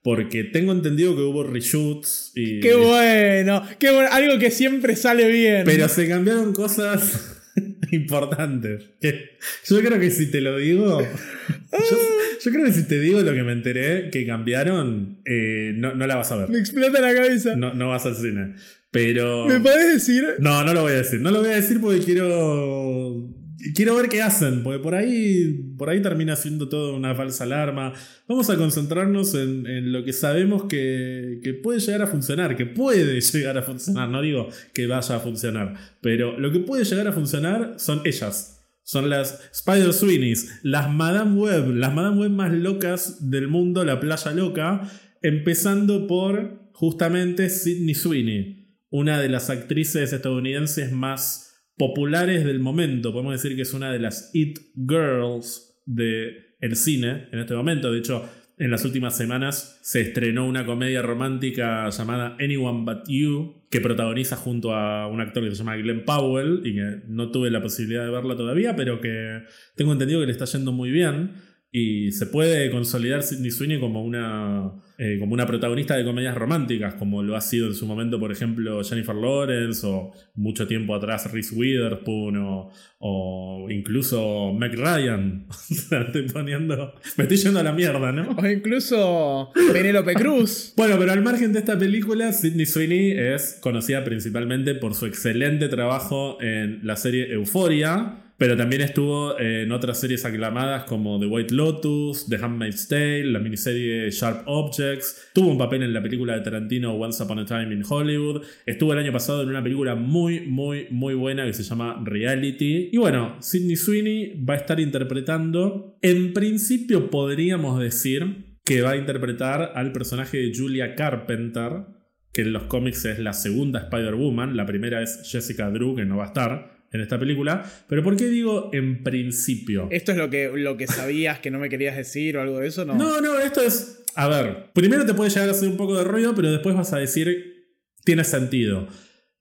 Porque 0.05 0.43
tengo 0.43 0.71
entendido 0.71 1.15
que 1.15 1.23
hubo 1.23 1.43
reshoots 1.43 2.31
y. 2.35 2.59
¡Qué 2.59 2.75
bueno! 2.75 3.63
¡Qué 3.79 3.89
bueno! 3.89 4.07
Algo 4.11 4.37
que 4.37 4.51
siempre 4.51 4.95
sale 4.95 5.27
bien. 5.31 5.63
Pero 5.65 5.89
se 5.89 6.07
cambiaron 6.07 6.53
cosas 6.53 7.41
importantes. 7.91 8.83
yo 9.01 9.79
creo 9.79 9.99
que 9.99 10.11
si 10.11 10.29
te 10.29 10.41
lo 10.41 10.57
digo. 10.57 11.01
Yo, 11.01 12.51
creo 12.51 12.65
que 12.65 12.73
si 12.73 12.83
te 12.83 12.99
digo 12.99 13.21
lo 13.21 13.33
que 13.33 13.41
me 13.41 13.51
enteré 13.51 14.11
que 14.11 14.27
cambiaron, 14.27 15.21
eh, 15.25 15.73
no, 15.75 15.95
no, 15.95 16.05
la 16.05 16.17
vas 16.17 16.31
a 16.31 16.37
ver. 16.37 16.49
Me 16.49 16.59
explota 16.59 17.01
la 17.01 17.13
cabeza. 17.13 17.55
No, 17.55 17.73
no 17.73 17.89
vas 17.89 18.05
al 18.05 18.15
cine. 18.15 18.53
Pero. 18.91 19.47
¿Me 19.47 19.59
puedes 19.59 19.91
decir? 19.91 20.35
No, 20.37 20.63
no 20.63 20.73
lo 20.75 20.83
voy 20.83 20.91
a 20.91 20.97
decir. 20.97 21.19
No 21.19 21.31
lo 21.31 21.39
voy 21.39 21.49
a 21.49 21.55
decir 21.55 21.81
porque 21.81 22.05
quiero 22.05 23.27
quiero 23.73 23.95
ver 23.95 24.09
qué 24.09 24.21
hacen, 24.21 24.63
porque 24.63 24.79
por 24.79 24.95
ahí, 24.95 25.73
por 25.77 25.89
ahí 25.89 26.01
termina 26.01 26.35
siendo 26.35 26.69
todo 26.69 26.95
una 26.95 27.15
falsa 27.15 27.45
alarma. 27.45 27.93
Vamos 28.27 28.49
a 28.49 28.57
concentrarnos 28.57 29.33
en, 29.35 29.91
lo 29.91 30.03
que 30.03 30.13
sabemos 30.13 30.65
que, 30.65 31.59
puede 31.63 31.79
llegar 31.79 32.01
a 32.03 32.07
funcionar, 32.07 32.55
que 32.55 32.65
puede 32.65 33.19
llegar 33.33 33.57
a 33.57 33.63
funcionar. 33.63 34.09
No 34.09 34.21
digo 34.21 34.49
que 34.73 34.87
vaya 34.87 35.15
a 35.15 35.19
funcionar, 35.19 35.73
pero 36.01 36.37
lo 36.39 36.51
que 36.51 36.59
puede 36.59 36.83
llegar 36.83 37.07
a 37.07 37.13
funcionar 37.13 37.75
son 37.77 38.01
ellas. 38.05 38.51
Son 38.83 39.09
las 39.09 39.41
Spider 39.51 39.93
Sweeneys, 39.93 40.59
las 40.61 40.93
Madame 40.93 41.39
Web, 41.39 41.73
las 41.73 41.91
Madame 41.91 42.21
Web 42.21 42.31
más 42.31 42.53
locas 42.53 43.31
del 43.31 43.47
mundo, 43.47 43.83
la 43.83 43.99
playa 43.99 44.31
loca, 44.31 44.87
empezando 45.23 46.05
por 46.05 46.69
justamente 46.71 47.49
Sidney 47.49 47.95
Sweeney, 47.95 48.77
una 48.91 49.19
de 49.19 49.29
las 49.29 49.49
actrices 49.49 50.13
estadounidenses 50.13 50.91
más 50.91 51.44
populares 51.77 52.45
del 52.45 52.59
momento. 52.59 53.11
Podemos 53.11 53.33
decir 53.33 53.55
que 53.55 53.63
es 53.63 53.73
una 53.73 53.91
de 53.91 53.99
las 53.99 54.31
It 54.33 54.59
Girls 54.75 55.81
del 55.85 56.45
el 56.61 56.75
cine 56.75 57.27
en 57.31 57.39
este 57.39 57.53
momento. 57.53 57.91
De 57.91 57.99
hecho, 57.99 58.27
en 58.57 58.71
las 58.71 58.85
últimas 58.85 59.17
semanas 59.17 59.79
se 59.81 60.01
estrenó 60.01 60.47
una 60.47 60.65
comedia 60.65 61.01
romántica 61.01 61.89
llamada 61.89 62.37
Anyone 62.39 62.85
But 62.85 63.07
You, 63.07 63.65
que 63.69 63.81
protagoniza 63.81 64.37
junto 64.37 64.73
a 64.73 65.07
un 65.07 65.19
actor 65.19 65.43
que 65.43 65.51
se 65.51 65.57
llama 65.57 65.75
Glenn 65.75 66.05
Powell 66.05 66.61
y 66.63 66.75
que 66.75 67.01
no 67.07 67.31
tuve 67.31 67.51
la 67.51 67.61
posibilidad 67.61 68.05
de 68.05 68.11
verla 68.11 68.37
todavía, 68.37 68.75
pero 68.75 69.01
que 69.01 69.43
tengo 69.75 69.91
entendido 69.91 70.21
que 70.21 70.27
le 70.27 70.31
está 70.31 70.45
yendo 70.45 70.71
muy 70.71 70.89
bien. 70.89 71.33
Y 71.77 72.13
se 72.13 72.27
puede 72.27 72.71
consolidar 72.71 73.21
Sidney 73.21 73.51
Sweeney 73.51 73.81
como 73.81 74.01
una, 74.01 74.71
eh, 74.97 75.17
como 75.19 75.33
una 75.33 75.45
protagonista 75.45 75.97
de 75.97 76.05
comedias 76.05 76.33
románticas, 76.33 76.93
como 76.93 77.21
lo 77.21 77.35
ha 77.35 77.41
sido 77.41 77.67
en 77.67 77.73
su 77.73 77.85
momento, 77.85 78.17
por 78.17 78.31
ejemplo, 78.31 78.81
Jennifer 78.81 79.13
Lawrence, 79.13 79.85
o 79.85 80.13
mucho 80.35 80.67
tiempo 80.67 80.95
atrás 80.95 81.29
Reese 81.33 81.53
Witherspoon, 81.53 82.71
o, 82.99 83.67
incluso 83.69 84.53
Meg 84.53 84.73
Ryan. 84.75 85.47
estoy 85.69 86.29
poniendo. 86.31 86.93
Me 87.17 87.23
estoy 87.25 87.35
yendo 87.35 87.59
a 87.59 87.63
la 87.63 87.73
mierda, 87.73 88.13
¿no? 88.13 88.37
O 88.37 88.47
incluso 88.47 89.51
Penélope 89.73 90.13
Cruz. 90.13 90.71
bueno, 90.77 90.95
pero 90.97 91.11
al 91.11 91.23
margen 91.23 91.51
de 91.51 91.59
esta 91.59 91.77
película, 91.77 92.31
Sidney 92.31 92.67
Sweeney 92.67 93.11
es 93.11 93.59
conocida 93.59 94.05
principalmente 94.05 94.75
por 94.75 94.93
su 94.93 95.07
excelente 95.07 95.67
trabajo 95.67 96.41
en 96.41 96.79
la 96.87 96.95
serie 96.95 97.33
Euphoria 97.33 98.21
pero 98.37 98.57
también 98.57 98.81
estuvo 98.81 99.39
en 99.39 99.71
otras 99.71 99.99
series 99.99 100.25
aclamadas 100.25 100.83
como 100.83 101.19
The 101.19 101.25
White 101.25 101.53
Lotus, 101.53 102.27
The 102.27 102.35
Handmaid's 102.35 102.87
Tale, 102.87 103.25
la 103.25 103.39
miniserie 103.39 104.09
Sharp 104.11 104.43
Objects. 104.45 105.29
Tuvo 105.33 105.51
un 105.51 105.57
papel 105.57 105.83
en 105.83 105.93
la 105.93 106.01
película 106.01 106.33
de 106.33 106.41
Tarantino 106.41 106.93
Once 106.93 107.23
Upon 107.23 107.39
a 107.39 107.45
Time 107.45 107.73
in 107.73 107.83
Hollywood. 107.87 108.43
Estuvo 108.65 108.91
el 108.91 108.99
año 108.99 109.13
pasado 109.13 109.43
en 109.43 109.49
una 109.49 109.63
película 109.63 109.95
muy, 109.95 110.41
muy, 110.41 110.87
muy 110.91 111.13
buena 111.13 111.45
que 111.45 111.53
se 111.53 111.63
llama 111.63 112.01
Reality. 112.03 112.89
Y 112.91 112.97
bueno, 112.97 113.37
Sidney 113.39 113.77
Sweeney 113.77 114.43
va 114.43 114.55
a 114.55 114.57
estar 114.57 114.81
interpretando. 114.81 115.97
En 116.01 116.33
principio 116.33 117.09
podríamos 117.09 117.79
decir 117.79 118.57
que 118.65 118.81
va 118.81 118.91
a 118.91 118.97
interpretar 118.97 119.71
al 119.75 119.93
personaje 119.93 120.39
de 120.39 120.51
Julia 120.53 120.95
Carpenter, 120.95 121.85
que 122.33 122.41
en 122.41 122.51
los 122.51 122.63
cómics 122.63 123.05
es 123.05 123.19
la 123.19 123.31
segunda 123.31 123.79
Spider-Woman. 123.79 124.57
La 124.57 124.65
primera 124.65 125.01
es 125.01 125.21
Jessica 125.23 125.69
Drew, 125.69 125.95
que 125.95 126.03
no 126.03 126.17
va 126.17 126.23
a 126.23 126.27
estar 126.27 126.74
en 126.95 127.01
esta 127.01 127.19
película. 127.19 127.63
Pero 127.87 128.03
¿por 128.03 128.15
qué 128.15 128.27
digo 128.27 128.69
en 128.73 129.03
principio? 129.03 129.87
¿Esto 129.91 130.11
es 130.11 130.17
lo 130.17 130.29
que, 130.29 130.51
lo 130.55 130.77
que 130.77 130.87
sabías 130.87 131.39
que 131.39 131.51
no 131.51 131.59
me 131.59 131.69
querías 131.69 131.95
decir 131.95 132.37
o 132.37 132.41
algo 132.41 132.59
de 132.59 132.67
eso? 132.67 132.85
No, 132.85 132.95
no, 132.95 133.21
no 133.21 133.39
esto 133.39 133.61
es... 133.61 134.03
A 134.15 134.27
ver, 134.27 134.71
primero 134.73 135.05
te 135.05 135.13
puede 135.13 135.29
llegar 135.29 135.49
a 135.49 135.51
hacer 135.51 135.67
un 135.67 135.77
poco 135.77 135.97
de 135.97 136.05
ruido, 136.05 136.33
pero 136.33 136.49
después 136.49 136.75
vas 136.75 136.93
a 136.93 136.97
decir, 136.97 137.75
tiene 138.03 138.23
sentido. 138.23 138.87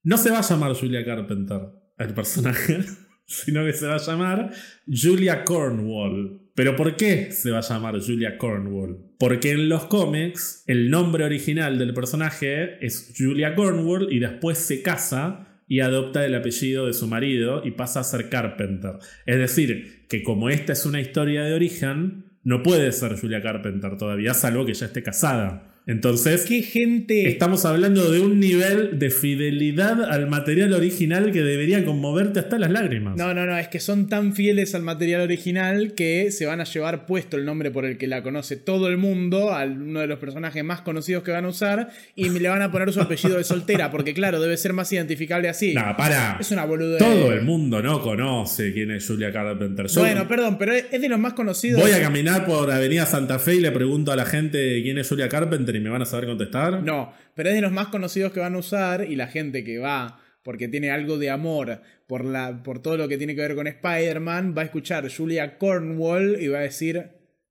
No 0.03 0.19
se 0.19 0.31
va 0.31 0.41
a 0.41 0.43
llamar 0.43 0.75
Julia 0.75 1.05
Carpenter 1.05 1.61
el 1.99 2.13
personaje, 2.13 2.81
sino 3.27 3.65
que 3.65 3.73
se 3.73 3.87
va 3.87 3.95
a 3.95 4.05
llamar 4.05 4.51
Julia 4.87 5.45
Cornwall. 5.45 6.41
¿Pero 6.55 6.77
por 6.77 6.97
qué 6.97 7.33
se 7.33 7.51
va 7.51 7.59
a 7.59 7.63
llamar 7.63 8.01
Julia 8.01 8.39
Cornwall? 8.39 9.13
Porque 9.19 9.51
en 9.51 9.69
los 9.69 9.87
cómics 9.87 10.63
el 10.67 10.91
nombre 10.91 11.25
original 11.25 11.79
del 11.79 11.95
personaje 11.95 12.85
es 12.85 13.13
Julia 13.17 13.55
Cornwall 13.55 14.13
y 14.13 14.21
después 14.21 14.59
se 14.59 14.83
casa 14.83 15.54
y 15.67 15.81
adopta 15.81 16.25
el 16.25 16.35
apellido 16.35 16.87
de 16.87 16.93
su 16.93 17.07
marido 17.07 17.63
y 17.65 17.73
pasa 17.73 18.01
a 18.01 18.05
ser 18.05 18.29
Carpenter. 18.29 18.99
Es 19.27 19.39
decir, 19.39 20.07
que 20.09 20.23
como 20.23 20.51
esta 20.51 20.73
es 20.73 20.87
una 20.87 21.01
historia 21.01 21.45
de 21.45 21.55
origen, 21.55 22.27
no 22.43 22.63
puede 22.63 22.93
ser 22.93 23.19
Julia 23.19 23.43
Carpenter 23.43 23.97
todavía, 23.97 24.35
salvo 24.35 24.67
que 24.67 24.75
ya 24.75 24.87
esté 24.87 25.03
casada. 25.03 25.74
Entonces, 25.87 26.47
¿Qué 26.47 26.63
gente? 26.63 27.29
estamos 27.29 27.67
hablando 27.67 28.11
de 28.11 28.21
un 28.21 28.41
nivel 28.41 28.99
de 28.99 29.11
fidelidad 29.11 30.03
al 30.03 30.27
material 30.29 30.73
original 30.73 31.31
que 31.31 31.43
debería 31.43 31.85
conmoverte 31.85 32.41
hasta 32.41 32.59
las 32.59 32.71
lágrimas. 32.71 33.17
No, 33.19 33.35
no, 33.35 33.45
no, 33.45 33.59
es 33.59 33.69
que 33.69 33.81
son 33.81 34.09
tan 34.09 34.35
fieles 34.35 34.75
al 34.75 34.81
material 34.81 35.21
original 35.21 35.93
que 35.93 36.31
se 36.31 36.47
van 36.47 36.63
a 36.63 36.65
llevar 36.65 37.05
puesto 37.05 37.37
el 37.37 37.45
nombre 37.45 37.71
por 37.71 37.85
el 37.85 37.99
que 37.99 38.07
la 38.07 38.23
conoce 38.23 38.57
todo 38.57 38.89
el 38.89 38.97
mundo, 38.97 39.53
a 39.53 39.65
uno 39.65 40.01
de 40.01 40.07
los 40.07 40.19
personajes 40.19 40.65
más 40.65 40.81
conocidos 40.81 41.23
que 41.23 41.33
van 41.33 41.45
a 41.45 41.49
usar, 41.49 41.91
y 42.17 42.31
le 42.31 42.49
van 42.49 42.63
a 42.63 42.73
poner 42.73 42.91
su 42.91 43.03
apellido 43.03 43.37
de 43.37 43.45
soltera, 43.45 43.91
porque 43.91 44.15
claro, 44.15 44.41
debe 44.41 44.57
ser 44.57 44.73
más 44.73 44.91
identificable 44.91 45.51
así. 45.51 45.75
No, 45.75 45.95
para. 45.99 46.39
Es 46.41 46.51
una 46.51 46.65
boluda. 46.65 46.97
Todo 46.97 47.31
el 47.31 47.43
mundo 47.43 47.83
no 47.83 48.01
conoce 48.01 48.73
quién 48.73 48.91
es 48.91 49.07
Julia 49.07 49.31
Carpenter. 49.31 49.87
bueno, 49.97 50.27
perdón, 50.27 50.57
pero 50.59 50.73
es 50.73 50.91
de 50.91 51.09
los 51.11 51.19
más 51.19 51.35
conocidos. 51.35 51.83
Voy 51.83 51.93
a 51.93 52.01
caminar 52.01 52.47
por 52.47 52.71
Avenida 52.71 53.05
Santa 53.05 53.39
Fe 53.39 53.57
y 53.57 53.61
le 53.61 53.71
pregunto 53.71 54.13
a 54.13 54.17
la 54.17 54.25
gente 54.25 54.83
quién 54.83 54.97
es 54.97 55.07
Julia 55.07 55.29
Carpenter 55.29 55.74
y 55.77 55.81
me 55.81 55.91
van 55.91 56.03
a 56.03 56.07
saber 56.07 56.27
contestar. 56.27 56.83
No, 56.83 57.13
pero 57.35 57.49
es 57.49 57.55
de 57.55 57.61
los 57.61 57.73
más 57.73 57.89
conocidos 57.89 58.33
que 58.33 58.41
van 58.41 58.55
a 58.55 58.59
usar 58.59 59.07
y 59.11 59.17
la 59.17 59.27
gente 59.27 59.65
que 59.65 59.79
va 59.79 60.21
porque 60.45 60.69
tiene 60.69 60.91
algo 60.91 61.19
de 61.19 61.31
amor 61.31 61.81
por, 62.07 62.25
la, 62.25 62.63
por 62.63 62.81
todo 62.81 62.97
lo 62.97 63.09
que 63.09 63.19
tiene 63.19 63.35
que 63.35 63.41
ver 63.41 63.55
con 63.57 63.67
Spider-Man, 63.67 64.55
va 64.57 64.63
a 64.63 64.67
escuchar 64.67 65.11
Julia 65.11 65.59
Cornwall 65.59 66.37
y 66.41 66.49
va 66.49 66.59
a 66.59 66.63
decir, 66.63 67.03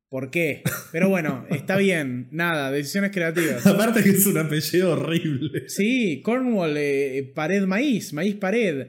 ¿por 0.10 0.30
qué? 0.30 0.62
Pero 0.92 1.10
bueno, 1.10 1.46
está 1.50 1.76
bien, 1.76 2.28
nada, 2.32 2.72
decisiones 2.72 3.12
creativas. 3.12 3.66
Aparte 3.68 4.04
que 4.04 4.12
es 4.12 4.26
un 4.28 4.38
apellido 4.38 4.94
horrible. 4.94 5.68
Sí, 5.70 6.22
Cornwall, 6.24 6.76
eh, 6.78 7.32
pared 7.36 7.64
maíz, 7.64 8.14
maíz 8.14 8.36
pared. 8.36 8.88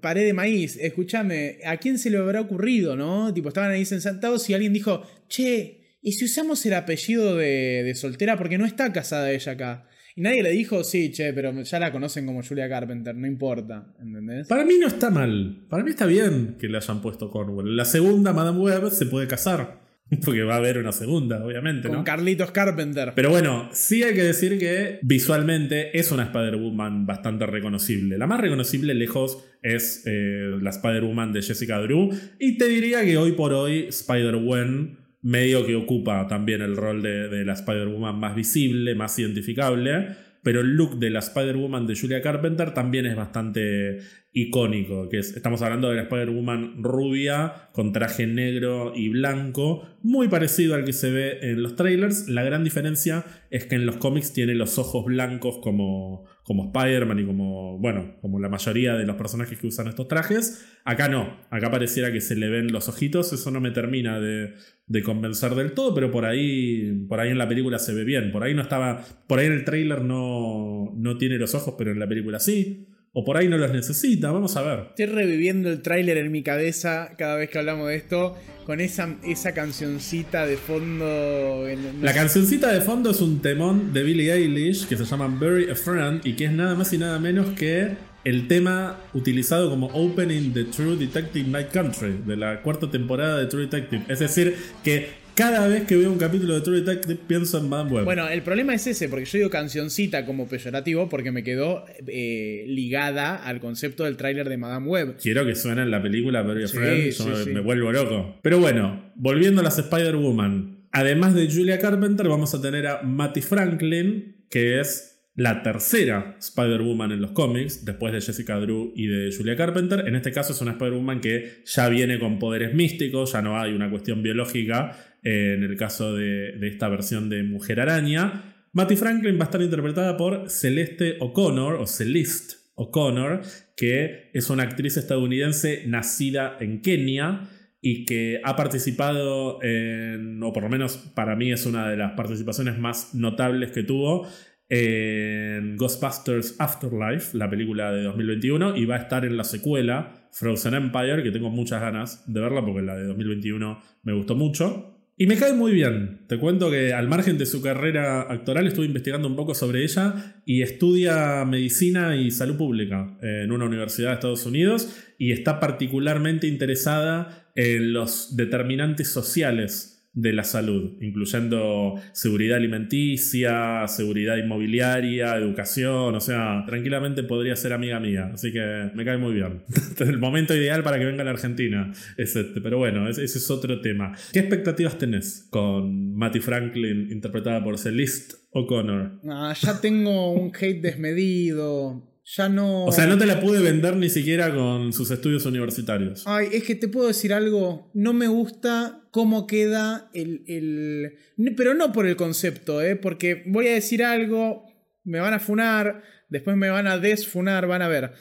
Pared 0.00 0.26
de 0.26 0.32
maíz, 0.32 0.76
escúchame, 0.80 1.58
¿a 1.64 1.76
quién 1.76 1.96
se 1.96 2.10
le 2.10 2.16
habrá 2.16 2.40
ocurrido, 2.40 2.96
no? 2.96 3.32
Tipo, 3.32 3.48
estaban 3.48 3.70
ahí 3.70 3.84
sentados 3.84 4.50
y 4.50 4.54
alguien 4.54 4.72
dijo, 4.72 5.06
che, 5.28 5.83
¿y 6.04 6.12
si 6.12 6.26
usamos 6.26 6.64
el 6.66 6.74
apellido 6.74 7.36
de, 7.36 7.92
soltera? 7.96 8.36
Porque 8.36 8.58
no 8.58 8.66
está 8.66 8.92
casada 8.92 9.32
ella 9.32 9.52
acá. 9.52 9.88
Y 10.14 10.20
nadie 10.20 10.44
le 10.44 10.50
dijo, 10.50 10.84
sí, 10.84 11.10
che, 11.10 11.32
pero 11.32 11.62
ya 11.62 11.80
la 11.80 11.90
conocen 11.90 12.26
como 12.26 12.42
Julia 12.42 12.68
Carpenter, 12.68 13.16
no 13.16 13.26
importa, 13.26 13.92
¿entendés? 14.00 14.46
Para 14.46 14.64
mí 14.64 14.74
no 14.78 14.86
está 14.86 15.10
mal. 15.10 15.64
Para 15.68 15.82
mí 15.82 15.90
está 15.90 16.06
bien 16.06 16.56
que 16.60 16.68
le 16.68 16.76
hayan 16.76 17.02
puesto 17.02 17.30
Cornwall. 17.30 17.76
La 17.76 17.84
segunda 17.84 18.32
Madame 18.32 18.60
Web 18.60 18.90
se 18.90 19.06
puede 19.06 19.26
casar. 19.26 19.82
Porque 20.24 20.42
va 20.42 20.54
a 20.54 20.58
haber 20.58 20.78
una 20.78 20.92
segunda, 20.92 21.42
obviamente. 21.44 21.88
Con 21.88 22.04
Carlitos 22.04 22.50
Carpenter. 22.50 23.12
Pero 23.16 23.30
bueno, 23.30 23.70
sí 23.72 24.02
hay 24.02 24.14
que 24.14 24.22
decir 24.22 24.58
que 24.58 24.98
visualmente 25.02 25.98
es 25.98 26.12
una 26.12 26.24
Spider-Woman 26.24 27.06
bastante 27.06 27.46
reconocible. 27.46 28.18
La 28.18 28.26
más 28.26 28.40
reconocible 28.40 28.92
lejos 28.92 29.42
es 29.62 30.02
eh, 30.04 30.58
la 30.60 30.70
Spider-Woman 30.70 31.32
de 31.32 31.42
Jessica 31.42 31.78
Drew. 31.78 32.10
Y 32.38 32.58
te 32.58 32.68
diría 32.68 33.02
que 33.02 33.16
hoy 33.16 33.32
por 33.32 33.54
hoy 33.54 33.86
Spider-Gwen 33.88 35.03
medio 35.24 35.66
que 35.66 35.74
ocupa 35.74 36.28
también 36.28 36.60
el 36.60 36.76
rol 36.76 37.02
de, 37.02 37.44
la 37.44 37.54
Spider-Woman 37.54 38.20
más 38.20 38.36
visible, 38.36 38.94
más 38.94 39.18
identificable. 39.18 40.08
pero 40.42 40.60
el 40.60 40.76
look 40.76 40.98
de 40.98 41.08
la 41.08 41.20
Spider-Woman 41.20 41.86
de 41.86 41.98
Julia 41.98 42.20
Carpenter 42.20 42.74
también 42.74 43.06
es 43.06 43.16
bastante 43.16 44.00
icónico, 44.34 45.08
que 45.08 45.20
es, 45.20 45.34
estamos 45.34 45.62
hablando 45.62 45.88
de 45.88 45.96
la 45.96 46.02
Spider-Woman 46.02 46.82
rubia 46.82 47.70
con 47.72 47.92
traje 47.92 48.26
negro 48.26 48.92
y 48.94 49.08
blanco, 49.08 49.88
muy 50.02 50.28
parecido 50.28 50.74
al 50.74 50.84
que 50.84 50.92
se 50.92 51.10
ve 51.10 51.38
en 51.40 51.62
los 51.62 51.74
trailers. 51.74 52.28
La 52.28 52.42
gran 52.42 52.62
diferencia 52.62 53.24
es 53.50 53.64
que 53.64 53.76
en 53.76 53.86
los 53.86 53.96
cómics 53.96 54.34
tiene 54.34 54.54
los 54.54 54.76
ojos 54.76 55.06
blancos 55.06 55.58
como, 55.62 56.26
como 56.44 56.66
Spider-Man 56.66 57.18
y 57.18 57.24
como, 57.24 57.78
bueno, 57.78 58.16
como 58.20 58.38
la 58.38 58.50
mayoría 58.50 58.94
de 58.94 59.06
los 59.06 59.16
personajes 59.16 59.58
que 59.58 59.66
usan 59.66 59.88
estos 59.88 60.08
trajes. 60.08 60.64
Acá 60.84 61.08
no, 61.08 61.40
acá 61.50 61.70
pareciera 61.70 62.12
que 62.12 62.20
se 62.20 62.36
le 62.36 62.50
ven 62.50 62.70
los 62.70 62.88
ojitos, 62.88 63.32
eso 63.32 63.50
no 63.50 63.60
me 63.60 63.70
termina 63.70 64.20
de, 64.20 64.52
de 64.86 65.02
convencer 65.02 65.54
del 65.54 65.72
todo, 65.72 65.94
pero 65.94 66.10
por 66.10 66.26
ahí, 66.26 67.06
por 67.08 67.18
ahí 67.18 67.30
en 67.30 67.38
la 67.38 67.48
película 67.48 67.78
se 67.78 67.94
ve 67.94 68.04
bien. 68.04 68.30
Por 68.30 68.44
ahí 68.44 68.54
no 68.54 68.60
estaba, 68.60 69.02
por 69.26 69.38
ahí 69.38 69.46
en 69.46 69.54
el 69.54 69.64
trailer 69.64 70.02
no, 70.02 70.92
no 70.94 71.16
tiene 71.16 71.38
los 71.38 71.54
ojos, 71.54 71.74
pero 71.78 71.90
en 71.90 71.98
la 71.98 72.06
película 72.06 72.38
sí. 72.38 72.88
O 73.16 73.24
por 73.24 73.36
ahí 73.36 73.46
no 73.46 73.56
los 73.56 73.70
necesita, 73.70 74.32
vamos 74.32 74.56
a 74.56 74.62
ver. 74.62 74.86
Estoy 74.88 75.06
reviviendo 75.06 75.70
el 75.70 75.82
tráiler 75.82 76.16
en 76.16 76.32
mi 76.32 76.42
cabeza 76.42 77.12
cada 77.16 77.36
vez 77.36 77.48
que 77.48 77.58
hablamos 77.58 77.86
de 77.86 77.94
esto, 77.94 78.36
con 78.66 78.80
esa, 78.80 79.14
esa 79.24 79.54
cancioncita 79.54 80.44
de 80.46 80.56
fondo. 80.56 81.64
La 82.02 82.12
cancioncita 82.12 82.72
de 82.72 82.80
fondo 82.80 83.12
es 83.12 83.20
un 83.20 83.40
temón 83.40 83.92
de 83.92 84.02
Billie 84.02 84.32
Eilish 84.32 84.88
que 84.88 84.96
se 84.96 85.04
llama 85.04 85.28
Bury 85.28 85.70
a 85.70 85.76
Friend 85.76 86.26
y 86.26 86.32
que 86.32 86.46
es 86.46 86.52
nada 86.52 86.74
más 86.74 86.92
y 86.92 86.98
nada 86.98 87.20
menos 87.20 87.50
que 87.50 87.92
el 88.24 88.48
tema 88.48 88.98
utilizado 89.12 89.70
como 89.70 89.86
opening 89.88 90.52
de 90.52 90.64
True 90.64 90.96
Detective 90.96 91.48
Night 91.48 91.68
Country, 91.68 92.20
de 92.26 92.36
la 92.36 92.62
cuarta 92.62 92.90
temporada 92.90 93.38
de 93.38 93.46
True 93.46 93.66
Detective. 93.66 94.02
Es 94.08 94.18
decir, 94.18 94.56
que 94.82 95.23
cada 95.34 95.66
vez 95.66 95.84
que 95.84 95.96
veo 95.96 96.10
un 96.10 96.18
capítulo 96.18 96.54
de 96.54 96.60
True 96.60 96.80
Detective 96.82 97.18
pienso 97.26 97.58
en 97.58 97.68
Madame 97.68 97.90
Web. 97.90 98.04
Bueno, 98.04 98.28
el 98.28 98.42
problema 98.42 98.74
es 98.74 98.86
ese, 98.86 99.08
porque 99.08 99.24
yo 99.24 99.38
digo 99.38 99.50
cancioncita 99.50 100.24
como 100.26 100.48
peyorativo 100.48 101.08
porque 101.08 101.32
me 101.32 101.42
quedó 101.42 101.84
eh, 102.06 102.64
ligada 102.68 103.36
al 103.36 103.60
concepto 103.60 104.04
del 104.04 104.16
tráiler 104.16 104.48
de 104.48 104.56
Madame 104.56 104.86
Web. 104.86 105.16
Quiero 105.20 105.44
que 105.44 105.54
suene 105.54 105.82
en 105.82 105.90
la 105.90 106.02
película 106.02 106.42
Very 106.42 106.68
Friend, 106.68 107.10
yo 107.10 107.52
me, 107.52 107.60
vuelvo 107.60 107.92
loco. 107.92 108.38
Pero 108.42 108.58
bueno, 108.58 109.12
volviendo 109.16 109.60
a 109.60 109.64
las 109.64 109.78
Spider-Woman. 109.78 110.88
Además 110.92 111.34
de 111.34 111.50
Julia 111.50 111.80
Carpenter, 111.80 112.28
vamos 112.28 112.54
a 112.54 112.62
tener 112.62 112.86
a 112.86 113.02
Matty 113.02 113.40
Franklin, 113.40 114.44
que 114.48 114.78
es 114.78 115.14
la 115.34 115.64
tercera 115.64 116.36
Spider-Woman 116.38 117.10
en 117.10 117.20
los 117.20 117.32
cómics, 117.32 117.84
después 117.84 118.12
de 118.12 118.20
Jessica 118.20 118.56
Drew 118.60 118.92
y 118.94 119.08
de 119.08 119.34
Julia 119.36 119.56
Carpenter. 119.56 120.06
En 120.06 120.14
este 120.14 120.30
caso 120.30 120.52
es 120.52 120.60
una 120.60 120.72
Spider-Woman 120.72 121.20
que 121.20 121.62
ya 121.64 121.88
viene 121.88 122.20
con 122.20 122.38
poderes 122.38 122.72
místicos, 122.74 123.32
ya 123.32 123.42
no 123.42 123.60
hay 123.60 123.72
una 123.72 123.90
cuestión 123.90 124.22
biológica 124.22 124.96
en 125.24 125.62
el 125.62 125.76
caso 125.76 126.14
de, 126.14 126.56
esta 126.68 126.88
versión 126.88 127.28
de 127.28 127.42
Mujer 127.42 127.80
Araña. 127.80 128.54
Matty 128.72 128.96
Franklin 128.96 129.36
va 129.36 129.42
a 129.42 129.44
estar 129.44 129.62
interpretada 129.62 130.16
por 130.16 130.50
Celeste 130.50 131.16
O'Connor, 131.20 131.74
o 131.74 131.86
Celeste 131.86 132.56
O'Connor, 132.74 133.40
que 133.76 134.30
es 134.34 134.50
una 134.50 134.64
actriz 134.64 134.96
estadounidense 134.96 135.84
nacida 135.86 136.56
en 136.60 136.82
Kenia 136.82 137.48
y 137.80 138.04
que 138.04 138.40
ha 138.42 138.56
participado 138.56 139.62
en, 139.62 140.42
o 140.42 140.52
por 140.52 140.62
lo 140.62 140.68
menos 140.68 140.96
para 141.14 141.36
mí 141.36 141.52
es 141.52 141.66
una 141.66 141.88
de 141.88 141.96
las 141.96 142.12
participaciones 142.12 142.78
más 142.78 143.14
notables 143.14 143.72
que 143.72 143.82
tuvo 143.82 144.26
en 144.68 145.76
Ghostbusters 145.76 146.56
Afterlife, 146.58 147.36
la 147.36 147.48
película 147.48 147.92
de 147.92 148.02
2021, 148.02 148.76
y 148.76 148.86
va 148.86 148.96
a 148.96 148.98
estar 148.98 149.24
en 149.24 149.36
la 149.36 149.44
secuela 149.44 150.28
Frozen 150.32 150.74
Empire, 150.74 151.22
que 151.22 151.30
tengo 151.30 151.50
muchas 151.50 151.80
ganas 151.80 152.24
de 152.26 152.40
verla 152.40 152.64
porque 152.64 152.82
la 152.82 152.96
de 152.96 153.04
2021 153.04 153.80
me 154.02 154.12
gustó 154.14 154.34
mucho. 154.34 154.93
Y 155.16 155.26
me 155.26 155.36
cae 155.36 155.52
muy 155.52 155.72
bien. 155.72 156.26
Te 156.26 156.38
cuento 156.38 156.72
que 156.72 156.92
al 156.92 157.08
margen 157.08 157.38
de 157.38 157.46
su 157.46 157.62
carrera 157.62 158.22
actoral 158.22 158.66
estuve 158.66 158.86
investigando 158.86 159.28
un 159.28 159.36
poco 159.36 159.54
sobre 159.54 159.84
ella 159.84 160.42
y 160.44 160.62
estudia 160.62 161.44
medicina 161.44 162.16
y 162.16 162.32
salud 162.32 162.56
pública 162.56 163.16
en 163.22 163.52
una 163.52 163.66
universidad 163.66 164.08
de 164.08 164.14
Estados 164.14 164.44
Unidos 164.44 164.88
y 165.16 165.30
está 165.30 165.60
particularmente 165.60 166.48
interesada 166.48 167.48
en 167.54 167.92
los 167.92 168.36
determinantes 168.36 169.08
sociales 169.08 169.93
de 170.14 170.32
la 170.32 170.44
salud, 170.44 170.92
incluyendo 171.00 172.00
seguridad 172.12 172.56
alimenticia, 172.56 173.86
seguridad 173.88 174.36
inmobiliaria, 174.36 175.36
educación, 175.36 176.14
o 176.14 176.20
sea, 176.20 176.62
tranquilamente 176.66 177.24
podría 177.24 177.56
ser 177.56 177.72
amiga 177.72 177.98
mía, 177.98 178.30
así 178.32 178.52
que 178.52 178.90
me 178.94 179.04
cae 179.04 179.18
muy 179.18 179.34
bien. 179.34 179.62
el 179.98 180.18
momento 180.18 180.54
ideal 180.54 180.84
para 180.84 180.98
que 180.98 181.04
venga 181.04 181.22
a 181.22 181.24
la 181.24 181.32
Argentina 181.32 181.92
es 182.16 182.36
este, 182.36 182.60
pero 182.60 182.78
bueno, 182.78 183.08
ese, 183.08 183.24
es 183.24 183.50
otro 183.50 183.80
tema. 183.80 184.12
¿Qué 184.32 184.38
expectativas 184.38 184.98
tenés 184.98 185.48
con 185.50 186.14
Matty 186.14 186.40
Franklin 186.40 187.10
interpretada 187.10 187.62
por 187.64 187.76
Celeste 187.76 188.36
O'Connor? 188.52 189.20
Ah, 189.28 189.54
ya 189.60 189.80
tengo 189.80 190.32
un 190.32 190.52
hate 190.54 190.80
desmedido. 190.80 192.13
Ya 192.24 192.48
no. 192.48 192.86
O 192.86 192.92
sea, 192.92 193.06
no 193.06 193.18
te 193.18 193.26
la 193.26 193.38
pude 193.38 193.60
vender 193.60 193.96
ni 193.96 194.08
siquiera 194.08 194.54
con 194.54 194.92
sus 194.92 195.10
estudios 195.10 195.44
universitarios. 195.44 196.22
Ay, 196.26 196.48
es 196.52 196.64
que 196.64 196.74
te 196.74 196.88
puedo 196.88 197.08
decir 197.08 197.34
algo. 197.34 197.90
No 197.92 198.14
me 198.14 198.28
gusta 198.28 199.06
cómo 199.10 199.46
queda 199.46 200.10
el, 200.14 200.42
el... 200.46 201.18
Pero 201.54 201.74
no 201.74 201.92
por 201.92 202.06
el 202.06 202.16
concepto, 202.16 202.80
¿eh? 202.80 202.96
Porque 202.96 203.42
voy 203.46 203.68
a 203.68 203.74
decir 203.74 204.02
algo, 204.02 204.64
me 205.04 205.20
van 205.20 205.34
a 205.34 205.38
funar, 205.38 206.02
después 206.30 206.56
me 206.56 206.70
van 206.70 206.86
a 206.86 206.98
desfunar, 206.98 207.66
van 207.66 207.82
a 207.82 207.88
ver. 207.88 208.12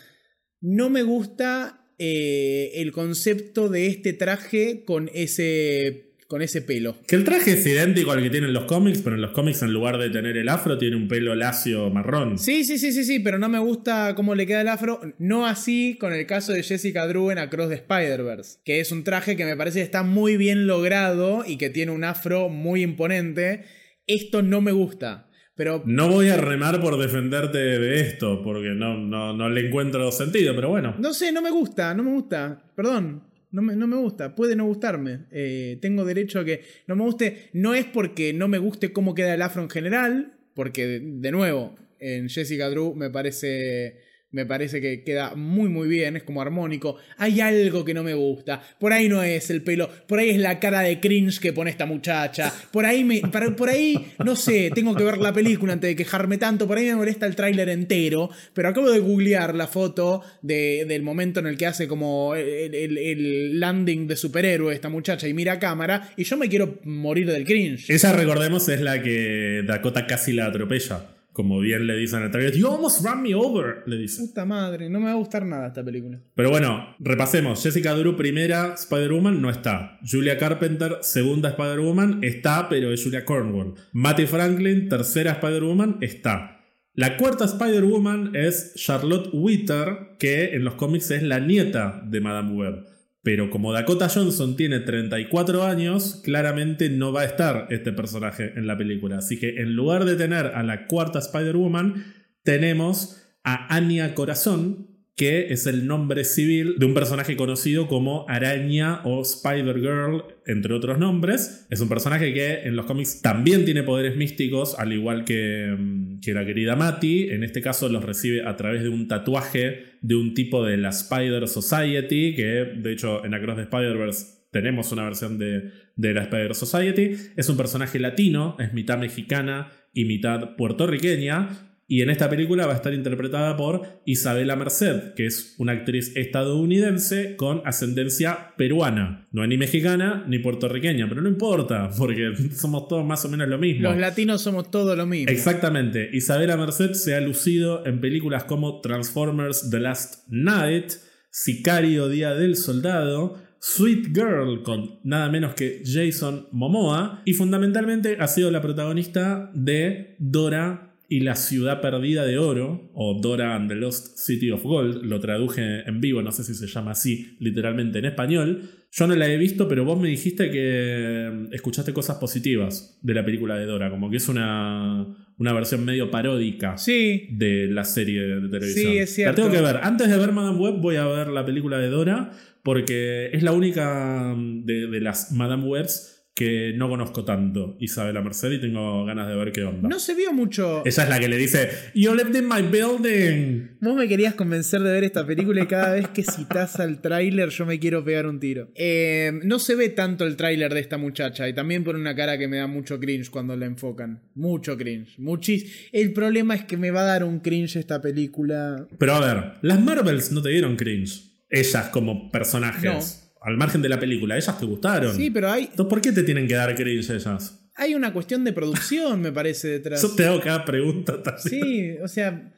No 0.59 0.89
me 0.89 1.03
gusta 1.03 1.87
eh, 1.97 2.71
el 2.75 2.91
concepto 2.91 3.69
de 3.69 3.87
este 3.87 4.11
traje 4.11 4.83
con 4.85 5.09
ese 5.13 6.12
con 6.33 6.41
ese 6.41 6.63
pelo. 6.63 6.95
Que 7.07 7.15
el 7.15 7.25
traje 7.25 7.51
es 7.51 7.63
idéntico 7.63 8.11
al 8.11 8.23
que 8.23 8.31
tienen 8.31 8.53
los 8.53 8.63
cómics, 8.63 9.01
pero 9.03 9.15
en 9.15 9.21
los 9.21 9.33
cómics 9.33 9.61
en 9.61 9.71
lugar 9.71 9.99
de 9.99 10.09
tener 10.09 10.35
el 10.35 10.49
afro 10.49 10.79
tiene 10.79 10.95
un 10.95 11.07
pelo 11.07 11.35
lacio 11.35 11.91
marrón. 11.91 12.39
Sí, 12.39 12.63
sí, 12.63 12.79
sí, 12.79 12.91
sí, 12.91 13.03
sí, 13.03 13.19
pero 13.19 13.37
no 13.37 13.49
me 13.49 13.59
gusta 13.59 14.15
cómo 14.15 14.33
le 14.33 14.47
queda 14.47 14.61
el 14.61 14.67
afro. 14.67 14.99
No 15.19 15.45
así 15.45 15.95
con 15.99 16.11
el 16.11 16.25
caso 16.25 16.51
de 16.51 16.63
Jessica 16.63 17.05
Drew 17.05 17.29
en 17.29 17.37
Across 17.37 17.69
the 17.69 17.75
Spider-Verse, 17.75 18.61
que 18.65 18.79
es 18.79 18.91
un 18.91 19.03
traje 19.03 19.37
que 19.37 19.45
me 19.45 19.55
parece 19.55 19.77
que 19.77 19.85
está 19.85 20.01
muy 20.01 20.35
bien 20.35 20.65
logrado 20.65 21.43
y 21.45 21.57
que 21.57 21.69
tiene 21.69 21.91
un 21.91 22.03
afro 22.03 22.49
muy 22.49 22.81
imponente. 22.81 23.65
Esto 24.07 24.41
no 24.41 24.59
me 24.59 24.71
gusta. 24.71 25.29
Pero, 25.55 25.83
no 25.85 26.09
voy 26.09 26.29
a 26.29 26.37
remar 26.37 26.81
por 26.81 26.97
defenderte 26.97 27.59
de 27.59 28.01
esto, 28.01 28.41
porque 28.43 28.69
no, 28.69 28.97
no, 28.97 29.37
no 29.37 29.49
le 29.49 29.67
encuentro 29.67 30.11
sentido, 30.11 30.55
pero 30.55 30.69
bueno. 30.69 30.95
No 30.97 31.13
sé, 31.13 31.31
no 31.31 31.43
me 31.43 31.51
gusta, 31.51 31.93
no 31.93 32.01
me 32.01 32.09
gusta. 32.09 32.63
Perdón. 32.75 33.32
No 33.53 33.61
me, 33.61 33.95
gusta, 33.97 34.33
puede 34.33 34.55
no 34.55 34.65
gustarme. 34.65 35.25
Eh, 35.31 35.77
tengo 35.79 36.03
derecho 36.05 36.39
a 36.39 36.45
que 36.45 36.63
no 36.87 36.95
me 36.95 37.03
guste. 37.03 37.49
No 37.53 37.75
es 37.75 37.85
porque 37.85 38.33
no 38.33 38.47
me 38.47 38.57
guste 38.57 38.91
cómo 38.91 39.13
queda 39.13 39.35
el 39.35 39.43
afro 39.43 39.61
en 39.61 39.69
general, 39.69 40.33
porque 40.55 40.99
de 40.99 41.31
nuevo, 41.31 41.75
en 41.99 42.29
Jessica 42.29 42.67
Drew 42.69 42.95
me 42.95 43.11
parece 43.11 43.99
me 44.33 44.45
parece 44.45 44.81
que 44.81 45.03
queda 45.03 45.35
muy 45.35 45.69
muy 45.69 45.87
bien, 45.87 46.17
es 46.17 46.23
como 46.23 46.41
armónico. 46.41 46.97
Hay 47.17 47.39
algo 47.39 47.85
que 47.85 47.93
no 47.93 48.03
me 48.03 48.15
gusta. 48.15 48.61
Por 48.79 48.91
ahí 48.91 49.07
no 49.07 49.23
es 49.23 49.49
el 49.49 49.61
pelo, 49.61 49.89
por 50.07 50.19
ahí 50.19 50.31
es 50.31 50.39
la 50.39 50.59
cara 50.59 50.81
de 50.81 50.99
cringe 50.99 51.39
que 51.39 51.53
pone 51.53 51.69
esta 51.69 51.85
muchacha. 51.85 52.51
Por 52.71 52.85
ahí 52.85 53.03
me 53.03 53.21
por 53.21 53.69
ahí 53.69 54.13
no 54.23 54.35
sé, 54.35 54.71
tengo 54.73 54.95
que 54.95 55.03
ver 55.03 55.19
la 55.19 55.31
película 55.31 55.73
antes 55.73 55.89
de 55.89 55.95
quejarme 55.95 56.37
tanto, 56.37 56.67
por 56.67 56.77
ahí 56.77 56.87
me 56.87 56.95
molesta 56.95 57.25
el 57.25 57.35
tráiler 57.35 57.69
entero, 57.69 58.29
pero 58.53 58.69
acabo 58.69 58.91
de 58.91 58.99
googlear 58.99 59.53
la 59.55 59.67
foto 59.67 60.23
del 60.41 61.01
momento 61.03 61.39
en 61.39 61.47
el 61.47 61.57
que 61.57 61.67
hace 61.67 61.87
como 61.87 62.35
el, 62.35 62.73
el, 62.97 63.59
landing 63.59 64.07
de 64.07 64.15
superhéroe 64.15 64.73
esta 64.73 64.89
muchacha 64.89 65.27
y 65.27 65.33
mira 65.33 65.59
cámara 65.59 66.11
y 66.17 66.23
yo 66.23 66.37
me 66.37 66.49
quiero 66.49 66.79
morir 66.83 67.31
del 67.31 67.45
cringe. 67.45 67.89
Esa 67.89 68.11
recordemos 68.13 68.67
es 68.67 68.81
la 68.81 69.01
que 69.01 69.63
Dakota 69.65 70.07
casi 70.07 70.33
la 70.33 70.47
atropella. 70.47 71.12
Como 71.33 71.59
bien 71.59 71.87
le 71.87 71.97
dicen 71.97 72.19
en 72.19 72.25
el 72.25 72.31
trailer, 72.31 72.55
You 72.55 72.67
almost 72.67 73.03
ran 73.03 73.23
me 73.23 73.33
over, 73.33 73.83
le 73.87 73.97
dice. 73.97 74.21
Puta 74.21 74.45
madre, 74.45 74.87
no 74.89 74.99
me 74.99 75.05
va 75.05 75.13
a 75.13 75.15
gustar 75.15 75.43
nada 75.45 75.67
esta 75.67 75.83
película. 75.83 76.21
Pero 76.35 76.51
bueno, 76.51 76.95
repasemos. 76.99 77.61
Jessica 77.61 77.95
Drew, 77.95 78.15
primera 78.15 78.75
Spider-Woman, 78.75 79.41
no 79.41 79.49
está. 79.49 79.99
Julia 80.09 80.37
Carpenter, 80.37 80.99
segunda 81.01 81.49
Spider-Woman, 81.49 82.19
está, 82.23 82.69
pero 82.69 82.93
es 82.93 83.03
Julia 83.03 83.25
Cornwall. 83.25 83.73
Matty 83.93 84.27
Franklin, 84.27 84.87
tercera 84.87 85.31
Spider-Woman, 85.31 85.97
está. 86.01 86.61
La 86.93 87.17
cuarta 87.17 87.45
Spider-Woman 87.45 88.35
es 88.35 88.75
Charlotte 88.75 89.31
Witter, 89.33 90.15
que 90.19 90.53
en 90.53 90.63
los 90.63 90.75
cómics 90.75 91.09
es 91.09 91.23
la 91.23 91.39
nieta 91.39 92.03
de 92.05 92.21
Madame 92.21 92.53
Web. 92.53 92.92
Pero 93.23 93.49
como 93.49 93.71
Dakota 93.71 94.09
Johnson 94.09 94.57
tiene 94.57 94.81
34 94.81 95.63
años, 95.63 96.21
claramente 96.25 96.89
no 96.89 97.13
va 97.13 97.21
a 97.21 97.25
estar 97.25 97.67
este 97.69 97.93
personaje 97.93 98.51
en 98.57 98.67
la 98.67 98.77
película. 98.77 99.19
Así 99.19 99.39
que 99.39 99.61
en 99.61 99.75
lugar 99.75 100.03
de 100.03 100.17
tener 100.17 100.47
a 100.47 100.61
la 100.61 100.87
cuarta 100.87 101.19
Spider-Woman, 101.19 102.03
tenemos 102.43 103.23
a 103.45 103.73
Anya 103.73 104.13
Corazón, 104.13 104.89
que 105.15 105.53
es 105.53 105.67
el 105.67 105.87
nombre 105.87 106.25
civil 106.25 106.75
de 106.79 106.85
un 106.85 106.93
personaje 106.93 107.37
conocido 107.37 107.87
como 107.87 108.25
Araña 108.27 109.01
o 109.05 109.21
Spider-Girl, 109.21 110.23
entre 110.45 110.73
otros 110.73 110.97
nombres. 110.97 111.65
Es 111.69 111.79
un 111.79 111.87
personaje 111.87 112.33
que 112.33 112.63
en 112.63 112.75
los 112.75 112.85
cómics 112.85 113.21
también 113.21 113.63
tiene 113.63 113.83
poderes 113.83 114.17
místicos, 114.17 114.77
al 114.77 114.91
igual 114.91 115.23
que, 115.23 115.73
mm, 115.77 116.19
la 116.25 116.45
querida 116.45 116.75
Matty. 116.75 117.29
En 117.29 117.43
este 117.43 117.61
caso 117.61 117.87
los 117.87 118.03
recibe 118.03 118.45
a 118.45 118.57
través 118.57 118.83
de 118.83 118.89
un 118.89 119.07
tatuaje 119.07 119.92
de 120.03 120.15
un 120.15 120.33
tipo 120.33 120.63
de 120.63 120.77
la 120.77 120.89
Spider 120.89 121.47
Society, 121.47 122.35
que 122.35 122.73
de 122.77 122.91
hecho 122.91 123.25
en 123.25 123.33
Across 123.33 123.55
the 123.55 123.61
Spider-Verse 123.63 124.43
tenemos 124.51 124.91
una 124.91 125.05
versión 125.05 125.39
de, 125.39 125.71
de 125.95 126.13
la 126.13 126.23
Spider 126.23 126.53
Society. 126.53 127.15
Es 127.35 127.49
un 127.49 127.57
personaje 127.57 127.97
latino, 127.99 128.55
es 128.59 128.73
mitad 128.73 128.99
mexicana 128.99 129.71
y 129.93 130.05
mitad 130.05 130.55
puertorriqueña 130.57 131.72
y 131.93 132.01
en 132.01 132.09
esta 132.09 132.27
película 132.27 132.65
va 132.65 132.73
a 132.73 132.77
estar 132.77 132.91
interpretada 132.91 133.55
por 133.55 134.01
Isabela 134.03 134.55
Merced, 134.55 135.13
que 135.13 135.27
es 135.27 135.53
una 135.59 135.73
actriz 135.73 136.11
estadounidense 136.15 137.35
con 137.35 137.61
ascendencia 137.65 138.55
peruana. 138.57 139.27
No 139.31 139.43
es 139.43 139.49
ni 139.49 139.59
mexicana 139.59 140.25
ni 140.27 140.39
puertorriqueña, 140.39 141.07
pero 141.07 141.21
no 141.21 141.29
importa, 141.29 141.91
porque 141.95 142.33
somos 142.55 142.87
todos 142.87 143.05
más 143.05 143.23
o 143.25 143.29
menos 143.29 143.47
lo 143.47 143.59
mismo. 143.59 143.83
Los 143.83 143.99
latinos 143.99 144.41
somos 144.41 144.71
todo 144.71 144.95
lo 144.95 145.05
mismo. 145.05 145.31
Exactamente. 145.31 146.09
Isabela 146.11 146.57
Merced 146.57 146.93
se 146.93 147.13
ha 147.13 147.21
lucido 147.21 147.85
en 147.85 148.01
películas 148.01 148.45
como 148.45 148.81
Transformers 148.81 149.69
The 149.69 149.79
Last 149.79 150.27
Night, 150.29 150.93
Sicario 151.29 152.09
Día 152.09 152.33
del 152.33 152.55
Soldado, 152.55 153.37
Sweet 153.59 154.15
Girl 154.15 154.63
con 154.63 154.99
nada 155.03 155.29
menos 155.29 155.53
que 155.53 155.83
Jason 155.85 156.47
Momoa 156.53 157.21
y 157.23 157.33
fundamentalmente 157.33 158.17
ha 158.19 158.27
sido 158.27 158.49
la 158.49 158.63
protagonista 158.63 159.51
de 159.53 160.15
Dora 160.17 160.89
y 161.13 161.19
la 161.19 161.35
ciudad 161.35 161.79
perdida 161.79 162.25
de 162.25 162.39
oro 162.39 162.89
o 162.95 163.19
Dora 163.21 163.55
and 163.55 163.69
the 163.69 163.75
Lost 163.75 164.17
City 164.17 164.49
of 164.49 164.63
Gold, 164.63 165.03
lo 165.03 165.19
traduje 165.19 165.87
en 165.87 166.01
vivo, 166.01 166.23
no 166.23 166.31
sé 166.31 166.43
si 166.43 166.55
se 166.55 166.65
llama 166.65 166.89
así 166.89 167.37
literalmente 167.39 167.99
en 167.99 168.05
español. 168.05 168.61
Yo 168.91 169.05
no 169.05 169.15
la 169.15 169.27
he 169.27 169.37
visto, 169.37 169.67
pero 169.67 169.85
vos 169.85 170.01
me 170.01 170.07
dijiste 170.07 170.49
que 170.49 171.29
mm, 171.31 171.53
escuchaste 171.53 171.93
cosas 171.93 172.17
positivas 172.17 172.97
de 173.03 173.13
la 173.13 173.23
película 173.23 173.55
de 173.57 173.67
Dora, 173.67 173.91
como 173.91 174.09
que 174.09 174.17
es 174.17 174.27
una, 174.27 175.05
una 175.37 175.53
versión 175.53 175.85
medio 175.85 176.09
paródica 176.09 176.79
Sí, 176.79 177.27
de 177.29 177.67
la 177.67 177.83
serie 177.83 178.23
de 178.23 178.49
televisión. 178.49 178.91
Sí, 178.93 178.97
es 178.97 179.13
cierto. 179.13 179.43
La 179.43 179.49
tengo 179.49 179.55
que 179.55 179.71
ver. 179.71 179.81
Antes 179.83 180.09
de 180.09 180.17
ver 180.17 180.31
Madame 180.31 180.57
Web 180.57 180.81
voy 180.81 180.95
a 180.95 181.05
ver 181.05 181.27
la 181.27 181.45
película 181.45 181.77
de 181.77 181.89
Dora 181.89 182.31
porque 182.63 183.29
es 183.33 183.43
la 183.43 183.51
única 183.51 184.33
mm, 184.35 184.65
de, 184.65 184.87
de 184.87 184.99
las 184.99 185.31
Madame 185.31 185.63
Webs 185.65 186.12
que 186.35 186.73
no 186.75 186.89
conozco 186.89 187.23
tanto, 187.23 187.77
Isabela 187.79 188.21
Merced, 188.21 188.51
y 188.51 188.59
tengo 188.59 189.05
ganas 189.05 189.27
de 189.27 189.35
ver 189.35 189.51
qué 189.51 189.63
onda. 189.63 189.87
no 189.87 189.99
se 189.99 190.15
vio 190.15 190.33
mucho. 190.33 190.83
Esa 190.83 191.03
es 191.03 191.09
la 191.09 191.19
que 191.19 191.27
le 191.27 191.37
dice, 191.37 191.69
You 191.93 192.15
lived 192.15 192.35
in 192.35 192.47
my 192.47 192.61
building. 192.61 193.77
Vos 193.79 193.95
me 193.95 194.07
querías 194.07 194.33
convencer 194.33 194.81
de 194.81 194.91
ver 194.91 195.03
esta 195.03 195.25
película 195.25 195.61
y 195.63 195.67
cada 195.67 195.93
vez 195.93 196.07
que 196.07 196.23
citas 196.23 196.79
al 196.79 197.01
tráiler 197.01 197.49
yo 197.49 197.65
me 197.65 197.79
quiero 197.79 198.03
pegar 198.03 198.25
un 198.25 198.39
tiro. 198.39 198.71
Eh, 198.75 199.31
no 199.43 199.59
se 199.59 199.75
ve 199.75 199.89
tanto 199.89 200.25
el 200.25 200.35
tráiler 200.35 200.73
de 200.73 200.79
esta 200.79 200.97
muchacha 200.97 201.47
y 201.47 201.53
también 201.53 201.83
por 201.83 201.95
una 201.95 202.15
cara 202.15 202.37
que 202.37 202.47
me 202.47 202.57
da 202.57 202.67
mucho 202.67 202.99
cringe 202.99 203.29
cuando 203.29 203.55
la 203.55 203.65
enfocan. 203.65 204.23
Mucho 204.33 204.75
cringe. 204.75 205.19
Muchis. 205.19 205.89
El 205.91 206.13
problema 206.13 206.55
es 206.55 206.63
que 206.63 206.77
me 206.77 206.89
va 206.89 207.01
a 207.01 207.05
dar 207.05 207.23
un 207.23 207.41
cringe 207.41 207.75
esta 207.75 208.01
película. 208.01 208.87
Pero 208.97 209.13
a 209.13 209.19
ver, 209.19 209.53
las 209.61 209.79
Marvels 209.79 210.31
no 210.31 210.41
te 210.41 210.49
dieron 210.49 210.75
cringe. 210.77 211.31
Ellas 211.49 211.89
como 211.89 212.31
personajes. 212.31 213.22
Al 213.43 213.57
margen 213.57 213.81
de 213.81 213.89
la 213.89 213.99
película, 213.99 214.35
ellas 214.37 214.57
te 214.57 214.65
gustaron. 214.65 215.15
Sí, 215.15 215.29
pero 215.29 215.51
hay, 215.51 215.63
Entonces, 215.63 215.85
¿por 215.87 216.01
qué 216.01 216.11
te 216.11 216.23
tienen 216.23 216.47
que 216.47 216.53
dar 216.55 216.73
cringe 216.75 217.09
ellas? 217.09 217.59
hay 217.75 217.95
una 217.95 218.13
cuestión 218.13 218.43
de 218.43 218.53
producción, 218.53 219.21
me 219.21 219.31
parece, 219.31 219.67
detrás. 219.69 220.01
Yo 220.01 220.15
te 220.15 220.25
hago 220.25 220.39
cada 220.39 220.63
pregunta 220.65 221.21
también. 221.23 221.63
Sí, 221.63 221.97
o 222.03 222.07
sea, 222.07 222.53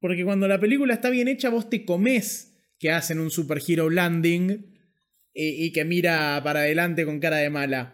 porque 0.00 0.24
cuando 0.24 0.48
la 0.48 0.58
película 0.58 0.94
está 0.94 1.10
bien 1.10 1.28
hecha, 1.28 1.50
vos 1.50 1.68
te 1.68 1.84
comes 1.84 2.54
que 2.78 2.90
hacen 2.90 3.20
un 3.20 3.30
superhero 3.30 3.90
landing 3.90 4.74
y, 5.32 5.66
y 5.66 5.72
que 5.72 5.84
mira 5.84 6.40
para 6.42 6.60
adelante 6.60 7.04
con 7.04 7.20
cara 7.20 7.36
de 7.36 7.50
mala. 7.50 7.92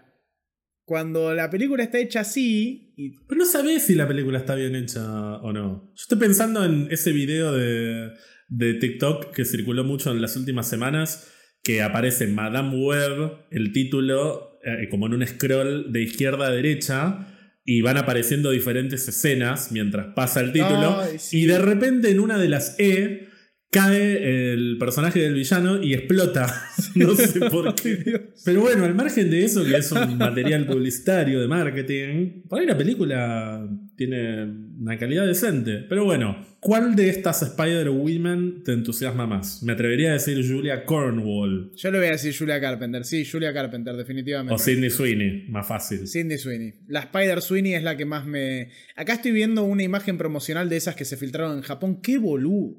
Cuando 0.85 1.35
la 1.35 1.49
película 1.51 1.85
está 1.85 1.99
hecha 1.99 2.21
así, 2.21 2.93
y 2.97 3.11
Pero 3.27 3.39
no 3.39 3.47
sabés 3.47 3.85
si 3.85 3.95
la 3.95 4.07
película 4.07 4.39
está 4.39 4.55
bien 4.55 4.75
hecha 4.75 5.37
o 5.37 5.53
no. 5.53 5.93
Yo 5.95 6.03
estoy 6.03 6.19
pensando 6.19 6.65
en 6.65 6.89
ese 6.91 7.13
video 7.13 7.53
de, 7.53 8.11
de 8.49 8.75
TikTok 8.75 9.33
que 9.33 9.45
circuló 9.45 9.85
mucho 9.85 10.11
en 10.11 10.21
las 10.21 10.37
últimas 10.37 10.69
semanas, 10.69 11.32
que 11.63 11.83
aparece 11.83 12.27
Madame 12.27 12.77
Web, 12.77 13.33
el 13.51 13.73
título, 13.73 14.59
eh, 14.65 14.89
como 14.91 15.07
en 15.07 15.15
un 15.15 15.27
scroll 15.27 15.93
de 15.93 16.03
izquierda 16.03 16.47
a 16.47 16.51
derecha, 16.51 17.29
y 17.65 17.81
van 17.83 17.97
apareciendo 17.97 18.51
diferentes 18.51 19.07
escenas 19.07 19.71
mientras 19.71 20.07
pasa 20.15 20.41
el 20.41 20.53
título, 20.53 21.01
Ay, 21.01 21.19
sí. 21.19 21.43
y 21.43 21.47
de 21.47 21.59
repente 21.59 22.11
en 22.11 22.19
una 22.19 22.39
de 22.39 22.49
las 22.49 22.79
E 22.81 23.29
cae 23.73 24.53
el 24.53 24.77
personaje 24.79 25.19
del 25.21 25.33
villano 25.35 25.83
y 25.83 25.95
explota. 25.95 26.47
No 26.95 27.15
sé 27.15 27.41
por 27.49 27.75
qué. 27.75 28.33
Pero 28.45 28.61
bueno, 28.61 28.85
al 28.85 28.95
margen 28.95 29.31
de 29.31 29.45
eso, 29.45 29.65
que 29.65 29.75
es 29.77 29.91
un 29.93 30.19
material 30.19 30.67
publicitario 30.67 31.41
de 31.41 31.49
marketing, 31.49 32.43
por 32.49 32.61
ahí 32.61 32.67
la 32.67 32.77
película 32.77 33.67
tiene 33.97 34.43
una 34.79 34.99
calidad 34.99 35.27
decente. 35.27 35.87
Pero 35.89 36.05
bueno, 36.05 36.45
¿cuál 36.61 36.95
de 36.95 37.09
estas 37.09 37.41
Spider-Women 37.43 38.63
te 38.65 38.73
entusiasma 38.73 39.27
más? 39.27 39.63
Me 39.63 39.73
atrevería 39.73 40.11
a 40.11 40.13
decir 40.15 40.47
Julia 40.47 40.85
Cornwall 40.85 41.73
yo 41.75 41.91
le 41.91 41.99
voy 41.99 42.09
a 42.09 42.13
decir 42.13 42.37
Julia 42.37 42.61
Carpenter. 42.61 43.05
Sí, 43.05 43.25
Julia 43.25 43.53
Carpenter, 43.53 43.97
definitivamente. 43.97 44.55
o 44.55 44.59
Sidney 44.59 44.91
Sweeney, 44.91 45.47
más 45.49 45.67
fácil. 45.67 46.07
Cindy 46.07 46.39
Sweeney. 46.39 46.75
La 46.89 47.01
Spider 47.01 47.41
Sweeney 47.41 47.75
es 47.75 47.83
la 47.83 47.97
que 47.97 48.05
más 48.05 48.27
me. 48.27 48.69
Acá 48.97 49.15
estoy 49.15 49.33
viendo 49.33 49.65
una 49.65 49.83
imagen 49.83 50.19
promocional 50.19 50.69
de 50.69 50.77
esas 50.77 50.95
que 50.95 51.05
se 51.05 51.17
filtraron 51.17 51.57
en 51.57 51.63
Japón. 51.63 52.01
¡Qué 52.03 52.19
boludo! 52.19 52.77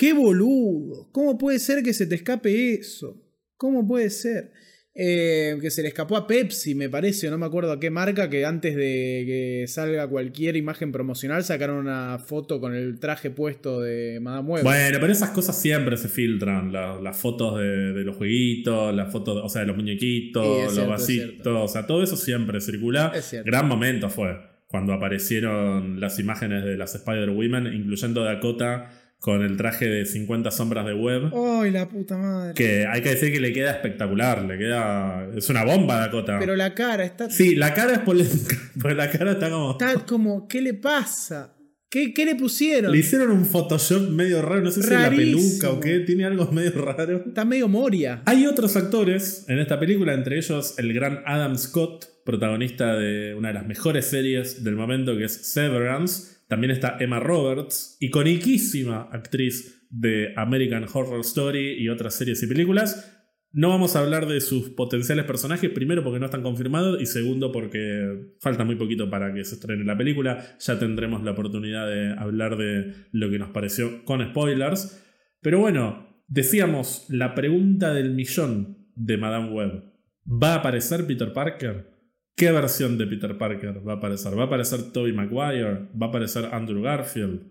¡Qué 0.00 0.14
boludo! 0.14 1.10
¿Cómo 1.12 1.36
puede 1.36 1.58
ser 1.58 1.82
que 1.82 1.92
se 1.92 2.06
te 2.06 2.14
escape 2.14 2.72
eso? 2.72 3.22
¿Cómo 3.58 3.86
puede 3.86 4.08
ser? 4.08 4.50
Eh, 4.94 5.58
que 5.60 5.70
se 5.70 5.82
le 5.82 5.88
escapó 5.88 6.16
a 6.16 6.26
Pepsi, 6.26 6.74
me 6.74 6.88
parece, 6.88 7.28
no 7.28 7.36
me 7.36 7.44
acuerdo 7.44 7.70
a 7.72 7.78
qué 7.78 7.90
marca, 7.90 8.30
que 8.30 8.46
antes 8.46 8.74
de 8.74 9.24
que 9.26 9.64
salga 9.68 10.08
cualquier 10.08 10.56
imagen 10.56 10.90
promocional 10.90 11.44
sacaron 11.44 11.76
una 11.76 12.18
foto 12.18 12.60
con 12.62 12.74
el 12.74 12.98
traje 12.98 13.28
puesto 13.30 13.82
de 13.82 14.18
Madame 14.22 14.48
Web. 14.48 14.64
Bueno, 14.64 14.98
pero 15.02 15.12
esas 15.12 15.30
cosas 15.30 15.60
siempre 15.60 15.98
se 15.98 16.08
filtran. 16.08 16.72
la- 16.72 16.98
las 16.98 17.18
fotos 17.18 17.58
de, 17.58 17.92
de 17.92 18.02
los 18.02 18.16
jueguitos, 18.16 18.94
las 18.94 19.12
fotos, 19.12 19.42
o 19.44 19.48
sea, 19.50 19.60
de 19.60 19.66
los 19.66 19.76
muñequitos, 19.76 20.44
Sí, 20.44 20.62
los 20.64 20.72
cierto, 20.74 20.90
vasitos, 20.90 21.70
o 21.70 21.72
sea, 21.72 21.86
todo 21.86 22.02
eso 22.02 22.16
siempre 22.16 22.58
circula. 22.62 23.12
Gran 23.44 23.68
momento 23.68 24.08
fue 24.08 24.34
cuando 24.66 24.94
aparecieron 24.94 26.00
las 26.00 26.18
imágenes 26.18 26.64
de 26.64 26.76
las 26.78 26.94
Spider-Women, 26.94 27.66
incluyendo 27.74 28.24
Dakota 28.24 28.90
con 29.20 29.42
el 29.42 29.56
traje 29.58 29.86
de 29.86 30.06
50 30.06 30.50
sombras 30.50 30.86
de 30.86 30.94
web. 30.94 31.30
¡Ay, 31.34 31.70
la 31.70 31.88
puta 31.88 32.16
madre! 32.16 32.54
Que 32.54 32.86
hay 32.86 33.02
que 33.02 33.10
decir 33.10 33.30
que 33.30 33.38
le 33.38 33.52
queda 33.52 33.70
espectacular, 33.70 34.42
le 34.42 34.58
queda. 34.58 35.28
Es 35.36 35.48
una 35.50 35.62
bomba 35.62 35.98
Dakota. 35.98 36.38
Pero 36.40 36.56
la 36.56 36.74
cara 36.74 37.04
está. 37.04 37.30
Sí, 37.30 37.54
la 37.54 37.74
cara 37.74 37.92
es 37.92 37.98
polémica, 38.00 38.56
porque 38.80 38.94
la 38.94 39.10
cara 39.10 39.32
está 39.32 39.50
como. 39.50 39.72
Está 39.72 39.94
como. 40.06 40.48
¿Qué 40.48 40.62
le 40.62 40.74
pasa? 40.74 41.54
¿Qué, 41.90 42.14
qué 42.14 42.24
le 42.24 42.36
pusieron? 42.36 42.92
Le 42.92 42.98
hicieron 42.98 43.32
un 43.32 43.44
Photoshop 43.44 44.10
medio 44.10 44.40
raro, 44.42 44.62
no 44.62 44.70
sé 44.70 44.80
si 44.80 44.94
es 44.94 45.00
la 45.00 45.10
peluca 45.10 45.70
o 45.70 45.80
qué, 45.80 45.98
tiene 46.00 46.24
algo 46.24 46.46
medio 46.52 46.70
raro. 46.80 47.24
Está 47.26 47.44
medio 47.44 47.68
Moria. 47.68 48.22
Hay 48.26 48.46
otros 48.46 48.76
actores 48.76 49.44
en 49.48 49.58
esta 49.58 49.78
película, 49.78 50.14
entre 50.14 50.38
ellos 50.38 50.76
el 50.78 50.94
gran 50.94 51.22
Adam 51.26 51.58
Scott, 51.58 52.06
protagonista 52.24 52.94
de 52.94 53.34
una 53.34 53.48
de 53.48 53.54
las 53.54 53.66
mejores 53.66 54.06
series 54.06 54.62
del 54.62 54.76
momento 54.76 55.16
que 55.18 55.24
es 55.24 55.32
Severance. 55.52 56.39
También 56.50 56.72
está 56.72 56.96
Emma 56.98 57.20
Roberts, 57.20 57.96
iconiquísima 58.00 59.08
actriz 59.12 59.86
de 59.88 60.32
American 60.34 60.84
Horror 60.92 61.20
Story 61.20 61.80
y 61.80 61.88
otras 61.88 62.16
series 62.16 62.42
y 62.42 62.48
películas. 62.48 63.16
No 63.52 63.68
vamos 63.68 63.94
a 63.94 64.00
hablar 64.00 64.26
de 64.26 64.40
sus 64.40 64.70
potenciales 64.70 65.26
personajes, 65.26 65.70
primero 65.70 66.02
porque 66.02 66.18
no 66.18 66.24
están 66.24 66.42
confirmados 66.42 67.00
y 67.00 67.06
segundo 67.06 67.52
porque 67.52 68.32
falta 68.40 68.64
muy 68.64 68.74
poquito 68.74 69.08
para 69.08 69.32
que 69.32 69.44
se 69.44 69.54
estrene 69.54 69.84
la 69.84 69.96
película. 69.96 70.44
Ya 70.58 70.76
tendremos 70.76 71.22
la 71.22 71.30
oportunidad 71.30 71.86
de 71.86 72.14
hablar 72.18 72.56
de 72.56 72.94
lo 73.12 73.30
que 73.30 73.38
nos 73.38 73.50
pareció 73.50 74.04
con 74.04 74.20
spoilers. 74.20 75.04
Pero 75.40 75.60
bueno, 75.60 76.24
decíamos 76.26 77.06
la 77.10 77.36
pregunta 77.36 77.94
del 77.94 78.12
millón 78.12 78.88
de 78.96 79.16
Madame 79.18 79.52
Web. 79.52 79.84
¿Va 80.26 80.54
a 80.54 80.56
aparecer 80.56 81.06
Peter 81.06 81.32
Parker? 81.32 81.99
¿Qué 82.40 82.50
versión 82.52 82.96
de 82.96 83.06
Peter 83.06 83.36
Parker 83.36 83.86
va 83.86 83.92
a 83.92 83.96
aparecer? 83.96 84.32
¿Va 84.38 84.44
a 84.44 84.46
aparecer 84.46 84.92
Tobey 84.92 85.12
Maguire? 85.12 85.88
¿Va 86.00 86.06
a 86.06 86.08
aparecer 86.08 86.46
Andrew 86.52 86.80
Garfield? 86.82 87.42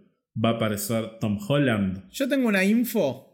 ¿Va 0.43 0.49
a 0.49 0.53
aparecer 0.53 1.19
Tom 1.21 1.37
Holland? 1.47 2.09
Yo 2.11 2.27
tengo 2.27 2.47
una 2.47 2.65
info 2.65 3.27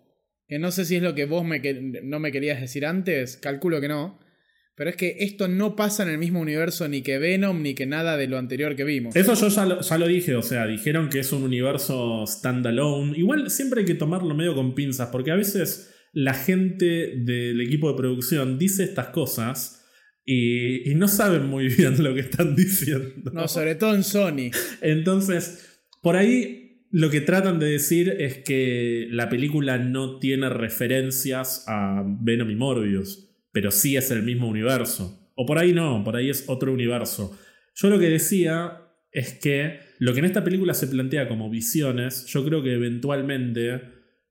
que 0.49 0.59
no 0.59 0.69
sé 0.71 0.83
si 0.83 0.97
es 0.97 1.01
lo 1.01 1.15
que 1.15 1.25
vos 1.25 1.45
me 1.45 1.61
que- 1.61 2.01
no 2.03 2.19
me 2.19 2.33
querías 2.33 2.59
decir 2.59 2.85
antes, 2.85 3.37
calculo 3.37 3.79
que 3.79 3.87
no. 3.87 4.19
Pero 4.75 4.89
es 4.89 4.97
que 4.97 5.15
esto 5.21 5.47
no 5.47 5.77
pasa 5.77 6.03
en 6.03 6.09
el 6.09 6.17
mismo 6.17 6.41
universo 6.41 6.89
ni 6.89 7.01
que 7.01 7.19
Venom 7.19 7.61
ni 7.61 7.73
que 7.73 7.85
nada 7.85 8.17
de 8.17 8.27
lo 8.27 8.37
anterior 8.37 8.75
que 8.75 8.83
vimos. 8.83 9.15
Eso 9.15 9.33
yo 9.33 9.47
ya 9.47 9.65
lo, 9.65 9.79
ya 9.79 9.97
lo 9.97 10.07
dije, 10.07 10.35
o 10.35 10.41
sea, 10.41 10.67
dijeron 10.67 11.07
que 11.07 11.19
es 11.19 11.31
un 11.31 11.43
universo 11.43 12.25
standalone. 12.27 13.17
Igual 13.17 13.49
siempre 13.49 13.79
hay 13.79 13.85
que 13.85 13.95
tomarlo 13.95 14.35
medio 14.35 14.53
con 14.55 14.75
pinzas, 14.75 15.07
porque 15.09 15.31
a 15.31 15.35
veces 15.37 15.95
la 16.11 16.33
gente 16.33 17.13
del 17.15 17.61
equipo 17.61 17.89
de 17.89 17.95
producción 17.95 18.59
dice 18.59 18.83
estas 18.83 19.07
cosas 19.07 19.81
y, 20.25 20.89
y 20.91 20.95
no 20.95 21.07
saben 21.07 21.45
muy 21.45 21.67
bien 21.69 22.03
lo 22.03 22.13
que 22.13 22.21
están 22.21 22.55
diciendo. 22.55 23.31
No, 23.31 23.47
sobre 23.47 23.75
todo 23.75 23.93
en 23.95 24.03
Sony. 24.03 24.51
Entonces, 24.81 25.81
por 26.01 26.15
ahí 26.15 26.65
lo 26.91 27.09
que 27.09 27.21
tratan 27.21 27.59
de 27.59 27.67
decir 27.67 28.15
es 28.19 28.37
que 28.37 29.07
la 29.11 29.27
película 29.27 29.77
no 29.77 30.19
tiene 30.19 30.49
referencias 30.49 31.65
a 31.67 32.03
Venom 32.05 32.49
y 32.49 32.55
Morbius, 32.55 33.35
pero 33.51 33.69
sí 33.69 33.97
es 33.97 34.11
el 34.11 34.23
mismo 34.23 34.47
universo. 34.47 35.31
O 35.35 35.45
por 35.45 35.57
ahí 35.57 35.73
no, 35.73 36.03
por 36.03 36.15
ahí 36.15 36.29
es 36.29 36.45
otro 36.47 36.71
universo. 36.71 37.37
Yo 37.75 37.89
lo 37.89 37.99
que 37.99 38.09
decía 38.09 38.81
es 39.11 39.33
que 39.33 39.79
lo 39.99 40.13
que 40.13 40.19
en 40.19 40.25
esta 40.25 40.43
película 40.43 40.73
se 40.73 40.87
plantea 40.87 41.27
como 41.27 41.49
visiones, 41.49 42.25
yo 42.27 42.45
creo 42.45 42.63
que 42.63 42.73
eventualmente 42.73 43.81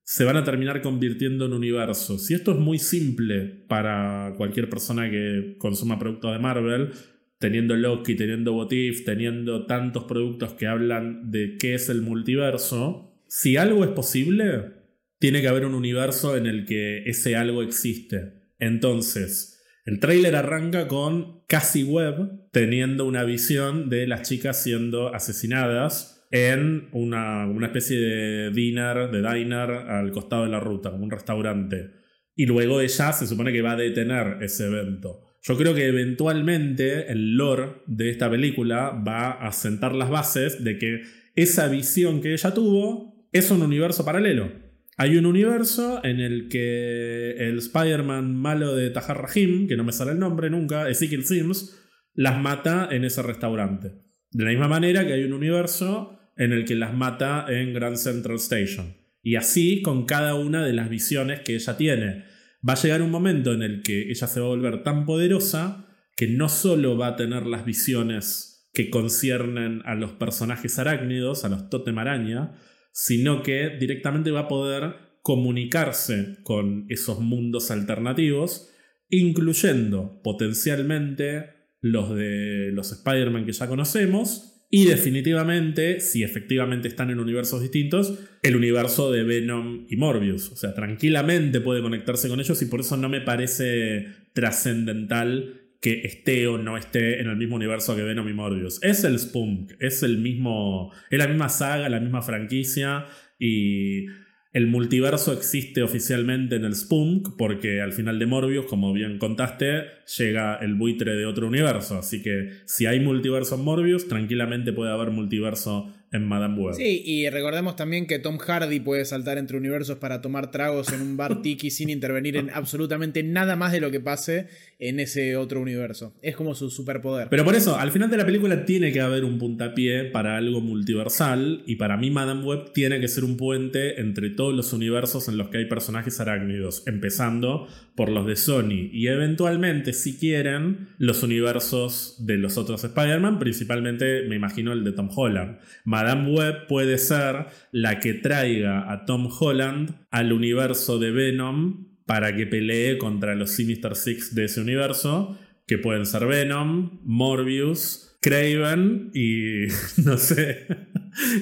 se 0.04 0.24
van 0.24 0.36
a 0.36 0.44
terminar 0.44 0.82
convirtiendo 0.82 1.46
en 1.46 1.54
universos. 1.54 2.30
Y 2.30 2.34
esto 2.34 2.52
es 2.52 2.58
muy 2.58 2.78
simple 2.78 3.64
para 3.66 4.34
cualquier 4.36 4.68
persona 4.68 5.10
que 5.10 5.56
consuma 5.58 5.98
productos 5.98 6.32
de 6.32 6.38
Marvel. 6.38 6.90
teniendo 7.38 7.76
Loki, 7.76 8.14
teniendo 8.14 8.54
What 8.54 8.70
If, 8.70 9.04
teniendo 9.04 9.66
tantos 9.66 10.04
productos 10.04 10.54
que 10.54 10.66
hablan 10.66 11.30
de 11.30 11.58
qué 11.58 11.74
es 11.74 11.90
el 11.90 12.00
multiverso, 12.00 13.18
si 13.28 13.58
algo 13.58 13.84
es 13.84 13.90
posible, 13.90 14.72
tiene 15.18 15.42
que 15.42 15.48
haber 15.48 15.66
un 15.66 15.74
universo 15.74 16.38
en 16.38 16.46
el 16.46 16.64
que 16.64 17.02
ese 17.04 17.36
algo 17.36 17.62
existe. 17.62 18.32
Entonces, 18.58 19.62
el 19.84 20.00
tráiler 20.00 20.36
arranca 20.36 20.88
con 20.88 21.44
Cassie 21.46 21.84
Webb 21.84 22.50
teniendo 22.50 23.04
una 23.04 23.24
visión 23.24 23.90
de 23.90 24.06
las 24.06 24.22
chicas 24.22 24.62
siendo 24.62 25.14
asesinadas 25.14 26.13
en 26.34 26.88
una, 26.90 27.46
una 27.46 27.66
especie 27.66 27.96
de 27.96 28.50
dinner, 28.50 29.08
de 29.12 29.18
diner 29.18 29.70
al 29.70 30.10
costado 30.10 30.42
de 30.42 30.50
la 30.50 30.58
ruta, 30.58 30.90
un 30.90 31.08
restaurante. 31.08 31.92
Y 32.34 32.46
luego 32.46 32.80
ella 32.80 33.12
se 33.12 33.28
supone 33.28 33.52
que 33.52 33.62
va 33.62 33.72
a 33.72 33.76
detener 33.76 34.42
ese 34.42 34.66
evento. 34.66 35.20
Yo 35.42 35.56
creo 35.56 35.76
que 35.76 35.86
eventualmente 35.86 37.12
el 37.12 37.36
lore 37.36 37.82
de 37.86 38.10
esta 38.10 38.28
película 38.28 38.90
va 38.90 39.30
a 39.30 39.52
sentar 39.52 39.94
las 39.94 40.10
bases 40.10 40.64
de 40.64 40.76
que 40.76 41.02
esa 41.36 41.68
visión 41.68 42.20
que 42.20 42.32
ella 42.32 42.52
tuvo 42.52 43.28
es 43.30 43.52
un 43.52 43.62
universo 43.62 44.04
paralelo. 44.04 44.50
Hay 44.96 45.16
un 45.16 45.26
universo 45.26 46.00
en 46.02 46.18
el 46.18 46.48
que 46.48 47.36
el 47.38 47.58
Spider-Man 47.58 48.34
malo 48.34 48.74
de 48.74 48.90
Tahar 48.90 49.22
Rahim, 49.22 49.68
que 49.68 49.76
no 49.76 49.84
me 49.84 49.92
sale 49.92 50.10
el 50.10 50.18
nombre 50.18 50.50
nunca, 50.50 50.88
Ezekiel 50.88 51.24
Sims, 51.24 51.80
las 52.12 52.42
mata 52.42 52.88
en 52.90 53.04
ese 53.04 53.22
restaurante. 53.22 53.92
De 54.32 54.42
la 54.42 54.50
misma 54.50 54.66
manera 54.66 55.06
que 55.06 55.12
hay 55.12 55.22
un 55.22 55.32
universo 55.32 56.13
en 56.36 56.52
el 56.52 56.64
que 56.64 56.74
las 56.74 56.94
mata 56.94 57.46
en 57.48 57.72
Grand 57.74 57.96
Central 57.96 58.36
Station. 58.36 58.96
Y 59.22 59.36
así 59.36 59.82
con 59.82 60.04
cada 60.04 60.34
una 60.34 60.64
de 60.64 60.72
las 60.72 60.90
visiones 60.90 61.40
que 61.40 61.54
ella 61.54 61.76
tiene 61.76 62.24
va 62.66 62.74
a 62.74 62.82
llegar 62.82 63.02
un 63.02 63.10
momento 63.10 63.52
en 63.52 63.62
el 63.62 63.82
que 63.82 64.10
ella 64.10 64.26
se 64.26 64.40
va 64.40 64.46
a 64.46 64.50
volver 64.50 64.82
tan 64.82 65.06
poderosa 65.06 65.86
que 66.16 66.28
no 66.28 66.48
solo 66.48 66.96
va 66.96 67.08
a 67.08 67.16
tener 67.16 67.46
las 67.46 67.64
visiones 67.64 68.68
que 68.72 68.90
conciernen 68.90 69.82
a 69.84 69.94
los 69.94 70.12
personajes 70.12 70.78
arácnidos, 70.78 71.44
a 71.44 71.48
los 71.48 71.70
totem 71.70 71.98
araña, 71.98 72.52
sino 72.92 73.42
que 73.42 73.76
directamente 73.78 74.30
va 74.30 74.40
a 74.40 74.48
poder 74.48 74.94
comunicarse 75.22 76.38
con 76.42 76.86
esos 76.88 77.20
mundos 77.20 77.70
alternativos, 77.70 78.70
incluyendo 79.08 80.20
potencialmente 80.22 81.50
los 81.80 82.14
de 82.14 82.70
los 82.72 82.92
Spider-Man 82.92 83.46
que 83.46 83.52
ya 83.52 83.68
conocemos, 83.68 84.53
y 84.76 84.86
definitivamente, 84.86 86.00
si 86.00 86.24
efectivamente 86.24 86.88
están 86.88 87.08
en 87.10 87.20
universos 87.20 87.62
distintos, 87.62 88.18
el 88.42 88.56
universo 88.56 89.12
de 89.12 89.22
Venom 89.22 89.86
y 89.88 89.94
Morbius. 89.94 90.50
O 90.50 90.56
sea, 90.56 90.74
tranquilamente 90.74 91.60
puede 91.60 91.80
conectarse 91.80 92.28
con 92.28 92.40
ellos 92.40 92.60
y 92.60 92.66
por 92.66 92.80
eso 92.80 92.96
no 92.96 93.08
me 93.08 93.20
parece 93.20 94.08
trascendental 94.32 95.60
que 95.80 96.00
esté 96.00 96.48
o 96.48 96.58
no 96.58 96.76
esté 96.76 97.20
en 97.20 97.28
el 97.28 97.36
mismo 97.36 97.54
universo 97.54 97.94
que 97.94 98.02
Venom 98.02 98.28
y 98.28 98.32
Morbius. 98.32 98.82
Es 98.82 99.04
el 99.04 99.16
Spunk, 99.16 99.74
es 99.78 100.02
el 100.02 100.18
mismo. 100.18 100.92
Es 101.08 101.20
la 101.20 101.28
misma 101.28 101.48
saga, 101.50 101.88
la 101.88 102.00
misma 102.00 102.22
franquicia. 102.22 103.06
Y 103.38 104.06
el 104.54 104.68
multiverso 104.68 105.32
existe 105.32 105.82
oficialmente 105.82 106.54
en 106.54 106.64
el 106.64 106.76
Spunk 106.76 107.30
porque 107.36 107.82
al 107.82 107.92
final 107.92 108.20
de 108.20 108.26
Morbius, 108.26 108.66
como 108.66 108.92
bien 108.92 109.18
contaste, 109.18 109.82
llega 110.16 110.54
el 110.58 110.76
buitre 110.76 111.16
de 111.16 111.26
otro 111.26 111.48
universo. 111.48 111.98
Así 111.98 112.22
que 112.22 112.50
si 112.64 112.86
hay 112.86 113.00
multiverso 113.00 113.56
en 113.56 113.62
Morbius, 113.62 114.06
tranquilamente 114.06 114.72
puede 114.72 114.92
haber 114.92 115.10
multiverso 115.10 115.92
en 116.14 116.28
Madame 116.28 116.56
Web. 116.56 116.74
Sí, 116.76 117.02
y 117.04 117.28
recordemos 117.28 117.74
también 117.74 118.06
que 118.06 118.20
Tom 118.20 118.38
Hardy 118.38 118.78
puede 118.78 119.04
saltar 119.04 119.36
entre 119.36 119.56
universos 119.56 119.98
para 119.98 120.22
tomar 120.22 120.52
tragos 120.52 120.92
en 120.92 121.02
un 121.02 121.16
bar 121.16 121.42
tiki 121.42 121.70
sin 121.70 121.90
intervenir 121.90 122.36
en 122.36 122.50
absolutamente 122.50 123.24
nada 123.24 123.56
más 123.56 123.72
de 123.72 123.80
lo 123.80 123.90
que 123.90 123.98
pase 123.98 124.46
en 124.78 125.00
ese 125.00 125.36
otro 125.36 125.60
universo. 125.60 126.14
Es 126.22 126.36
como 126.36 126.54
su 126.54 126.70
superpoder. 126.70 127.28
Pero 127.30 127.44
por 127.44 127.56
eso, 127.56 127.76
al 127.76 127.90
final 127.90 128.10
de 128.10 128.16
la 128.16 128.24
película 128.24 128.64
tiene 128.64 128.92
que 128.92 129.00
haber 129.00 129.24
un 129.24 129.38
puntapié 129.38 130.04
para 130.04 130.36
algo 130.36 130.60
multiversal 130.60 131.64
y 131.66 131.76
para 131.76 131.96
mí 131.96 132.12
Madame 132.12 132.44
Web 132.44 132.72
tiene 132.72 133.00
que 133.00 133.08
ser 133.08 133.24
un 133.24 133.36
puente 133.36 134.00
entre 134.00 134.30
todos 134.30 134.54
los 134.54 134.72
universos 134.72 135.28
en 135.28 135.36
los 135.36 135.48
que 135.48 135.58
hay 135.58 135.64
personajes 135.64 136.20
arácnidos, 136.20 136.84
empezando 136.86 137.66
por 137.96 138.08
los 138.08 138.24
de 138.26 138.36
Sony 138.36 138.88
y 138.92 139.08
eventualmente, 139.08 139.92
si 139.92 140.16
quieren, 140.16 140.90
los 140.98 141.24
universos 141.24 142.16
de 142.20 142.36
los 142.36 142.56
otros 142.56 142.84
Spider-Man, 142.84 143.40
principalmente 143.40 144.22
me 144.28 144.36
imagino 144.36 144.72
el 144.72 144.84
de 144.84 144.92
Tom 144.92 145.08
Holland. 145.12 145.58
Madame 145.84 146.03
Web 146.12 146.66
puede 146.68 146.98
ser 146.98 147.46
la 147.72 148.00
que 148.00 148.14
traiga 148.14 148.92
a 148.92 149.04
Tom 149.04 149.28
Holland 149.28 150.06
al 150.10 150.32
universo 150.32 150.98
de 150.98 151.10
Venom 151.10 151.86
para 152.06 152.36
que 152.36 152.46
pelee 152.46 152.98
contra 152.98 153.34
los 153.34 153.50
Sinister 153.50 153.96
Six 153.96 154.34
de 154.34 154.44
ese 154.44 154.60
universo, 154.60 155.38
que 155.66 155.78
pueden 155.78 156.04
ser 156.04 156.26
Venom, 156.26 157.00
Morbius, 157.04 158.18
Craven 158.20 159.10
y 159.14 159.66
no 160.04 160.16
sé, 160.18 160.66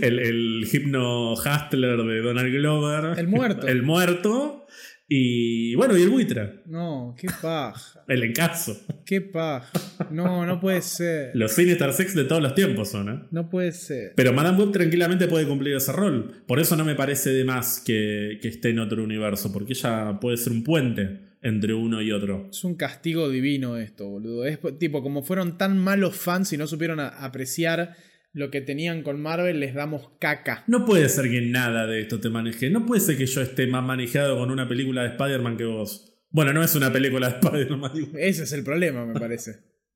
el, 0.01 0.19
el 0.19 0.69
Hypno 0.71 1.35
Hustler 1.35 2.03
de 2.03 2.21
Donald 2.21 2.53
Glover. 2.53 3.19
El 3.19 3.29
muerto. 3.29 3.67
El 3.67 3.83
muerto. 3.83 4.67
Y 5.15 5.75
bueno, 5.75 5.95
y 5.95 6.03
el 6.03 6.09
buitre. 6.09 6.61
No, 6.65 7.15
qué 7.19 7.29
paja. 7.43 8.03
El 8.09 8.23
encaso. 8.23 8.81
Qué 9.05 9.21
paja. 9.21 9.71
No, 10.11 10.47
no 10.47 10.59
puede 10.59 10.81
ser. 10.81 11.33
Los 11.35 11.53
Sinister 11.53 11.93
Six 11.93 12.15
de 12.15 12.25
todos 12.25 12.41
los 12.41 12.55
tiempos 12.55 12.89
son, 12.89 13.09
¿eh? 13.11 13.21
No 13.31 13.51
puede 13.51 13.73
ser. 13.73 14.15
Pero 14.17 14.33
Madame 14.33 14.57
Web 14.59 14.73
tranquilamente 14.73 15.29
puede 15.29 15.47
cumplir 15.47 15.77
ese 15.77 15.93
rol. 15.93 16.43
Por 16.47 16.61
eso 16.61 16.77
no 16.77 16.87
me 16.87 16.95
parece 16.95 17.29
de 17.29 17.45
más 17.45 17.83
que, 17.85 18.39
que 18.41 18.49
esté 18.49 18.71
en 18.71 18.79
otro 18.79 19.05
universo, 19.05 19.53
porque 19.53 19.75
ella 19.75 20.19
puede 20.19 20.39
ser 20.39 20.55
un 20.55 20.65
puente 20.65 21.21
entre 21.43 21.75
uno 21.75 22.01
y 22.01 22.11
otro. 22.11 22.49
Es 22.51 22.65
un 22.65 22.77
castigo 22.77 23.29
divino 23.29 23.77
esto, 23.77 24.09
boludo. 24.09 24.47
Es 24.47 24.61
tipo, 24.79 25.03
como 25.03 25.23
fueron 25.23 25.59
tan 25.59 25.77
malos 25.77 26.17
fans 26.17 26.55
y 26.55 26.57
no 26.57 26.67
supieron 26.67 27.01
apreciar 27.01 27.97
lo 28.33 28.51
que 28.51 28.61
tenían 28.61 29.03
con 29.03 29.21
Marvel, 29.21 29.61
les 29.61 29.75
damos 29.75 30.11
caca. 30.19 30.65
No 30.67 30.85
puede 30.85 31.09
ser 31.09 31.31
que 31.31 31.43
nada 31.43 31.87
de 31.87 32.01
esto 32.01 32.21
te 32.21 32.31
maneje. 32.31 32.71
No 32.71 32.87
puede 32.87 33.01
ser 33.01 33.19
que 33.19 33.27
yo 33.27 33.43
esté 33.43 33.67
más 33.67 33.85
manejado 33.85 34.39
con 34.39 34.51
una 34.51 34.69
película 34.69 35.03
de 35.03 35.09
Spider-Man 35.11 35.57
que 35.57 35.65
vos. 35.65 36.19
Bueno, 36.31 36.53
no 36.53 36.63
es 36.63 36.75
una 36.75 36.93
película 36.93 37.29
de 37.29 37.35
Spider-Man. 37.35 37.93
digo. 37.95 38.19
Ese 38.19 38.45
es 38.45 38.53
el 38.53 38.65
problema, 38.65 39.05
me 39.05 39.19
parece. 39.19 39.51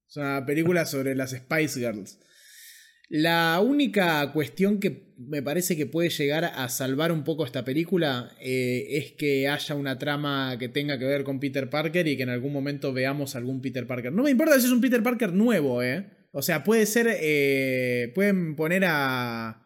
Es 0.08 0.16
una 0.16 0.44
película 0.44 0.84
sobre 0.84 1.14
las 1.14 1.30
Spice 1.30 1.80
Girls. 1.80 2.20
La 3.08 3.60
única 3.60 4.32
cuestión 4.32 4.80
que 4.80 5.14
me 5.16 5.40
parece 5.40 5.76
que 5.76 5.86
puede 5.86 6.10
llegar 6.10 6.44
a 6.44 6.68
salvar 6.68 7.12
un 7.12 7.22
poco 7.22 7.44
esta 7.44 7.64
película 7.64 8.32
eh, 8.40 8.84
es 8.90 9.12
que 9.12 9.48
haya 9.48 9.76
una 9.76 9.96
trama 9.96 10.56
que 10.58 10.68
tenga 10.68 10.98
que 10.98 11.04
ver 11.04 11.22
con 11.22 11.38
Peter 11.38 11.70
Parker 11.70 12.06
y 12.08 12.16
que 12.16 12.24
en 12.24 12.30
algún 12.30 12.52
momento 12.52 12.92
veamos 12.92 13.36
algún 13.36 13.62
Peter 13.62 13.86
Parker. 13.86 14.12
No 14.12 14.24
me 14.24 14.30
importa 14.30 14.58
si 14.58 14.66
es 14.66 14.72
un 14.72 14.80
Peter 14.80 15.02
Parker 15.04 15.32
nuevo, 15.32 15.82
¿eh? 15.84 16.15
O 16.32 16.42
sea, 16.42 16.64
puede 16.64 16.86
ser... 16.86 17.08
eh, 17.20 18.12
pueden 18.14 18.56
poner 18.56 18.84
a... 18.86 19.62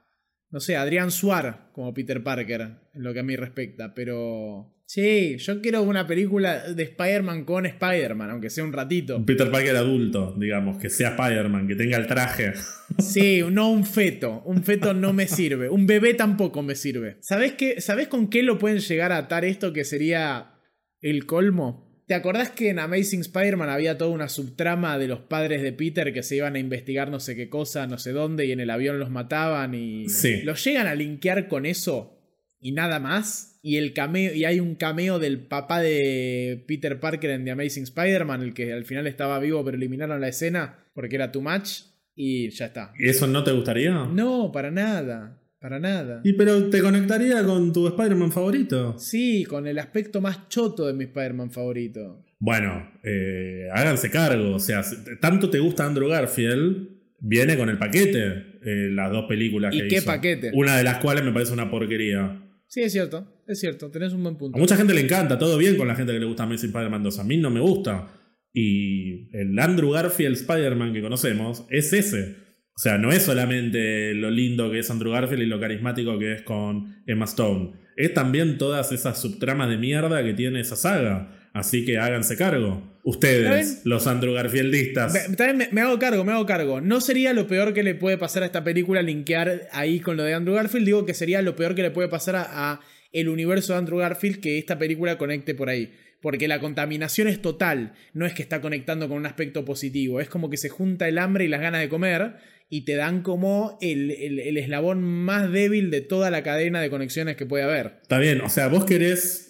No 0.51 0.59
sé, 0.59 0.74
a 0.77 0.82
Adrián 0.82 1.11
Suar 1.12 1.70
como 1.73 1.95
Peter 1.95 2.23
Parker, 2.23 2.61
en 2.93 3.03
lo 3.03 3.12
que 3.15 3.20
a 3.20 3.24
mí 3.24 3.37
respecta, 3.37 3.95
pero... 3.95 4.74
Sí, 4.85 5.37
yo 5.39 5.61
quiero 5.61 5.82
una 5.82 6.05
película 6.09 6.73
de 6.73 6.82
Spider-Man 6.82 7.45
con 7.45 7.65
Spider-Man, 7.65 8.31
aunque 8.31 8.51
sea 8.51 8.65
un 8.65 8.73
ratito. 8.73 9.19
Un 9.19 9.24
Peter 9.24 9.49
Parker 9.49 9.77
adulto, 9.77 10.35
digamos, 10.37 10.78
que 10.78 10.91
sea 10.91 11.11
Spider-Man, 11.11 11.69
que 11.69 11.77
tenga 11.77 11.97
el 11.97 12.09
traje. 12.09 12.53
Sí, 12.99 13.41
no 13.49 13.70
un 13.70 13.87
feto. 13.87 14.43
Un 14.45 14.65
feto 14.65 14.93
no 14.93 15.12
me 15.12 15.28
sirve. 15.28 15.69
Un 15.69 15.87
bebé 15.87 16.15
tampoco 16.15 16.61
me 16.65 16.74
sirve. 16.74 17.19
¿Sabés, 17.20 17.53
qué, 17.53 17.81
¿Sabés 17.81 18.09
con 18.09 18.28
qué 18.28 18.43
lo 18.43 18.59
pueden 18.59 18.81
llegar 18.81 19.12
a 19.12 19.19
atar 19.19 19.45
esto 19.45 19.73
que 19.73 19.85
sería 19.85 20.55
el 21.01 21.24
colmo? 21.24 21.90
¿Te 22.11 22.16
acordás 22.16 22.51
que 22.51 22.70
en 22.70 22.81
Amazing 22.81 23.20
Spider-Man 23.20 23.70
había 23.70 23.97
toda 23.97 24.11
una 24.11 24.28
subtrama 24.28 24.99
de 24.99 25.07
los 25.07 25.20
padres 25.20 25.62
de 25.62 25.73
Peter 25.73 26.12
que 26.12 26.24
se 26.24 26.35
iban 26.35 26.57
a 26.57 26.59
investigar 26.59 27.09
no 27.09 27.20
sé 27.20 27.37
qué 27.37 27.49
cosa, 27.49 27.87
no 27.87 27.99
sé 27.99 28.11
dónde, 28.11 28.47
y 28.47 28.51
en 28.51 28.59
el 28.59 28.70
avión 28.70 28.99
los 28.99 29.11
mataban 29.11 29.74
y. 29.77 30.09
Sí. 30.09 30.43
¿Los 30.43 30.65
llegan 30.65 30.89
a 30.89 30.97
linkear 30.97 31.47
con 31.47 31.66
eso? 31.66 32.19
Y 32.59 32.73
nada 32.73 32.99
más. 32.99 33.61
Y 33.62 33.77
el 33.77 33.93
cameo. 33.93 34.35
Y 34.35 34.45
hay 34.45 34.59
un 34.59 34.74
cameo 34.74 35.20
del 35.20 35.39
papá 35.39 35.81
de 35.81 36.65
Peter 36.66 36.99
Parker 36.99 37.31
en 37.31 37.45
The 37.45 37.53
Amazing 37.53 37.85
Spider-Man, 37.85 38.43
el 38.43 38.55
que 38.55 38.73
al 38.73 38.85
final 38.87 39.07
estaba 39.07 39.39
vivo, 39.39 39.65
pero 39.65 39.77
eliminaron 39.77 40.20
la 40.20 40.27
escena 40.27 40.81
porque 40.95 41.15
era 41.15 41.31
too 41.31 41.43
much. 41.43 41.82
Y 42.16 42.51
ya 42.51 42.66
está. 42.66 42.93
¿Y 42.99 43.09
eso 43.09 43.28
no 43.28 43.45
te 43.45 43.53
gustaría? 43.53 43.93
No, 43.93 44.51
para 44.51 44.73
nada. 44.73 45.40
Para 45.61 45.78
nada. 45.78 46.23
Y 46.24 46.32
pero 46.32 46.70
te 46.70 46.81
conectaría 46.81 47.45
con 47.45 47.73
tu 47.73 47.87
Spider-Man 47.87 48.32
favorito. 48.32 48.99
Sí, 48.99 49.45
con 49.45 49.66
el 49.66 49.78
aspecto 49.78 50.20
más 50.20 50.49
choto 50.49 50.87
de 50.87 50.95
mi 50.95 51.05
Spider-Man 51.05 51.51
favorito. 51.51 52.24
Bueno, 52.39 52.91
eh, 53.03 53.69
háganse 53.73 54.11
cargo. 54.11 54.55
O 54.55 54.59
sea, 54.59 54.82
tanto 55.20 55.51
te 55.51 55.59
gusta 55.59 55.85
Andrew 55.85 56.09
Garfield, 56.09 56.89
viene 57.20 57.57
con 57.59 57.69
el 57.69 57.77
paquete. 57.78 58.49
eh, 58.62 58.89
las 58.93 59.11
dos 59.11 59.24
películas 59.27 59.74
¿Y 59.74 59.81
que 59.82 59.89
qué 59.89 59.97
hizo. 59.97 60.07
paquete? 60.07 60.51
Una 60.55 60.77
de 60.78 60.85
las 60.85 60.99
cuales 60.99 61.24
me 61.24 61.32
parece 61.32 61.53
una 61.53 61.70
porquería. 61.70 62.43
Sí, 62.66 62.82
es 62.82 62.93
cierto. 62.93 63.43
Es 63.47 63.59
cierto. 63.61 63.91
Tenés 63.91 64.12
un 64.15 64.23
buen 64.23 64.37
A 64.37 64.39
punto. 64.39 64.59
mucha 64.59 64.77
gente 64.77 64.95
le 64.95 65.01
encanta, 65.03 65.39
todo 65.39 65.59
bien 65.59 65.77
con 65.77 65.89
la 65.89 65.95
gente 65.95 66.12
que 66.12 66.19
le 66.20 66.24
gusta 66.27 66.45
Amazing 66.45 66.70
Spider-Man 66.70 67.03
2. 67.03 67.19
A 67.19 67.24
mí 67.24 67.37
no 67.37 67.51
me 67.51 67.61
gusta. 67.61 68.09
Y 68.53 69.28
el 69.37 69.59
Andrew 69.59 69.91
Garfield 69.91 70.37
Spider-Man 70.37 70.93
que 70.93 71.03
conocemos 71.03 71.66
es 71.70 71.93
ese. 71.93 72.37
O 72.75 72.79
sea, 72.83 72.97
no 72.99 73.13
es 73.13 73.23
solamente 73.23 74.15
lo 74.15 74.31
lindo 74.31 74.71
que 74.71 74.79
es 74.79 74.91
Andrew 74.91 75.13
Garfield 75.13 75.43
y 75.43 75.47
lo 75.47 75.61
carismático 75.61 76.19
que 76.19 76.33
es 76.35 76.43
con 76.43 77.03
Emma 77.07 77.27
Stone. 77.27 77.73
Es 77.97 78.15
también 78.15 78.57
todas 78.57 78.91
esas 78.93 79.21
subtramas 79.21 79.69
de 79.69 79.77
mierda 79.77 80.25
que 80.25 80.33
tiene 80.33 80.61
esa 80.61 80.77
saga. 80.77 81.37
Así 81.53 81.85
que 81.85 81.99
háganse 81.99 82.37
cargo. 82.37 82.99
Ustedes, 83.05 83.83
los 83.85 84.07
Andrew 84.07 84.33
Garfieldistas. 84.35 85.13
Me- 85.13 85.37
También 85.37 85.57
me, 85.59 85.69
me 85.73 85.81
hago 85.83 85.99
cargo, 85.99 86.25
me 86.25 86.33
hago 86.33 86.47
cargo. 86.47 86.81
No 86.81 87.01
sería 87.01 87.33
lo 87.35 87.47
peor 87.47 87.75
que 87.75 87.83
le 87.83 87.95
puede 87.95 88.17
pasar 88.19 88.43
a 88.43 88.47
esta 88.47 88.63
película 88.65 89.03
linkear 89.03 89.69
ahí 89.73 90.01
con 90.01 90.17
lo 90.17 90.23
de 90.23 90.33
Andrew 90.35 90.55
Garfield. 90.55 90.87
Digo 90.87 91.05
que 91.05 91.13
sería 91.15 91.43
lo 91.43 91.57
peor 91.57 91.75
que 91.75 91.83
le 91.83 91.91
puede 91.91 92.09
pasar 92.09 92.37
a, 92.37 92.47
a 92.73 92.81
el 93.13 93.29
universo 93.29 93.73
de 93.73 93.81
Andrew 93.81 93.99
Garfield 93.99 94.41
que 94.41 94.59
esta 94.59 94.79
película 94.79 95.19
conecte 95.19 95.55
por 95.55 95.69
ahí. 95.69 95.93
Porque 96.23 96.49
la 96.49 96.61
contaminación 96.61 97.29
es 97.29 97.43
total. 97.43 97.95
No 98.15 98.27
es 98.27 98.33
que 98.35 98.43
está 98.43 98.61
conectando 98.61 99.09
con 99.09 99.17
un 99.19 99.27
aspecto 99.27 99.65
positivo. 99.65 100.21
Es 100.21 100.29
como 100.29 100.49
que 100.51 100.57
se 100.59 100.69
junta 100.69 101.09
el 101.09 101.19
hambre 101.19 101.45
y 101.47 101.49
las 101.49 101.61
ganas 101.61 101.81
de 101.81 101.89
comer 101.89 102.37
y 102.71 102.85
te 102.87 102.95
dan 102.95 103.23
como 103.23 103.77
el, 103.83 104.11
el- 104.13 104.39
el 104.39 104.57
eslabón 104.57 105.03
más 105.03 105.53
débil 105.53 105.91
de 105.91 106.01
toda 106.01 106.31
la 106.31 106.43
cadena 106.43 106.81
de 106.81 106.89
conexiones 106.89 107.37
que 107.37 107.45
puede 107.45 107.65
haber. 107.65 107.99
Está 108.01 108.19
bien, 108.19 108.41
o 108.41 108.49
sea, 108.49 108.69
vos 108.69 108.85
querés. 108.87 109.49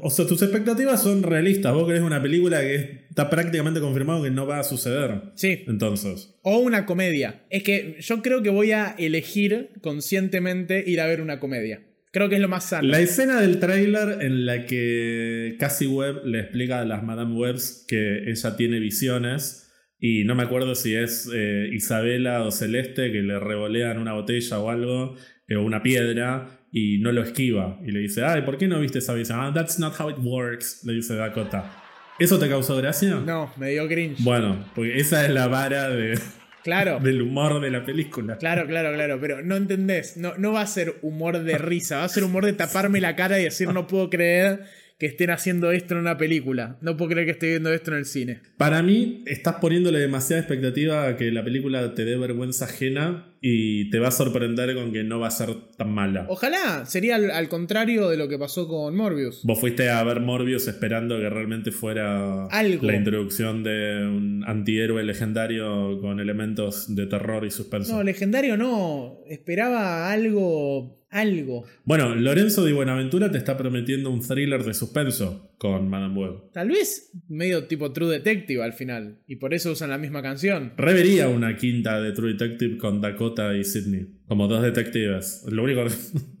O 0.00 0.08
sea, 0.08 0.26
tus 0.26 0.40
expectativas 0.40 1.02
son 1.02 1.22
realistas. 1.22 1.74
Vos 1.74 1.86
querés 1.86 2.00
una 2.00 2.22
película 2.22 2.62
que 2.62 3.04
está 3.10 3.28
prácticamente 3.28 3.78
confirmado 3.78 4.22
que 4.22 4.30
no 4.30 4.46
va 4.46 4.58
a 4.58 4.64
suceder. 4.64 5.20
Sí. 5.34 5.64
Entonces. 5.68 6.34
O 6.42 6.58
una 6.60 6.86
comedia. 6.86 7.42
Es 7.50 7.62
que 7.62 7.96
yo 8.00 8.22
creo 8.22 8.42
que 8.42 8.48
voy 8.48 8.72
a 8.72 8.94
elegir 8.98 9.70
conscientemente 9.82 10.82
ir 10.86 11.00
a 11.00 11.06
ver 11.06 11.20
una 11.20 11.40
comedia. 11.40 11.82
Creo 12.10 12.28
que 12.30 12.36
es 12.36 12.40
lo 12.40 12.48
más 12.48 12.64
sano. 12.70 12.88
La 12.88 13.00
escena 13.00 13.40
del 13.40 13.60
tráiler 13.60 14.22
en 14.22 14.46
la 14.46 14.64
que 14.66 15.56
Cassie 15.58 15.86
Webb 15.88 16.24
le 16.24 16.40
explica 16.40 16.80
a 16.80 16.84
las 16.86 17.02
Madame 17.04 17.36
Webbs 17.36 17.84
que 17.86 18.30
ella 18.30 18.56
tiene 18.56 18.80
visiones. 18.80 19.69
Y 20.00 20.24
no 20.24 20.34
me 20.34 20.42
acuerdo 20.42 20.74
si 20.74 20.94
es 20.94 21.28
eh, 21.32 21.68
Isabela 21.72 22.42
o 22.42 22.50
Celeste 22.50 23.12
que 23.12 23.22
le 23.22 23.38
revolean 23.38 23.98
una 23.98 24.14
botella 24.14 24.58
o 24.58 24.70
algo, 24.70 25.14
eh, 25.46 25.56
o 25.56 25.62
una 25.62 25.82
piedra, 25.82 26.48
y 26.72 26.98
no 26.98 27.12
lo 27.12 27.22
esquiva. 27.22 27.78
Y 27.86 27.90
le 27.90 28.00
dice, 28.00 28.24
ay, 28.24 28.42
¿por 28.42 28.56
qué 28.56 28.66
no 28.66 28.80
viste 28.80 28.98
esa 28.98 29.12
visión? 29.14 29.38
Ah, 29.40 29.52
that's 29.54 29.78
not 29.78 29.92
how 30.00 30.08
it 30.08 30.16
works, 30.22 30.82
le 30.84 30.94
dice 30.94 31.14
Dakota. 31.16 31.70
¿Eso 32.18 32.38
te 32.38 32.48
causó 32.48 32.76
gracia? 32.76 33.14
No, 33.24 33.52
me 33.56 33.70
dio 33.70 33.86
cringe. 33.88 34.22
Bueno, 34.22 34.64
porque 34.74 34.98
esa 34.98 35.24
es 35.24 35.30
la 35.32 35.48
vara 35.48 35.88
de- 35.90 36.18
Claro. 36.62 36.98
del 37.02 37.22
humor 37.22 37.60
de 37.60 37.70
la 37.70 37.84
película. 37.84 38.36
Claro, 38.36 38.66
claro, 38.66 38.92
claro, 38.94 39.18
pero 39.20 39.42
no 39.42 39.56
entendés, 39.56 40.16
no, 40.16 40.34
no 40.36 40.52
va 40.52 40.60
a 40.62 40.66
ser 40.66 40.96
humor 41.02 41.42
de 41.42 41.56
risa, 41.58 41.98
va 41.98 42.04
a 42.04 42.08
ser 42.08 42.24
humor 42.24 42.44
de 42.44 42.52
taparme 42.52 43.00
la 43.00 43.16
cara 43.16 43.40
y 43.40 43.44
decir 43.44 43.68
no 43.68 43.86
puedo 43.86 44.10
creer 44.10 44.60
que 45.00 45.06
estén 45.06 45.30
haciendo 45.30 45.72
esto 45.72 45.94
en 45.94 46.00
una 46.00 46.18
película, 46.18 46.76
no 46.82 46.94
puedo 46.98 47.12
creer 47.12 47.24
que 47.24 47.32
esté 47.32 47.46
viendo 47.48 47.72
esto 47.72 47.90
en 47.90 47.96
el 47.96 48.04
cine. 48.04 48.40
Para 48.58 48.82
mí, 48.82 49.24
estás 49.26 49.54
poniéndole 49.54 49.98
demasiada 49.98 50.42
expectativa 50.42 51.08
a 51.08 51.16
que 51.16 51.32
la 51.32 51.42
película 51.42 51.94
te 51.94 52.04
dé 52.04 52.18
vergüenza 52.18 52.66
ajena 52.66 53.26
y 53.40 53.88
te 53.88 53.98
va 53.98 54.08
a 54.08 54.10
sorprender 54.10 54.74
con 54.74 54.92
que 54.92 55.02
no 55.02 55.18
va 55.18 55.28
a 55.28 55.30
ser 55.30 55.54
tan 55.78 55.90
mala. 55.90 56.26
Ojalá, 56.28 56.84
sería 56.84 57.16
al, 57.16 57.30
al 57.30 57.48
contrario 57.48 58.10
de 58.10 58.18
lo 58.18 58.28
que 58.28 58.38
pasó 58.38 58.68
con 58.68 58.94
Morbius. 58.94 59.40
Vos 59.44 59.58
fuiste 59.58 59.88
a 59.88 60.04
ver 60.04 60.20
Morbius 60.20 60.68
esperando 60.68 61.18
que 61.18 61.30
realmente 61.30 61.70
fuera 61.70 62.44
Algo. 62.48 62.86
la 62.86 62.94
introducción 62.94 63.62
de 63.62 64.06
un 64.06 64.44
antihéroe 64.46 65.02
legendario 65.02 65.98
con 66.02 66.20
elementos 66.20 66.94
de 66.94 67.06
terror 67.06 67.46
y 67.46 67.50
suspenso. 67.50 67.96
No, 67.96 68.02
legendario 68.02 68.58
no, 68.58 69.20
esperaba 69.26 70.12
algo, 70.12 70.99
algo. 71.10 71.64
Bueno, 71.84 72.14
Lorenzo 72.14 72.64
Di 72.64 72.72
Buenaventura 72.72 73.30
te 73.30 73.38
está 73.38 73.56
prometiendo 73.56 74.10
un 74.10 74.20
thriller 74.20 74.64
de 74.64 74.74
suspenso 74.74 75.52
con 75.58 75.88
Madame 75.88 76.18
Web. 76.18 76.52
Tal 76.52 76.68
vez 76.68 77.10
medio 77.28 77.66
tipo 77.66 77.92
True 77.92 78.10
Detective 78.10 78.62
al 78.62 78.72
final, 78.72 79.20
y 79.26 79.36
por 79.36 79.52
eso 79.52 79.72
usan 79.72 79.90
la 79.90 79.98
misma 79.98 80.22
canción. 80.22 80.72
Revería 80.76 81.28
una 81.28 81.56
quinta 81.56 82.00
de 82.00 82.12
True 82.12 82.32
Detective 82.32 82.78
con 82.78 83.00
Dakota 83.00 83.54
y 83.56 83.64
Sidney. 83.64 84.06
Como 84.26 84.46
dos 84.46 84.62
detectives. 84.62 85.44
Lo 85.50 85.64
único 85.64 85.84
que 85.84 85.90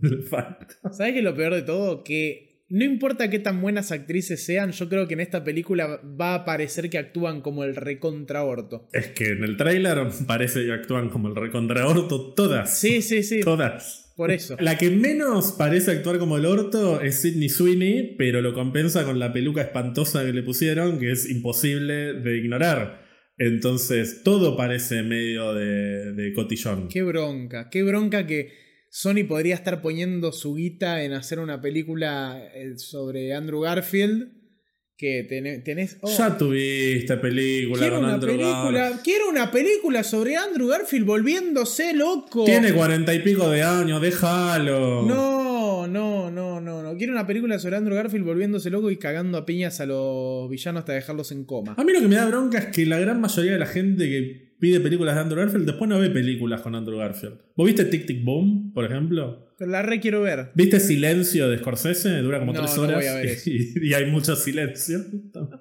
le 0.08 0.22
falta. 0.22 0.68
¿Sabes 0.92 1.12
qué 1.12 1.18
es 1.18 1.24
lo 1.24 1.34
peor 1.34 1.54
de 1.54 1.62
todo? 1.62 2.04
Que 2.04 2.50
no 2.70 2.84
importa 2.84 3.28
qué 3.28 3.40
tan 3.40 3.60
buenas 3.60 3.90
actrices 3.90 4.44
sean, 4.44 4.70
yo 4.70 4.88
creo 4.88 5.08
que 5.08 5.14
en 5.14 5.20
esta 5.20 5.42
película 5.42 6.00
va 6.18 6.36
a 6.36 6.44
parecer 6.44 6.88
que 6.88 6.98
actúan 6.98 7.40
como 7.40 7.64
el 7.64 7.74
recontraorto. 7.74 8.88
Es 8.92 9.08
que 9.08 9.30
en 9.30 9.42
el 9.42 9.56
tráiler 9.56 9.98
parece 10.28 10.64
que 10.64 10.72
actúan 10.72 11.08
como 11.08 11.26
el 11.26 11.34
recontraorto 11.34 12.32
todas. 12.32 12.78
Sí, 12.78 13.02
sí, 13.02 13.24
sí. 13.24 13.40
Todas. 13.40 14.09
Por 14.20 14.32
eso. 14.32 14.54
La 14.60 14.76
que 14.76 14.90
menos 14.90 15.52
parece 15.52 15.92
actuar 15.92 16.18
como 16.18 16.36
el 16.36 16.44
orto 16.44 17.00
es 17.00 17.22
Sidney 17.22 17.48
Sweeney, 17.48 18.16
pero 18.18 18.42
lo 18.42 18.52
compensa 18.52 19.06
con 19.06 19.18
la 19.18 19.32
peluca 19.32 19.62
espantosa 19.62 20.22
que 20.26 20.34
le 20.34 20.42
pusieron, 20.42 20.98
que 20.98 21.10
es 21.10 21.30
imposible 21.30 22.12
de 22.12 22.36
ignorar. 22.36 23.00
Entonces, 23.38 24.22
todo 24.22 24.58
parece 24.58 25.02
medio 25.02 25.54
de, 25.54 26.12
de 26.12 26.34
cotillón. 26.34 26.88
Qué 26.88 27.02
bronca. 27.02 27.70
Qué 27.70 27.82
bronca 27.82 28.26
que 28.26 28.52
Sony 28.90 29.24
podría 29.26 29.54
estar 29.54 29.80
poniendo 29.80 30.32
su 30.32 30.54
guita 30.54 31.02
en 31.02 31.14
hacer 31.14 31.38
una 31.38 31.62
película 31.62 32.46
eh, 32.54 32.76
sobre 32.76 33.32
Andrew 33.32 33.62
Garfield. 33.62 34.39
Que 35.00 35.24
tenés. 35.24 35.64
tenés- 35.64 35.96
oh, 36.02 36.10
Ya 36.14 36.36
tuviste 36.36 37.16
película 37.16 37.78
quiero 37.80 37.94
con 37.96 38.04
una 38.04 38.14
Andrew 38.16 38.32
película. 38.36 38.70
Garfield. 38.80 39.02
Quiero 39.02 39.30
una 39.30 39.50
película 39.50 40.04
sobre 40.04 40.36
Andrew 40.36 40.68
Garfield 40.68 41.06
volviéndose 41.06 41.94
loco. 41.94 42.44
Tiene 42.44 42.74
cuarenta 42.74 43.14
y 43.14 43.20
pico 43.20 43.48
de 43.48 43.62
años, 43.62 44.02
déjalo. 44.02 45.06
No, 45.06 45.86
no, 45.86 46.30
no, 46.30 46.60
no, 46.60 46.82
no. 46.82 46.96
Quiero 46.98 47.14
una 47.14 47.26
película 47.26 47.58
sobre 47.58 47.76
Andrew 47.76 47.96
Garfield 47.96 48.26
volviéndose 48.26 48.68
loco 48.68 48.90
y 48.90 48.98
cagando 48.98 49.38
a 49.38 49.46
piñas 49.46 49.80
a 49.80 49.86
los 49.86 50.50
villanos 50.50 50.80
hasta 50.80 50.92
dejarlos 50.92 51.32
en 51.32 51.44
coma. 51.44 51.76
A 51.78 51.82
mí 51.82 51.94
lo 51.94 52.00
que 52.00 52.08
me 52.08 52.16
da 52.16 52.26
bronca 52.26 52.58
es 52.58 52.66
que 52.66 52.84
la 52.84 52.98
gran 52.98 53.22
mayoría 53.22 53.52
de 53.52 53.58
la 53.58 53.66
gente 53.66 54.04
que 54.06 54.49
pide 54.60 54.80
películas 54.80 55.14
de 55.14 55.20
Andrew 55.22 55.40
Garfield 55.40 55.66
después 55.66 55.88
no 55.88 55.98
ve 55.98 56.10
películas 56.10 56.60
con 56.60 56.74
Andrew 56.74 56.98
Garfield. 56.98 57.34
¿Vos 57.56 57.66
viste 57.66 57.84
Tic 57.86 58.06
Tic 58.06 58.22
Boom, 58.24 58.72
por 58.72 58.84
ejemplo? 58.84 59.48
La 59.58 59.82
re 59.82 60.00
quiero 60.00 60.22
ver. 60.22 60.52
¿Viste 60.54 60.80
Silencio 60.80 61.48
de 61.50 61.58
Scorsese? 61.58 62.16
Dura 62.18 62.38
como 62.38 62.52
No, 62.54 62.60
tres 62.60 62.76
no 62.76 62.82
horas 62.82 62.96
voy 62.96 63.06
a 63.06 63.14
ver 63.14 63.26
eso. 63.26 63.50
y, 63.50 63.72
y 63.88 63.94
hay 63.94 64.06
mucho 64.10 64.34
silencio. 64.36 65.00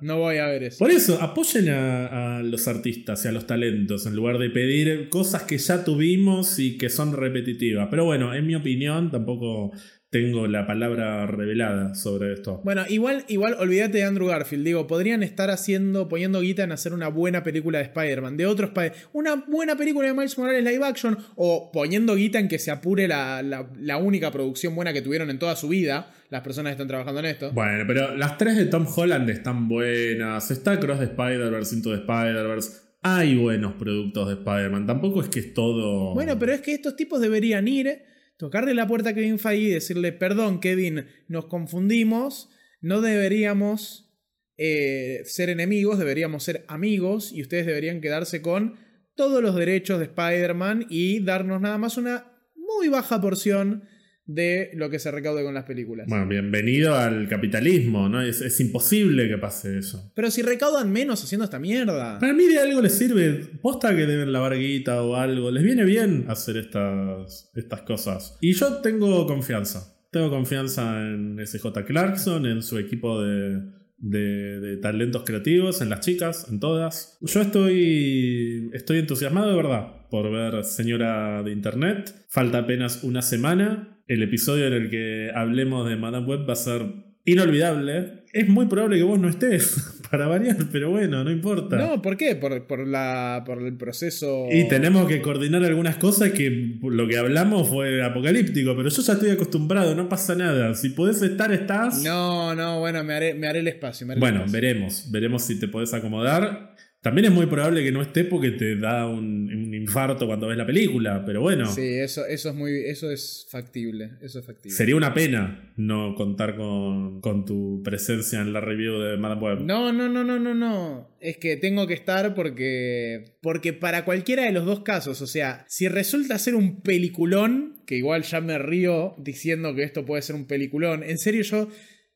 No 0.01 0.19
voy 0.19 0.37
a 0.37 0.47
ver 0.47 0.63
eso. 0.63 0.77
Por 0.79 0.91
eso, 0.91 1.21
apoyen 1.21 1.69
a, 1.69 2.37
a 2.37 2.43
los 2.43 2.67
artistas 2.67 3.25
y 3.25 3.27
a 3.27 3.31
los 3.33 3.45
talentos 3.45 4.05
en 4.05 4.15
lugar 4.15 4.37
de 4.37 4.49
pedir 4.51 5.09
cosas 5.09 5.43
que 5.43 5.57
ya 5.57 5.83
tuvimos 5.83 6.59
y 6.59 6.77
que 6.77 6.89
son 6.89 7.11
repetitivas. 7.13 7.87
Pero 7.89 8.05
bueno, 8.05 8.33
en 8.33 8.47
mi 8.47 8.55
opinión, 8.55 9.11
tampoco 9.11 9.73
tengo 10.11 10.47
la 10.47 10.65
palabra 10.65 11.27
revelada 11.27 11.93
sobre 11.93 12.33
esto. 12.33 12.61
Bueno, 12.63 12.83
igual, 12.89 13.25
igual 13.27 13.55
olvídate 13.59 13.99
de 13.99 14.03
Andrew 14.05 14.27
Garfield. 14.27 14.65
Digo, 14.65 14.87
podrían 14.87 15.21
estar 15.21 15.51
haciendo, 15.51 16.09
poniendo 16.09 16.41
guita 16.41 16.63
en 16.63 16.71
hacer 16.71 16.93
una 16.93 17.09
buena 17.09 17.43
película 17.43 17.77
de 17.77 17.83
Spider-Man, 17.85 18.35
de 18.35 18.47
otros 18.47 18.69
Spider 18.69 18.93
Una 19.13 19.35
buena 19.35 19.75
película 19.75 20.07
de 20.07 20.13
Miles 20.13 20.37
Morales 20.37 20.63
live 20.63 20.83
action, 20.83 21.17
o 21.35 21.71
poniendo 21.71 22.15
guita 22.15 22.39
en 22.39 22.47
que 22.47 22.57
se 22.57 22.71
apure 22.71 23.07
la, 23.07 23.43
la- 23.43 23.69
la 23.79 23.97
única 23.97 24.31
producción 24.31 24.73
buena 24.75 24.93
que 24.93 25.01
tuvieron 25.03 25.29
en 25.29 25.37
toda 25.37 25.55
su 25.55 25.67
vida, 25.69 26.11
las 26.31 26.41
personas 26.41 26.71
que 26.71 26.73
están 26.73 26.87
trabajando 26.87 27.19
en 27.19 27.25
esto. 27.27 27.51
Bueno, 27.51 27.83
pero 27.85 28.15
las 28.15 28.37
tres 28.37 28.55
de 28.57 28.65
Tom 28.65 28.87
Holland 28.95 29.29
están 29.29 29.67
buenas. 29.67 30.49
Está 30.49 30.79
Cross 30.79 30.99
de 30.99 31.05
Spider-Verse, 31.05 31.75
Into 31.75 31.89
de 31.91 31.97
Spider-Verse. 31.97 32.71
Hay 33.03 33.37
buenos 33.37 33.73
productos 33.73 34.27
de 34.27 34.33
Spider-Man. 34.33 34.87
Tampoco 34.87 35.21
es 35.21 35.29
que 35.29 35.39
es 35.39 35.53
todo. 35.53 36.13
Bueno, 36.15 36.37
pero 36.39 36.51
es 36.51 36.61
que 36.61 36.73
estos 36.73 36.95
tipos 36.95 37.21
deberían 37.21 37.67
ir, 37.67 38.01
tocarle 38.39 38.73
la 38.73 38.87
puerta 38.87 39.09
a 39.09 39.13
Kevin 39.13 39.37
Feige 39.37 39.67
y 39.67 39.71
decirle, 39.71 40.13
perdón 40.13 40.61
Kevin, 40.61 41.07
nos 41.27 41.47
confundimos, 41.47 42.49
no 42.79 43.01
deberíamos 43.01 44.15
eh, 44.57 45.23
ser 45.25 45.49
enemigos, 45.49 45.99
deberíamos 45.99 46.45
ser 46.45 46.63
amigos 46.69 47.33
y 47.33 47.41
ustedes 47.41 47.65
deberían 47.65 47.99
quedarse 47.99 48.41
con 48.41 48.79
todos 49.13 49.43
los 49.43 49.55
derechos 49.55 49.99
de 49.99 50.05
Spider-Man 50.05 50.85
y 50.89 51.19
darnos 51.19 51.59
nada 51.59 51.77
más 51.77 51.97
una 51.97 52.31
muy 52.55 52.87
baja 52.87 53.19
porción 53.19 53.83
de 54.31 54.69
lo 54.75 54.91
que 54.91 54.99
se 54.99 55.09
recaude 55.09 55.43
con 55.43 55.55
las 55.55 55.63
películas. 55.63 56.05
Bueno, 56.07 56.27
bienvenido 56.27 56.93
al 56.95 57.27
capitalismo, 57.27 58.07
¿no? 58.09 58.21
Es, 58.21 58.41
es 58.41 58.59
imposible 58.59 59.27
que 59.27 59.39
pase 59.39 59.79
eso. 59.79 60.11
Pero 60.15 60.29
si 60.29 60.43
recaudan 60.43 60.91
menos 60.91 61.23
haciendo 61.23 61.45
esta 61.45 61.57
mierda. 61.57 62.19
Para 62.19 62.33
mí 62.33 62.45
de 62.45 62.59
algo 62.59 62.79
les 62.79 62.93
sirve. 62.93 63.47
Posta 63.59 63.95
que 63.95 64.05
deben 64.05 64.31
lavar 64.31 64.55
guita 64.55 65.01
o 65.01 65.15
algo. 65.15 65.49
Les 65.49 65.63
viene 65.63 65.83
bien 65.83 66.25
hacer 66.27 66.57
estas, 66.57 67.49
estas 67.55 67.81
cosas. 67.81 68.37
Y 68.39 68.53
yo 68.53 68.75
tengo 68.81 69.25
confianza. 69.25 69.95
Tengo 70.11 70.29
confianza 70.29 71.01
en 71.01 71.39
SJ 71.45 71.83
Clarkson, 71.87 72.45
en 72.45 72.61
su 72.61 72.77
equipo 72.77 73.21
de, 73.23 73.61
de- 73.97 74.59
de 74.59 74.77
talentos 74.77 75.23
creativos, 75.25 75.81
en 75.81 75.89
las 75.89 76.01
chicas, 76.01 76.47
en 76.51 76.59
todas. 76.59 77.17
Yo 77.21 77.41
estoy, 77.41 78.69
estoy 78.73 78.99
entusiasmado 78.99 79.49
de 79.49 79.55
verdad 79.55 80.07
por 80.11 80.31
ver 80.31 80.63
Señora 80.63 81.41
de 81.41 81.51
Internet. 81.51 82.13
Falta 82.29 82.59
apenas 82.59 83.03
una 83.03 83.21
semana. 83.23 83.95
El 84.09 84.23
episodio 84.23 84.67
en 84.67 84.73
el 84.73 84.89
que 84.89 85.31
hablemos 85.33 85.87
de 85.87 85.95
Madame 85.95 86.25
Web 86.27 86.49
va 86.49 86.53
a 86.53 86.57
ser 86.57 86.81
inolvidable. 87.25 88.23
Es 88.33 88.47
muy 88.49 88.65
probable 88.67 88.97
que 88.97 89.03
vos 89.03 89.19
no 89.19 89.29
estés 89.29 90.01
para 90.11 90.27
variar, 90.27 90.57
pero 90.71 90.89
bueno, 90.89 91.23
no 91.23 91.31
importa. 91.31 91.77
No, 91.77 92.01
¿por 92.01 92.17
qué? 92.17 92.35
Por, 92.35 92.65
por 92.67 92.87
la, 92.87 93.43
por 93.45 93.61
el 93.61 93.77
proceso... 93.77 94.47
Y 94.51 94.67
tenemos 94.67 95.07
que 95.07 95.21
coordinar 95.21 95.63
algunas 95.63 95.97
cosas 95.97 96.31
que 96.31 96.77
lo 96.81 97.07
que 97.07 97.17
hablamos 97.17 97.67
fue 97.69 98.03
apocalíptico, 98.03 98.75
pero 98.75 98.89
yo 98.89 99.01
ya 99.01 99.13
estoy 99.13 99.29
acostumbrado, 99.29 99.93
no 99.95 100.09
pasa 100.09 100.35
nada. 100.35 100.73
Si 100.73 100.89
podés 100.89 101.21
estar, 101.21 101.51
estás. 101.51 102.03
No, 102.03 102.55
no, 102.55 102.79
bueno, 102.79 103.03
me 103.03 103.13
haré, 103.13 103.33
me 103.35 103.47
haré 103.47 103.59
el 103.59 103.67
espacio. 103.67 104.05
me 104.07 104.13
haré 104.13 104.17
el 104.17 104.21
Bueno, 104.21 104.37
espacio. 104.39 104.53
veremos, 104.61 105.07
veremos 105.11 105.43
si 105.43 105.59
te 105.59 105.67
podés 105.67 105.93
acomodar. 105.93 106.68
También 107.01 107.25
es 107.25 107.31
muy 107.31 107.45
probable 107.45 107.81
que 107.81 107.93
no 107.93 108.01
esté 108.01 108.25
porque 108.25 108.51
te 108.51 108.75
da 108.75 109.07
un, 109.07 109.49
un 109.49 109.73
infarto 109.73 110.27
cuando 110.27 110.47
ves 110.47 110.57
la 110.57 110.65
película, 110.65 111.23
pero 111.25 111.39
bueno. 111.39 111.65
Sí, 111.65 111.81
eso, 111.81 112.25
eso 112.25 112.49
es 112.49 112.55
muy. 112.55 112.71
Eso 112.85 113.09
es 113.09 113.47
factible. 113.49 114.17
Eso 114.21 114.39
es 114.39 114.45
factible. 114.45 114.75
Sería 114.75 114.97
una 114.97 115.13
pena 115.13 115.71
no 115.77 116.13
contar 116.13 116.57
con, 116.57 117.21
con 117.21 117.45
tu 117.45 117.81
presencia 117.83 118.41
en 118.41 118.51
la 118.51 118.59
review 118.59 118.99
de 118.99 119.15
Madame 119.15 119.41
Web. 119.41 119.59
No, 119.61 119.93
no, 119.93 120.09
no, 120.09 120.25
no, 120.25 120.39
no, 120.39 120.53
no. 120.53 121.15
Es 121.21 121.37
que 121.37 121.55
tengo 121.55 121.87
que 121.87 121.93
estar 121.93 122.35
porque. 122.35 123.37
Porque 123.41 123.71
para 123.71 124.03
cualquiera 124.03 124.43
de 124.43 124.51
los 124.51 124.65
dos 124.65 124.81
casos, 124.81 125.21
o 125.21 125.27
sea, 125.27 125.63
si 125.69 125.87
resulta 125.87 126.37
ser 126.37 126.55
un 126.55 126.81
peliculón, 126.81 127.81
que 127.87 127.95
igual 127.95 128.23
ya 128.23 128.41
me 128.41 128.57
río 128.57 129.15
diciendo 129.17 129.73
que 129.73 129.83
esto 129.83 130.05
puede 130.05 130.21
ser 130.21 130.35
un 130.35 130.47
peliculón, 130.47 131.03
en 131.03 131.17
serio 131.17 131.43
yo 131.43 131.69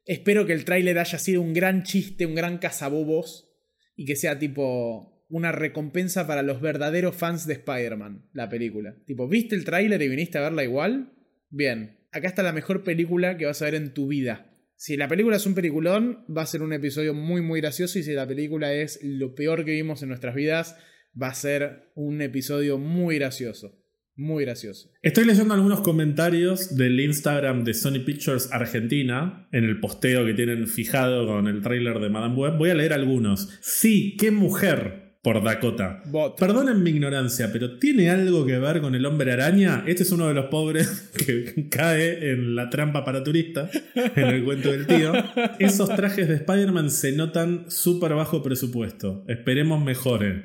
espero 0.05 0.45
que 0.45 0.51
el 0.51 0.65
tráiler 0.65 0.99
haya 0.99 1.18
sido 1.19 1.41
un 1.41 1.53
gran 1.53 1.84
chiste, 1.84 2.26
un 2.26 2.35
gran 2.35 2.57
cazabobos 2.57 3.52
y 3.95 4.05
que 4.05 4.15
sea 4.15 4.39
tipo 4.39 5.25
una 5.29 5.51
recompensa 5.51 6.27
para 6.27 6.43
los 6.43 6.61
verdaderos 6.61 7.15
fans 7.15 7.47
de 7.47 7.53
Spider-Man, 7.53 8.29
la 8.33 8.49
película. 8.49 8.95
Tipo, 9.05 9.27
¿viste 9.27 9.55
el 9.55 9.65
tráiler 9.65 10.01
y 10.01 10.07
viniste 10.07 10.37
a 10.37 10.41
verla 10.41 10.63
igual? 10.63 11.13
Bien, 11.49 11.97
acá 12.11 12.27
está 12.27 12.43
la 12.43 12.53
mejor 12.53 12.83
película 12.83 13.37
que 13.37 13.45
vas 13.45 13.61
a 13.61 13.65
ver 13.65 13.75
en 13.75 13.93
tu 13.93 14.07
vida. 14.07 14.51
Si 14.75 14.97
la 14.97 15.07
película 15.07 15.37
es 15.37 15.45
un 15.45 15.55
peliculón, 15.55 16.25
va 16.35 16.41
a 16.43 16.47
ser 16.47 16.61
un 16.61 16.73
episodio 16.73 17.13
muy 17.13 17.41
muy 17.41 17.61
gracioso 17.61 17.97
y 17.99 18.03
si 18.03 18.13
la 18.13 18.27
película 18.27 18.73
es 18.73 18.99
lo 19.01 19.33
peor 19.33 19.65
que 19.65 19.71
vimos 19.71 20.03
en 20.03 20.09
nuestras 20.09 20.35
vidas, 20.35 20.77
va 21.19 21.27
a 21.27 21.35
ser 21.35 21.91
un 21.95 22.21
episodio 22.21 22.77
muy 22.77 23.15
gracioso. 23.15 23.82
Muy 24.15 24.45
gracioso. 24.45 24.91
Estoy 25.02 25.26
leyendo 25.26 25.56
algunos 25.56 25.81
comentarios 25.81 26.76
del 26.76 26.99
Instagram 26.99 27.64
de 27.64 27.73
Sony 27.73 28.06
Pictures 28.06 28.52
Argentina 28.52 29.48
en 29.52 29.64
el 29.64 29.80
posteo 29.80 30.23
que 30.26 30.35
tienen 30.35 30.68
fijado 30.68 31.26
con 31.26 31.48
el 31.48 31.61
tráiler 31.61 31.99
de 31.99 32.10
Madame 32.10 32.35
Web. 32.35 32.57
Voy 32.57 32.69
a 32.69 32.76
leer 32.76 32.94
algunos. 32.94 33.49
Sí, 33.61 34.15
qué 34.19 34.30
mujer 34.30 35.18
por 35.23 35.41
Dakota. 35.41 36.03
Bot. 36.06 36.38
Perdonen 36.38 36.84
mi 36.84 36.91
ignorancia, 36.91 37.49
pero 37.52 37.80
¿tiene 37.80 38.10
algo 38.10 38.45
que 38.45 38.60
ver 38.60 38.81
con 38.81 38.94
el 38.94 39.06
hombre 39.06 39.31
araña? 39.31 39.84
Este 39.88 40.03
es 40.03 40.11
uno 40.11 40.27
de 40.27 40.34
los 40.35 40.45
pobres 40.45 41.11
que 41.26 41.69
cae 41.69 42.31
en 42.31 42.56
la 42.56 42.69
trampa 42.69 43.03
para 43.06 43.23
turistas, 43.23 43.72
en 43.95 44.27
el 44.27 44.44
cuento 44.44 44.69
del 44.69 44.85
tío. 44.85 45.14
Esos 45.60 45.90
trajes 45.95 46.27
de 46.27 46.35
Spider-Man 46.35 46.91
se 46.91 47.14
notan 47.14 47.65
súper 47.69 48.14
bajo 48.14 48.44
presupuesto. 48.44 49.23
Esperemos 49.27 49.84
mejoren. 49.84 50.44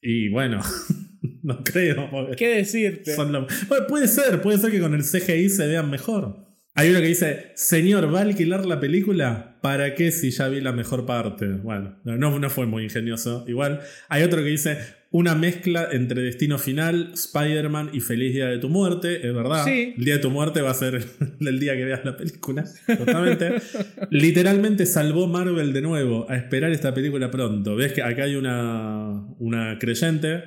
Y 0.00 0.28
bueno, 0.28 0.60
no 1.42 1.62
creo. 1.64 2.10
¿Qué 2.36 2.48
decirte? 2.56 3.14
son 3.14 3.32
lo- 3.32 3.46
Bueno, 3.68 3.86
puede 3.86 4.08
ser, 4.08 4.40
puede 4.42 4.58
ser 4.58 4.70
que 4.70 4.80
con 4.80 4.94
el 4.94 5.02
CGI 5.02 5.48
se 5.48 5.66
vean 5.66 5.90
mejor. 5.90 6.50
Hay 6.74 6.88
uno 6.88 7.00
que 7.00 7.06
dice, 7.08 7.52
señor, 7.54 8.12
¿va 8.14 8.20
a 8.20 8.22
alquilar 8.22 8.64
la 8.64 8.80
película? 8.80 9.58
¿Para 9.60 9.94
qué 9.94 10.10
si 10.10 10.30
ya 10.30 10.48
vi 10.48 10.60
la 10.62 10.72
mejor 10.72 11.04
parte? 11.04 11.46
Bueno, 11.46 11.98
no, 12.04 12.38
no 12.38 12.48
fue 12.50 12.64
muy 12.66 12.84
ingenioso. 12.84 13.44
Igual, 13.46 13.80
hay 14.08 14.22
otro 14.22 14.42
que 14.42 14.48
dice, 14.48 14.78
una 15.10 15.34
mezcla 15.34 15.86
entre 15.92 16.22
Destino 16.22 16.56
Final, 16.58 17.10
Spider-Man 17.12 17.90
y 17.92 18.00
Feliz 18.00 18.32
Día 18.32 18.46
de 18.46 18.56
tu 18.56 18.70
Muerte. 18.70 19.16
Es 19.16 19.34
verdad. 19.34 19.66
Sí. 19.66 19.92
El 19.98 20.02
día 20.06 20.14
de 20.14 20.20
tu 20.20 20.30
muerte 20.30 20.62
va 20.62 20.70
a 20.70 20.74
ser 20.74 20.94
el 21.40 21.60
día 21.60 21.76
que 21.76 21.84
veas 21.84 22.06
la 22.06 22.16
película. 22.16 22.64
Totalmente. 22.86 23.50
Literalmente 24.10 24.86
salvó 24.86 25.26
Marvel 25.28 25.74
de 25.74 25.82
nuevo 25.82 26.26
a 26.30 26.36
esperar 26.36 26.72
esta 26.72 26.94
película 26.94 27.30
pronto. 27.30 27.76
Ves 27.76 27.92
que 27.92 28.02
acá 28.02 28.24
hay 28.24 28.36
una, 28.36 29.26
una 29.38 29.78
creyente. 29.78 30.44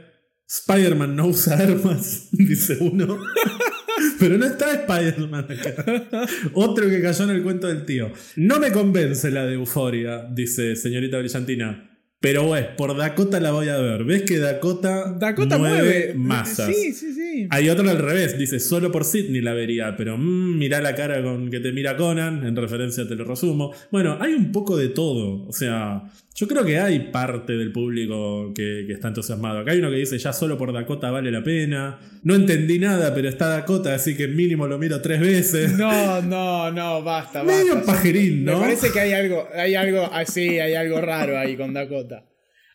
Spider-Man 0.48 1.16
no 1.16 1.28
usa 1.28 1.58
armas, 1.58 2.28
dice 2.32 2.78
uno. 2.80 3.18
Pero 4.20 4.38
no 4.38 4.46
está 4.46 4.74
Spider-Man 4.74 5.48
acá. 5.50 6.28
Otro 6.54 6.90
que 6.90 7.02
cayó 7.02 7.24
en 7.24 7.30
el 7.32 7.44
cuento 7.44 7.68
del 7.68 7.86
tío. 7.86 8.12
No 8.36 8.60
me 8.60 8.72
convence 8.72 9.32
la 9.32 9.46
de 9.46 9.54
Euforia, 9.54 10.28
dice 10.30 10.76
señorita 10.76 11.18
Brillantina. 11.18 11.95
Pero 12.26 12.48
pues, 12.48 12.66
por 12.76 12.98
Dakota 12.98 13.40
la 13.40 13.52
voy 13.52 13.70
a 13.70 13.78
ver. 13.78 14.04
¿Ves 14.04 14.24
que 14.24 14.40
Dakota, 14.40 15.14
Dakota 15.14 15.60
mueve 15.60 16.14
masas? 16.16 16.76
Sí, 16.76 16.92
sí, 16.92 17.14
sí. 17.14 17.48
Hay 17.52 17.70
otro 17.70 17.88
al 17.88 18.00
revés, 18.00 18.36
dice, 18.36 18.60
solo 18.60 18.92
por 18.92 19.06
Sidney 19.06 19.42
la 19.42 19.54
vería, 19.54 19.96
pero 19.96 20.18
mm, 20.18 20.58
mirá 20.58 20.82
la 20.82 20.96
cara 20.96 21.22
con 21.22 21.52
que 21.52 21.60
te 21.60 21.72
mira 21.72 21.96
Conan, 21.96 22.44
en 22.44 22.56
referencia 22.56 23.08
te 23.08 23.14
lo 23.14 23.26
resumo. 23.26 23.72
Bueno, 23.92 24.18
hay 24.20 24.34
un 24.34 24.52
poco 24.52 24.76
de 24.76 24.90
todo, 24.90 25.46
o 25.48 25.54
sea, 25.54 26.02
yo 26.34 26.48
creo 26.48 26.66
que 26.66 26.80
hay 26.80 27.12
parte 27.12 27.54
del 27.54 27.72
público 27.72 28.52
que, 28.54 28.84
que 28.88 28.94
está 28.94 29.10
entusiasmado. 29.10 29.60
Acá 29.60 29.72
hay 29.72 29.80
uno 29.80 29.90
que 29.90 29.98
dice, 29.98 30.18
ya 30.18 30.34
solo 30.34 30.58
por 30.58 30.74
Dakota 30.74 31.12
vale 31.12 31.32
la 31.32 31.44
pena. 31.44 31.98
No 32.24 32.36
entendí 32.36 32.80
nada, 32.80 33.14
pero 33.14 33.30
está 33.30 33.48
Dakota, 33.50 33.94
así 33.94 34.18
que 34.18 34.28
mínimo 34.28 34.68
lo 34.68 34.78
miro 34.78 35.00
tres 35.00 35.22
veces. 35.22 35.78
No, 35.78 36.22
no, 36.24 36.72
no, 36.72 37.04
basta, 37.04 37.44
Medio 37.44 37.76
basta. 37.76 37.94
pajerín, 37.94 38.44
Me 38.44 38.52
¿no? 38.52 38.60
parece 38.60 38.92
que 38.92 39.00
hay 39.00 39.14
algo, 39.14 39.48
hay 39.54 39.76
algo 39.76 40.10
así, 40.12 40.60
hay 40.60 40.74
algo 40.74 41.00
raro 41.00 41.38
ahí 41.38 41.56
con 41.56 41.74
Dakota. 41.74 42.15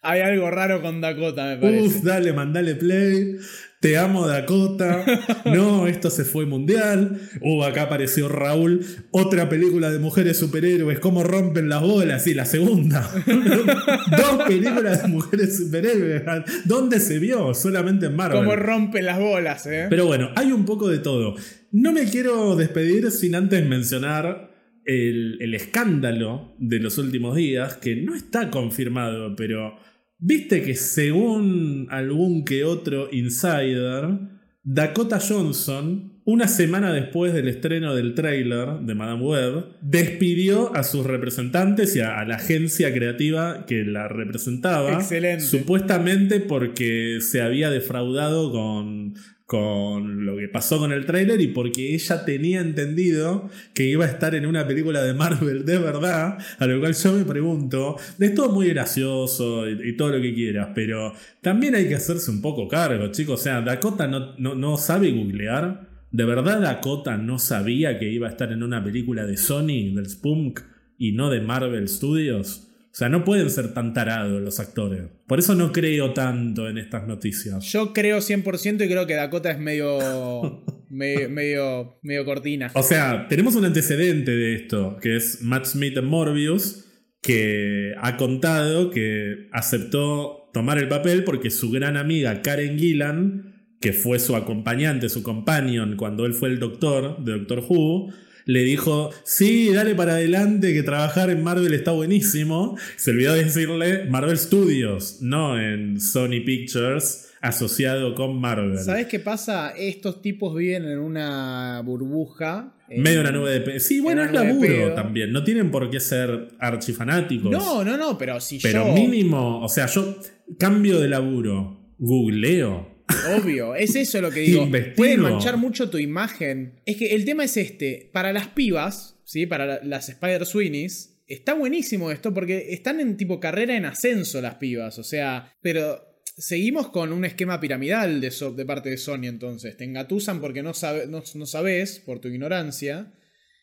Hay 0.03 0.21
algo 0.21 0.51
raro 0.51 0.81
con 0.81 1.01
Dakota, 1.01 1.45
me 1.45 1.57
parece. 1.59 1.87
Uf, 1.87 2.03
dale, 2.03 2.33
mandale 2.33 2.75
play. 2.75 3.37
Te 3.81 3.97
amo, 3.97 4.27
Dakota. 4.27 5.05
No, 5.45 5.87
esto 5.87 6.11
se 6.11 6.25
fue 6.25 6.47
mundial. 6.47 7.21
Uh, 7.41 7.65
acá 7.65 7.83
apareció 7.83 8.29
Raúl. 8.29 8.85
Otra 9.11 9.49
película 9.49 9.91
de 9.91 9.99
mujeres 9.99 10.39
superhéroes. 10.39 11.01
¿Cómo 11.01 11.23
rompen 11.23 11.69
las 11.69 11.83
bolas? 11.83 12.25
Sí, 12.25 12.35
la 12.35 12.45
segunda. 12.45 13.11
Dos 13.27 14.43
películas 14.47 15.03
de 15.03 15.09
mujeres 15.09 15.57
superhéroes. 15.57 16.23
¿Dónde 16.65 17.01
se 17.01 17.19
vio? 17.19 17.53
Solamente 17.55 18.07
en 18.07 18.17
Marvel. 18.17 18.39
Como 18.39 18.57
rompen 18.57 19.07
las 19.07 19.19
bolas, 19.19 19.67
eh. 19.67 19.87
Pero 19.91 20.07
bueno, 20.07 20.31
hay 20.37 20.53
un 20.53 20.65
poco 20.65 20.89
de 20.89 20.99
todo. 20.99 21.35
No 21.73 21.93
me 21.93 22.05
quiero 22.05 22.57
despedir 22.57 23.11
sin 23.11 23.35
antes 23.35 23.67
mencionar 23.67 24.51
el, 24.85 25.39
el 25.41 25.55
escándalo 25.55 26.55
de 26.59 26.81
los 26.81 26.99
últimos 26.99 27.37
días, 27.37 27.77
que 27.77 27.97
no 27.97 28.15
está 28.15 28.51
confirmado, 28.51 29.35
pero 29.37 29.79
viste 30.21 30.63
que 30.63 30.75
según 30.75 31.87
algún 31.91 32.45
que 32.45 32.65
otro 32.65 33.09
insider, 33.11 34.19
Dakota 34.63 35.19
Johnson, 35.19 36.21
una 36.25 36.47
semana 36.47 36.93
después 36.93 37.33
del 37.33 37.49
estreno 37.49 37.95
del 37.95 38.15
tráiler 38.15 38.81
de 38.81 38.95
Madame 38.95 39.23
Web, 39.23 39.65
despidió 39.81 40.75
a 40.77 40.83
sus 40.83 41.05
representantes 41.07 41.97
y 41.97 42.01
a, 42.01 42.19
a 42.19 42.25
la 42.25 42.37
agencia 42.37 42.93
creativa 42.93 43.65
que 43.67 43.85
la 43.85 44.07
representaba. 44.07 44.93
Excelente. 44.93 45.45
Supuestamente 45.45 46.41
porque 46.41 47.19
se 47.21 47.41
había 47.41 47.71
defraudado 47.71 48.53
con, 48.53 49.15
con 49.51 50.25
lo 50.25 50.37
que 50.37 50.47
pasó 50.47 50.79
con 50.79 50.93
el 50.93 51.07
tráiler 51.07 51.41
y 51.41 51.49
porque 51.49 51.93
ella 51.93 52.25
tenía 52.25 52.61
entendido 52.61 53.51
que 53.75 53.83
iba 53.83 54.05
a 54.05 54.09
estar 54.09 54.37
en 54.37 54.47
una 54.47 54.65
película 54.65 55.03
de 55.03 55.13
Marvel 55.13 55.65
de 55.65 55.77
verdad, 55.77 56.39
a 56.61 56.67
lo 56.67 56.79
cual 56.79 56.95
yo 56.95 57.13
me 57.15 57.25
pregunto, 57.25 57.97
es 58.21 58.33
todo 58.33 58.53
muy 58.53 58.69
gracioso 58.69 59.69
y, 59.69 59.97
todo 59.97 60.11
lo 60.11 60.23
que 60.23 60.35
quieras, 60.35 60.69
pero 60.73 61.15
también 61.41 61.75
hay 61.75 61.89
que 61.89 61.97
hacerse 61.97 62.31
un 62.31 62.41
poco 62.41 62.69
cargo, 62.69 63.09
chicos, 63.11 63.41
o 63.41 63.43
sea, 63.43 63.61
Dakota 63.61 64.07
no, 64.07 64.37
no, 64.39 64.55
no 64.55 64.77
sabe 64.77 65.11
googlear, 65.11 65.89
¿de 66.13 66.25
verdad 66.25 66.61
Dakota 66.61 67.17
no 67.17 67.41
sabía 67.41 67.99
que 67.99 68.09
iba 68.09 68.29
a 68.29 68.31
estar 68.31 68.53
en 68.53 68.63
una 68.63 68.85
película 68.85 69.27
de 69.27 69.37
Sony, 69.37 69.93
del 69.97 70.09
Spunk, 70.09 70.61
y 70.97 71.11
no 71.11 71.29
de 71.29 71.41
Marvel 71.41 71.89
Studios? 71.89 72.70
O 72.93 72.95
sea, 72.95 73.09
no 73.09 73.25
pueden 73.25 73.49
ser 73.51 73.73
tan 73.73 73.95
tarados 73.95 74.43
los 74.43 74.59
actores. 74.59 75.05
Por 75.27 75.39
eso 75.39 75.55
no 75.55 75.71
creo 75.71 76.13
tanto 76.13 76.69
en 76.69 76.77
estas 76.77 77.07
noticias. 77.07 77.65
Yo 77.65 77.93
creo 77.93 78.19
100% 78.19 78.85
y 78.85 78.89
creo 78.89 79.07
que 79.07 79.15
Dakota 79.15 79.53
es 79.53 79.61
medio, 79.61 80.65
medio, 80.91 81.31
medio, 81.31 81.99
medio 82.03 82.25
cortina. 82.25 82.71
O 82.75 82.83
sea, 82.83 83.29
tenemos 83.29 83.55
un 83.55 83.65
antecedente 83.65 84.33
de 84.33 84.55
esto, 84.55 84.99
que 85.01 85.17
es 85.17 85.41
Matt 85.41 85.67
Smith 85.67 85.97
en 85.97 86.07
Morbius, 86.07 86.87
que 87.23 87.95
ha 88.01 88.17
contado 88.17 88.91
que 88.91 89.49
aceptó 89.53 90.51
tomar 90.53 90.79
el 90.79 90.89
papel 90.89 91.23
porque 91.23 91.51
su 91.51 91.71
gran 91.71 91.97
amiga 91.97 92.43
Karen 92.43 92.77
Gillan, 92.77 93.77
que 93.81 93.93
fue 93.93 94.19
su 94.19 94.35
acompañante, 94.35 95.09
su 95.09 95.23
companion 95.23 95.97
cuando 95.97 96.27
él 96.27 96.35
fue 96.35 96.49
el 96.49 96.59
doctor 96.59 97.23
de 97.25 97.39
Doctor 97.39 97.65
Who, 97.69 98.13
le 98.53 98.63
dijo, 98.65 99.11
sí, 99.25 99.73
dale 99.73 99.95
para 99.95 100.15
adelante, 100.15 100.73
que 100.73 100.83
trabajar 100.83 101.31
en 101.31 101.43
Marvel 101.43 101.73
está 101.73 101.93
buenísimo. 101.93 102.77
Se 102.97 103.11
olvidó 103.13 103.35
de 103.35 103.45
decirle 103.45 104.07
Marvel 104.09 104.37
Studios, 104.37 105.19
no 105.21 105.61
en 105.61 106.01
Sony 106.01 106.43
Pictures, 106.45 107.29
asociado 107.41 108.15
con 108.15 108.41
Marvel. 108.41 108.77
¿Sabes 108.79 109.07
qué 109.07 109.21
pasa? 109.21 109.71
Estos 109.71 110.21
tipos 110.21 110.55
viven 110.57 110.85
en 110.85 110.99
una 110.99 111.81
burbuja. 111.85 112.75
eh, 112.89 113.01
Medio 113.01 113.21
una 113.21 113.31
nube 113.31 113.51
de 113.53 113.61
pedo. 113.61 113.81
Sí, 113.81 114.01
bueno, 114.01 114.23
es 114.25 114.33
laburo 114.33 114.95
también. 114.95 115.33
No 115.33 115.45
tienen 115.45 115.71
por 115.71 115.89
qué 115.89 116.01
ser 116.01 116.49
archifanáticos. 116.59 117.51
No, 117.51 117.85
no, 117.85 117.97
no, 117.97 118.19
pero 118.19 118.41
si 118.41 118.59
Pero 118.59 118.87
yo. 118.89 118.93
mínimo, 118.95 119.61
o 119.63 119.69
sea, 119.69 119.87
yo 119.87 120.17
cambio 120.59 120.99
de 121.01 121.09
laburo, 121.09 121.79
googleo. 121.99 122.90
Obvio, 123.37 123.75
es 123.75 123.95
eso 123.97 124.21
lo 124.21 124.31
que 124.31 124.41
digo. 124.41 124.63
Puede 124.97 125.17
manchar 125.23 125.57
mucho 125.57 125.91
tu 125.91 125.99
imagen. 125.99 126.81
Es 126.87 126.97
que 126.97 127.15
el 127.15 127.25
tema 127.25 127.45
es 127.45 127.57
este. 127.57 128.11
Para 128.13 128.33
las 128.33 128.49
pibas, 128.49 129.17
¿sí? 129.25 129.47
Para 129.47 129.67
la- 129.67 129.81
las 129.85 130.09
Spider 130.09 130.45
Sweeneys, 130.47 131.23
está 131.27 131.55
buenísimo 131.55 132.11
esto 132.11 132.35
porque 132.35 132.73
están 132.73 133.01
en 133.01 133.17
tipo 133.17 133.41
carrera 133.41 133.77
en 133.77 133.85
ascenso 133.85 134.41
las 134.41 134.57
pibas. 134.57 134.99
O 134.99 135.05
sea, 135.05 135.53
pero 135.63 136.03
seguimos 136.37 136.89
con 136.91 137.13
un 137.13 137.25
esquema 137.25 137.61
piramidal 137.61 138.21
de, 138.21 138.31
so- 138.31 138.53
de 138.53 138.65
parte 138.65 138.91
de 138.91 138.97
Sony 138.99 139.25
entonces. 139.27 139.77
Te 139.77 139.85
engatusan 139.85 140.41
porque 140.41 140.63
no, 140.63 140.75
sabe, 140.75 141.07
no, 141.07 141.23
no 141.35 141.47
sabes, 141.47 142.01
por 142.01 142.21
tu 142.21 142.29
ignorancia. 142.29 143.13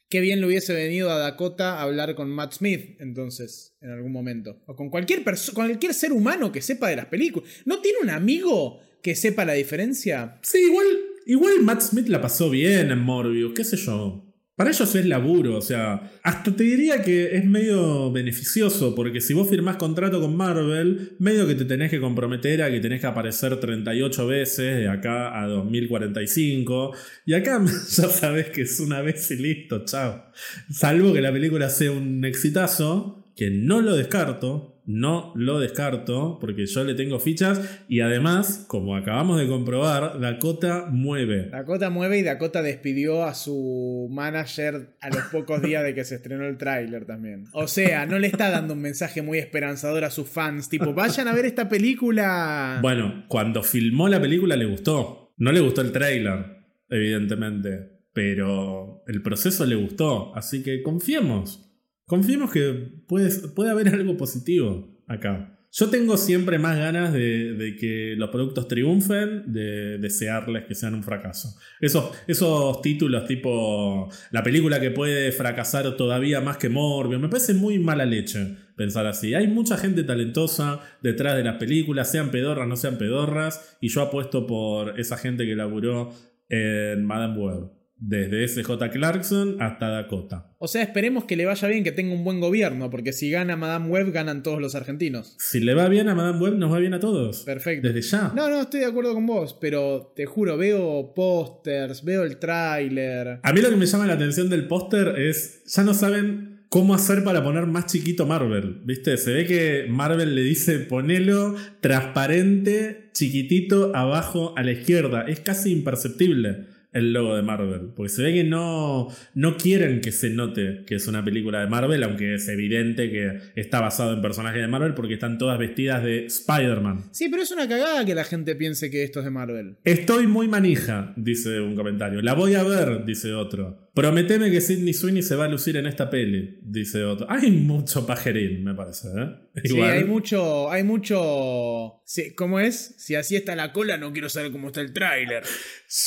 Qué 0.09 0.21
bien 0.21 0.39
le 0.39 0.47
hubiese 0.47 0.73
venido 0.73 1.11
a 1.11 1.17
Dakota 1.17 1.79
a 1.79 1.81
hablar 1.81 2.15
con 2.15 2.29
Matt 2.29 2.53
Smith, 2.53 2.95
entonces, 3.01 3.75
en 3.81 3.89
algún 3.89 4.13
momento. 4.13 4.63
O 4.65 4.73
con 4.73 4.89
cualquier, 4.89 5.21
cualquier 5.53 5.93
ser 5.93 6.13
humano 6.13 6.49
que 6.49 6.61
sepa 6.61 6.87
de 6.89 6.95
las 6.95 7.07
películas. 7.07 7.49
¿No 7.65 7.81
tiene 7.81 7.97
un 8.01 8.09
amigo 8.11 8.79
que 9.01 9.15
sepa 9.15 9.45
la 9.45 9.53
diferencia? 9.53 10.37
Sí, 10.41 10.59
igual, 10.59 10.87
igual 11.25 11.53
Matt 11.61 11.81
Smith 11.81 12.07
la 12.07 12.21
pasó 12.21 12.49
bien 12.49 12.91
en 12.91 12.99
Morbius, 12.99 13.53
qué 13.53 13.63
sé 13.63 13.77
yo. 13.77 14.27
Para 14.57 14.71
ellos 14.71 14.95
es 14.95 15.05
laburo, 15.05 15.55
o 15.55 15.61
sea, 15.61 16.11
hasta 16.23 16.55
te 16.55 16.63
diría 16.63 17.03
que 17.03 17.35
es 17.35 17.45
medio 17.45 18.11
beneficioso, 18.11 18.95
porque 18.95 19.21
si 19.21 19.35
vos 19.35 19.47
firmás 19.47 19.75
contrato 19.75 20.19
con 20.19 20.35
Marvel, 20.35 21.11
medio 21.19 21.45
que 21.45 21.53
te 21.53 21.63
tenés 21.63 21.91
que 21.91 21.99
comprometer 21.99 22.63
a 22.63 22.71
que 22.71 22.79
tenés 22.79 23.01
que 23.01 23.05
aparecer 23.05 23.59
38 23.59 24.25
veces 24.25 24.77
de 24.77 24.87
acá 24.87 25.39
a 25.39 25.45
2045, 25.45 26.91
y 27.27 27.35
acá 27.35 27.63
ya 27.65 28.09
sabes 28.09 28.49
que 28.49 28.63
es 28.63 28.79
una 28.79 29.03
vez 29.03 29.29
y 29.29 29.35
listo, 29.35 29.85
chao. 29.85 30.25
Salvo 30.71 31.13
que 31.13 31.21
la 31.21 31.31
película 31.31 31.69
sea 31.69 31.91
un 31.91 32.25
exitazo, 32.25 33.25
que 33.35 33.51
no 33.51 33.79
lo 33.81 33.95
descarto, 33.95 34.76
no 34.87 35.33
lo 35.35 35.59
descarto 35.59 36.37
porque 36.39 36.65
yo 36.65 36.83
le 36.85 36.95
tengo 36.95 37.19
fichas 37.19 37.81
y 37.89 37.99
además, 37.99 38.65
como 38.69 38.95
acabamos 38.95 39.37
de 39.37 39.47
comprobar, 39.47 40.19
Dakota 40.19 40.87
mueve. 40.89 41.49
Dakota 41.49 41.89
mueve 41.89 42.19
y 42.19 42.23
Dakota 42.23 42.61
despidió 42.61 43.25
a 43.25 43.33
su 43.33 44.07
manager 44.09 44.95
a 45.01 45.09
los 45.09 45.23
pocos 45.25 45.61
días 45.61 45.83
de 45.83 45.93
que 45.93 46.05
se 46.05 46.15
estrenó 46.15 46.45
el 46.45 46.57
tráiler 46.57 47.05
también. 47.05 47.45
O 47.51 47.67
sea, 47.67 48.05
no 48.05 48.17
le 48.17 48.27
está 48.27 48.49
dando 48.49 48.75
un 48.75 48.81
mensaje 48.81 49.21
muy 49.21 49.39
esperanzador 49.39 50.05
a 50.05 50.09
sus 50.09 50.29
fans, 50.29 50.69
tipo, 50.69 50.93
vayan 50.93 51.27
a 51.27 51.33
ver 51.33 51.45
esta 51.45 51.67
película. 51.67 52.79
Bueno, 52.81 53.25
cuando 53.27 53.63
filmó 53.63 54.07
la 54.07 54.21
película 54.21 54.55
le 54.55 54.65
gustó. 54.65 55.33
No 55.37 55.51
le 55.51 55.59
gustó 55.59 55.81
el 55.81 55.91
tráiler, 55.91 56.45
evidentemente, 56.89 57.91
pero 58.13 59.03
el 59.05 59.21
proceso 59.21 59.65
le 59.65 59.75
gustó, 59.75 60.35
así 60.35 60.63
que 60.63 60.81
confiemos. 60.81 61.66
Confiemos 62.07 62.51
que 62.51 62.71
puede, 63.05 63.29
puede 63.49 63.69
haber 63.69 63.89
algo 63.89 64.15
positivo 64.15 64.97
acá. 65.07 65.57
Yo 65.73 65.89
tengo 65.89 66.15
siempre 66.15 66.57
más 66.57 66.77
ganas 66.77 67.11
de, 67.11 67.75
que 67.79 68.15
los 68.17 68.29
productos 68.29 68.67
triunfen, 68.67 69.51
de 69.51 69.97
desearles 69.97 70.63
que 70.65 70.73
sean 70.73 70.95
un 70.95 71.03
fracaso. 71.03 71.55
Esos, 71.81 72.11
esos 72.25 72.81
títulos 72.81 73.25
tipo 73.25 74.09
la 74.31 74.41
película 74.41 74.79
que 74.79 74.89
puede 74.89 75.31
fracasar 75.33 75.97
todavía 75.97 76.39
más 76.39 76.57
que 76.57 76.69
Morbius, 76.69 77.21
me 77.21 77.27
parece 77.27 77.53
muy 77.53 77.77
mala 77.77 78.05
leche 78.05 78.55
pensar 78.77 79.05
así. 79.05 79.35
Hay 79.35 79.47
mucha 79.47 79.77
gente 79.77 80.03
talentosa 80.03 80.79
detrás 81.03 81.35
de 81.35 81.43
las 81.43 81.57
películas, 81.57 82.09
sean 82.09 82.31
pedorras, 82.31 82.67
no 82.67 82.77
sean 82.77 82.97
pedorras, 82.97 83.77
y 83.81 83.89
yo 83.89 84.01
apuesto 84.01 84.47
por 84.47 84.97
esa 84.99 85.17
gente 85.17 85.45
que 85.45 85.55
laburó 85.55 86.11
en 86.47 87.05
Madame 87.05 87.37
Web. 87.37 87.76
Desde 87.99 88.47
SJ 88.47 88.89
Clarkson 88.91 89.61
hasta 89.61 89.89
Dakota. 89.89 90.51
O 90.59 90.67
sea, 90.67 90.83
esperemos 90.83 91.25
que 91.25 91.35
le 91.35 91.45
vaya 91.45 91.67
bien, 91.67 91.83
que 91.83 91.91
tenga 91.91 92.13
un 92.13 92.23
buen 92.23 92.39
gobierno, 92.39 92.89
porque 92.89 93.11
si 93.11 93.31
gana 93.31 93.55
Madame 93.55 93.87
Web, 93.87 94.11
ganan 94.11 94.43
todos 94.43 94.61
los 94.61 94.75
argentinos. 94.75 95.35
Si 95.39 95.59
le 95.59 95.73
va 95.73 95.87
bien 95.87 96.07
a 96.07 96.15
Madame 96.15 96.39
Web, 96.39 96.55
nos 96.55 96.71
va 96.71 96.79
bien 96.79 96.93
a 96.93 96.99
todos. 96.99 97.43
Perfecto. 97.43 97.87
Desde 97.87 98.01
ya. 98.01 98.31
No, 98.35 98.49
no, 98.49 98.61
estoy 98.61 98.81
de 98.81 98.85
acuerdo 98.85 99.13
con 99.13 99.25
vos, 99.25 99.57
pero 99.59 100.13
te 100.15 100.25
juro, 100.25 100.57
veo 100.57 101.13
pósters, 101.15 102.03
veo 102.03 102.23
el 102.23 102.37
tráiler. 102.37 103.39
A 103.41 103.53
mí 103.53 103.61
lo 103.61 103.69
que 103.69 103.75
me 103.75 103.85
llama 103.85 104.05
la 104.05 104.13
atención 104.13 104.49
del 104.49 104.67
póster 104.67 105.15
es, 105.17 105.63
ya 105.65 105.83
no 105.83 105.93
saben 105.93 106.65
cómo 106.69 106.93
hacer 106.93 107.23
para 107.23 107.43
poner 107.43 107.65
más 107.65 107.87
chiquito 107.87 108.25
Marvel. 108.25 108.81
¿Viste? 108.83 109.17
Se 109.17 109.33
ve 109.33 109.45
que 109.45 109.85
Marvel 109.89 110.35
le 110.35 110.41
dice 110.41 110.79
ponelo 110.79 111.55
transparente, 111.81 113.09
chiquitito, 113.13 113.95
abajo 113.95 114.53
a 114.57 114.63
la 114.63 114.71
izquierda. 114.71 115.23
Es 115.23 115.39
casi 115.39 115.71
imperceptible 115.71 116.76
el 116.93 117.13
logo 117.13 117.35
de 117.35 117.41
Marvel. 117.41 117.91
Porque 117.95 118.09
se 118.09 118.23
ve 118.23 118.33
que 118.33 118.43
no, 118.43 119.07
no 119.33 119.57
quieren 119.57 120.01
que 120.01 120.11
se 120.11 120.29
note 120.29 120.83
que 120.85 120.95
es 120.95 121.07
una 121.07 121.23
película 121.23 121.59
de 121.59 121.67
Marvel, 121.67 122.03
aunque 122.03 122.35
es 122.35 122.47
evidente 122.47 123.09
que 123.11 123.39
está 123.55 123.81
basado 123.81 124.13
en 124.13 124.21
personajes 124.21 124.61
de 124.61 124.67
Marvel 124.67 124.93
porque 124.93 125.15
están 125.15 125.37
todas 125.37 125.59
vestidas 125.59 126.03
de 126.03 126.25
Spider-Man. 126.25 127.09
Sí, 127.11 127.29
pero 127.29 127.43
es 127.43 127.51
una 127.51 127.67
cagada 127.67 128.05
que 128.05 128.15
la 128.15 128.23
gente 128.23 128.55
piense 128.55 128.89
que 128.89 129.03
esto 129.03 129.19
es 129.19 129.25
de 129.25 129.31
Marvel. 129.31 129.77
Estoy 129.83 130.27
muy 130.27 130.47
manija, 130.47 131.13
dice 131.15 131.59
un 131.61 131.75
comentario. 131.75 132.21
La 132.21 132.33
voy 132.33 132.55
a 132.55 132.63
ver, 132.63 133.05
dice 133.05 133.33
otro. 133.33 133.86
Prometeme 133.97 134.51
que 134.51 134.61
Sidney 134.61 134.93
Sweeney 134.93 135.23
se 135.23 135.35
va 135.35 135.45
a 135.45 135.47
lucir 135.47 135.75
en 135.75 135.87
esta 135.87 136.07
peli, 136.07 136.59
dice 136.61 137.03
otro. 137.03 137.25
Hay 137.31 137.49
mucho 137.49 138.05
pajerín, 138.05 138.63
me 138.63 138.75
parece. 138.75 139.07
¿eh? 139.07 139.47
Sí, 139.63 139.81
hay 139.81 140.03
mucho, 140.03 140.69
hay 140.69 140.83
mucho... 140.83 142.03
¿Cómo 142.35 142.59
es? 142.59 142.93
Si 142.99 143.15
así 143.15 143.35
está 143.35 143.55
la 143.55 143.73
cola, 143.73 143.97
no 143.97 144.13
quiero 144.13 144.29
saber 144.29 144.51
cómo 144.51 144.67
está 144.67 144.81
el 144.81 144.93
tráiler. 144.93 145.43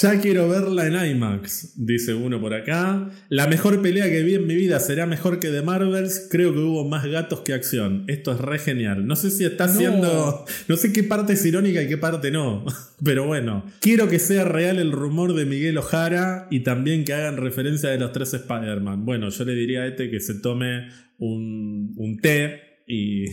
Ya 0.00 0.20
quiero 0.20 0.48
verla 0.48 0.86
en 0.86 1.16
IMAX, 1.16 1.72
dice 1.84 2.14
uno 2.14 2.40
por 2.40 2.54
acá. 2.54 3.10
La 3.28 3.48
mejor 3.48 3.82
pelea 3.82 4.08
que 4.08 4.22
vi 4.22 4.36
en 4.36 4.46
mi 4.46 4.54
vida 4.54 4.78
será 4.78 5.06
mejor 5.06 5.40
que 5.40 5.48
de 5.48 5.62
Marvels. 5.62 6.28
Creo 6.30 6.52
que 6.52 6.60
hubo 6.60 6.88
más 6.88 7.04
gatos 7.06 7.40
que 7.40 7.54
acción. 7.54 8.04
Esto 8.06 8.32
es 8.32 8.38
re 8.38 8.60
genial. 8.60 9.04
No 9.06 9.16
sé 9.16 9.32
si 9.32 9.44
está 9.44 9.64
haciendo... 9.64 10.44
No 10.68 10.76
sé 10.76 10.92
qué 10.92 11.02
parte 11.02 11.32
es 11.32 11.44
irónica 11.44 11.82
y 11.82 11.88
qué 11.88 11.98
parte 11.98 12.30
no. 12.30 12.64
Pero 13.04 13.26
bueno. 13.26 13.64
Quiero 13.80 14.08
que 14.08 14.20
sea 14.20 14.44
real 14.44 14.78
el 14.78 14.92
rumor 14.92 15.34
de 15.34 15.44
Miguel 15.44 15.76
Ojara 15.76 16.46
y 16.50 16.60
también 16.60 17.04
que 17.04 17.14
hagan 17.14 17.36
referencia 17.36 17.79
de 17.88 17.98
los 17.98 18.12
tres 18.12 18.34
Spider-Man. 18.34 19.04
Bueno, 19.04 19.28
yo 19.30 19.44
le 19.44 19.54
diría 19.54 19.82
a 19.82 19.86
este 19.86 20.10
que 20.10 20.20
se 20.20 20.34
tome 20.40 20.88
un, 21.18 21.94
un 21.96 22.18
té 22.18 22.60
y, 22.90 23.26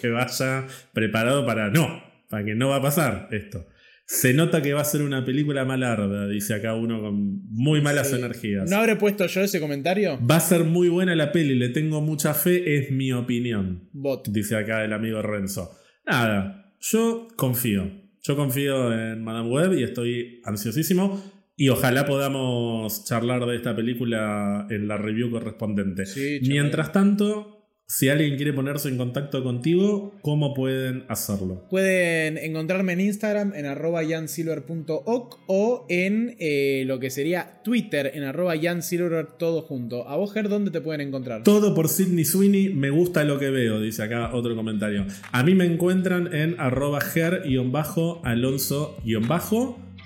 que 0.00 0.08
vaya 0.08 0.66
preparado 0.92 1.44
para 1.44 1.70
no, 1.70 2.02
para 2.28 2.44
que 2.44 2.54
no 2.54 2.70
va 2.70 2.76
a 2.76 2.82
pasar 2.82 3.28
esto. 3.30 3.66
Se 4.06 4.34
nota 4.34 4.60
que 4.60 4.74
va 4.74 4.82
a 4.82 4.84
ser 4.84 5.00
una 5.00 5.24
película 5.24 5.64
malarda, 5.64 6.28
dice 6.28 6.52
acá 6.52 6.74
uno 6.74 7.00
con 7.00 7.42
muy 7.48 7.80
malas 7.80 8.12
energías. 8.12 8.68
¿No 8.68 8.76
habré 8.76 8.96
puesto 8.96 9.26
yo 9.26 9.40
ese 9.40 9.60
comentario? 9.60 10.18
Va 10.26 10.36
a 10.36 10.40
ser 10.40 10.64
muy 10.64 10.88
buena 10.88 11.14
la 11.16 11.32
peli, 11.32 11.54
le 11.54 11.70
tengo 11.70 12.02
mucha 12.02 12.34
fe, 12.34 12.76
es 12.76 12.90
mi 12.90 13.12
opinión. 13.12 13.88
Bot. 13.92 14.28
Dice 14.28 14.56
acá 14.56 14.84
el 14.84 14.92
amigo 14.92 15.22
Renzo. 15.22 15.70
Nada, 16.06 16.74
yo 16.80 17.28
confío. 17.36 17.90
Yo 18.22 18.36
confío 18.36 18.92
en 18.92 19.24
Madame 19.24 19.48
Web 19.48 19.72
y 19.78 19.82
estoy 19.82 20.40
ansiosísimo. 20.44 21.33
Y 21.56 21.68
ojalá 21.68 22.04
podamos 22.04 23.04
charlar 23.04 23.46
de 23.46 23.54
esta 23.56 23.76
película 23.76 24.66
en 24.70 24.88
la 24.88 24.96
review 24.96 25.30
correspondiente. 25.30 26.02
Mientras 26.42 26.90
tanto, 26.90 27.54
si 27.86 28.08
alguien 28.08 28.36
quiere 28.36 28.52
ponerse 28.52 28.88
en 28.88 28.96
contacto 28.96 29.44
contigo, 29.44 30.14
¿cómo 30.22 30.52
pueden 30.52 31.04
hacerlo? 31.08 31.68
Pueden 31.70 32.38
encontrarme 32.38 32.94
en 32.94 33.02
Instagram 33.02 33.52
en 33.54 33.66
arroba 33.66 34.00
o 35.46 35.86
en 35.88 36.34
eh, 36.40 36.82
lo 36.86 36.98
que 36.98 37.10
sería 37.10 37.60
Twitter 37.62 38.10
en 38.14 38.24
arroba 38.24 38.54
jansilver 38.60 39.26
todo 39.38 39.62
junto. 39.62 40.08
A 40.08 40.16
vos, 40.16 40.32
Ger, 40.32 40.48
¿dónde 40.48 40.72
te 40.72 40.80
pueden 40.80 41.02
encontrar? 41.02 41.44
Todo 41.44 41.72
por 41.72 41.88
Sidney 41.88 42.24
Sweeney, 42.24 42.70
me 42.70 42.90
gusta 42.90 43.22
lo 43.22 43.38
que 43.38 43.50
veo, 43.50 43.80
dice 43.80 44.02
acá 44.02 44.34
otro 44.34 44.56
comentario. 44.56 45.06
A 45.30 45.44
mí 45.44 45.54
me 45.54 45.66
encuentran 45.66 46.34
en 46.34 46.58
arroba 46.58 47.00
ger-alonso- 47.00 48.96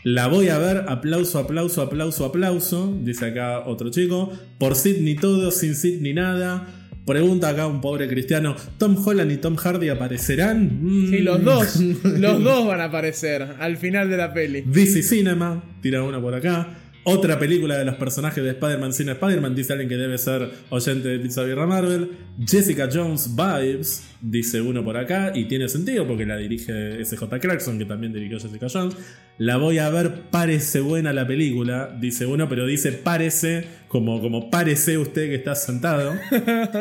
la 0.08 0.26
voy 0.26 0.48
a 0.48 0.56
ver, 0.56 0.84
aplauso, 0.88 1.38
aplauso, 1.38 1.82
aplauso, 1.82 2.24
aplauso, 2.24 2.98
dice 3.02 3.26
acá 3.26 3.66
otro 3.66 3.90
chico. 3.90 4.32
Por 4.58 4.74
Sidney 4.74 5.16
todo, 5.16 5.50
sin 5.50 5.74
Sidney 5.74 6.14
nada. 6.14 6.66
Pregunta 7.04 7.50
acá 7.50 7.66
un 7.66 7.82
pobre 7.82 8.08
cristiano, 8.08 8.56
¿Tom 8.78 8.96
Holland 9.06 9.32
y 9.32 9.36
Tom 9.36 9.56
Hardy 9.56 9.90
aparecerán? 9.90 10.80
Sí, 11.10 11.18
los 11.18 11.44
dos, 11.44 11.76
los 11.76 12.42
dos 12.42 12.66
van 12.66 12.80
a 12.80 12.84
aparecer 12.84 13.42
al 13.58 13.76
final 13.76 14.08
de 14.08 14.16
la 14.16 14.32
peli. 14.32 14.62
DC 14.66 15.02
Cinema, 15.02 15.62
tira 15.82 16.02
una 16.02 16.20
por 16.22 16.34
acá. 16.34 16.68
Otra 17.04 17.38
película 17.38 17.78
de 17.78 17.84
los 17.84 17.94
personajes 17.94 18.42
de 18.42 18.50
Spider-Man 18.50 18.92
sin 18.92 19.08
Spider-Man, 19.08 19.54
dice 19.54 19.72
alguien 19.72 19.88
que 19.88 19.96
debe 19.96 20.18
ser 20.18 20.50
oyente 20.68 21.08
de 21.08 21.18
Pizza 21.18 21.42
Birra 21.42 21.66
Marvel. 21.66 22.10
Jessica 22.44 22.88
Jones 22.92 23.34
Vibes, 23.34 24.10
dice 24.20 24.60
uno 24.60 24.84
por 24.84 24.96
acá, 24.96 25.32
y 25.34 25.46
tiene 25.46 25.68
sentido 25.68 26.06
porque 26.06 26.26
la 26.26 26.36
dirige 26.36 27.02
SJ 27.04 27.38
Clarkson, 27.40 27.78
que 27.78 27.84
también 27.84 28.12
dirigió 28.12 28.38
Jessica 28.38 28.66
Jones. 28.70 28.94
La 29.38 29.56
voy 29.56 29.78
a 29.78 29.88
ver, 29.88 30.22
parece 30.30 30.80
buena 30.80 31.12
la 31.12 31.26
película, 31.26 31.96
dice 31.98 32.26
uno, 32.26 32.48
pero 32.48 32.66
dice 32.66 32.92
parece, 32.92 33.64
como, 33.88 34.20
como 34.20 34.50
parece 34.50 34.98
usted 34.98 35.28
que 35.28 35.34
está 35.34 35.54
sentado. 35.54 36.14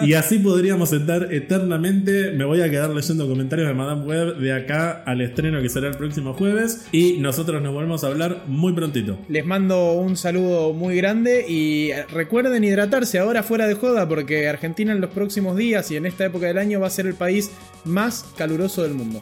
y 0.04 0.14
así 0.14 0.40
podríamos 0.40 0.90
sentar 0.90 1.34
eternamente. 1.34 2.32
Me 2.32 2.46
voy 2.46 2.62
a 2.62 2.70
quedar 2.70 2.90
leyendo 2.90 3.28
comentarios 3.28 3.68
de 3.68 3.74
Madame 3.74 4.06
Web 4.06 4.38
de 4.38 4.54
acá 4.54 5.04
al 5.06 5.22
estreno 5.22 5.62
que 5.62 5.70
será 5.70 5.88
el 5.88 5.98
próximo 5.98 6.34
jueves. 6.34 6.88
Y 6.92 7.18
nosotros 7.20 7.62
nos 7.62 7.74
volvemos 7.74 8.04
a 8.04 8.08
hablar 8.08 8.44
muy 8.48 8.74
prontito. 8.74 9.18
Les 9.30 9.46
mando 9.46 9.94
un 9.94 10.18
saludo 10.18 10.74
muy 10.74 10.98
grande 10.98 11.46
y 11.48 11.92
recuerden 12.12 12.64
hidratarse 12.64 13.20
ahora 13.20 13.44
fuera 13.44 13.68
de 13.68 13.74
joda 13.74 14.08
porque 14.08 14.48
Argentina 14.48 14.92
en 14.92 15.02
los 15.02 15.12
próximos 15.12 15.56
días 15.56 15.90
y 15.92 15.96
en 15.96 16.06
esta 16.06 16.26
época 16.26 16.48
del 16.48 16.58
año 16.58 16.80
va 16.80 16.88
a 16.88 16.92
ser 16.92 17.08
el 17.08 17.16
país 17.16 17.52
más 17.86 18.26
caluroso 18.38 18.84
del 18.84 18.94
mundo. 18.94 19.22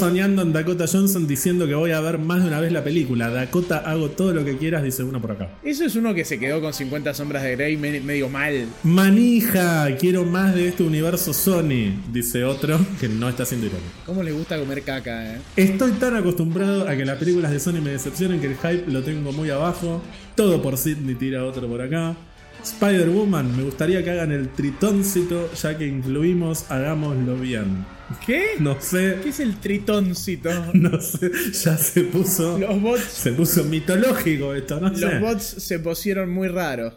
Soñando 0.00 0.40
en 0.40 0.54
Dakota 0.54 0.86
Johnson 0.90 1.26
diciendo 1.26 1.66
que 1.66 1.74
voy 1.74 1.90
a 1.90 2.00
ver 2.00 2.16
más 2.16 2.40
de 2.40 2.48
una 2.48 2.58
vez 2.58 2.72
la 2.72 2.82
película. 2.82 3.28
Dakota, 3.28 3.78
hago 3.78 4.08
todo 4.08 4.32
lo 4.32 4.44
que 4.46 4.56
quieras, 4.56 4.82
dice 4.82 5.02
uno 5.02 5.20
por 5.20 5.32
acá. 5.32 5.50
Eso 5.62 5.84
es 5.84 5.94
uno 5.94 6.14
que 6.14 6.24
se 6.24 6.38
quedó 6.38 6.62
con 6.62 6.72
50 6.72 7.12
sombras 7.12 7.42
de 7.42 7.54
Grey 7.54 7.76
medio 7.76 8.30
mal. 8.30 8.66
Manija, 8.82 9.94
quiero 9.98 10.24
más 10.24 10.54
de 10.54 10.68
este 10.68 10.84
universo 10.84 11.34
Sony, 11.34 11.92
dice 12.10 12.44
otro 12.44 12.78
que 12.98 13.08
no 13.08 13.28
está 13.28 13.42
haciendo 13.42 13.66
irónico. 13.66 13.90
¿Cómo 14.06 14.22
le 14.22 14.32
gusta 14.32 14.58
comer 14.58 14.82
caca, 14.82 15.34
eh? 15.34 15.40
Estoy 15.56 15.92
tan 15.92 16.16
acostumbrado 16.16 16.88
a 16.88 16.96
que 16.96 17.04
las 17.04 17.18
películas 17.18 17.50
de 17.50 17.60
Sony 17.60 17.82
me 17.82 17.90
decepcionen 17.90 18.40
que 18.40 18.46
el 18.46 18.56
hype 18.56 18.90
lo 18.90 19.02
tengo 19.02 19.32
muy 19.32 19.50
abajo. 19.50 20.00
Todo 20.34 20.62
por 20.62 20.78
Sidney 20.78 21.14
tira 21.16 21.44
otro 21.44 21.68
por 21.68 21.82
acá. 21.82 22.16
Spider-Woman, 22.62 23.56
me 23.56 23.62
gustaría 23.64 24.02
que 24.04 24.10
hagan 24.10 24.32
el 24.32 24.48
tritóncito, 24.50 25.50
ya 25.54 25.76
que 25.76 25.86
incluimos 25.86 26.70
Hagámoslo 26.70 27.36
bien. 27.36 27.84
¿Qué? 28.26 28.54
No 28.58 28.80
sé. 28.80 29.18
¿Qué 29.22 29.28
es 29.30 29.40
el 29.40 29.56
tritóncito? 29.60 30.50
No 30.74 31.00
sé, 31.00 31.30
ya 31.52 31.76
se 31.76 32.02
puso. 32.04 32.58
Los 32.58 32.80
bots. 32.80 33.02
Se 33.02 33.32
puso 33.32 33.64
mitológico 33.64 34.54
esto, 34.54 34.80
no 34.80 34.88
Los 34.90 34.98
sé. 35.00 35.18
bots 35.18 35.44
se 35.44 35.78
pusieron 35.78 36.30
muy 36.30 36.48
raros. 36.48 36.94